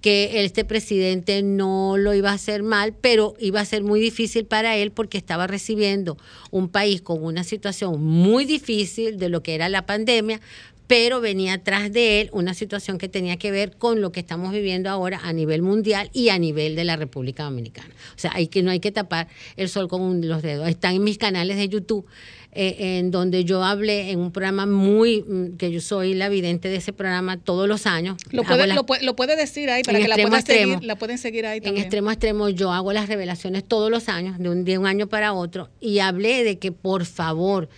que 0.00 0.44
este 0.44 0.64
presidente 0.64 1.42
no 1.42 1.96
lo 1.96 2.14
iba 2.14 2.30
a 2.30 2.34
hacer 2.34 2.62
mal, 2.62 2.94
pero 3.00 3.34
iba 3.40 3.60
a 3.60 3.64
ser 3.64 3.82
muy 3.82 4.00
difícil 4.00 4.44
para 4.44 4.76
él 4.76 4.92
porque 4.92 5.18
estaba 5.18 5.46
recibiendo 5.46 6.16
un 6.50 6.68
país 6.68 7.02
con 7.02 7.22
una 7.22 7.42
situación 7.42 8.00
muy 8.02 8.44
difícil 8.44 9.18
de 9.18 9.28
lo 9.28 9.42
que 9.42 9.56
era 9.56 9.68
la 9.68 9.86
pandemia, 9.86 10.40
pero 10.88 11.20
venía 11.20 11.52
atrás 11.52 11.92
de 11.92 12.22
él 12.22 12.30
una 12.32 12.54
situación 12.54 12.96
que 12.96 13.08
tenía 13.08 13.36
que 13.36 13.50
ver 13.50 13.76
con 13.76 14.00
lo 14.00 14.10
que 14.10 14.20
estamos 14.20 14.52
viviendo 14.52 14.88
ahora 14.88 15.20
a 15.22 15.34
nivel 15.34 15.60
mundial 15.60 16.10
y 16.14 16.30
a 16.30 16.38
nivel 16.38 16.74
de 16.76 16.84
la 16.84 16.96
República 16.96 17.44
Dominicana. 17.44 17.90
O 18.16 18.18
sea, 18.18 18.32
hay 18.34 18.48
que, 18.48 18.62
no 18.62 18.70
hay 18.70 18.80
que 18.80 18.90
tapar 18.90 19.28
el 19.56 19.68
sol 19.68 19.86
con 19.86 20.26
los 20.26 20.42
dedos. 20.42 20.66
Están 20.66 20.94
en 20.94 21.04
mis 21.04 21.18
canales 21.18 21.58
de 21.58 21.68
YouTube, 21.68 22.06
eh, 22.52 22.96
en 22.98 23.10
donde 23.10 23.44
yo 23.44 23.62
hablé 23.62 24.10
en 24.10 24.18
un 24.18 24.32
programa 24.32 24.64
muy, 24.64 25.22
mm, 25.22 25.58
que 25.58 25.70
yo 25.70 25.82
soy 25.82 26.14
la 26.14 26.30
vidente 26.30 26.70
de 26.70 26.76
ese 26.76 26.94
programa 26.94 27.36
todos 27.36 27.68
los 27.68 27.86
años. 27.86 28.16
Lo 28.30 28.42
puede, 28.42 28.66
lo 28.68 28.86
puede, 28.86 29.04
lo 29.04 29.14
puede 29.14 29.36
decir 29.36 29.68
ahí 29.68 29.82
para 29.82 29.98
que 29.98 30.08
la, 30.08 30.16
puedan 30.16 30.42
seguir, 30.42 30.82
la 30.82 30.96
pueden 30.96 31.18
seguir 31.18 31.44
ahí 31.44 31.60
también. 31.60 31.82
En 31.82 31.82
extremo 31.82 32.08
a 32.08 32.14
extremo 32.14 32.48
yo 32.48 32.72
hago 32.72 32.94
las 32.94 33.10
revelaciones 33.10 33.62
todos 33.62 33.90
los 33.90 34.08
años, 34.08 34.38
de 34.38 34.48
un, 34.48 34.64
de 34.64 34.78
un 34.78 34.86
año 34.86 35.06
para 35.06 35.34
otro, 35.34 35.68
y 35.80 35.98
hablé 35.98 36.44
de 36.44 36.58
que 36.58 36.72
por 36.72 37.04
favor 37.04 37.68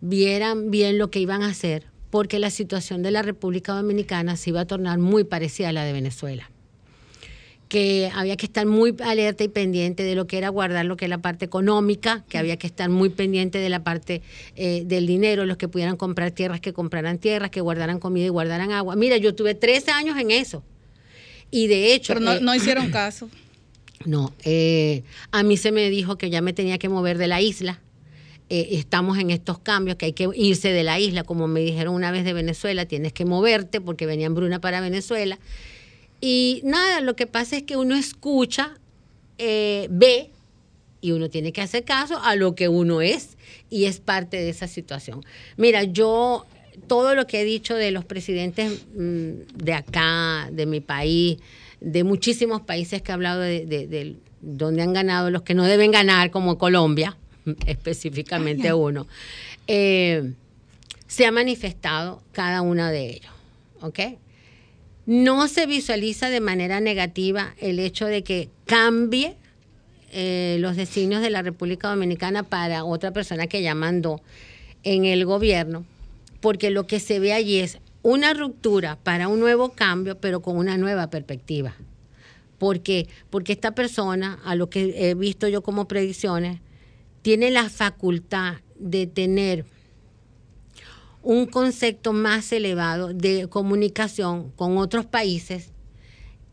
vieran 0.00 0.70
bien 0.70 0.96
lo 0.96 1.10
que 1.10 1.18
iban 1.18 1.42
a 1.42 1.48
hacer 1.48 1.93
porque 2.14 2.38
la 2.38 2.50
situación 2.50 3.02
de 3.02 3.10
la 3.10 3.22
República 3.22 3.72
Dominicana 3.72 4.36
se 4.36 4.50
iba 4.50 4.60
a 4.60 4.66
tornar 4.66 5.00
muy 5.00 5.24
parecida 5.24 5.70
a 5.70 5.72
la 5.72 5.82
de 5.82 5.92
Venezuela 5.92 6.48
que 7.68 8.08
había 8.14 8.36
que 8.36 8.46
estar 8.46 8.66
muy 8.66 8.94
alerta 9.02 9.42
y 9.42 9.48
pendiente 9.48 10.04
de 10.04 10.14
lo 10.14 10.28
que 10.28 10.38
era 10.38 10.48
guardar 10.48 10.84
lo 10.84 10.96
que 10.96 11.06
es 11.06 11.08
la 11.08 11.18
parte 11.18 11.44
económica, 11.44 12.24
que 12.28 12.38
había 12.38 12.56
que 12.56 12.68
estar 12.68 12.88
muy 12.88 13.08
pendiente 13.08 13.58
de 13.58 13.68
la 13.68 13.82
parte 13.82 14.22
eh, 14.54 14.84
del 14.86 15.08
dinero, 15.08 15.44
los 15.44 15.56
que 15.56 15.66
pudieran 15.66 15.96
comprar 15.96 16.30
tierras, 16.30 16.60
que 16.60 16.72
compraran 16.72 17.18
tierras, 17.18 17.50
que 17.50 17.60
guardaran 17.60 17.98
comida 17.98 18.26
y 18.26 18.28
guardaran 18.28 18.70
agua. 18.70 18.94
Mira, 18.94 19.16
yo 19.16 19.34
tuve 19.34 19.56
tres 19.56 19.88
años 19.88 20.16
en 20.16 20.30
eso. 20.30 20.62
Y 21.50 21.66
de 21.66 21.94
hecho... 21.94 22.14
Pero 22.14 22.40
no, 22.40 22.52
eh, 22.52 22.56
hicieron 22.56 22.92
caso. 22.92 23.28
No, 24.06 24.34
eh, 24.44 25.02
a 25.30 25.42
mí 25.42 25.56
se 25.56 25.72
me 25.72 25.88
dijo 25.88 26.18
que 26.18 26.28
ya 26.28 26.42
me 26.42 26.52
tenía 26.52 26.76
que 26.78 26.90
mover 26.90 27.16
de 27.16 27.26
la 27.26 27.40
isla 27.40 27.80
eh, 28.50 28.68
estamos 28.72 29.18
en 29.18 29.30
estos 29.30 29.58
cambios, 29.58 29.96
que 29.96 30.06
hay 30.06 30.12
que 30.12 30.28
irse 30.34 30.68
de 30.68 30.82
la 30.82 31.00
isla, 31.00 31.24
como 31.24 31.48
me 31.48 31.60
dijeron 31.60 31.94
una 31.94 32.10
vez 32.10 32.24
de 32.24 32.34
Venezuela, 32.34 32.84
tienes 32.84 33.12
que 33.12 33.24
moverte 33.24 33.80
porque 33.80 34.04
venía 34.04 34.28
Bruna 34.28 34.60
para 34.60 34.80
Venezuela. 34.80 35.38
Y 36.20 36.60
nada, 36.64 37.00
lo 37.00 37.16
que 37.16 37.26
pasa 37.26 37.56
es 37.56 37.62
que 37.62 37.76
uno 37.76 37.94
escucha, 37.94 38.78
eh, 39.38 39.88
ve 39.90 40.30
y 41.00 41.12
uno 41.12 41.30
tiene 41.30 41.52
que 41.52 41.62
hacer 41.62 41.84
caso 41.84 42.18
a 42.22 42.36
lo 42.36 42.54
que 42.54 42.68
uno 42.68 43.00
es 43.00 43.36
y 43.70 43.86
es 43.86 44.00
parte 44.00 44.36
de 44.36 44.50
esa 44.50 44.68
situación. 44.68 45.24
Mira, 45.56 45.84
yo 45.84 46.44
todo 46.86 47.14
lo 47.14 47.26
que 47.26 47.40
he 47.40 47.44
dicho 47.44 47.74
de 47.74 47.90
los 47.92 48.04
presidentes 48.04 48.84
mm, 48.94 49.30
de 49.56 49.72
acá, 49.72 50.48
de 50.52 50.66
mi 50.66 50.80
país, 50.80 51.38
de 51.80 52.04
muchísimos 52.04 52.60
países 52.60 53.00
que 53.00 53.10
he 53.10 53.14
hablado 53.14 53.40
de, 53.40 53.66
de 53.66 54.16
donde 54.40 54.82
han 54.82 54.92
ganado, 54.92 55.30
los 55.30 55.42
que 55.42 55.54
no 55.54 55.64
deben 55.64 55.90
ganar, 55.90 56.30
como 56.30 56.58
Colombia, 56.58 57.16
específicamente 57.66 58.72
uno, 58.72 59.06
eh, 59.66 60.32
se 61.06 61.26
ha 61.26 61.32
manifestado 61.32 62.22
cada 62.32 62.62
uno 62.62 62.86
de 62.86 63.10
ellos. 63.10 63.32
¿Ok? 63.80 64.00
No 65.06 65.48
se 65.48 65.66
visualiza 65.66 66.30
de 66.30 66.40
manera 66.40 66.80
negativa 66.80 67.54
el 67.58 67.78
hecho 67.78 68.06
de 68.06 68.22
que 68.22 68.48
cambie 68.64 69.36
eh, 70.12 70.56
los 70.60 70.76
designios 70.76 71.20
de 71.20 71.30
la 71.30 71.42
República 71.42 71.88
Dominicana 71.88 72.42
para 72.42 72.84
otra 72.84 73.10
persona 73.10 73.46
que 73.46 73.62
ya 73.62 73.74
mandó 73.74 74.22
en 74.82 75.04
el 75.04 75.26
gobierno, 75.26 75.84
porque 76.40 76.70
lo 76.70 76.86
que 76.86 77.00
se 77.00 77.18
ve 77.18 77.32
allí 77.32 77.58
es 77.58 77.78
una 78.02 78.32
ruptura 78.32 78.96
para 79.02 79.28
un 79.28 79.40
nuevo 79.40 79.72
cambio, 79.72 80.18
pero 80.18 80.40
con 80.40 80.56
una 80.56 80.78
nueva 80.78 81.10
perspectiva. 81.10 81.74
¿Por 82.58 82.80
qué? 82.80 83.08
Porque 83.28 83.52
esta 83.52 83.72
persona, 83.72 84.38
a 84.44 84.54
lo 84.54 84.70
que 84.70 85.10
he 85.10 85.14
visto 85.14 85.48
yo 85.48 85.62
como 85.62 85.88
predicciones, 85.88 86.60
tiene 87.24 87.50
la 87.50 87.70
facultad 87.70 88.56
de 88.78 89.06
tener 89.06 89.64
un 91.22 91.46
concepto 91.46 92.12
más 92.12 92.52
elevado 92.52 93.14
de 93.14 93.48
comunicación 93.48 94.50
con 94.56 94.76
otros 94.76 95.06
países 95.06 95.70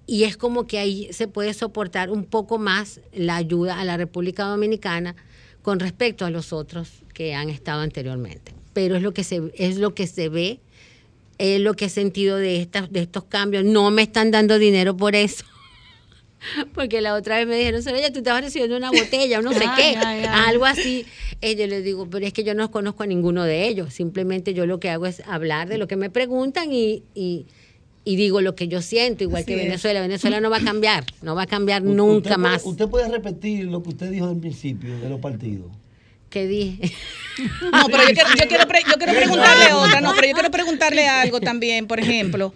y 0.07 0.23
es 0.23 0.38
como 0.38 0.68
que 0.68 0.80
ahí 0.80 1.10
se 1.11 1.27
puede 1.27 1.53
soportar 1.53 2.10
un 2.10 2.23
poco 2.23 2.57
más 2.57 3.02
la 3.11 3.35
ayuda 3.35 3.81
a 3.81 3.84
la 3.84 3.98
República 3.98 4.45
Dominicana 4.45 5.18
con 5.61 5.81
respecto 5.81 6.23
a 6.23 6.30
los 6.30 6.53
otros 6.53 6.89
que 7.14 7.35
han 7.35 7.49
estado 7.49 7.81
anteriormente. 7.81 8.53
Pero 8.72 8.95
es 8.95 9.02
lo 9.02 9.14
que 9.14 9.26
se, 9.26 9.52
es 9.56 9.76
lo 9.76 9.93
que 9.93 10.07
se 10.07 10.30
ve, 10.30 10.61
es 11.38 11.60
lo 11.60 11.73
que 11.73 11.85
he 11.85 11.89
sentido 11.89 12.38
de, 12.38 12.69
de 12.89 13.02
estos 13.02 13.26
cambios. 13.26 13.65
No 13.65 13.91
me 13.91 14.03
están 14.03 14.31
dando 14.31 14.57
dinero 14.57 14.95
por 14.95 15.15
eso. 15.15 15.43
Porque 16.74 17.02
la 17.02 17.14
otra 17.14 17.38
vez 17.38 17.48
me 17.48 17.56
dijeron, 17.58 17.82
ya 17.82 18.12
tú 18.12 18.20
estabas 18.20 18.44
recibiendo 18.44 18.76
una 18.78 18.92
botella 18.92 19.40
o 19.40 19.42
no 19.42 19.54
sé 19.54 19.66
qué, 19.78 19.96
algo 19.98 20.66
así. 20.66 21.06
Y 21.42 21.56
yo 21.56 21.68
les 21.68 21.84
digo, 21.84 22.08
pero 22.10 22.26
es 22.26 22.34
que 22.34 22.44
yo 22.44 22.54
no 22.54 22.72
conozco 22.72 23.04
a 23.04 23.06
ninguno 23.08 23.44
de 23.44 23.68
ellos. 23.68 23.94
Simplemente 23.94 24.54
yo 24.54 24.66
lo 24.66 24.80
que 24.80 24.90
hago 24.90 25.06
es 25.06 25.22
hablar 25.28 25.68
de 25.68 25.78
lo 25.78 25.88
que 25.88 25.96
me 25.96 26.10
preguntan 26.10 26.72
y, 26.72 27.04
y, 27.14 27.46
digo 28.04 28.42
lo 28.42 28.56
que 28.56 28.68
yo 28.68 28.82
siento, 28.82 29.24
igual 29.24 29.46
que 29.46 29.56
Venezuela. 29.56 30.02
Venezuela 30.02 30.40
no 30.40 30.50
va 30.50 30.58
a 30.58 30.64
cambiar, 30.64 31.06
no 31.22 31.36
va 31.36 31.44
a 31.44 31.48
cambiar 31.48 31.84
nunca 31.84 32.38
más. 32.38 32.66
¿Usted 32.66 32.88
puede 32.88 33.08
repetir 33.10 33.66
lo 33.66 33.82
que 33.84 33.90
usted 33.90 34.10
dijo 34.10 34.30
en 34.30 34.42
principio 34.42 34.98
de 35.00 35.10
los 35.10 35.20
partidos? 35.20 35.72
¿Qué 36.30 36.48
dije? 36.48 36.92
No, 37.72 37.88
pero 37.88 38.04
yo 38.04 38.14
quiero, 38.14 38.30
yo 38.30 38.48
quiero, 38.48 38.66
yo 38.66 38.98
quiero 38.98 39.14
preguntarle 39.18 39.74
otra, 39.74 40.02
no, 40.02 40.14
pero 40.14 40.28
yo 40.28 40.34
quiero 40.34 40.52
preguntarle 40.52 41.08
algo 41.08 41.40
también, 41.40 41.88
por 41.88 42.00
ejemplo. 42.00 42.54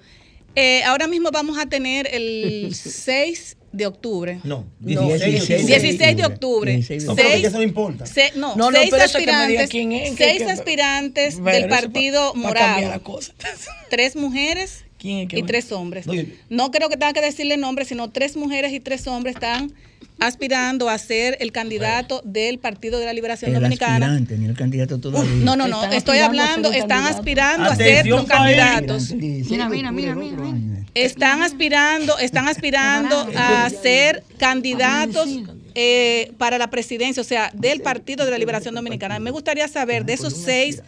Eh, 0.56 0.84
ahora 0.84 1.08
mismo 1.08 1.32
vamos 1.32 1.58
a 1.58 1.66
tener 1.66 2.08
el 2.14 2.74
6 2.74 3.58
de 3.76 3.86
octubre. 3.86 4.40
No, 4.44 4.66
16, 4.80 5.68
16, 5.68 6.18
de 6.18 6.26
octubre. 6.26 6.72
16 6.72 7.06
no, 7.06 7.16
seis, 7.16 7.46
eso 7.46 7.58
no 7.58 7.64
importa. 7.64 8.06
Se, 8.06 8.32
no, 8.36 8.56
no, 8.56 8.72
seis 8.72 8.94
aspirantes, 8.94 9.70
es, 9.74 10.16
seis 10.16 10.38
que, 10.44 10.52
aspirantes 10.52 11.36
que, 11.36 11.52
del 11.52 11.68
partido 11.68 12.34
pa, 12.34 12.40
morado. 12.40 13.02
Pa 13.04 13.20
tres 13.90 14.16
mujeres 14.16 14.85
y 15.06 15.44
tres 15.44 15.72
hombres. 15.72 16.08
No, 16.08 16.14
yo, 16.14 16.24
no, 16.50 16.72
creo 16.72 16.90
que 16.90 16.98
tenga 16.98 17.14
que 17.14 17.22
decirle 17.22 17.58
nombres, 17.58 17.88
sino 17.88 18.10
tres 18.10 18.36
mujeres 18.36 18.74
y 18.74 18.80
tres 18.80 19.08
hombres 19.08 19.36
están 19.36 19.72
aspirando 20.20 20.90
a 20.90 20.98
ser 20.98 21.38
el 21.40 21.52
candidato 21.52 22.22
del 22.24 22.60
Partido 22.60 23.00
de 23.00 23.06
la 23.06 23.14
Liberación 23.14 23.54
el 23.54 23.62
Dominicana. 23.62 24.06
Aspirante, 24.06 24.38
ni 24.38 24.46
el 24.46 24.56
candidato 24.56 25.00
todavía. 25.00 25.32
No, 25.44 25.56
no, 25.56 25.68
no, 25.68 25.84
estoy 25.86 26.20
hablando, 26.20 26.72
están 26.72 27.06
aspirando 27.06 27.70
a 27.70 27.76
ser 27.76 28.08
los 28.08 28.26
candidatos. 28.26 29.12
Mira, 29.14 29.70
mira, 29.70 29.92
mira, 29.92 30.16
mira. 30.16 30.86
Están 30.94 31.42
aspirando, 31.42 32.18
están 32.20 32.48
aspirando 32.48 33.28
a 33.36 33.70
ser 33.70 34.24
candidatos 34.38 35.28
eh, 35.74 36.32
para 36.38 36.58
la 36.58 36.70
presidencia, 36.70 37.20
o 37.20 37.26
sea, 37.26 37.52
del 37.54 37.82
Partido 37.82 38.24
de 38.24 38.32
la 38.32 38.38
Liberación 38.38 38.74
Dominicana. 38.76 39.20
Me 39.20 39.32
gustaría 39.32 39.68
saber 39.68 40.06
de 40.06 40.14
esos 40.14 40.34
seis 40.34 40.82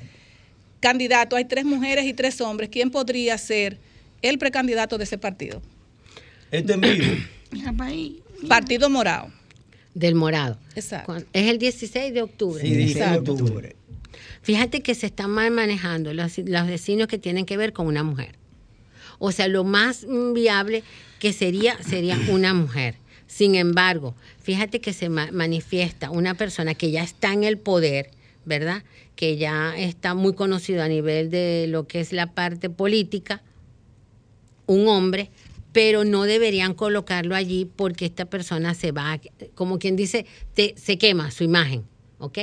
candidatos, 0.80 1.36
hay 1.36 1.46
tres 1.46 1.66
mujeres 1.66 2.06
y 2.06 2.14
tres 2.14 2.40
hombres, 2.40 2.70
¿quién 2.70 2.90
podría 2.90 3.38
ser 3.38 3.80
el 4.22 4.38
precandidato 4.38 4.98
de 4.98 5.04
ese 5.04 5.18
partido? 5.18 5.62
Este 6.52 6.74
en 6.74 6.82
vivo. 6.82 7.06
Partido 8.48 8.90
Morado. 8.90 9.32
Del 9.94 10.16
Morado. 10.16 10.60
Exacto. 10.76 11.18
Es 11.34 11.50
el 11.50 11.58
16 11.58 12.14
de 12.14 12.22
octubre. 12.22 12.62
Sí, 12.62 12.76
16 12.76 13.12
de 13.24 13.32
octubre. 13.32 13.76
Fíjate 14.42 14.82
que 14.82 14.96
se 14.96 15.08
están 15.08 15.32
mal 15.32 15.52
manejando 15.52 16.14
los, 16.14 16.38
los 16.38 16.68
vecinos 16.68 17.08
que 17.08 17.18
tienen 17.18 17.46
que 17.46 17.58
ver 17.58 17.74
con 17.74 17.88
una 17.88 18.04
mujer. 18.04 18.36
O 19.20 19.32
sea, 19.32 19.48
lo 19.48 19.64
más 19.64 20.06
viable 20.34 20.84
que 21.20 21.34
sería 21.34 21.82
sería 21.84 22.18
una 22.30 22.54
mujer. 22.54 22.96
Sin 23.28 23.56
embargo, 23.56 24.16
fíjate 24.42 24.80
que 24.80 24.94
se 24.94 25.10
manifiesta 25.10 26.12
una 26.12 26.34
persona 26.36 26.76
que 26.76 26.92
ya 26.92 27.04
está 27.04 27.34
en 27.34 27.44
el 27.44 27.58
poder, 27.58 28.12
¿verdad? 28.46 28.84
Que 29.16 29.36
ya 29.36 29.78
está 29.78 30.14
muy 30.14 30.34
conocido 30.34 30.82
a 30.82 30.88
nivel 30.88 31.30
de 31.30 31.66
lo 31.68 31.88
que 31.88 32.00
es 32.00 32.14
la 32.14 32.32
parte 32.32 32.70
política, 32.70 33.42
un 34.68 34.88
hombre, 34.88 35.32
pero 35.72 36.06
no 36.06 36.24
deberían 36.24 36.74
colocarlo 36.74 37.36
allí 37.36 37.66
porque 37.66 38.06
esta 38.06 38.26
persona 38.26 38.74
se 38.74 38.92
va, 38.92 39.20
como 39.56 39.80
quien 39.80 39.96
dice, 39.96 40.26
se 40.76 40.98
quema 40.98 41.32
su 41.32 41.44
imagen, 41.44 41.86
¿ok? 42.20 42.40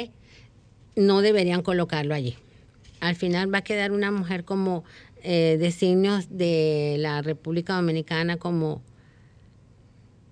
No 0.97 1.21
deberían 1.21 1.63
colocarlo 1.63 2.15
allí. 2.15 2.37
Al 3.01 3.17
final 3.17 3.53
va 3.53 3.59
a 3.59 3.65
quedar 3.65 3.93
una 3.93 4.11
mujer 4.11 4.45
como 4.45 4.85
eh, 5.23 5.57
designios 5.59 6.27
de 6.31 6.97
la 6.99 7.23
República 7.23 7.75
Dominicana 7.75 8.37
como 8.37 8.83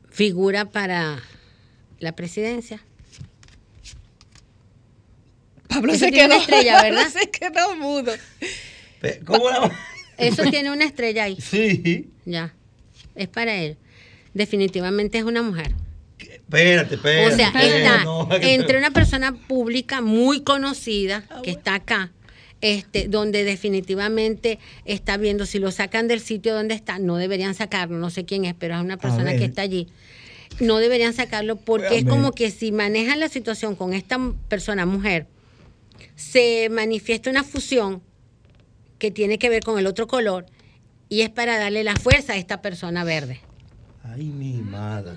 figura 0.08 0.66
para 0.66 1.18
la 1.98 2.12
presidencia. 2.14 2.82
Pablo 5.68 5.94
se 5.94 6.10
quedó, 6.10 6.34
estrella, 6.34 6.82
¿verdad? 6.82 7.08
se 7.08 7.30
quedó 7.30 7.74
mudo. 7.76 8.12
¿Cómo 9.24 9.50
la... 9.50 9.72
Eso 10.22 10.42
tiene 10.50 10.70
una 10.70 10.84
estrella 10.84 11.24
ahí. 11.24 11.36
Sí. 11.40 12.10
Ya. 12.24 12.54
Es 13.14 13.28
para 13.28 13.54
él. 13.56 13.76
Definitivamente 14.34 15.18
es 15.18 15.24
una 15.24 15.42
mujer. 15.42 15.72
Espérate, 16.18 16.94
espérate. 16.94 17.32
O 17.32 17.36
sea, 17.36 17.48
está 17.48 18.36
entre 18.48 18.78
una 18.78 18.90
persona 18.90 19.34
pública 19.34 20.00
muy 20.00 20.42
conocida 20.42 21.24
que 21.42 21.50
está 21.50 21.74
acá 21.74 22.12
este, 22.62 23.08
donde 23.08 23.42
definitivamente 23.42 24.60
está 24.84 25.16
viendo 25.16 25.46
si 25.46 25.58
lo 25.58 25.72
sacan 25.72 26.06
del 26.06 26.20
sitio 26.20 26.54
donde 26.54 26.74
está, 26.74 27.00
no 27.00 27.16
deberían 27.16 27.54
sacarlo, 27.54 27.98
no 27.98 28.08
sé 28.08 28.24
quién 28.24 28.44
es, 28.44 28.54
pero 28.54 28.76
es 28.76 28.80
una 28.80 28.96
persona 28.96 29.36
que 29.36 29.44
está 29.44 29.62
allí. 29.62 29.88
No 30.60 30.78
deberían 30.78 31.12
sacarlo 31.12 31.56
porque 31.56 31.98
es 31.98 32.04
como 32.04 32.30
que 32.30 32.52
si 32.52 32.70
manejan 32.70 33.18
la 33.18 33.28
situación 33.28 33.74
con 33.74 33.94
esta 33.94 34.18
persona 34.48 34.86
mujer, 34.86 35.26
se 36.14 36.68
manifiesta 36.70 37.30
una 37.30 37.42
fusión 37.42 38.00
que 39.02 39.10
tiene 39.10 39.36
que 39.36 39.48
ver 39.48 39.64
con 39.64 39.80
el 39.80 39.88
otro 39.88 40.06
color 40.06 40.46
y 41.08 41.22
es 41.22 41.28
para 41.28 41.58
darle 41.58 41.82
la 41.82 41.96
fuerza 41.96 42.34
a 42.34 42.36
esta 42.36 42.62
persona 42.62 43.02
verde. 43.02 43.40
Ay, 44.04 44.26
mi 44.26 44.52
madre. 44.58 45.14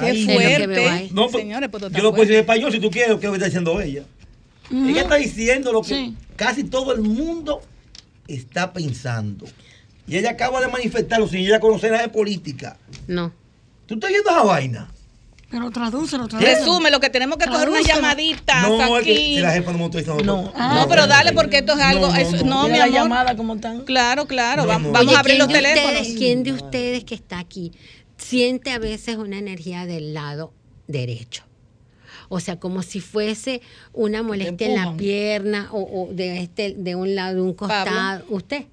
Qué 0.00 0.06
Ay, 0.06 0.24
fuerte. 0.24 1.10
No, 1.12 1.28
pues, 1.28 1.42
Señores, 1.42 1.68
pues, 1.68 1.82
yo 1.92 2.02
lo 2.02 2.12
puedo 2.12 2.22
decir 2.22 2.36
en 2.36 2.40
español 2.40 2.72
si 2.72 2.80
tú 2.80 2.90
quieres, 2.90 3.10
lo 3.10 3.20
que 3.20 3.26
está 3.26 3.44
diciendo 3.44 3.78
ella. 3.78 4.04
Ella 4.70 5.02
está 5.02 5.16
diciendo 5.16 5.70
lo 5.70 5.82
que 5.82 5.88
Sí. 5.88 6.16
casi 6.34 6.64
todo 6.64 6.94
el 6.94 7.02
mundo 7.02 7.60
está 8.26 8.72
pensando. 8.72 9.44
Y 10.06 10.16
ella 10.16 10.30
acaba 10.30 10.62
de 10.62 10.68
manifestarlo 10.68 11.28
sin 11.28 11.40
ella 11.40 11.60
conocer 11.60 11.90
nada 11.90 12.04
de 12.04 12.08
política. 12.08 12.78
No. 13.06 13.34
¿Tú 13.84 13.94
estás 13.96 14.08
viendo 14.08 14.30
esa 14.30 14.44
vaina? 14.44 14.90
Pero 15.50 15.70
tradúcelo, 15.70 16.28
tradúcelo. 16.28 16.58
Resume 16.58 16.90
lo 16.90 17.00
que 17.00 17.08
tenemos 17.08 17.38
que 17.38 17.46
coger 17.46 17.68
Tradúcelo. 17.70 17.94
llamaditas 17.94 18.68
No, 18.68 18.98
es 18.98 19.04
que 19.04 19.12
aquí. 19.12 19.34
si 19.36 19.40
la 19.40 19.52
jefa 19.52 19.72
no 19.72 19.88
no. 20.22 20.52
No, 20.52 20.88
pero 20.88 21.06
dale 21.06 21.32
porque 21.32 21.58
esto 21.58 21.72
es 21.72 21.80
algo. 21.80 22.08
No, 22.08 22.12
no, 22.14 22.44
No, 22.44 22.62
no. 22.64 22.68
mi 22.68 22.76
la 22.78 22.84
amor. 22.84 22.94
llamada 22.94 23.36
como 23.36 23.54
están. 23.54 23.80
Claro, 23.86 24.26
claro. 24.26 24.62
No, 24.62 24.68
va- 24.68 24.78
no. 24.78 24.90
Vamos 24.92 25.06
Oye, 25.08 25.16
a 25.16 25.20
abrir 25.20 25.36
¿quién 25.36 25.48
los 25.48 25.48
teléfonos. 25.56 26.00
ustedes- 26.02 26.18
¿Quién 26.18 26.42
de 26.42 26.52
ustedes 26.52 27.04
que 27.04 27.14
está 27.14 27.38
aquí 27.38 27.72
siente 28.18 28.72
a 28.72 28.78
veces 28.78 29.16
una 29.16 29.38
energía 29.38 29.86
del 29.86 30.12
lado 30.12 30.52
derecho? 30.86 31.44
O 32.28 32.40
sea, 32.40 32.60
como 32.60 32.82
si 32.82 33.00
fuese 33.00 33.62
una 33.94 34.22
molestia 34.22 34.66
en 34.66 34.74
la 34.74 34.94
pierna 34.98 35.70
o, 35.72 35.80
o 35.80 36.12
de 36.12 36.42
este 36.42 36.74
de 36.76 36.94
un 36.94 37.14
lado, 37.14 37.36
de 37.36 37.40
un 37.40 37.54
costado. 37.54 38.22
¿Usted? 38.28 38.64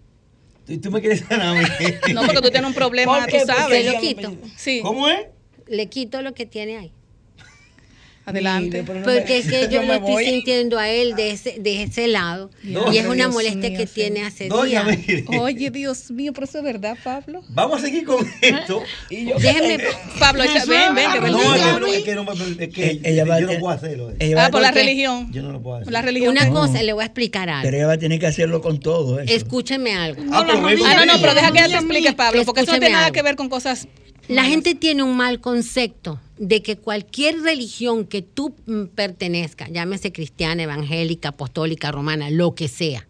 ¿Y 0.68 0.78
tú 0.80 0.92
me 0.92 1.00
quieres 1.00 1.22
sanar 1.22 1.48
a 1.48 1.54
mí? 1.54 1.66
No, 2.14 2.24
porque 2.24 2.42
tú 2.42 2.50
tienes 2.52 2.68
un 2.68 2.74
problema, 2.74 3.18
¿Por 3.20 3.28
qué? 3.28 3.40
tú 3.40 3.46
sabes. 3.46 3.86
Se 3.86 3.94
lo 3.94 4.00
quito. 4.02 4.36
Sí. 4.58 4.82
¿Cómo 4.82 5.08
es? 5.08 5.28
Le 5.68 5.88
quito 5.88 6.22
lo 6.22 6.34
que 6.34 6.46
tiene 6.46 6.78
ahí. 6.78 6.92
Adelante. 8.28 8.84
Porque 8.84 9.38
es 9.38 9.48
que 9.48 9.68
yo 9.72 9.84
lo 9.84 9.94
estoy 9.94 10.26
sintiendo 10.26 10.80
a 10.80 10.90
él 10.90 11.16
de 11.16 11.30
ese, 11.30 11.58
de 11.60 11.84
ese 11.84 12.08
lado 12.08 12.50
y 12.64 12.98
es 12.98 13.06
una 13.06 13.30
molestia 13.30 13.70
mío, 13.70 13.78
que 13.80 13.86
sí. 13.86 13.94
tiene 13.94 14.24
hace 14.26 14.50
días. 14.50 14.84
mire. 14.86 15.26
Oye, 15.40 15.70
Dios 15.70 16.10
mío, 16.10 16.34
pero 16.34 16.46
eso 16.48 16.58
es 16.58 16.64
verdad, 16.64 16.98
Pablo. 17.04 17.44
Vamos 17.50 17.78
a 17.80 17.82
seguir 17.86 18.04
con 18.04 18.26
esto. 18.42 18.82
Y 19.12 19.26
yo- 19.28 19.36
Déjeme- 19.38 19.80
Pablo, 20.20 20.44
echa- 20.44 20.66
ven, 20.66 20.96
ven, 20.96 21.12
que 21.12 21.20
No, 21.20 21.38
verdad. 21.38 21.44
es 21.54 21.54
que 21.64 21.80
no, 21.80 21.88
es 21.88 22.04
que 22.04 22.16
no, 22.16 22.62
es 22.64 22.70
que 22.74 23.02
Ella 23.04 23.26
va- 23.26 23.40
yo 23.40 23.46
no 23.46 23.60
puedo 23.60 23.76
hacerlo. 23.76 24.10
eh. 24.10 24.16
ella 24.20 24.36
va 24.38 24.46
Ah, 24.46 24.50
por 24.50 24.62
la 24.62 24.72
religión. 24.72 25.32
Yo 25.32 25.44
no 25.44 25.52
lo 25.52 25.62
puedo 25.62 25.78
hacer. 25.78 25.94
La 25.94 26.02
religión. 26.02 26.32
Una 26.32 26.46
No. 26.46 26.54
cosa, 26.54 26.82
le 26.82 26.94
voy 26.94 27.04
a 27.04 27.06
explicar 27.06 27.48
algo. 27.50 27.64
Pero 27.64 27.78
ella 27.78 27.88
va 27.88 27.94
a 27.94 27.98
tener 28.00 28.20
que 28.20 28.26
hacerlo 28.28 28.60
con 28.62 28.80
todo 28.80 29.20
eso. 29.20 29.32
Escúcheme 29.32 29.94
algo. 29.94 30.24
Ah, 30.32 30.40
Ah, 30.40 30.44
no, 30.46 31.06
no, 31.06 31.22
pero 31.22 31.36
deja 31.36 31.52
que 31.52 31.60
ella 31.60 31.68
te 31.68 31.76
explique, 31.76 32.14
Pablo, 32.14 32.44
porque 32.44 32.62
eso 32.62 32.72
no 32.72 32.80
tiene 32.80 32.96
nada 32.96 33.12
que 33.12 33.22
ver 33.22 33.36
con 33.36 33.50
cosas. 33.50 33.88
La 34.28 34.44
gente 34.44 34.74
tiene 34.74 35.04
un 35.04 35.16
mal 35.16 35.40
concepto 35.40 36.20
de 36.38 36.64
que 36.64 36.78
cualquier 36.78 37.42
religión 37.42 38.06
que 38.06 38.22
tú 38.22 38.56
mm, 38.66 38.86
pertenezcas, 38.86 39.70
llámese 39.72 40.12
cristiana, 40.12 40.64
evangélica, 40.64 41.30
apostólica, 41.30 41.92
romana, 41.92 42.30
lo 42.30 42.56
que 42.56 42.68
sea, 42.68 43.08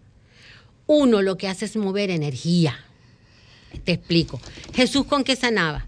uno 0.87 1.21
lo 1.21 1.37
que 1.37 1.47
hace 1.47 1.65
es 1.65 1.75
mover 1.77 2.09
energía. 2.09 2.77
Te 3.83 3.93
explico. 3.93 4.39
Jesús 4.73 5.05
con 5.05 5.23
qué 5.23 5.35
sanaba. 5.35 5.87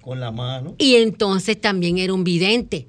Con 0.00 0.20
la 0.20 0.30
mano. 0.30 0.74
Y 0.78 0.96
entonces 0.96 1.60
también 1.60 1.98
era 1.98 2.14
un 2.14 2.24
vidente, 2.24 2.86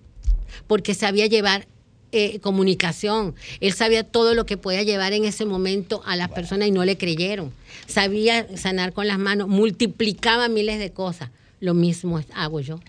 porque 0.68 0.94
sabía 0.94 1.26
llevar 1.26 1.68
eh, 2.12 2.40
comunicación. 2.40 3.36
Él 3.60 3.74
sabía 3.74 4.04
todo 4.04 4.34
lo 4.34 4.46
que 4.46 4.58
podía 4.58 4.84
llevar 4.84 5.14
en 5.14 5.26
ese 5.26 5.46
momento 5.46 6.02
a 6.06 6.16
las 6.16 6.30
personas 6.30 6.68
y 6.68 6.72
no 6.72 6.86
le 6.86 6.98
creyeron. 6.98 7.52
Sabía 7.88 8.48
sanar 8.58 8.94
con 8.94 9.08
las 9.08 9.20
manos, 9.20 9.48
multiplicaba 9.48 10.48
miles 10.48 10.80
de 10.80 10.92
cosas. 10.92 11.32
Lo 11.60 11.74
mismo 11.74 12.22
hago 12.34 12.60
yo. 12.60 12.80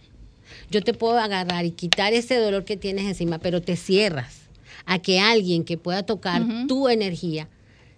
Yo 0.71 0.83
te 0.83 0.95
puedo 0.95 1.19
agarrar 1.19 1.65
y 1.65 1.71
quitar 1.71 2.13
ese 2.13 2.37
dolor 2.37 2.65
que 2.65 2.77
tienes 2.77 3.07
encima, 3.07 3.39
pero 3.39 3.63
te 3.63 3.77
cierras 3.77 4.43
a 4.87 4.99
que 4.99 5.21
alguien 5.21 5.65
que 5.65 5.77
pueda 5.77 6.03
tocar 6.05 6.43
tu 6.67 6.89
energía 6.89 7.49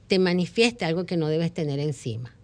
te 0.08 0.18
manifieste 0.18 0.84
algo 0.84 1.06
que 1.06 1.16
no 1.16 1.28
debes 1.28 1.52
tener 1.52 1.78
encima. 1.78 2.34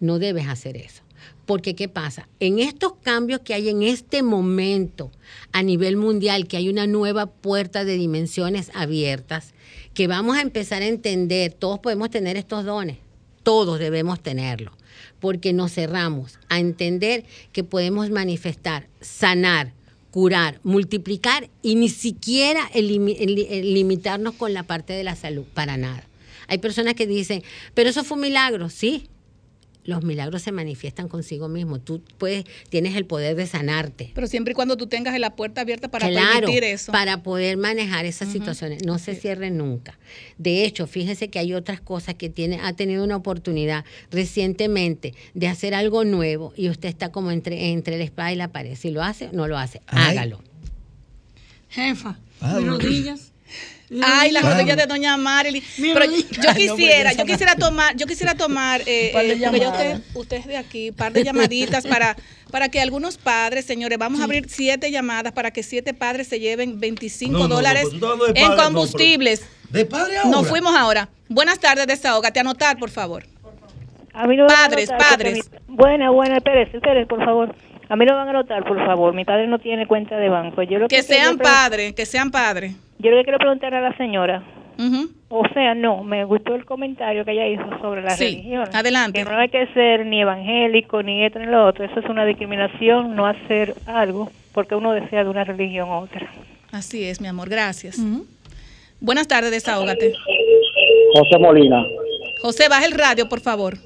No 0.00 0.18
debes 0.18 0.48
hacer 0.48 0.76
eso. 0.76 1.02
Porque 1.44 1.74
¿qué 1.74 1.88
pasa? 1.88 2.28
En 2.38 2.58
estos 2.58 2.94
cambios 3.02 3.40
que 3.40 3.54
hay 3.54 3.68
en 3.68 3.82
este 3.82 4.22
momento 4.22 5.10
a 5.52 5.62
nivel 5.62 5.96
mundial, 5.96 6.46
que 6.46 6.56
hay 6.56 6.68
una 6.68 6.86
nueva 6.86 7.26
puerta 7.26 7.84
de 7.84 7.96
dimensiones 7.96 8.70
abiertas, 8.74 9.52
que 9.92 10.06
vamos 10.06 10.36
a 10.36 10.42
empezar 10.42 10.82
a 10.82 10.86
entender, 10.86 11.52
todos 11.52 11.78
podemos 11.80 12.08
tener 12.10 12.36
estos 12.36 12.64
dones, 12.64 12.98
todos 13.42 13.78
debemos 13.78 14.20
tenerlo, 14.20 14.72
porque 15.20 15.52
nos 15.52 15.72
cerramos 15.72 16.38
a 16.48 16.58
entender 16.58 17.24
que 17.52 17.62
podemos 17.64 18.10
manifestar, 18.10 18.88
sanar, 19.00 19.72
curar, 20.10 20.58
multiplicar 20.62 21.48
y 21.62 21.74
ni 21.74 21.88
siquiera 21.88 22.68
limitarnos 22.74 24.34
con 24.34 24.52
la 24.54 24.62
parte 24.64 24.92
de 24.92 25.04
la 25.04 25.14
salud, 25.14 25.44
para 25.54 25.76
nada. 25.76 26.04
Hay 26.48 26.58
personas 26.58 26.94
que 26.94 27.06
dicen, 27.06 27.44
pero 27.74 27.90
eso 27.90 28.02
fue 28.02 28.16
un 28.16 28.22
milagro, 28.22 28.70
sí. 28.70 29.09
Los 29.90 30.04
milagros 30.04 30.42
se 30.42 30.52
manifiestan 30.52 31.08
consigo 31.08 31.48
mismo. 31.48 31.80
Tú 31.80 32.00
puedes, 32.16 32.44
tienes 32.68 32.94
el 32.94 33.06
poder 33.06 33.34
de 33.34 33.48
sanarte. 33.48 34.12
Pero 34.14 34.28
siempre 34.28 34.52
y 34.52 34.54
cuando 34.54 34.76
tú 34.76 34.86
tengas 34.86 35.18
la 35.18 35.34
puerta 35.34 35.62
abierta 35.62 35.88
para 35.88 36.08
claro, 36.08 36.46
permitir 36.46 36.62
eso. 36.62 36.92
para 36.92 37.24
poder 37.24 37.56
manejar 37.56 38.04
esas 38.04 38.30
situaciones. 38.30 38.84
No 38.84 39.00
se 39.00 39.16
cierren 39.16 39.58
nunca. 39.58 39.98
De 40.38 40.64
hecho, 40.64 40.86
fíjese 40.86 41.28
que 41.28 41.40
hay 41.40 41.54
otras 41.54 41.80
cosas 41.80 42.14
que 42.14 42.30
tiene, 42.30 42.60
ha 42.62 42.72
tenido 42.72 43.02
una 43.02 43.16
oportunidad 43.16 43.84
recientemente 44.12 45.12
de 45.34 45.48
hacer 45.48 45.74
algo 45.74 46.04
nuevo 46.04 46.52
y 46.56 46.68
usted 46.68 46.88
está 46.88 47.10
como 47.10 47.32
entre, 47.32 47.70
entre 47.70 47.98
la 47.98 48.04
espada 48.04 48.32
y 48.32 48.36
la 48.36 48.46
pared. 48.52 48.76
Si 48.76 48.92
lo 48.92 49.02
hace, 49.02 49.30
no 49.32 49.48
lo 49.48 49.58
hace. 49.58 49.80
Ay. 49.88 50.12
Hágalo. 50.16 50.40
Jefa, 51.68 52.16
mis 52.40 52.64
rodillas. 52.64 53.29
Ay, 54.02 54.30
las 54.30 54.44
rodillas 54.44 54.76
de 54.76 54.86
doña 54.86 55.16
Marilyn. 55.16 55.62
Pero 55.76 56.04
yo 56.04 56.54
quisiera, 56.54 57.12
yo 57.12 57.24
quisiera 57.24 57.56
tomar, 57.56 57.96
yo 57.96 58.06
quisiera 58.06 58.34
tomar, 58.34 58.82
eh, 58.86 59.10
par 59.12 59.24
de 59.24 59.32
eh, 59.32 59.40
porque 59.42 59.60
ya 59.60 59.68
usted, 59.70 60.00
usted 60.14 60.36
es 60.36 60.46
de 60.46 60.56
aquí, 60.56 60.90
un 60.90 60.96
par 60.96 61.12
de 61.12 61.24
llamaditas 61.24 61.86
para, 61.86 62.16
para 62.52 62.68
que 62.68 62.80
algunos 62.80 63.18
padres, 63.18 63.64
señores, 63.64 63.98
vamos 63.98 64.20
a 64.20 64.24
abrir 64.24 64.46
siete 64.48 64.90
llamadas 64.92 65.32
para 65.32 65.50
que 65.50 65.62
siete 65.64 65.92
padres 65.92 66.28
se 66.28 66.38
lleven 66.38 66.78
25 66.78 67.32
No, 67.32 67.38
no, 67.40 67.48
no, 67.48 67.54
dólares 67.56 67.88
en 67.92 67.98
padres, 68.00 68.18
no, 68.28 68.34
pero- 68.34 68.56
combustibles. 68.56 69.42
¿De 69.70 69.84
padre 69.86 70.18
ahora? 70.18 70.30
Nos 70.30 70.48
fuimos 70.48 70.74
ahora. 70.76 71.08
Buenas 71.28 71.58
tardes, 71.58 71.86
desahógate, 71.86 72.40
anotar, 72.40 72.76
por 72.78 72.90
favor. 72.90 73.24
A 74.12 74.26
mí 74.26 74.36
no 74.36 74.44
me 74.46 74.52
van 74.52 74.56
a 74.58 74.68
Padres, 74.68 74.90
anotar 74.90 75.08
padres. 75.10 75.34
mi- 75.68 75.76
Buena, 75.76 76.10
buena, 76.10 76.36
espérese, 76.38 76.76
espérese, 76.76 77.06
por 77.06 77.24
favor. 77.24 77.54
A 77.90 77.96
mí 77.96 78.04
no 78.06 78.12
me 78.12 78.18
van 78.18 78.28
a 78.28 78.30
anotar, 78.30 78.64
por 78.64 78.78
favor. 78.86 79.12
Mi 79.14 79.24
padre 79.24 79.48
no 79.48 79.58
tiene 79.58 79.86
cuenta 79.86 80.16
de 80.16 80.28
banco. 80.28 80.62
Yo 80.62 80.78
lo 80.78 80.86
que, 80.86 81.02
sean 81.02 81.36
padres, 81.38 81.92
que 81.92 82.06
sean 82.06 82.30
padres. 82.30 82.72
Yo 83.00 83.10
lo 83.10 83.16
que 83.18 83.24
quiero 83.24 83.38
preguntar 83.38 83.74
a 83.74 83.80
la 83.80 83.96
señora. 83.96 84.42
O 85.28 85.42
sea, 85.52 85.74
no, 85.74 86.02
me 86.02 86.24
gustó 86.24 86.54
el 86.54 86.64
comentario 86.64 87.24
que 87.24 87.32
ella 87.32 87.46
hizo 87.48 87.78
sobre 87.80 88.00
la 88.02 88.10
Sí, 88.16 88.24
religión. 88.24 88.64
adelante. 88.72 89.18
Que 89.18 89.24
no 89.30 89.36
hay 89.36 89.48
que 89.50 89.66
ser 89.74 90.06
ni 90.06 90.22
evangélico, 90.22 91.02
ni 91.02 91.24
esto, 91.24 91.38
ni 91.38 91.46
lo 91.46 91.66
otro. 91.66 91.84
Eso 91.84 92.00
es 92.00 92.06
una 92.06 92.24
discriminación, 92.24 93.14
no 93.14 93.26
hacer 93.26 93.74
algo 93.86 94.30
porque 94.54 94.74
uno 94.76 94.92
desea 94.92 95.22
de 95.24 95.30
una 95.30 95.44
religión 95.44 95.88
u 95.90 95.92
otra. 95.94 96.30
Así 96.72 97.04
es, 97.04 97.20
mi 97.20 97.26
amor, 97.28 97.48
gracias. 97.50 97.98
Buenas 99.00 99.28
tardes, 99.28 99.50
desahógate. 99.50 100.12
José 101.14 101.38
Molina. 101.38 101.84
José, 102.40 102.68
baja 102.68 102.86
el 102.86 102.92
radio, 102.92 103.28
por 103.28 103.40
favor. 103.40 103.76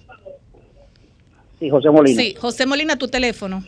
Sí, 1.58 1.70
José 1.70 1.90
Molina. 1.90 2.20
Sí, 2.22 2.34
José 2.38 2.66
Molina, 2.66 2.96
tu 2.96 3.08
teléfono. 3.08 3.64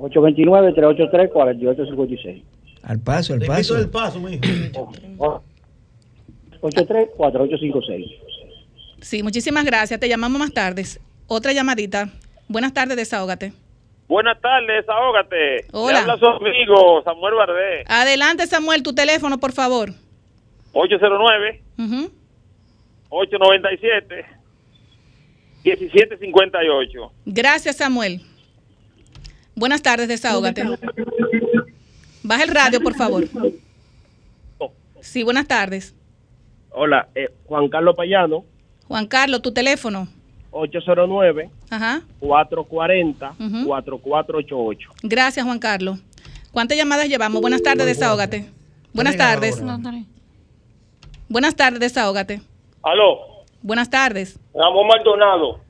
829-383-4856. 0.00 2.42
Al 2.82 2.98
paso, 3.00 3.34
al 3.34 3.40
paso. 3.40 3.76
el 3.78 3.90
paso, 3.90 4.20
mijo. 4.20 4.90
83-4856. 6.62 8.16
Sí, 9.00 9.22
muchísimas 9.22 9.64
gracias. 9.64 9.98
Te 10.00 10.08
llamamos 10.08 10.38
más 10.38 10.52
tarde. 10.52 10.84
Otra 11.26 11.52
llamadita. 11.52 12.08
Buenas 12.48 12.72
tardes, 12.74 12.96
desahógate. 12.96 13.52
Buenas 14.08 14.40
tardes, 14.40 14.84
ahógate. 14.88 15.66
Hola. 15.72 15.92
Le 15.92 15.98
habla 16.10 16.18
su 16.18 16.26
amigo 16.26 17.02
Samuel 17.04 17.34
Bardé. 17.34 17.84
Adelante, 17.86 18.46
Samuel, 18.46 18.82
tu 18.82 18.92
teléfono, 18.92 19.38
por 19.38 19.52
favor. 19.52 19.90
809 20.72 21.62
Ujú. 21.78 22.10
897 23.10 24.24
1758. 25.64 27.12
Gracias, 27.26 27.76
Samuel. 27.76 28.20
Buenas 29.60 29.82
tardes, 29.82 30.08
desahógate. 30.08 30.64
Baja 32.22 32.44
el 32.44 32.48
radio, 32.48 32.80
por 32.80 32.94
favor. 32.94 33.28
Sí, 35.02 35.22
buenas 35.22 35.46
tardes. 35.46 35.94
Hola, 36.70 37.08
eh, 37.14 37.28
Juan 37.44 37.68
Carlos 37.68 37.94
Payano, 37.94 38.46
Juan 38.88 39.06
Carlos, 39.06 39.42
tu 39.42 39.52
teléfono. 39.52 40.08
809 40.52 41.50
Ajá. 41.68 42.00
440 42.20 43.32
Ujú. 43.38 43.66
4488. 43.66 44.90
Gracias, 45.02 45.44
Juan 45.44 45.58
Carlos. 45.58 45.98
¿Cuántas 46.52 46.78
llamadas 46.78 47.06
llevamos? 47.08 47.42
Buenas 47.42 47.62
tardes, 47.62 47.84
desahógate. 47.84 48.46
Buenas 48.94 49.18
tardes. 49.18 49.62
Buenas 51.28 51.54
tardes, 51.54 51.80
desahógate. 51.80 52.40
Aló, 52.82 53.44
Buenas 53.60 53.90
tardes. 53.90 54.40
Ramón 54.54 54.86
Maldonado, 54.86 55.60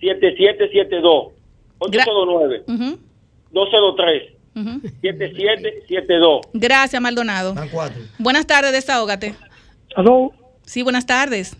809-203-7772. 0.00 1.32
809 1.78 2.64
Ujú, 2.68 2.98
203 3.50 4.22
ujú. 4.56 4.80
7772. 5.02 6.40
Gracias, 6.54 7.02
Maldonado. 7.02 7.54
Buenas 8.18 8.46
tardes, 8.46 8.72
desahógate. 8.72 9.34
¿Aló? 9.94 10.32
Sí, 10.64 10.82
buenas 10.82 11.04
tardes. 11.06 11.54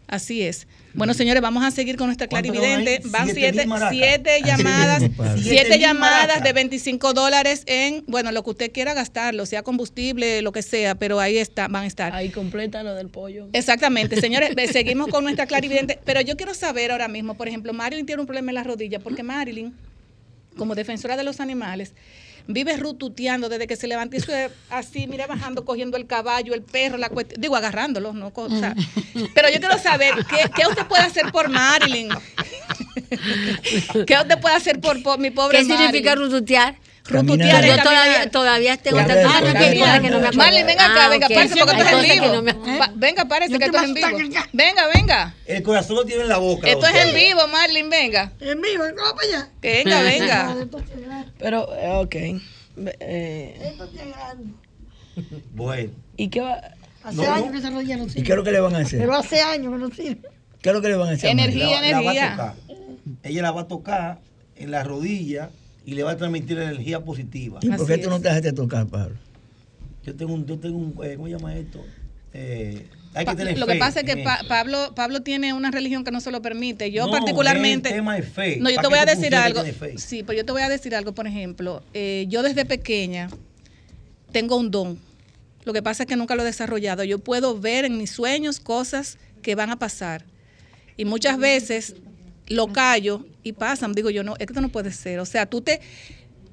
Así 0.07 0.41
es. 0.43 0.67
Bueno, 0.99 1.13
señores, 1.13 1.41
vamos 1.41 1.63
a 1.63 1.71
seguir 1.71 1.95
con 1.95 2.07
nuestra 2.07 2.27
¿Cuánto 2.27 2.51
clarividente. 2.51 3.07
van 3.07 3.33
siete, 3.33 3.65
Siete 3.89 4.41
llamadas, 4.43 5.03
siete, 5.41 5.79
llamadas 5.79 6.43
de 6.43 6.51
25 6.51 7.13
dólares 7.13 7.63
en, 7.67 8.03
bueno, 8.05 8.33
lo 8.33 8.43
que 8.43 8.49
usted 8.49 8.71
quiera 8.73 8.93
gastarlo, 8.93 9.45
sea 9.45 9.63
combustible, 9.63 10.41
lo 10.41 10.51
que 10.51 10.61
sea, 10.61 10.95
pero 10.95 11.21
ahí 11.21 11.37
está, 11.37 11.69
van 11.69 11.83
a 11.83 11.87
estar. 11.87 12.13
Ahí 12.13 12.27
completa 12.27 12.83
lo 12.83 12.95
del 12.95 13.07
pollo. 13.07 13.47
Exactamente, 13.53 14.19
señores, 14.21 14.51
seguimos 14.73 15.07
con 15.07 15.23
nuestra 15.23 15.45
clarividente, 15.45 15.97
pero 16.03 16.19
yo 16.19 16.35
quiero 16.35 16.53
saber 16.53 16.91
ahora 16.91 17.07
mismo, 17.07 17.35
por 17.35 17.47
ejemplo, 17.47 17.71
Marilyn 17.71 18.05
tiene 18.05 18.19
un 18.21 18.27
problema 18.27 18.51
en 18.51 18.55
la 18.55 18.63
rodilla, 18.65 18.99
porque 18.99 19.23
Marilyn, 19.23 19.73
como 20.57 20.75
defensora 20.75 21.15
de 21.15 21.23
los 21.23 21.39
animales, 21.39 21.93
vive 22.49 22.75
rututeando 22.77 23.47
desde 23.47 23.67
que 23.67 23.75
se 23.75 23.87
levanta 23.87 24.17
y 24.17 24.21
así, 24.71 25.07
mira, 25.07 25.27
bajando, 25.27 25.65
cogiendo 25.65 25.97
el 25.97 26.07
caballo, 26.07 26.55
el 26.55 26.63
perro, 26.63 26.97
la 26.97 27.09
cuestión, 27.09 27.39
digo, 27.39 27.55
agarrándolo, 27.55 28.11
no, 28.11 28.31
o 28.33 28.49
sea, 28.49 28.75
pero 29.35 29.49
yo 29.49 29.59
quiero 29.59 29.77
saber, 29.77 30.15
¿qué, 30.27 30.49
qué 30.55 30.67
usted 30.67 30.85
puede 30.87 31.03
hacer 31.03 31.31
por 31.31 31.47
Marilyn? 31.47 32.09
¿Qué 34.07 34.17
usted 34.19 34.39
puede 34.41 34.55
hacer 34.55 34.79
por, 34.81 35.01
por 35.03 35.19
mi 35.19 35.29
pobre 35.29 35.59
¿Qué 35.59 35.65
significa 35.65 36.15
rututear? 36.15 36.75
Rututear 37.09 37.65
Yo 37.65 37.83
todavía, 37.83 38.31
todavía 38.31 38.77
tengo 38.77 38.97
que, 38.99 39.05
que 39.05 40.09
no 40.09 40.19
me 40.19 40.27
acuerdo. 40.27 40.37
Marley, 40.37 40.63
venga 40.63 40.85
acá, 40.85 41.05
Ah, 41.05 41.09
venga, 41.09 41.27
ok. 41.27 41.33
párese 41.33 41.55
porque 41.65 41.81
esto 41.81 41.97
Hay 41.97 42.05
es 42.05 42.11
en 42.17 42.21
vivo. 42.21 42.33
no 42.35 42.41
me- 42.41 42.53
Pa- 42.53 42.91
venga, 42.95 43.25
párese 43.25 43.57
que 43.59 43.65
esto 43.65 43.77
es 43.77 43.83
en 43.83 43.93
vivo. 43.93 44.07
Venga, 44.53 44.87
venga. 44.93 45.35
El 45.45 45.63
corazón 45.63 45.95
lo 45.97 46.05
tiene 46.05 46.21
en 46.23 46.29
la 46.29 46.37
boca. 46.37 46.67
Esto 46.69 46.85
es 46.87 46.95
en 47.05 47.15
vivo, 47.15 47.47
Marlin, 47.47 47.89
venga. 47.89 48.31
En 48.39 48.61
vivo, 48.61 48.83
vamos 48.95 49.13
para 49.13 49.27
allá. 49.27 49.49
Venga, 49.61 50.01
venga. 50.01 50.55
Pero, 51.39 51.67
eh, 51.75 51.89
ok. 51.95 52.15
Ve- 52.75 52.95
eh, 52.99 53.73
Bueno. 55.53 55.91
¿Y 56.17 56.29
qué 56.29 56.41
va? 56.41 56.61
Hace 57.03 57.15
No, 57.17 57.23
no. 57.23 57.33
años 57.33 57.51
que 57.51 57.57
esa 57.57 57.69
rodilla 57.69 57.97
no 57.97 58.05
sirve. 58.05 58.19
¿Y 58.19 58.23
qué 58.23 58.31
es 58.31 58.37
lo 58.37 58.43
que 58.43 58.51
le 58.51 58.59
van 58.59 58.75
a 58.75 58.79
hacer? 58.79 58.99
Pero 58.99 59.15
hace 59.15 59.41
años 59.41 59.71
que 59.73 59.79
no 59.79 59.89
sirve. 59.89 60.29
¿Qué 60.61 60.69
es 60.69 60.75
lo 60.75 60.81
que 60.81 60.89
le 60.89 60.95
van 60.95 61.09
a 61.09 61.11
hacer? 61.13 61.29
a 61.31 61.33
María? 61.33 61.81
La- 61.81 61.91
la 61.91 62.01
va 62.01 62.11
a 62.11 62.29
tocar. 62.31 62.55
Ella 63.23 63.41
la 63.41 63.51
va 63.51 63.61
a 63.61 63.67
tocar 63.67 64.19
en 64.57 64.71
la 64.71 64.83
rodilla 64.83 65.49
y 65.89 65.95
le 65.95 66.03
va 66.03 66.11
a 66.11 66.17
transmitir 66.17 66.59
energía 66.59 67.03
positiva. 67.03 67.59
¿Y 67.63 67.69
por 67.71 67.87
qué 67.87 67.97
tú 67.97 68.11
no 68.11 68.21
te 68.21 68.27
dejaste 68.27 68.53
tocar, 68.53 68.85
Pablo? 68.85 69.15
Yo 70.05 70.15
tengo 70.15 70.35
un, 70.35 70.45
yo 70.45 70.59
tengo 70.59 70.77
un, 70.77 70.93
eh, 71.03 71.15
¿cómo 71.15 71.25
se 71.27 71.33
llama 71.33 71.55
esto? 71.55 71.83
Eh, 72.31 72.85
hay 73.15 73.25
que 73.25 73.35
tener 73.35 73.57
lo 73.57 73.65
fe 73.65 73.73
que 73.73 73.79
pasa 73.79 74.01
es 74.01 74.05
que 74.05 74.17
Pa-. 74.17 74.41
Pablo, 74.47 74.93
Pablo 74.95 75.23
tiene 75.23 75.51
una 75.51 75.71
religión 75.71 76.03
que 76.03 76.11
no 76.11 76.21
se 76.21 76.29
lo 76.29 76.43
permite. 76.43 76.91
Yo 76.91 77.07
No, 77.07 77.11
particularmente... 77.11 77.89
es 77.89 77.95
el 77.95 78.01
tema 78.01 78.15
de 78.17 78.21
fe. 78.21 78.57
No, 78.61 78.69
yo 78.69 78.79
te 78.79 78.87
voy 78.87 78.99
a 78.99 79.05
decir 79.05 79.35
algo. 79.35 79.63
Sí, 79.97 80.21
pero 80.21 80.37
yo 80.37 80.45
te 80.45 80.51
voy 80.51 80.61
a 80.61 80.69
decir 80.69 80.93
algo, 80.93 81.13
por 81.13 81.25
ejemplo. 81.25 81.81
eh, 81.95 82.27
yo 82.29 82.43
desde 82.43 82.65
pequeña 82.65 83.31
tengo 84.31 84.57
un 84.57 84.69
don. 84.69 84.99
Lo 85.65 85.73
que 85.73 85.81
pasa 85.81 86.03
es 86.03 86.07
que 86.07 86.15
nunca 86.15 86.35
lo 86.35 86.43
he 86.43 86.45
desarrollado. 86.45 87.03
Yo 87.03 87.17
puedo 87.17 87.59
ver 87.59 87.85
en 87.85 87.97
mis 87.97 88.11
sueños 88.11 88.59
cosas 88.59 89.17
que 89.41 89.55
van 89.55 89.71
a 89.71 89.79
pasar. 89.79 90.23
Y 90.97 91.05
muchas 91.05 91.39
veces 91.39 91.95
lo 92.49 92.67
callo 92.67 93.25
y 93.43 93.53
pasan. 93.53 93.93
Digo 93.93 94.09
yo, 94.09 94.23
no, 94.23 94.33
es 94.33 94.39
que 94.39 94.53
esto 94.53 94.61
no 94.61 94.69
puede 94.69 94.91
ser. 94.91 95.19
O 95.19 95.25
sea, 95.25 95.45
tú 95.45 95.61
te... 95.61 95.79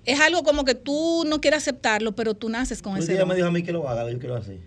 Es 0.05 0.21
algo 0.21 0.45
como 0.45 0.65
que 0.65 0.77
tú 0.77 1.25
no 1.27 1.41
quieres 1.41 1.63
aceptarlo, 1.63 2.15
pero 2.15 2.35
tú 2.35 2.49
naces 2.49 2.81
con 2.81 2.97
ese 2.97 3.13
día 3.13 3.21
don. 3.21 3.29
me 3.29 3.35
dijo 3.35 3.49
a 3.49 3.51
mí 3.51 3.65
que 3.65 3.73
lo 3.73 3.89
haga, 3.89 4.09
yo 4.09 4.19
quiero 4.21 4.37
hacer. 4.37 4.61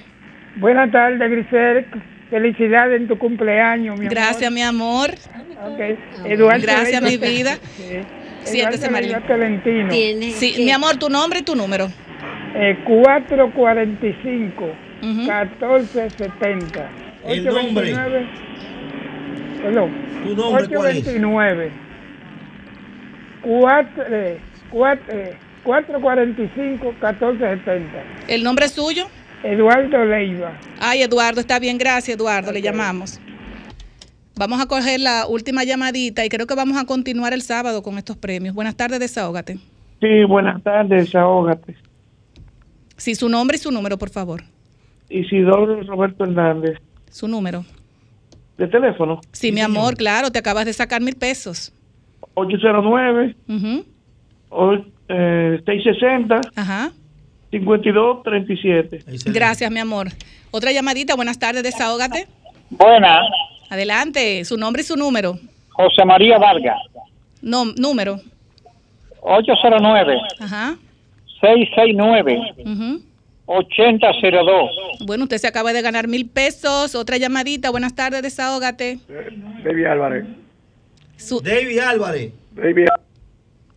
Buenas 0.57 0.91
tardes, 0.91 1.29
Grisel. 1.29 1.85
Felicidades 2.29 3.01
en 3.01 3.07
tu 3.07 3.17
cumpleaños, 3.19 3.99
mi 3.99 4.05
amor. 4.05 4.15
Gracias, 4.15 4.51
mi 4.51 4.61
amor. 4.61 5.15
Eduardo 6.25 6.61
Gracias, 6.61 7.01
mi 7.01 7.17
vida. 7.17 7.57
Sí. 7.75 8.01
Siéntese, 8.43 8.87
Tolentino. 9.27 9.91
Sí, 9.91 10.55
mi 10.59 10.71
amor, 10.71 10.97
tu 10.97 11.09
nombre 11.09 11.39
y 11.39 11.43
tu 11.43 11.55
número. 11.55 11.89
Eh, 12.55 12.77
445 12.85 14.65
1470. 15.01 17.04
El 17.25 17.43
nombre. 17.45 17.93
829, 17.93 18.27
Perdón. 19.61 19.91
¿Tu 20.23 20.35
nombre 20.35 20.67
cuál 20.67 20.97
es? 20.97 21.07
829. 21.07 21.71
4, 23.41 24.03
4, 24.71 25.03
445 25.63 26.85
1470. 26.85 28.03
¿El 28.27 28.43
nombre 28.43 28.65
es 28.65 28.71
suyo? 28.71 29.07
Eduardo 29.43 30.05
Leiva. 30.05 30.57
Ay, 30.79 31.03
Eduardo, 31.03 31.39
está 31.39 31.59
bien, 31.59 31.77
gracias, 31.77 32.17
Eduardo, 32.17 32.51
le 32.51 32.61
llamamos. 32.61 33.19
Vamos 34.37 34.59
a 34.59 34.65
coger 34.65 34.99
la 34.99 35.27
última 35.27 35.63
llamadita 35.63 36.25
y 36.25 36.29
creo 36.29 36.45
que 36.45 36.55
vamos 36.55 36.77
a 36.77 36.85
continuar 36.85 37.33
el 37.33 37.41
sábado 37.41 37.81
con 37.83 37.97
estos 37.97 38.17
premios. 38.17 38.53
Buenas 38.53 38.75
tardes, 38.75 38.99
desahógate. 38.99 39.59
Sí, 40.01 40.23
buenas 40.27 40.61
tardes, 40.61 41.05
desahógate. 41.05 41.75
Sí, 42.97 43.15
su 43.15 43.29
nombre 43.29 43.57
y 43.57 43.59
su 43.59 43.71
número, 43.71 43.97
por 43.97 44.09
favor. 44.09 44.43
Isidoro 45.09 45.81
Roberto 45.83 46.23
Hernández. 46.23 46.79
Su 47.15 47.29
número. 47.29 47.63
¿De 48.57 48.67
teléfono? 48.67 49.21
Sí, 49.31 49.53
mi 49.53 49.61
amor, 49.61 49.95
claro, 49.95 50.31
te 50.31 50.39
acabas 50.39 50.65
de 50.65 50.73
sacar 50.73 51.01
mil 51.01 51.15
pesos. 51.15 51.71
809 52.33 53.33
Ujú. 53.47 53.85
o- 54.49 54.73
eh, 55.07 55.61
660 55.65 56.41
Ajá. 56.57 56.91
5237. 57.51 58.99
Gracias, 59.31 59.71
mi 59.71 59.79
amor. 59.79 60.07
Otra 60.51 60.73
llamadita, 60.73 61.15
buenas 61.15 61.39
tardes, 61.39 61.63
desahógate. 61.63 62.27
Buenas, 62.69 63.21
Adelante, 63.69 64.43
su 64.43 64.57
nombre 64.57 64.81
y 64.81 64.85
su 64.85 64.97
número. 64.97 65.39
José 65.69 66.03
María 66.03 66.37
Vargas, 66.37 66.77
No, 67.41 67.63
número. 67.77 68.19
809 69.21 70.17
Ajá. 70.41 70.75
669 71.39 72.39
ujú. 72.65 73.01
8002. 73.47 74.71
Bueno, 75.05 75.23
usted 75.23 75.37
se 75.37 75.47
acaba 75.47 75.73
de 75.73 75.81
ganar 75.81 76.07
mil 76.07 76.29
pesos. 76.29 76.95
Otra 76.95 77.17
llamadita, 77.17 77.69
buenas 77.69 77.95
tardes, 77.95 78.21
desahógate. 78.21 78.99
David 79.63 79.85
Álvarez. 79.85 80.25
Su, 81.17 81.39
David 81.41 81.79
Álvarez. 81.79 82.31
David 82.51 82.87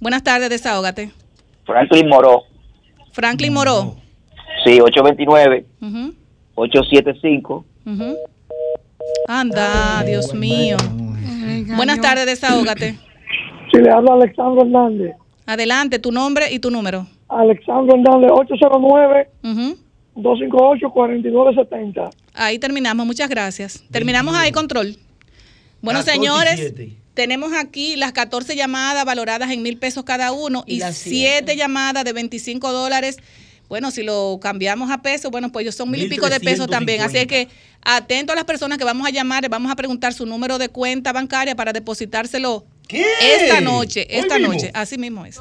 Buenas 0.04 0.22
tardes, 0.22 0.50
desahógate. 0.50 1.10
Franklin 1.64 2.06
Moró, 2.10 2.42
Franklin 3.12 3.54
Moró. 3.54 3.96
sí, 4.62 4.78
829 4.78 5.64
Ujú, 5.80 6.14
875 6.56 7.64
ujú. 7.86 8.16
Anda, 9.26 10.02
Dios 10.04 10.34
mío. 10.34 10.76
Buenas 11.74 12.02
tardes, 12.02 12.26
desahógate. 12.26 12.98
Si 13.72 13.78
le 13.80 13.90
habla 13.90 14.12
Alexandro 14.12 14.60
Hernández. 14.60 15.16
Adelante, 15.46 15.98
tu 15.98 16.12
nombre 16.12 16.52
y 16.52 16.58
tu 16.58 16.70
número. 16.70 17.06
Alexandro 17.30 17.96
Hernández, 17.96 18.30
809 18.30 19.30
Ujú. 19.42 19.78
258 20.16 20.90
4970. 20.90 22.10
Ahí 22.34 22.58
terminamos, 22.58 23.06
muchas 23.06 23.30
gracias. 23.30 23.82
Terminamos 23.90 24.34
ahí, 24.34 24.52
control. 24.52 24.96
Bueno, 25.80 26.00
14 26.00 26.10
y 26.10 26.14
señores. 26.14 26.74
Tenemos 27.14 27.52
aquí 27.52 27.96
las 27.96 28.12
14 28.12 28.56
llamadas 28.56 29.04
valoradas 29.04 29.50
en 29.50 29.62
mil 29.62 29.78
pesos 29.78 30.04
cada 30.04 30.32
uno 30.32 30.64
y, 30.66 30.80
7 30.80 31.56
llamadas 31.56 32.04
de 32.04 32.12
25 32.12 32.72
dólares. 32.72 33.18
Bueno, 33.68 33.90
si 33.90 34.02
lo 34.02 34.38
cambiamos 34.42 34.90
a 34.90 35.00
pesos, 35.00 35.30
bueno, 35.30 35.50
pues 35.50 35.64
ellos 35.64 35.74
son 35.74 35.90
mil 35.90 36.02
y 36.02 36.08
pico 36.08 36.28
de 36.28 36.38
pesos 36.40 36.68
también. 36.68 37.00
Así 37.00 37.16
es 37.16 37.26
que 37.26 37.48
atento 37.82 38.32
a 38.32 38.36
las 38.36 38.44
personas 38.44 38.78
que 38.78 38.84
vamos 38.84 39.06
a 39.06 39.10
llamar, 39.10 39.42
les 39.42 39.50
vamos 39.50 39.72
a 39.72 39.76
preguntar 39.76 40.12
su 40.12 40.26
número 40.26 40.58
de 40.58 40.68
cuenta 40.68 41.12
bancaria 41.12 41.54
para 41.54 41.72
depositárselo 41.72 42.64
esta 42.88 43.60
noche, 43.60 44.06
esta 44.10 44.38
mismo. 44.38 44.52
noche. 44.52 44.70
Así 44.74 44.98
mismo 44.98 45.24
es. 45.24 45.40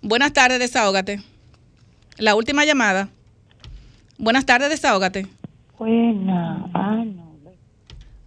Buenas 0.00 0.32
tardes, 0.32 0.58
desahógate. 0.58 1.20
La 2.16 2.34
última 2.34 2.64
llamada. 2.64 3.08
Buenas 4.16 4.46
tardes, 4.46 4.70
desahógate. 4.70 5.26
Buena. 5.78 6.68
Ah, 6.74 7.04
no. 7.04 7.27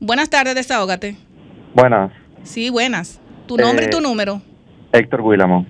Buenas 0.02 0.30
tardes, 0.32 0.56
desahógate. 0.56 1.16
Buenas, 1.76 2.12
Sí, 2.44 2.70
buenas. 2.72 3.20
Tu 3.48 3.56
nombre 3.56 3.86
y 3.86 3.90
Eh, 3.90 3.92
tu 3.92 4.02
número. 4.02 4.42
Héctor 4.94 5.22
Guilamo, 5.24 5.66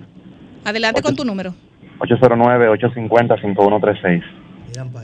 Adelante 0.64 1.02
con 1.02 1.14
tu 1.14 1.22
número. 1.24 1.54
809-850-5136. 1.98 4.22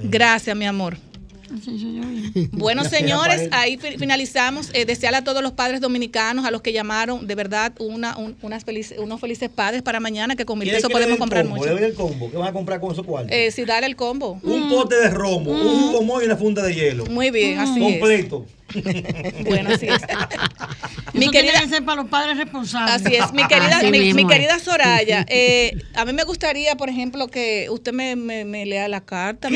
Gracias, 0.05 0.57
mi 0.57 0.65
amor. 0.65 0.97
Bueno, 2.53 2.85
señores, 2.85 3.49
ahí 3.53 3.77
fi- 3.79 3.97
finalizamos. 3.99 4.71
Eh, 4.75 4.85
desearle 4.87 5.19
a 5.19 5.25
todos 5.25 5.43
los 5.43 5.53
padres 5.53 5.81
dominicanos, 5.83 6.45
a 6.47 6.51
los 6.51 6.63
que 6.63 6.73
llamaron, 6.73 7.27
de 7.27 7.35
verdad, 7.35 7.73
una, 7.81 8.17
un- 8.17 8.35
unas 8.43 8.65
felices, 8.65 8.99
unos 8.99 9.21
felices 9.21 9.49
padres 9.51 9.83
para 9.83 10.01
mañana, 10.01 10.37
que 10.37 10.45
con 10.47 10.59
mil 10.59 10.65
¿Quiere 10.67 10.79
pesos 10.79 10.91
podemos 10.91 11.13
el 11.15 11.19
comprar 11.19 11.43
combo? 11.45 11.57
mucho. 11.57 11.77
El 11.77 11.93
combo. 11.95 12.31
¿Qué 12.31 12.37
van 12.39 12.49
a 12.49 12.53
comprar 12.53 12.81
con 12.81 12.93
esos 12.93 13.05
cuartos? 13.05 13.31
Eh, 13.33 13.51
sí, 13.51 13.65
dale 13.67 13.87
el 13.87 13.97
combo. 13.97 14.41
un 14.43 14.69
pote 14.71 14.95
de 14.97 15.11
romo, 15.11 15.51
un 15.51 15.93
jugo 15.93 16.23
y 16.23 16.27
una 16.27 16.37
funda 16.37 16.63
de 16.63 16.75
hielo. 16.75 17.05
Muy 17.07 17.31
bien, 17.31 17.59
así 17.59 17.85
es. 17.85 17.93
Completo. 17.99 18.47
Bueno, 19.45 19.71
así 19.75 19.87
es. 19.87 20.03
Mi 21.15 21.31
querida 21.31 21.53
querida- 21.53 21.61
que 21.63 21.69
ser 21.69 21.85
para 21.85 22.03
los 22.03 22.11
padres 22.11 22.37
responsables. 22.37 22.95
Así 23.07 23.15
es, 23.15 23.33
mi 23.33 23.47
querida, 23.47 23.83
mi, 23.83 23.91
mismo 23.91 24.15
mi 24.17 24.23
es. 24.23 24.29
querida 24.29 24.59
Soraya, 24.59 25.25
eh, 25.29 25.73
a 25.95 26.05
mí 26.05 26.13
me 26.13 26.25
gustaría, 26.25 26.77
por 26.77 26.89
ejemplo, 26.89 27.29
que 27.29 27.69
usted 27.71 27.93
me, 27.93 28.15
me, 28.17 28.45
me 28.45 28.67
lea 28.67 28.89
la 28.89 29.01
carta. 29.01 29.49
¿Qué? 29.49 29.55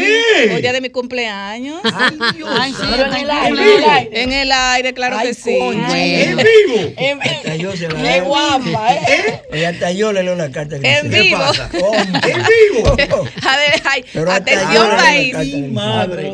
mi- 0.49 0.55
Hoy 0.55 0.63
día 0.63 0.73
de 0.73 0.81
mi 0.81 0.89
cumpleaños. 0.91 1.81
Ay, 1.95 2.19
Dios 2.37 2.49
Ay, 2.53 2.73
sí, 2.73 2.83
pero 2.91 3.07
en 3.07 3.15
el 3.15 3.31
aire, 3.31 3.49
¿En 3.49 3.59
en 3.59 3.59
el 3.63 3.77
vivo? 3.79 3.91
aire. 3.91 4.23
En 4.23 4.33
el 4.33 4.53
aire, 4.53 4.95
claro 4.95 5.17
Ay, 5.19 5.29
que 5.29 5.35
sí. 5.35 5.57
coño. 5.59 5.95
¿En 5.95 6.37
vivo? 6.37 7.23
Hasta 7.23 7.57
yo 7.57 7.77
se 7.77 7.89
la 7.89 8.03
Qué 8.03 8.21
guapa, 8.21 8.95
¿eh? 8.95 9.43
Oye, 9.53 9.67
hasta 9.67 9.93
yo 9.93 10.13
le 10.13 10.23
leo 10.23 10.35
la 10.37 10.51
carta. 10.51 10.79
que 10.79 10.91
En 10.99 11.11
vivo. 11.11 11.39
Hombre. 11.83 12.33
¿En 12.33 12.43
vivo? 12.79 12.93
A 13.47 13.57
ver, 13.57 13.83
ay, 13.85 14.05
Pero 14.13 14.31
hasta 14.31 14.53
atención, 14.53 14.73
yo 14.91 14.97
país. 14.97 15.69
Madre. 15.71 16.33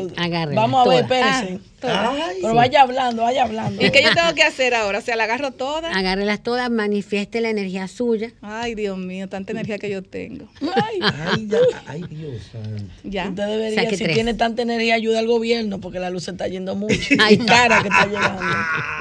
Vamos 0.53 0.85
a 0.87 0.89
ver, 0.89 1.07
toda. 1.07 1.47
Ay, 1.81 2.37
Pero 2.41 2.53
vaya 2.53 2.81
hablando, 2.81 3.23
vaya 3.23 3.43
hablando. 3.43 3.85
¿Y 3.85 3.91
qué 3.91 4.03
yo 4.03 4.13
tengo 4.13 4.33
que 4.35 4.43
hacer 4.43 4.73
ahora? 4.75 4.99
O 4.99 5.01
sea, 5.01 5.15
la 5.15 5.23
agarro 5.25 5.51
toda. 5.51 5.91
Agárrelas 5.91 6.41
todas, 6.43 6.69
manifieste 6.69 7.41
la 7.41 7.49
energía 7.49 7.87
suya. 7.87 8.31
Ay, 8.41 8.75
Dios 8.75 8.97
mío, 8.97 9.29
tanta 9.29 9.51
energía 9.51 9.77
que 9.77 9.89
yo 9.89 10.03
tengo. 10.03 10.47
Ay, 10.75 10.99
Ay, 11.01 11.47
ya, 11.47 11.57
ay, 11.87 12.03
Dios 12.09 12.41
santo. 12.51 12.83
Ya. 13.03 13.29
Usted 13.29 13.45
debería, 13.47 13.83
Saque 13.83 13.97
si 13.97 14.03
tres. 14.03 14.15
tiene 14.15 14.33
tanta 14.33 14.61
energía, 14.61 14.95
ayuda 14.95 15.19
al 15.19 15.27
gobierno 15.27 15.79
porque 15.79 15.99
la 15.99 16.09
luz 16.09 16.23
se 16.25 16.31
está 16.31 16.47
yendo 16.47 16.75
mucho. 16.75 16.95
Ay. 17.19 17.37
Cara 17.37 17.81
que 17.81 17.87
está 17.89 18.05
llegando. 18.05 18.41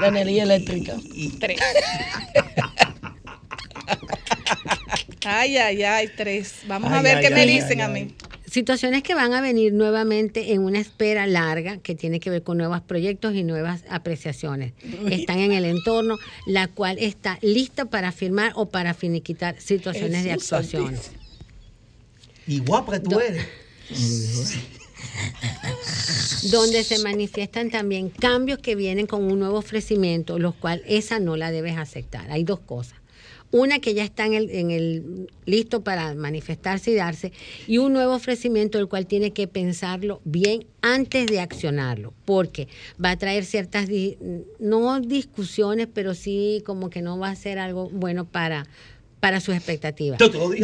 La 0.01 0.09
energía 0.09 0.43
eléctrica. 0.45 0.95
Tres. 1.41 1.59
Ay, 5.25 5.57
ay, 5.59 5.83
ay, 5.83 6.09
tres. 6.17 6.61
Vamos 6.67 6.93
a 6.93 7.03
ver 7.03 7.17
ay, 7.19 7.25
qué 7.25 7.31
me 7.31 7.41
ay, 7.43 7.49
dicen 7.49 7.81
ay, 7.81 7.87
a 7.87 7.89
mí. 7.89 8.15
Situaciones 8.51 9.03
que 9.03 9.15
van 9.15 9.35
a 9.35 9.41
venir 9.41 9.73
nuevamente 9.73 10.53
en 10.53 10.63
una 10.63 10.79
espera 10.79 11.27
larga 11.27 11.79
que 11.79 11.95
tiene 11.95 12.21
que 12.21 12.31
ver 12.31 12.43
con 12.43 12.57
nuevos 12.59 12.81
proyectos 12.81 13.35
y 13.35 13.45
nuevas 13.45 13.85
apreciaciones. 13.91 14.73
Están 15.11 15.39
en 15.39 15.53
el 15.53 15.65
entorno, 15.65 16.17
la 16.47 16.69
cual 16.69 16.97
está 16.99 17.39
lista 17.43 17.85
para 17.87 18.13
firmar 18.13 18.53
o 18.55 18.67
para 18.67 18.95
finiquitar 18.95 19.61
situaciones 19.61 20.25
de 20.25 20.31
Jesús 20.31 20.53
actuaciones. 20.53 21.11
Y 22.47 22.61
guapa 22.61 23.01
tú 23.01 23.21
eres. 23.21 23.47
donde 26.51 26.85
se 26.85 26.99
manifiestan 27.01 27.71
también 27.71 28.11
cambios 28.11 28.59
que 28.59 28.75
vienen 28.75 29.07
con 29.07 29.25
un 29.25 29.39
nuevo 29.39 29.59
ofrecimiento, 29.59 30.39
los 30.39 30.55
cuales 30.55 30.85
esa 30.87 31.21
no 31.21 31.37
la 31.37 31.51
debes 31.51 31.77
aceptar. 31.77 32.31
Hay 32.31 32.45
dos 32.45 32.61
cosas. 32.61 32.99
Una 33.51 33.79
que 33.79 33.95
ya 33.95 34.05
está 34.05 34.27
en 34.27 34.35
el, 34.35 34.51
en 34.51 34.71
el 34.71 35.31
listo 35.47 35.83
para 35.83 36.15
manifestarse 36.15 36.91
y 36.91 36.95
darse, 36.95 37.33
y 37.67 37.79
un 37.79 37.95
nuevo 37.95 38.15
ofrecimiento 38.15 38.79
el 38.79 38.89
cual 38.89 39.07
tiene 39.07 39.33
que 39.33 39.47
pensarlo 39.49 40.21
bien 40.25 40.67
antes 40.83 41.27
de 41.27 41.41
accionarlo, 41.41 42.13
porque 42.27 42.69
va 43.03 43.11
a 43.13 43.17
traer 43.17 43.45
ciertas, 43.47 43.89
di- 43.89 44.19
no 44.59 45.01
discusiones, 45.01 45.89
pero 45.93 46.15
sí 46.15 46.63
como 46.67 46.91
que 46.91 47.01
no 47.01 47.19
va 47.19 47.31
a 47.31 47.37
ser 47.37 47.59
algo 47.59 47.89
bueno 47.89 48.27
para, 48.27 48.67
para 49.21 49.41
sus 49.41 49.55
expectativas. 49.55 50.19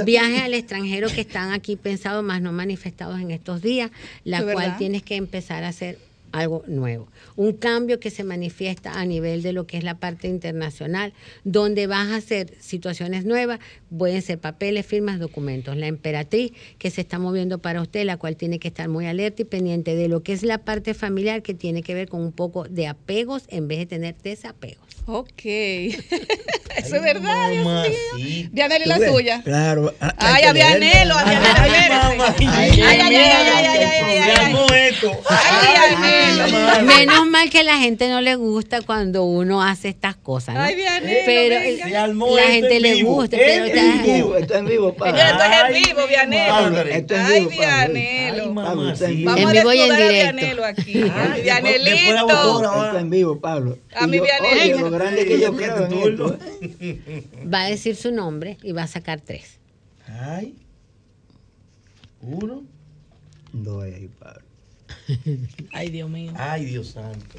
Viajes 0.04 0.40
al 0.42 0.52
extranjero 0.54 1.08
que 1.08 1.22
están 1.22 1.52
aquí 1.52 1.76
pensados, 1.76 2.22
más 2.22 2.42
no 2.42 2.52
manifestados 2.52 3.18
en 3.18 3.30
estos 3.30 3.62
días, 3.62 3.90
la 4.24 4.42
cual 4.42 4.56
verdad. 4.56 4.78
tienes 4.78 5.02
que 5.02 5.16
empezar 5.16 5.64
a 5.64 5.68
hacer 5.68 5.98
algo 6.34 6.62
nuevo. 6.66 7.08
Un 7.36 7.52
cambio 7.52 8.00
que 8.00 8.10
se 8.10 8.24
manifiesta 8.24 8.98
a 9.00 9.04
nivel 9.04 9.42
de 9.42 9.52
lo 9.52 9.66
que 9.66 9.78
es 9.78 9.84
la 9.84 9.94
parte 9.98 10.28
internacional, 10.28 11.12
donde 11.44 11.86
vas 11.86 12.08
a 12.12 12.16
hacer 12.16 12.54
situaciones 12.60 13.24
nuevas, 13.24 13.60
pueden 13.96 14.20
ser 14.22 14.38
papeles, 14.38 14.84
firmas, 14.86 15.18
documentos. 15.20 15.76
La 15.76 15.86
emperatriz 15.86 16.52
que 16.78 16.90
se 16.90 17.00
está 17.02 17.18
moviendo 17.18 17.58
para 17.58 17.80
usted, 17.82 18.04
la 18.04 18.16
cual 18.16 18.36
tiene 18.36 18.58
que 18.58 18.68
estar 18.68 18.88
muy 18.88 19.06
alerta 19.06 19.42
y 19.42 19.44
pendiente 19.44 19.94
de 19.94 20.08
lo 20.08 20.22
que 20.22 20.32
es 20.32 20.42
la 20.42 20.58
parte 20.58 20.94
familiar 20.94 21.42
que 21.42 21.54
tiene 21.54 21.82
que 21.82 21.94
ver 21.94 22.08
con 22.08 22.20
un 22.20 22.32
poco 22.32 22.64
de 22.64 22.86
apegos 22.88 23.44
en 23.48 23.68
vez 23.68 23.78
de 23.78 23.86
tener 23.86 24.16
desapegos. 24.22 24.84
Ok. 25.06 25.44
Eso 25.44 26.96
es 26.96 27.02
verdad, 27.02 27.50
Dios 27.50 27.64
mío. 28.16 28.48
Dianela, 28.52 28.84
¿y 28.84 28.88
la 28.88 28.98
suya? 29.08 29.42
Claro. 29.44 29.94
a- 30.00 30.14
hay 30.18 30.42
Ay, 30.44 30.64
anhelo, 30.72 31.14
había 31.16 31.38
anhelo. 31.54 32.24
espérese. 32.24 32.52
Ay, 32.56 32.70
ay, 32.70 32.80
ay, 32.80 33.00
ay, 33.00 33.00
ay, 33.00 33.14
ay, 33.14 33.66
ay, 33.66 34.16
ay, 34.16 34.38
ay. 34.38 34.54
Ay, 35.28 35.94
anhelo. 35.94 36.23
Menos 36.84 37.26
mal 37.26 37.50
que 37.50 37.60
a 37.60 37.62
la 37.62 37.78
gente 37.78 38.08
no 38.08 38.20
le 38.20 38.34
gusta 38.36 38.82
cuando 38.82 39.24
uno 39.24 39.62
hace 39.62 39.88
estas 39.88 40.16
cosas. 40.16 40.54
¿no? 40.54 40.60
Ay, 40.60 40.74
Vianelo, 40.76 41.20
pero 41.26 41.98
armó 41.98 42.34
la 42.34 42.42
esto 42.42 42.52
gente 42.52 42.76
en 42.76 42.82
le 42.82 42.94
vivo, 42.94 43.14
gusta. 43.14 43.36
en 43.36 44.02
vivo, 44.02 44.36
esto 44.36 44.54
en 44.54 44.66
vivo, 44.66 44.94
Pablo. 44.94 45.16
Esto 45.20 45.42
es 45.44 45.50
Ay, 45.50 45.74
en 45.76 45.84
vivo, 45.84 46.00
Vianelo. 46.08 46.80
Esto 46.82 47.14
en 47.14 47.20
Ay, 47.20 47.40
vivo, 47.40 47.50
Pablo. 47.50 47.94
Vianelo. 47.94 48.54
Pablo, 48.54 48.90
esto 48.90 49.04
en 49.04 49.16
vivo. 49.16 49.30
Vamos 49.30 49.42
a 49.42 49.42
En 49.42 49.52
vivo 49.52 49.72
y 49.72 49.80
en 49.80 49.88
desnudar 49.88 50.02
a 50.02 50.08
directo. 50.08 50.36
Vianelo 50.36 50.64
aquí. 50.64 51.02
Ay, 51.14 51.42
Vianelito. 51.42 52.18
autora 52.18 52.86
Esto 52.86 52.98
en 52.98 53.10
vivo, 53.10 53.40
Pablo. 53.40 53.78
A 53.96 54.06
mi 54.06 54.16
yo, 54.18 54.22
Vianelo. 54.24 54.60
Oye, 54.62 54.78
lo 54.78 54.90
grande 54.90 55.26
que 55.26 55.40
yo 55.40 55.52
creo 55.56 55.86
en 55.86 55.92
esto. 55.92 56.38
¿eh? 56.60 57.22
Va 57.52 57.62
a 57.62 57.68
decir 57.68 57.96
su 57.96 58.10
nombre 58.12 58.58
y 58.62 58.72
va 58.72 58.82
a 58.84 58.86
sacar 58.86 59.20
tres. 59.20 59.58
Ay. 60.08 60.54
Uno. 62.22 62.62
Dos 63.52 63.84
ahí, 63.84 64.08
Pablo. 64.18 64.40
Ay, 65.72 65.90
Dios 65.90 66.10
mío. 66.10 66.32
Ay, 66.36 66.64
Dios 66.64 66.88
santo. 66.88 67.36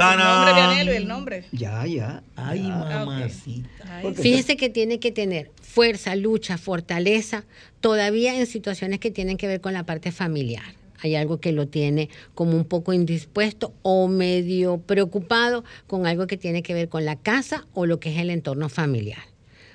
El 0.00 0.18
nombre, 0.18 0.84
y 0.84 0.96
el 0.96 1.08
nombre. 1.08 1.44
Ya, 1.52 1.86
ya. 1.86 2.22
Ay, 2.34 2.66
Ah, 2.72 3.04
mamacita. 3.04 3.68
Ay, 3.86 4.14
Fíjese 4.14 4.56
que 4.56 4.70
tiene 4.70 4.98
que 4.98 5.12
tener 5.12 5.50
fuerza, 5.60 6.16
lucha, 6.16 6.56
fortaleza, 6.56 7.44
todavía 7.80 8.38
en 8.38 8.46
situaciones 8.46 8.98
que 8.98 9.10
tienen 9.10 9.36
que 9.36 9.46
ver 9.46 9.60
con 9.60 9.74
la 9.74 9.84
parte 9.84 10.10
familiar. 10.10 10.64
Hay 11.02 11.16
algo 11.16 11.38
que 11.40 11.52
lo 11.52 11.68
tiene 11.68 12.08
como 12.34 12.56
un 12.56 12.64
poco 12.64 12.92
indispuesto 12.92 13.74
o 13.82 14.08
medio 14.08 14.78
preocupado 14.78 15.64
con 15.86 16.06
algo 16.06 16.26
que 16.26 16.36
tiene 16.38 16.62
que 16.62 16.74
ver 16.74 16.88
con 16.88 17.04
la 17.04 17.16
casa 17.16 17.66
o 17.74 17.84
lo 17.86 18.00
que 18.00 18.12
es 18.14 18.18
el 18.18 18.30
entorno 18.30 18.68
familiar. 18.68 19.22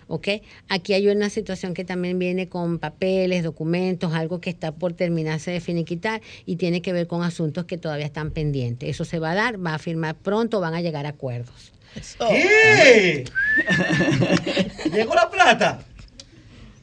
¿Ok? 0.08 0.28
Aquí 0.68 0.94
hay 0.94 1.08
una 1.08 1.30
situación 1.30 1.74
que 1.74 1.86
también 1.86 2.20
viene 2.20 2.48
con 2.50 2.80
papeles, 2.80 3.44
documentos, 3.44 4.14
algo 4.14 4.42
que 4.42 4.50
está 4.50 4.72
por 4.74 4.94
terminarse 4.94 5.52
de 5.52 5.60
finiquitar 5.60 6.22
y 6.46 6.58
tiene 6.58 6.82
que 6.82 6.94
ver 6.94 7.08
con 7.08 7.24
asuntos 7.24 7.66
que 7.66 7.78
todavía 7.78 8.06
están 8.06 8.32
pendientes. 8.32 8.90
Eso 8.90 9.06
se 9.06 9.20
va 9.20 9.32
a 9.32 9.36
dar, 9.36 9.64
va 9.64 9.76
a 9.76 9.80
firmar 9.80 10.16
pronto, 10.16 10.60
van 10.60 10.74
a 10.74 10.82
llegar 10.82 11.06
a 11.06 11.10
acuerdos. 11.10 11.72
¿Qué? 12.30 13.26
¿Llegó 14.94 15.16
la 15.16 15.30
plata? 15.30 15.86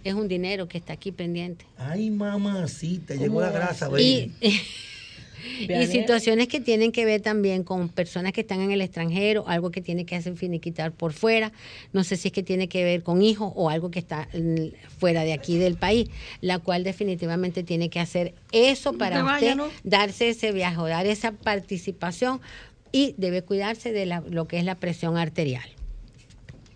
Es 0.04 0.14
un 0.14 0.26
dinero 0.26 0.66
que 0.66 0.78
está 0.78 0.94
aquí 0.94 1.12
pendiente. 1.12 1.64
Ay, 1.78 2.10
mamacita, 2.10 3.14
llegó 3.14 3.40
la 3.40 3.52
grasa, 3.52 3.88
Y, 4.00 4.32
y 5.60 5.86
situaciones 5.86 6.48
que 6.48 6.60
tienen 6.60 6.92
que 6.92 7.04
ver 7.04 7.20
también 7.20 7.62
con 7.64 7.88
personas 7.88 8.32
que 8.32 8.42
están 8.42 8.60
en 8.60 8.70
el 8.72 8.80
extranjero, 8.80 9.44
algo 9.46 9.70
que 9.70 9.80
tiene 9.80 10.04
que 10.06 10.16
hacer 10.16 10.36
finiquitar 10.36 10.92
por 10.92 11.12
fuera, 11.12 11.52
no 11.92 12.04
sé 12.04 12.16
si 12.16 12.28
es 12.28 12.32
que 12.32 12.42
tiene 12.42 12.68
que 12.68 12.84
ver 12.84 13.02
con 13.02 13.22
hijos 13.22 13.52
o 13.54 13.70
algo 13.70 13.90
que 13.90 13.98
está 13.98 14.28
fuera 14.98 15.24
de 15.24 15.32
aquí 15.32 15.56
del 15.56 15.76
país, 15.76 16.08
la 16.40 16.58
cual 16.58 16.84
definitivamente 16.84 17.62
tiene 17.62 17.90
que 17.90 18.00
hacer 18.00 18.34
eso 18.52 18.92
para 18.94 19.16
te 19.16 19.22
usted 19.22 19.56
darse 19.84 20.28
ese 20.28 20.52
viaje 20.52 20.78
o 20.78 20.86
dar 20.86 21.06
esa 21.06 21.32
participación 21.32 22.40
y 22.92 23.14
debe 23.16 23.42
cuidarse 23.42 23.92
de 23.92 24.06
la- 24.06 24.22
lo 24.28 24.46
que 24.46 24.58
es 24.58 24.64
la 24.64 24.74
presión 24.76 25.16
arterial. 25.16 25.64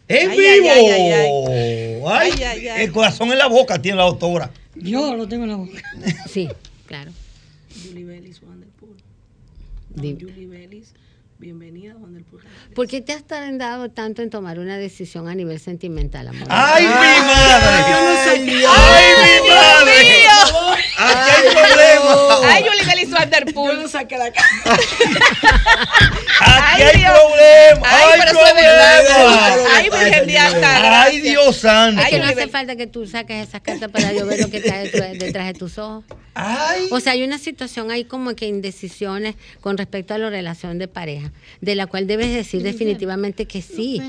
¡En 0.07 0.29
Ay, 0.31 0.37
vivo! 0.37 0.69
ay, 0.71 0.85
ay, 0.85 0.91
ay, 0.91 1.11
ay. 1.11 2.01
Ay, 2.05 2.31
Ay, 2.35 2.43
ay, 2.43 2.67
ay. 2.67 2.83
El 2.83 2.91
corazón 2.91 3.31
en 3.31 3.37
la 3.39 3.47
boca 3.47 3.81
tiene 3.81 3.97
la 3.97 4.03
doctora. 4.03 4.51
Yo 4.75 5.15
lo 5.15 5.27
tengo 5.27 5.43
en 5.45 5.49
la 5.49 5.55
boca. 5.57 5.81
Sí, 6.29 6.47
claro. 6.85 7.11
Julie 7.83 8.03
Bellis, 8.05 8.41
Wanderpool. 8.43 8.95
No. 9.95 10.01
Julie 10.03 10.45
Bellis, 10.47 10.93
bienvenida 11.39 11.93
a 11.93 11.95
Wanderpool. 11.97 12.41
¿Por 12.75 12.87
qué 12.87 13.01
te 13.01 13.13
has 13.13 13.23
tardado 13.23 13.89
tanto 13.89 14.21
en 14.21 14.29
tomar 14.29 14.59
una 14.59 14.77
decisión 14.77 15.27
a 15.27 15.33
nivel 15.33 15.59
sentimental, 15.59 16.27
amor? 16.27 16.47
¡Ay, 16.49 16.83
mi 16.83 16.89
madre! 16.89 17.67
Ay, 17.87 18.63
¡Ay, 18.67 19.05
mi 19.23 19.47
madre! 19.49 20.27
Aquí 20.97 21.47
hay. 21.47 21.84
Ay, 22.55 22.63
Julie 22.63 22.95
me 22.95 23.01
hizo 23.01 23.15
Underpool. 23.21 23.75
Yo 23.75 23.81
lo 23.81 23.87
saqué 23.87 24.17
la 24.17 24.25
Aquí 24.25 24.39
hay 26.81 26.97
Dios. 26.99 27.11
problema. 27.13 27.87
Ay, 27.87 28.03
Hay 28.13 28.19
pero 28.19 28.31
eso 28.31 28.45
es 28.47 28.53
verdad. 28.55 29.57
Ay, 29.75 29.89
Virgen 29.89 30.27
de 30.27 30.37
Alta 30.37 31.01
Ay. 31.03 31.21
Dios 31.21 31.55
santo. 31.57 32.01
Que 32.09 32.19
no 32.19 32.25
hace 32.25 32.47
falta 32.47 32.75
que 32.75 32.87
tú 32.87 33.07
saques 33.07 33.47
esas 33.47 33.61
cartas 33.61 33.89
para 33.91 34.13
yo 34.13 34.25
ver 34.25 34.39
lo 34.39 34.49
que 34.49 34.57
está 34.57 34.79
detrás 34.79 35.17
detrás 35.17 35.47
de 35.47 35.53
tus 35.53 35.77
ojos. 35.77 36.03
O 36.91 36.99
sea, 36.99 37.13
hay 37.13 37.23
una 37.23 37.37
situación 37.37 37.91
ahí 37.91 38.03
como 38.03 38.35
que 38.35 38.47
indecisiones 38.47 39.35
con 39.61 39.77
respecto 39.77 40.13
a 40.13 40.17
la 40.17 40.29
relación 40.29 40.79
de 40.79 40.87
pareja, 40.87 41.31
de 41.61 41.75
la 41.75 41.87
cual 41.87 42.07
debes 42.07 42.33
decir 42.33 42.63
definitivamente 42.63 43.45
que 43.45 43.61
sí. 43.61 44.01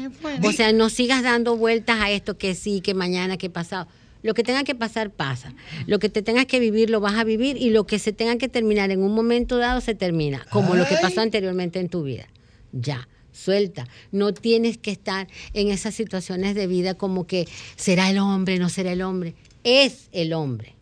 O 0.42 0.52
sea, 0.52 0.72
no 0.72 0.88
sigas 0.88 1.22
dando 1.22 1.56
vueltas 1.56 1.98
a 2.00 2.10
esto 2.10 2.36
que 2.36 2.54
sí, 2.54 2.80
que 2.80 2.94
mañana, 2.94 3.36
que 3.36 3.50
pasado. 3.50 3.86
Lo 4.26 4.34
que 4.34 4.42
tenga 4.42 4.64
que 4.64 4.74
pasar, 4.74 5.10
pasa. 5.10 5.54
Lo 5.86 5.98
que 5.98 6.08
te 6.08 6.20
tengas 6.20 6.46
que 6.46 6.58
vivir, 6.58 6.90
lo 6.90 7.00
vas 7.00 7.14
a 7.14 7.24
vivir 7.24 7.56
y 7.56 7.70
lo 7.70 7.86
que 7.86 7.98
se 7.98 8.12
tenga 8.12 8.36
que 8.36 8.48
terminar 8.48 8.90
en 8.90 9.02
un 9.02 9.14
momento 9.14 9.56
dado, 9.56 9.80
se 9.80 9.94
termina, 9.94 10.44
como 10.50 10.74
lo 10.74 10.86
que 10.86 10.96
pasó 11.00 11.20
anteriormente 11.20 11.78
en 11.78 11.88
tu 11.88 12.02
vida. 12.02 12.26
Ya. 12.72 13.08
Suelta, 13.32 13.86
no 14.12 14.32
tienes 14.32 14.78
que 14.78 14.90
estar 14.90 15.28
en 15.52 15.68
esas 15.68 15.94
situaciones 15.94 16.54
de 16.54 16.66
vida 16.66 16.94
como 16.94 17.26
que 17.26 17.46
será 17.76 18.08
el 18.08 18.18
hombre, 18.18 18.58
no 18.58 18.70
será 18.70 18.92
el 18.92 19.02
hombre. 19.02 19.34
Es 19.62 20.08
el 20.12 20.32
hombre. 20.32 20.75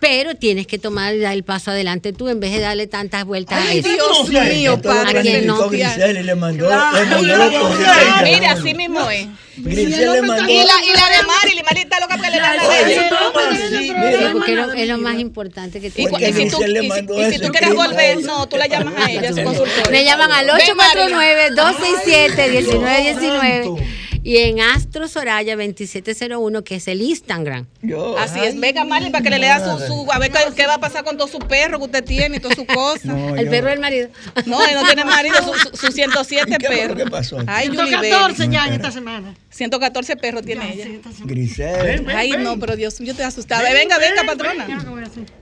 Pero 0.00 0.34
tienes 0.34 0.66
que 0.66 0.78
tomar 0.78 1.12
el 1.14 1.42
paso 1.44 1.70
adelante 1.72 2.14
tú 2.14 2.28
en 2.28 2.40
vez 2.40 2.52
de 2.52 2.60
darle 2.60 2.86
tantas 2.86 3.26
vueltas 3.26 3.58
a 3.58 3.62
Ay, 3.68 3.80
eso. 3.80 3.88
Dios 3.90 4.28
mío, 4.30 4.72
Esto 4.74 4.88
lo 4.88 4.94
padre. 5.04 5.18
¿A 5.18 5.22
quién 5.22 5.46
no? 5.46 5.68
Grisel 5.68 6.16
y 6.16 6.22
le 6.22 6.34
mandó, 6.34 6.66
Claro. 6.66 6.98
le 6.98 7.04
mandó 7.04 7.36
los 7.36 7.52
correos. 7.54 8.22
Mire, 8.24 8.46
así 8.46 8.72
mismo 8.74 9.10
es. 9.10 9.26
Grisel 9.58 10.12
le 10.12 10.22
mandó. 10.22 10.50
Y 10.50 10.56
la, 10.56 10.62
y 10.62 10.96
la 10.96 11.08
de 11.18 11.22
Marilyn, 11.26 11.64
Marilyn 11.64 11.84
está 11.84 12.00
loca 12.00 12.16
porque 12.16 12.30
le 12.30 12.40
dan 12.40 12.56
la 12.56 12.62
de 12.62 12.68
Sí, 12.86 12.92
ella. 12.92 13.10
porque 14.32 14.52
es 14.52 14.56
lo, 14.58 14.72
es 14.72 14.88
lo 14.88 14.96
más 14.98 15.18
importante 15.20 15.80
que 15.82 15.90
que 15.90 16.02
y 16.02 16.04
si 16.06 16.10
tú, 16.10 16.16
hacer. 16.16 16.30
y 16.70 16.90
si- 16.90 17.20
y 17.20 17.32
si 17.32 17.38
tú 17.40 17.48
quieres 17.52 17.74
volver, 17.74 18.22
no, 18.22 18.48
tú 18.48 18.56
la 18.56 18.66
llamas 18.68 18.94
a 18.96 19.10
ella, 19.10 19.28
su 19.34 19.42
consultora. 19.44 19.90
Me 19.90 20.02
llaman 20.04 20.32
al 20.32 20.46
Ven, 20.46 20.76
Marilyn. 20.76 21.16
849-267-1919 21.56 23.76
y 24.22 24.38
en 24.38 24.60
Astro 24.60 25.08
Soraya 25.08 25.56
2701, 25.56 26.62
que 26.64 26.76
es 26.76 26.88
el 26.88 27.00
Instagram. 27.02 27.66
Así 28.18 28.40
es, 28.40 28.58
venga 28.58 28.84
Marilyn 28.84 29.12
para 29.12 29.22
que 29.24 29.30
le 29.30 29.38
lea 29.38 29.58
su, 29.60 29.86
su 29.86 30.12
a 30.12 30.18
ver 30.18 30.30
qué, 30.30 30.38
qué 30.54 30.66
va 30.66 30.74
a 30.74 30.80
pasar 30.80 31.04
con 31.04 31.16
todos 31.16 31.30
sus 31.30 31.44
perros 31.44 31.78
que 31.78 31.84
usted 31.86 32.04
tiene 32.04 32.36
y 32.36 32.40
todas 32.40 32.56
sus 32.56 32.66
cosas. 32.74 33.04
el 33.36 33.48
perro 33.48 33.68
del 33.70 33.80
marido. 33.80 34.08
No, 34.46 34.62
él 34.66 34.74
no 34.74 34.84
tiene 34.84 35.04
marido, 35.04 35.36
sus 35.42 35.60
su, 35.78 35.86
su 35.86 35.92
107 35.92 36.56
perros. 36.68 36.96
¿Qué 36.96 37.10
pasó? 37.10 37.38
aquí? 37.38 37.46
Ay, 37.48 37.68
Julie 37.68 37.86
114 37.98 38.42
Baby. 38.42 38.54
ya 38.54 38.66
en 38.66 38.72
esta 38.74 38.90
semana. 38.90 39.34
114 39.50 40.16
perros 40.16 40.42
tiene 40.44 40.72
ella. 40.74 40.86
Grisel. 41.24 42.06
Ay, 42.08 42.32
no, 42.38 42.58
pero 42.58 42.76
Dios, 42.76 42.98
yo 43.00 43.14
te 43.14 43.24
asustaba. 43.24 43.62
Venga, 43.72 43.98
venga, 43.98 44.22
patrona. 44.24 44.64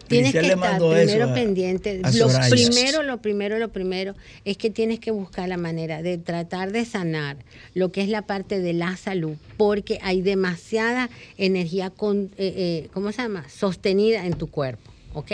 Tienes 0.08 0.32
Grisel 0.32 0.40
que 0.40 0.46
le 0.48 0.54
estar 0.54 0.70
mandó 0.70 0.96
eso 0.96 1.06
primero 1.12 1.30
a- 1.30 1.34
pendiente. 1.34 2.00
a 2.02 2.10
Lo 2.12 2.28
primero, 2.48 3.02
lo 3.02 3.18
primero, 3.20 3.58
lo 3.58 3.68
primero 3.68 4.14
es 4.46 4.56
que 4.56 4.70
tienes 4.70 4.98
que 5.00 5.10
buscar 5.10 5.46
la 5.48 5.58
manera 5.58 6.00
de 6.02 6.16
tratar 6.16 6.72
de 6.72 6.86
sanar 6.86 7.36
lo 7.74 7.92
que 7.92 8.00
es 8.00 8.08
la 8.08 8.22
parte 8.22 8.60
de 8.60 8.72
la 8.72 8.96
salud, 8.96 9.36
porque 9.58 9.98
hay 10.02 10.22
demasiada 10.22 11.10
energía, 11.36 11.90
con, 11.90 12.30
eh, 12.38 12.54
eh, 12.84 12.88
¿cómo 12.94 13.12
se 13.12 13.20
llama? 13.22 13.44
Sostenida 13.50 14.24
en 14.24 14.32
tu 14.32 14.46
cuerpo, 14.50 14.90
¿ok? 15.12 15.32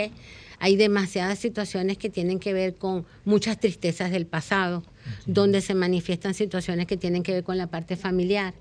Hay 0.65 0.77
demasiadas 0.77 1.37
situaciones 1.37 1.99
que 1.99 2.09
tienen 2.09 2.39
que 2.39 2.51
ver 2.51 2.73
con 2.73 3.05
muchas 3.23 3.59
tristezas 3.59 4.09
del 4.09 4.25
pasado, 4.25 4.81
donde 5.27 5.61
se 5.61 5.75
manifiestan 5.75 6.33
situaciones 6.33 6.87
que 6.87 6.97
tienen 6.97 7.21
que 7.21 7.33
ver 7.33 7.43
con 7.43 7.59
la 7.59 7.67
parte 7.67 7.95
familiar. 7.95 8.55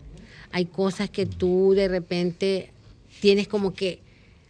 Hay 0.52 0.66
cosas 0.66 1.08
que 1.08 1.24
tú 1.24 1.72
de 1.74 1.88
repente 1.88 2.68
tienes 3.22 3.48
como 3.48 3.72
que 3.72 4.00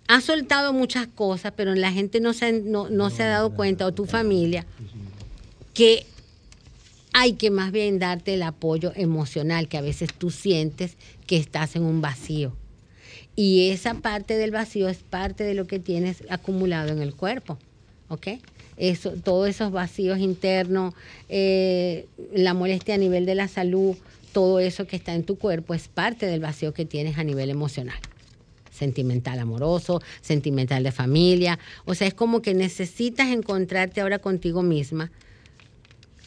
has 0.09 0.25
soltado 0.25 0.73
muchas 0.73 1.07
cosas, 1.07 1.53
pero 1.55 1.77
la 1.77 1.93
gente 1.93 2.19
no 2.19 2.33
se, 2.33 2.53
no, 2.55 2.91
no 2.91 3.09
se 3.09 3.23
ha 3.23 3.29
dado 3.29 3.55
cuenta, 3.55 3.87
o 3.87 3.95
tu 3.95 4.05
familia, 4.05 4.67
que 5.75 6.07
hay 7.13 7.35
que 7.35 7.53
más 7.53 7.71
bien 7.71 8.01
darte 8.01 8.35
el 8.35 8.43
apoyo 8.43 8.93
emocional 8.97 9.69
que 9.69 9.77
a 9.77 9.81
veces 9.81 10.13
tú 10.13 10.33
sientes 10.33 10.97
que 11.29 11.37
estás 11.37 11.77
en 11.77 11.85
un 11.85 12.01
vacío. 12.01 12.53
Y 13.37 13.71
esa 13.71 13.95
parte 13.95 14.37
del 14.37 14.51
vacío 14.51 14.89
es 14.89 14.99
parte 14.99 15.45
de 15.45 15.55
lo 15.55 15.67
que 15.67 15.79
tienes 15.79 16.23
acumulado 16.29 16.93
en 16.93 17.01
el 17.03 17.15
cuerpo, 17.15 17.59
¿ok? 18.09 18.29
Eso, 18.77 19.13
todos 19.13 19.49
esos 19.49 19.73
vacíos 19.73 20.19
internos, 20.19 20.95
eh, 21.29 22.07
la 22.33 22.55
molestia 22.55 22.95
a 22.95 22.99
nivel 22.99 23.27
de 23.27 23.35
la 23.35 23.49
salud, 23.49 23.97
todo 24.33 24.61
eso 24.61 24.87
que 24.87 24.97
está 24.97 25.15
en 25.15 25.25
tu 25.25 25.37
cuerpo 25.37 25.75
es 25.75 25.89
parte 25.89 26.27
del 26.27 26.41
vacío 26.41 26.75
que 26.75 26.85
tienes 26.85 27.19
a 27.19 27.25
nivel 27.25 27.51
emocional 27.51 27.99
sentimental 28.75 29.39
amoroso, 29.39 30.03
sentimental 30.21 30.83
de 30.83 30.93
familia. 30.93 31.59
O 31.85 31.95
sea, 31.95 32.09
es 32.09 32.15
como 32.15 32.43
que 32.43 32.55
necesitas 32.55 33.29
encontrarte 33.29 34.01
ahora 34.01 34.19
contigo 34.19 34.63
misma 34.63 35.13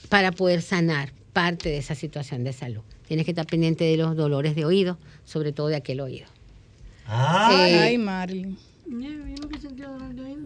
para 0.10 0.32
poder 0.32 0.62
sanar 0.62 1.12
parte 1.34 1.70
de 1.70 1.78
esa 1.78 1.94
situación 1.94 2.44
de 2.44 2.54
salud. 2.54 2.82
Tienes 3.08 3.26
que 3.26 3.32
estar 3.32 3.46
pendiente 3.46 3.84
de 3.84 3.98
los 3.98 4.16
dolores 4.16 4.56
de 4.56 4.66
oído, 4.66 4.98
sobre 5.26 5.52
todo 5.52 5.68
de 5.68 5.76
aquel 5.76 6.00
oído. 6.00 6.26
Ay, 7.08 7.72
Eh, 7.74 7.80
ay, 7.80 7.98
Marilyn. 7.98 8.58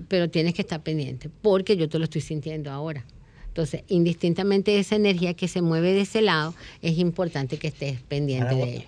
pero 0.07 0.29
tienes 0.29 0.53
que 0.53 0.61
estar 0.61 0.81
pendiente 0.81 1.29
porque 1.41 1.77
yo 1.77 1.89
te 1.89 1.97
lo 1.99 2.05
estoy 2.05 2.21
sintiendo 2.21 2.71
ahora. 2.71 3.05
Entonces, 3.47 3.83
indistintamente 3.89 4.71
de 4.71 4.79
esa 4.79 4.95
energía 4.95 5.33
que 5.33 5.47
se 5.47 5.61
mueve 5.61 5.91
de 5.93 6.01
ese 6.01 6.21
lado, 6.21 6.53
es 6.81 6.97
importante 6.97 7.57
que 7.57 7.67
estés 7.67 8.01
pendiente 8.01 8.55
de 8.55 8.75
ello. 8.77 8.87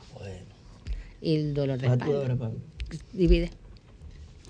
Y 1.21 1.35
el 1.35 1.53
dolor 1.53 1.79
de 1.79 1.87
espalda. 1.87 2.51
Divide. 3.11 3.49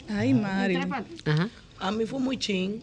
Ay, 0.10 0.34
Marilyn. 0.34 0.92
Ajá. 1.26 1.50
A 1.80 1.92
mí 1.92 2.06
fue 2.06 2.20
muy 2.20 2.38
chin. 2.38 2.82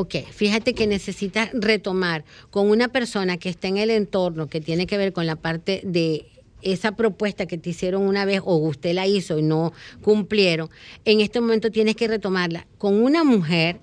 Ok, 0.00 0.14
fíjate 0.30 0.74
que 0.74 0.86
necesitas 0.86 1.50
retomar 1.52 2.24
con 2.50 2.70
una 2.70 2.86
persona 2.86 3.36
que 3.36 3.48
está 3.48 3.66
en 3.66 3.78
el 3.78 3.90
entorno, 3.90 4.46
que 4.46 4.60
tiene 4.60 4.86
que 4.86 4.96
ver 4.96 5.12
con 5.12 5.26
la 5.26 5.34
parte 5.34 5.80
de 5.82 6.24
esa 6.62 6.92
propuesta 6.92 7.46
que 7.46 7.58
te 7.58 7.70
hicieron 7.70 8.04
una 8.04 8.24
vez 8.24 8.40
o 8.44 8.58
usted 8.58 8.94
la 8.94 9.08
hizo 9.08 9.40
y 9.40 9.42
no 9.42 9.72
cumplieron, 10.00 10.70
en 11.04 11.20
este 11.20 11.40
momento 11.40 11.72
tienes 11.72 11.96
que 11.96 12.06
retomarla 12.06 12.68
con 12.78 13.02
una 13.02 13.24
mujer, 13.24 13.80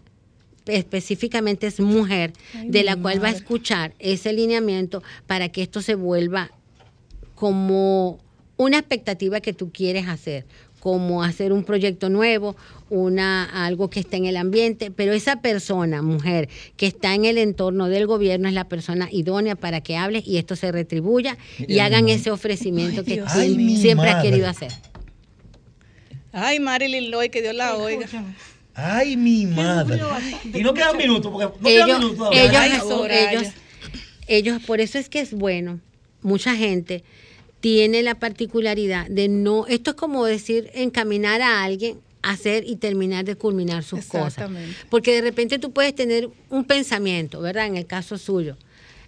específicamente 0.68 1.68
es 1.68 1.82
mujer, 1.82 2.32
Ay, 2.54 2.70
de 2.70 2.84
la 2.86 2.96
cual 2.96 3.22
va 3.22 3.28
a 3.28 3.32
escuchar 3.32 3.94
ese 4.00 4.32
lineamiento 4.32 5.04
para 5.28 5.50
que 5.50 5.64
esto 5.64 5.82
se 5.82 5.96
vuelva 5.96 6.50
como 7.36 8.20
una 8.56 8.78
expectativa 8.78 9.42
que 9.42 9.52
tú 9.52 9.70
quieres 9.74 10.08
hacer, 10.08 10.46
como 10.86 11.24
hacer 11.24 11.52
un 11.52 11.64
proyecto 11.64 12.12
nuevo, 12.12 12.56
una 12.92 13.66
algo 13.66 13.90
que 13.90 14.00
está 14.00 14.18
en 14.18 14.26
el 14.26 14.38
ambiente, 14.38 14.92
pero 14.92 15.14
esa 15.14 15.42
persona, 15.42 16.04
mujer, 16.04 16.48
que 16.78 16.86
está 16.86 17.16
en 17.16 17.26
el 17.26 17.40
entorno 17.40 17.90
del 17.90 18.06
gobierno 18.06 18.48
es 18.48 18.54
la 18.54 18.66
persona 18.66 19.10
idónea 19.12 19.56
para 19.56 19.82
que 19.82 19.98
hables 19.98 20.28
y 20.28 20.38
esto 20.38 20.56
se 20.56 20.72
retribuya 20.72 21.40
y 21.58 21.80
hagan 21.80 22.08
ese 22.08 22.30
ofrecimiento 22.30 23.04
que. 23.04 23.24
Ay, 23.26 23.78
siempre 23.78 24.10
has 24.10 24.18
madre. 24.18 24.30
querido 24.30 24.48
hacer. 24.48 24.72
Ay, 26.32 26.60
Marilyn 26.60 27.10
Loy, 27.10 27.30
que 27.30 27.42
Dios 27.42 27.56
la 27.56 27.78
oiga. 27.78 28.06
Ay, 28.76 29.18
mi 29.18 29.48
madre. 29.48 30.00
Y 30.54 30.62
no 30.62 30.76
quedan 30.76 30.98
minutos, 30.98 31.32
porque 31.32 31.52
no 31.62 31.68
ellos, 31.68 31.86
quedan 31.88 32.00
minutos. 32.00 32.28
ahora. 32.28 32.40
ellos, 32.40 32.62
Ay, 33.10 33.38
ellos, 33.40 33.54
ellos, 34.28 34.64
por 34.68 34.82
eso 34.82 35.00
es 35.00 35.10
que 35.10 35.20
es 35.20 35.34
bueno, 35.34 35.80
mucha 36.22 36.56
gente 36.56 37.04
tiene 37.66 38.04
la 38.04 38.14
particularidad 38.14 39.08
de 39.08 39.28
no, 39.28 39.66
esto 39.66 39.90
es 39.90 39.96
como 39.96 40.24
decir 40.24 40.70
encaminar 40.76 41.42
a 41.42 41.64
alguien 41.64 41.98
a 42.22 42.34
hacer 42.34 42.64
y 42.64 42.76
terminar 42.76 43.26
de 43.26 43.38
culminar 43.38 43.82
sus 43.84 44.06
cosas. 44.06 44.34
Exactamente. 44.34 44.76
Porque 44.92 45.16
de 45.16 45.22
repente 45.22 45.58
tú 45.58 45.72
puedes 45.72 45.96
tener 45.96 46.30
un 46.52 46.66
pensamiento, 46.66 47.42
¿verdad? 47.42 47.66
En 47.66 47.76
el 47.76 47.88
caso 47.88 48.20
suyo. 48.20 48.56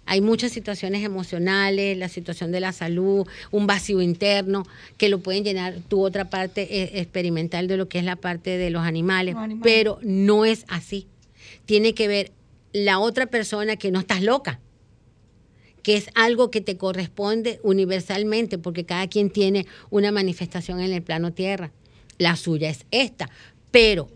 Hay 0.06 0.20
muchas 0.22 0.50
situaciones 0.50 1.04
emocionales, 1.04 1.96
la 1.96 2.08
situación 2.08 2.50
de 2.50 2.58
la 2.58 2.72
salud, 2.72 3.28
un 3.52 3.68
vacío 3.68 4.02
interno, 4.02 4.66
que 4.96 5.08
lo 5.08 5.20
pueden 5.20 5.44
llenar 5.44 5.76
tu 5.86 6.04
otra 6.04 6.28
parte 6.28 6.62
eh, 6.82 6.98
experimental 6.98 7.68
de 7.68 7.76
lo 7.76 7.88
que 7.88 8.00
es 8.00 8.04
la 8.04 8.16
parte 8.16 8.58
de 8.58 8.70
los 8.70 8.82
animales, 8.82 9.34
Los 9.34 9.44
animales. 9.44 9.72
pero 9.72 10.00
no 10.02 10.44
es 10.44 10.64
así. 10.66 11.06
Tiene 11.64 11.94
que 11.94 12.08
ver 12.08 12.32
la 12.72 12.98
otra 12.98 13.26
persona 13.26 13.76
que 13.76 13.92
no 13.92 14.00
estás 14.00 14.20
loca 14.20 14.58
que 15.88 15.96
es 15.96 16.10
algo 16.14 16.50
que 16.50 16.60
te 16.60 16.76
corresponde 16.76 17.60
universalmente, 17.62 18.58
porque 18.58 18.84
cada 18.84 19.06
quien 19.06 19.30
tiene 19.30 19.64
una 19.88 20.12
manifestación 20.12 20.80
en 20.80 20.92
el 20.92 21.00
plano 21.00 21.32
tierra. 21.32 21.72
La 22.18 22.36
suya 22.36 22.68
es 22.68 22.84
esta, 22.90 23.30
pero 23.70 24.10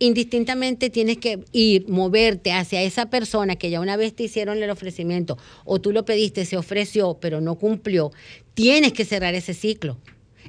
indistintamente 0.00 0.90
tienes 0.90 1.18
que 1.18 1.44
ir, 1.52 1.88
moverte 1.88 2.50
hacia 2.50 2.82
esa 2.82 3.10
persona 3.10 3.54
que 3.54 3.70
ya 3.70 3.78
una 3.78 3.96
vez 3.96 4.16
te 4.16 4.24
hicieron 4.24 4.60
el 4.60 4.70
ofrecimiento 4.70 5.38
o 5.64 5.80
tú 5.80 5.92
lo 5.92 6.04
pediste, 6.04 6.44
se 6.46 6.56
ofreció, 6.56 7.16
pero 7.20 7.40
no 7.40 7.54
cumplió, 7.54 8.10
tienes 8.54 8.92
que 8.92 9.04
cerrar 9.04 9.36
ese 9.36 9.54
ciclo. 9.54 9.98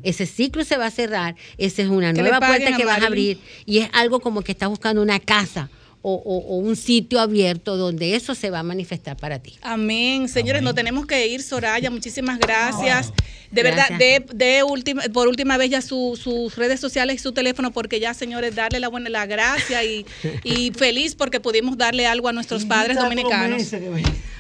Ese 0.01 0.25
ciclo 0.25 0.63
se 0.63 0.77
va 0.77 0.87
a 0.87 0.91
cerrar, 0.91 1.35
esa 1.59 1.83
es 1.83 1.89
una 1.89 2.11
nueva 2.11 2.39
puerta 2.39 2.75
que 2.75 2.85
vas 2.85 3.03
a 3.03 3.05
abrir 3.05 3.37
y 3.67 3.77
es 3.77 3.89
algo 3.93 4.19
como 4.19 4.41
que 4.41 4.53
estás 4.53 4.69
buscando 4.69 5.03
una 5.03 5.19
casa 5.19 5.69
o, 6.07 6.13
o- 6.23 6.53
o 6.53 6.57
un 6.57 6.75
sitio 6.75 7.19
abierto 7.19 7.77
donde 7.77 8.15
eso 8.15 8.35
se 8.35 8.51
va 8.51 8.59
a 8.59 8.63
manifestar 8.63 9.17
para 9.17 9.39
ti. 9.39 9.55
Amén. 9.63 10.27
Señores, 10.29 10.61
no 10.61 10.75
tenemos 10.75 11.07
que 11.07 11.27
ir, 11.27 11.41
Soraya. 11.41 11.89
Muchísimas 11.89 12.37
gracias. 12.37 13.11
De 13.55 13.63
verdad, 13.63 13.89
de, 13.97 14.25
de 14.33 14.63
última, 14.63 15.01
por 15.13 15.27
última 15.27 15.57
vez 15.57 15.69
ya 15.69 15.81
su- 15.81 16.19
sus 16.21 16.55
redes 16.55 16.79
sociales 16.79 17.15
y 17.15 17.19
su 17.19 17.31
teléfono, 17.31 17.71
porque 17.71 17.99
ya, 17.99 18.13
señores, 18.13 18.53
darle 18.55 18.79
la 18.79 18.87
buena 18.89 19.09
la 19.09 19.25
gracia 19.25 19.83
y, 19.83 20.05
y 20.43 20.71
feliz 20.77 21.15
porque 21.15 21.39
pudimos 21.39 21.77
darle 21.77 22.05
algo 22.07 22.27
a 22.27 22.33
nuestros 22.33 22.65
padres 22.65 22.97
dominicanos. 23.09 23.61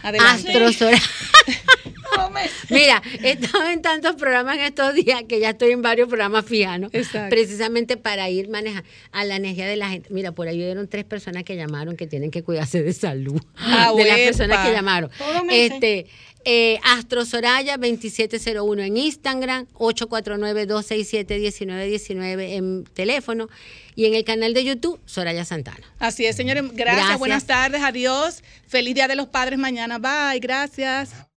Adelante. 0.03 0.51
Mira, 2.69 3.01
he 3.23 3.31
estado 3.31 3.69
en 3.69 3.81
tantos 3.81 4.15
programas 4.15 4.57
en 4.57 4.63
estos 4.65 4.93
días 4.93 5.23
que 5.27 5.39
ya 5.39 5.51
estoy 5.51 5.71
en 5.71 5.81
varios 5.81 6.07
programas 6.07 6.45
fijanos, 6.45 6.91
precisamente 7.29 7.97
para 7.97 8.29
ir 8.29 8.47
manejando 8.49 8.87
a 9.11 9.25
la 9.25 9.35
energía 9.35 9.67
de 9.67 9.75
la 9.75 9.89
gente. 9.89 10.09
Mira, 10.11 10.31
por 10.31 10.47
ahí 10.47 10.57
hubieron 10.57 10.87
tres 10.87 11.03
personas 11.05 11.43
que 11.43 11.55
llamaron 11.55 11.95
que 11.97 12.07
tienen 12.07 12.31
que 12.31 12.43
cuidarse 12.43 12.83
de 12.83 12.93
salud. 12.93 13.41
Ah, 13.57 13.91
de 13.97 14.05
las 14.05 14.17
personas 14.19 14.65
que 14.67 14.73
llamaron. 14.73 15.09
Meses. 15.45 15.71
Este, 15.73 16.05
eh, 16.45 16.79
Astro 16.83 17.25
Soraya 17.25 17.77
2701 17.77 18.83
en 18.83 18.97
Instagram, 18.97 19.65
849-267-1919 19.73 22.53
en 22.53 22.83
teléfono 22.85 23.49
y 23.95 24.05
en 24.05 24.13
el 24.13 24.23
canal 24.23 24.53
de 24.53 24.63
YouTube 24.63 24.99
Soraya 25.05 25.43
Santana. 25.43 25.91
Así 25.99 26.25
es, 26.25 26.35
señores. 26.35 26.63
Gracias, 26.73 26.97
Gracias. 26.97 27.19
buenas 27.19 27.45
tardes, 27.45 27.81
adiós. 27.81 28.43
Feliz 28.67 28.95
Día 28.95 29.07
de 29.07 29.15
los 29.15 29.27
Padres 29.27 29.59
mañana. 29.59 29.97
Bye, 29.97 30.39
gracias. 30.39 31.25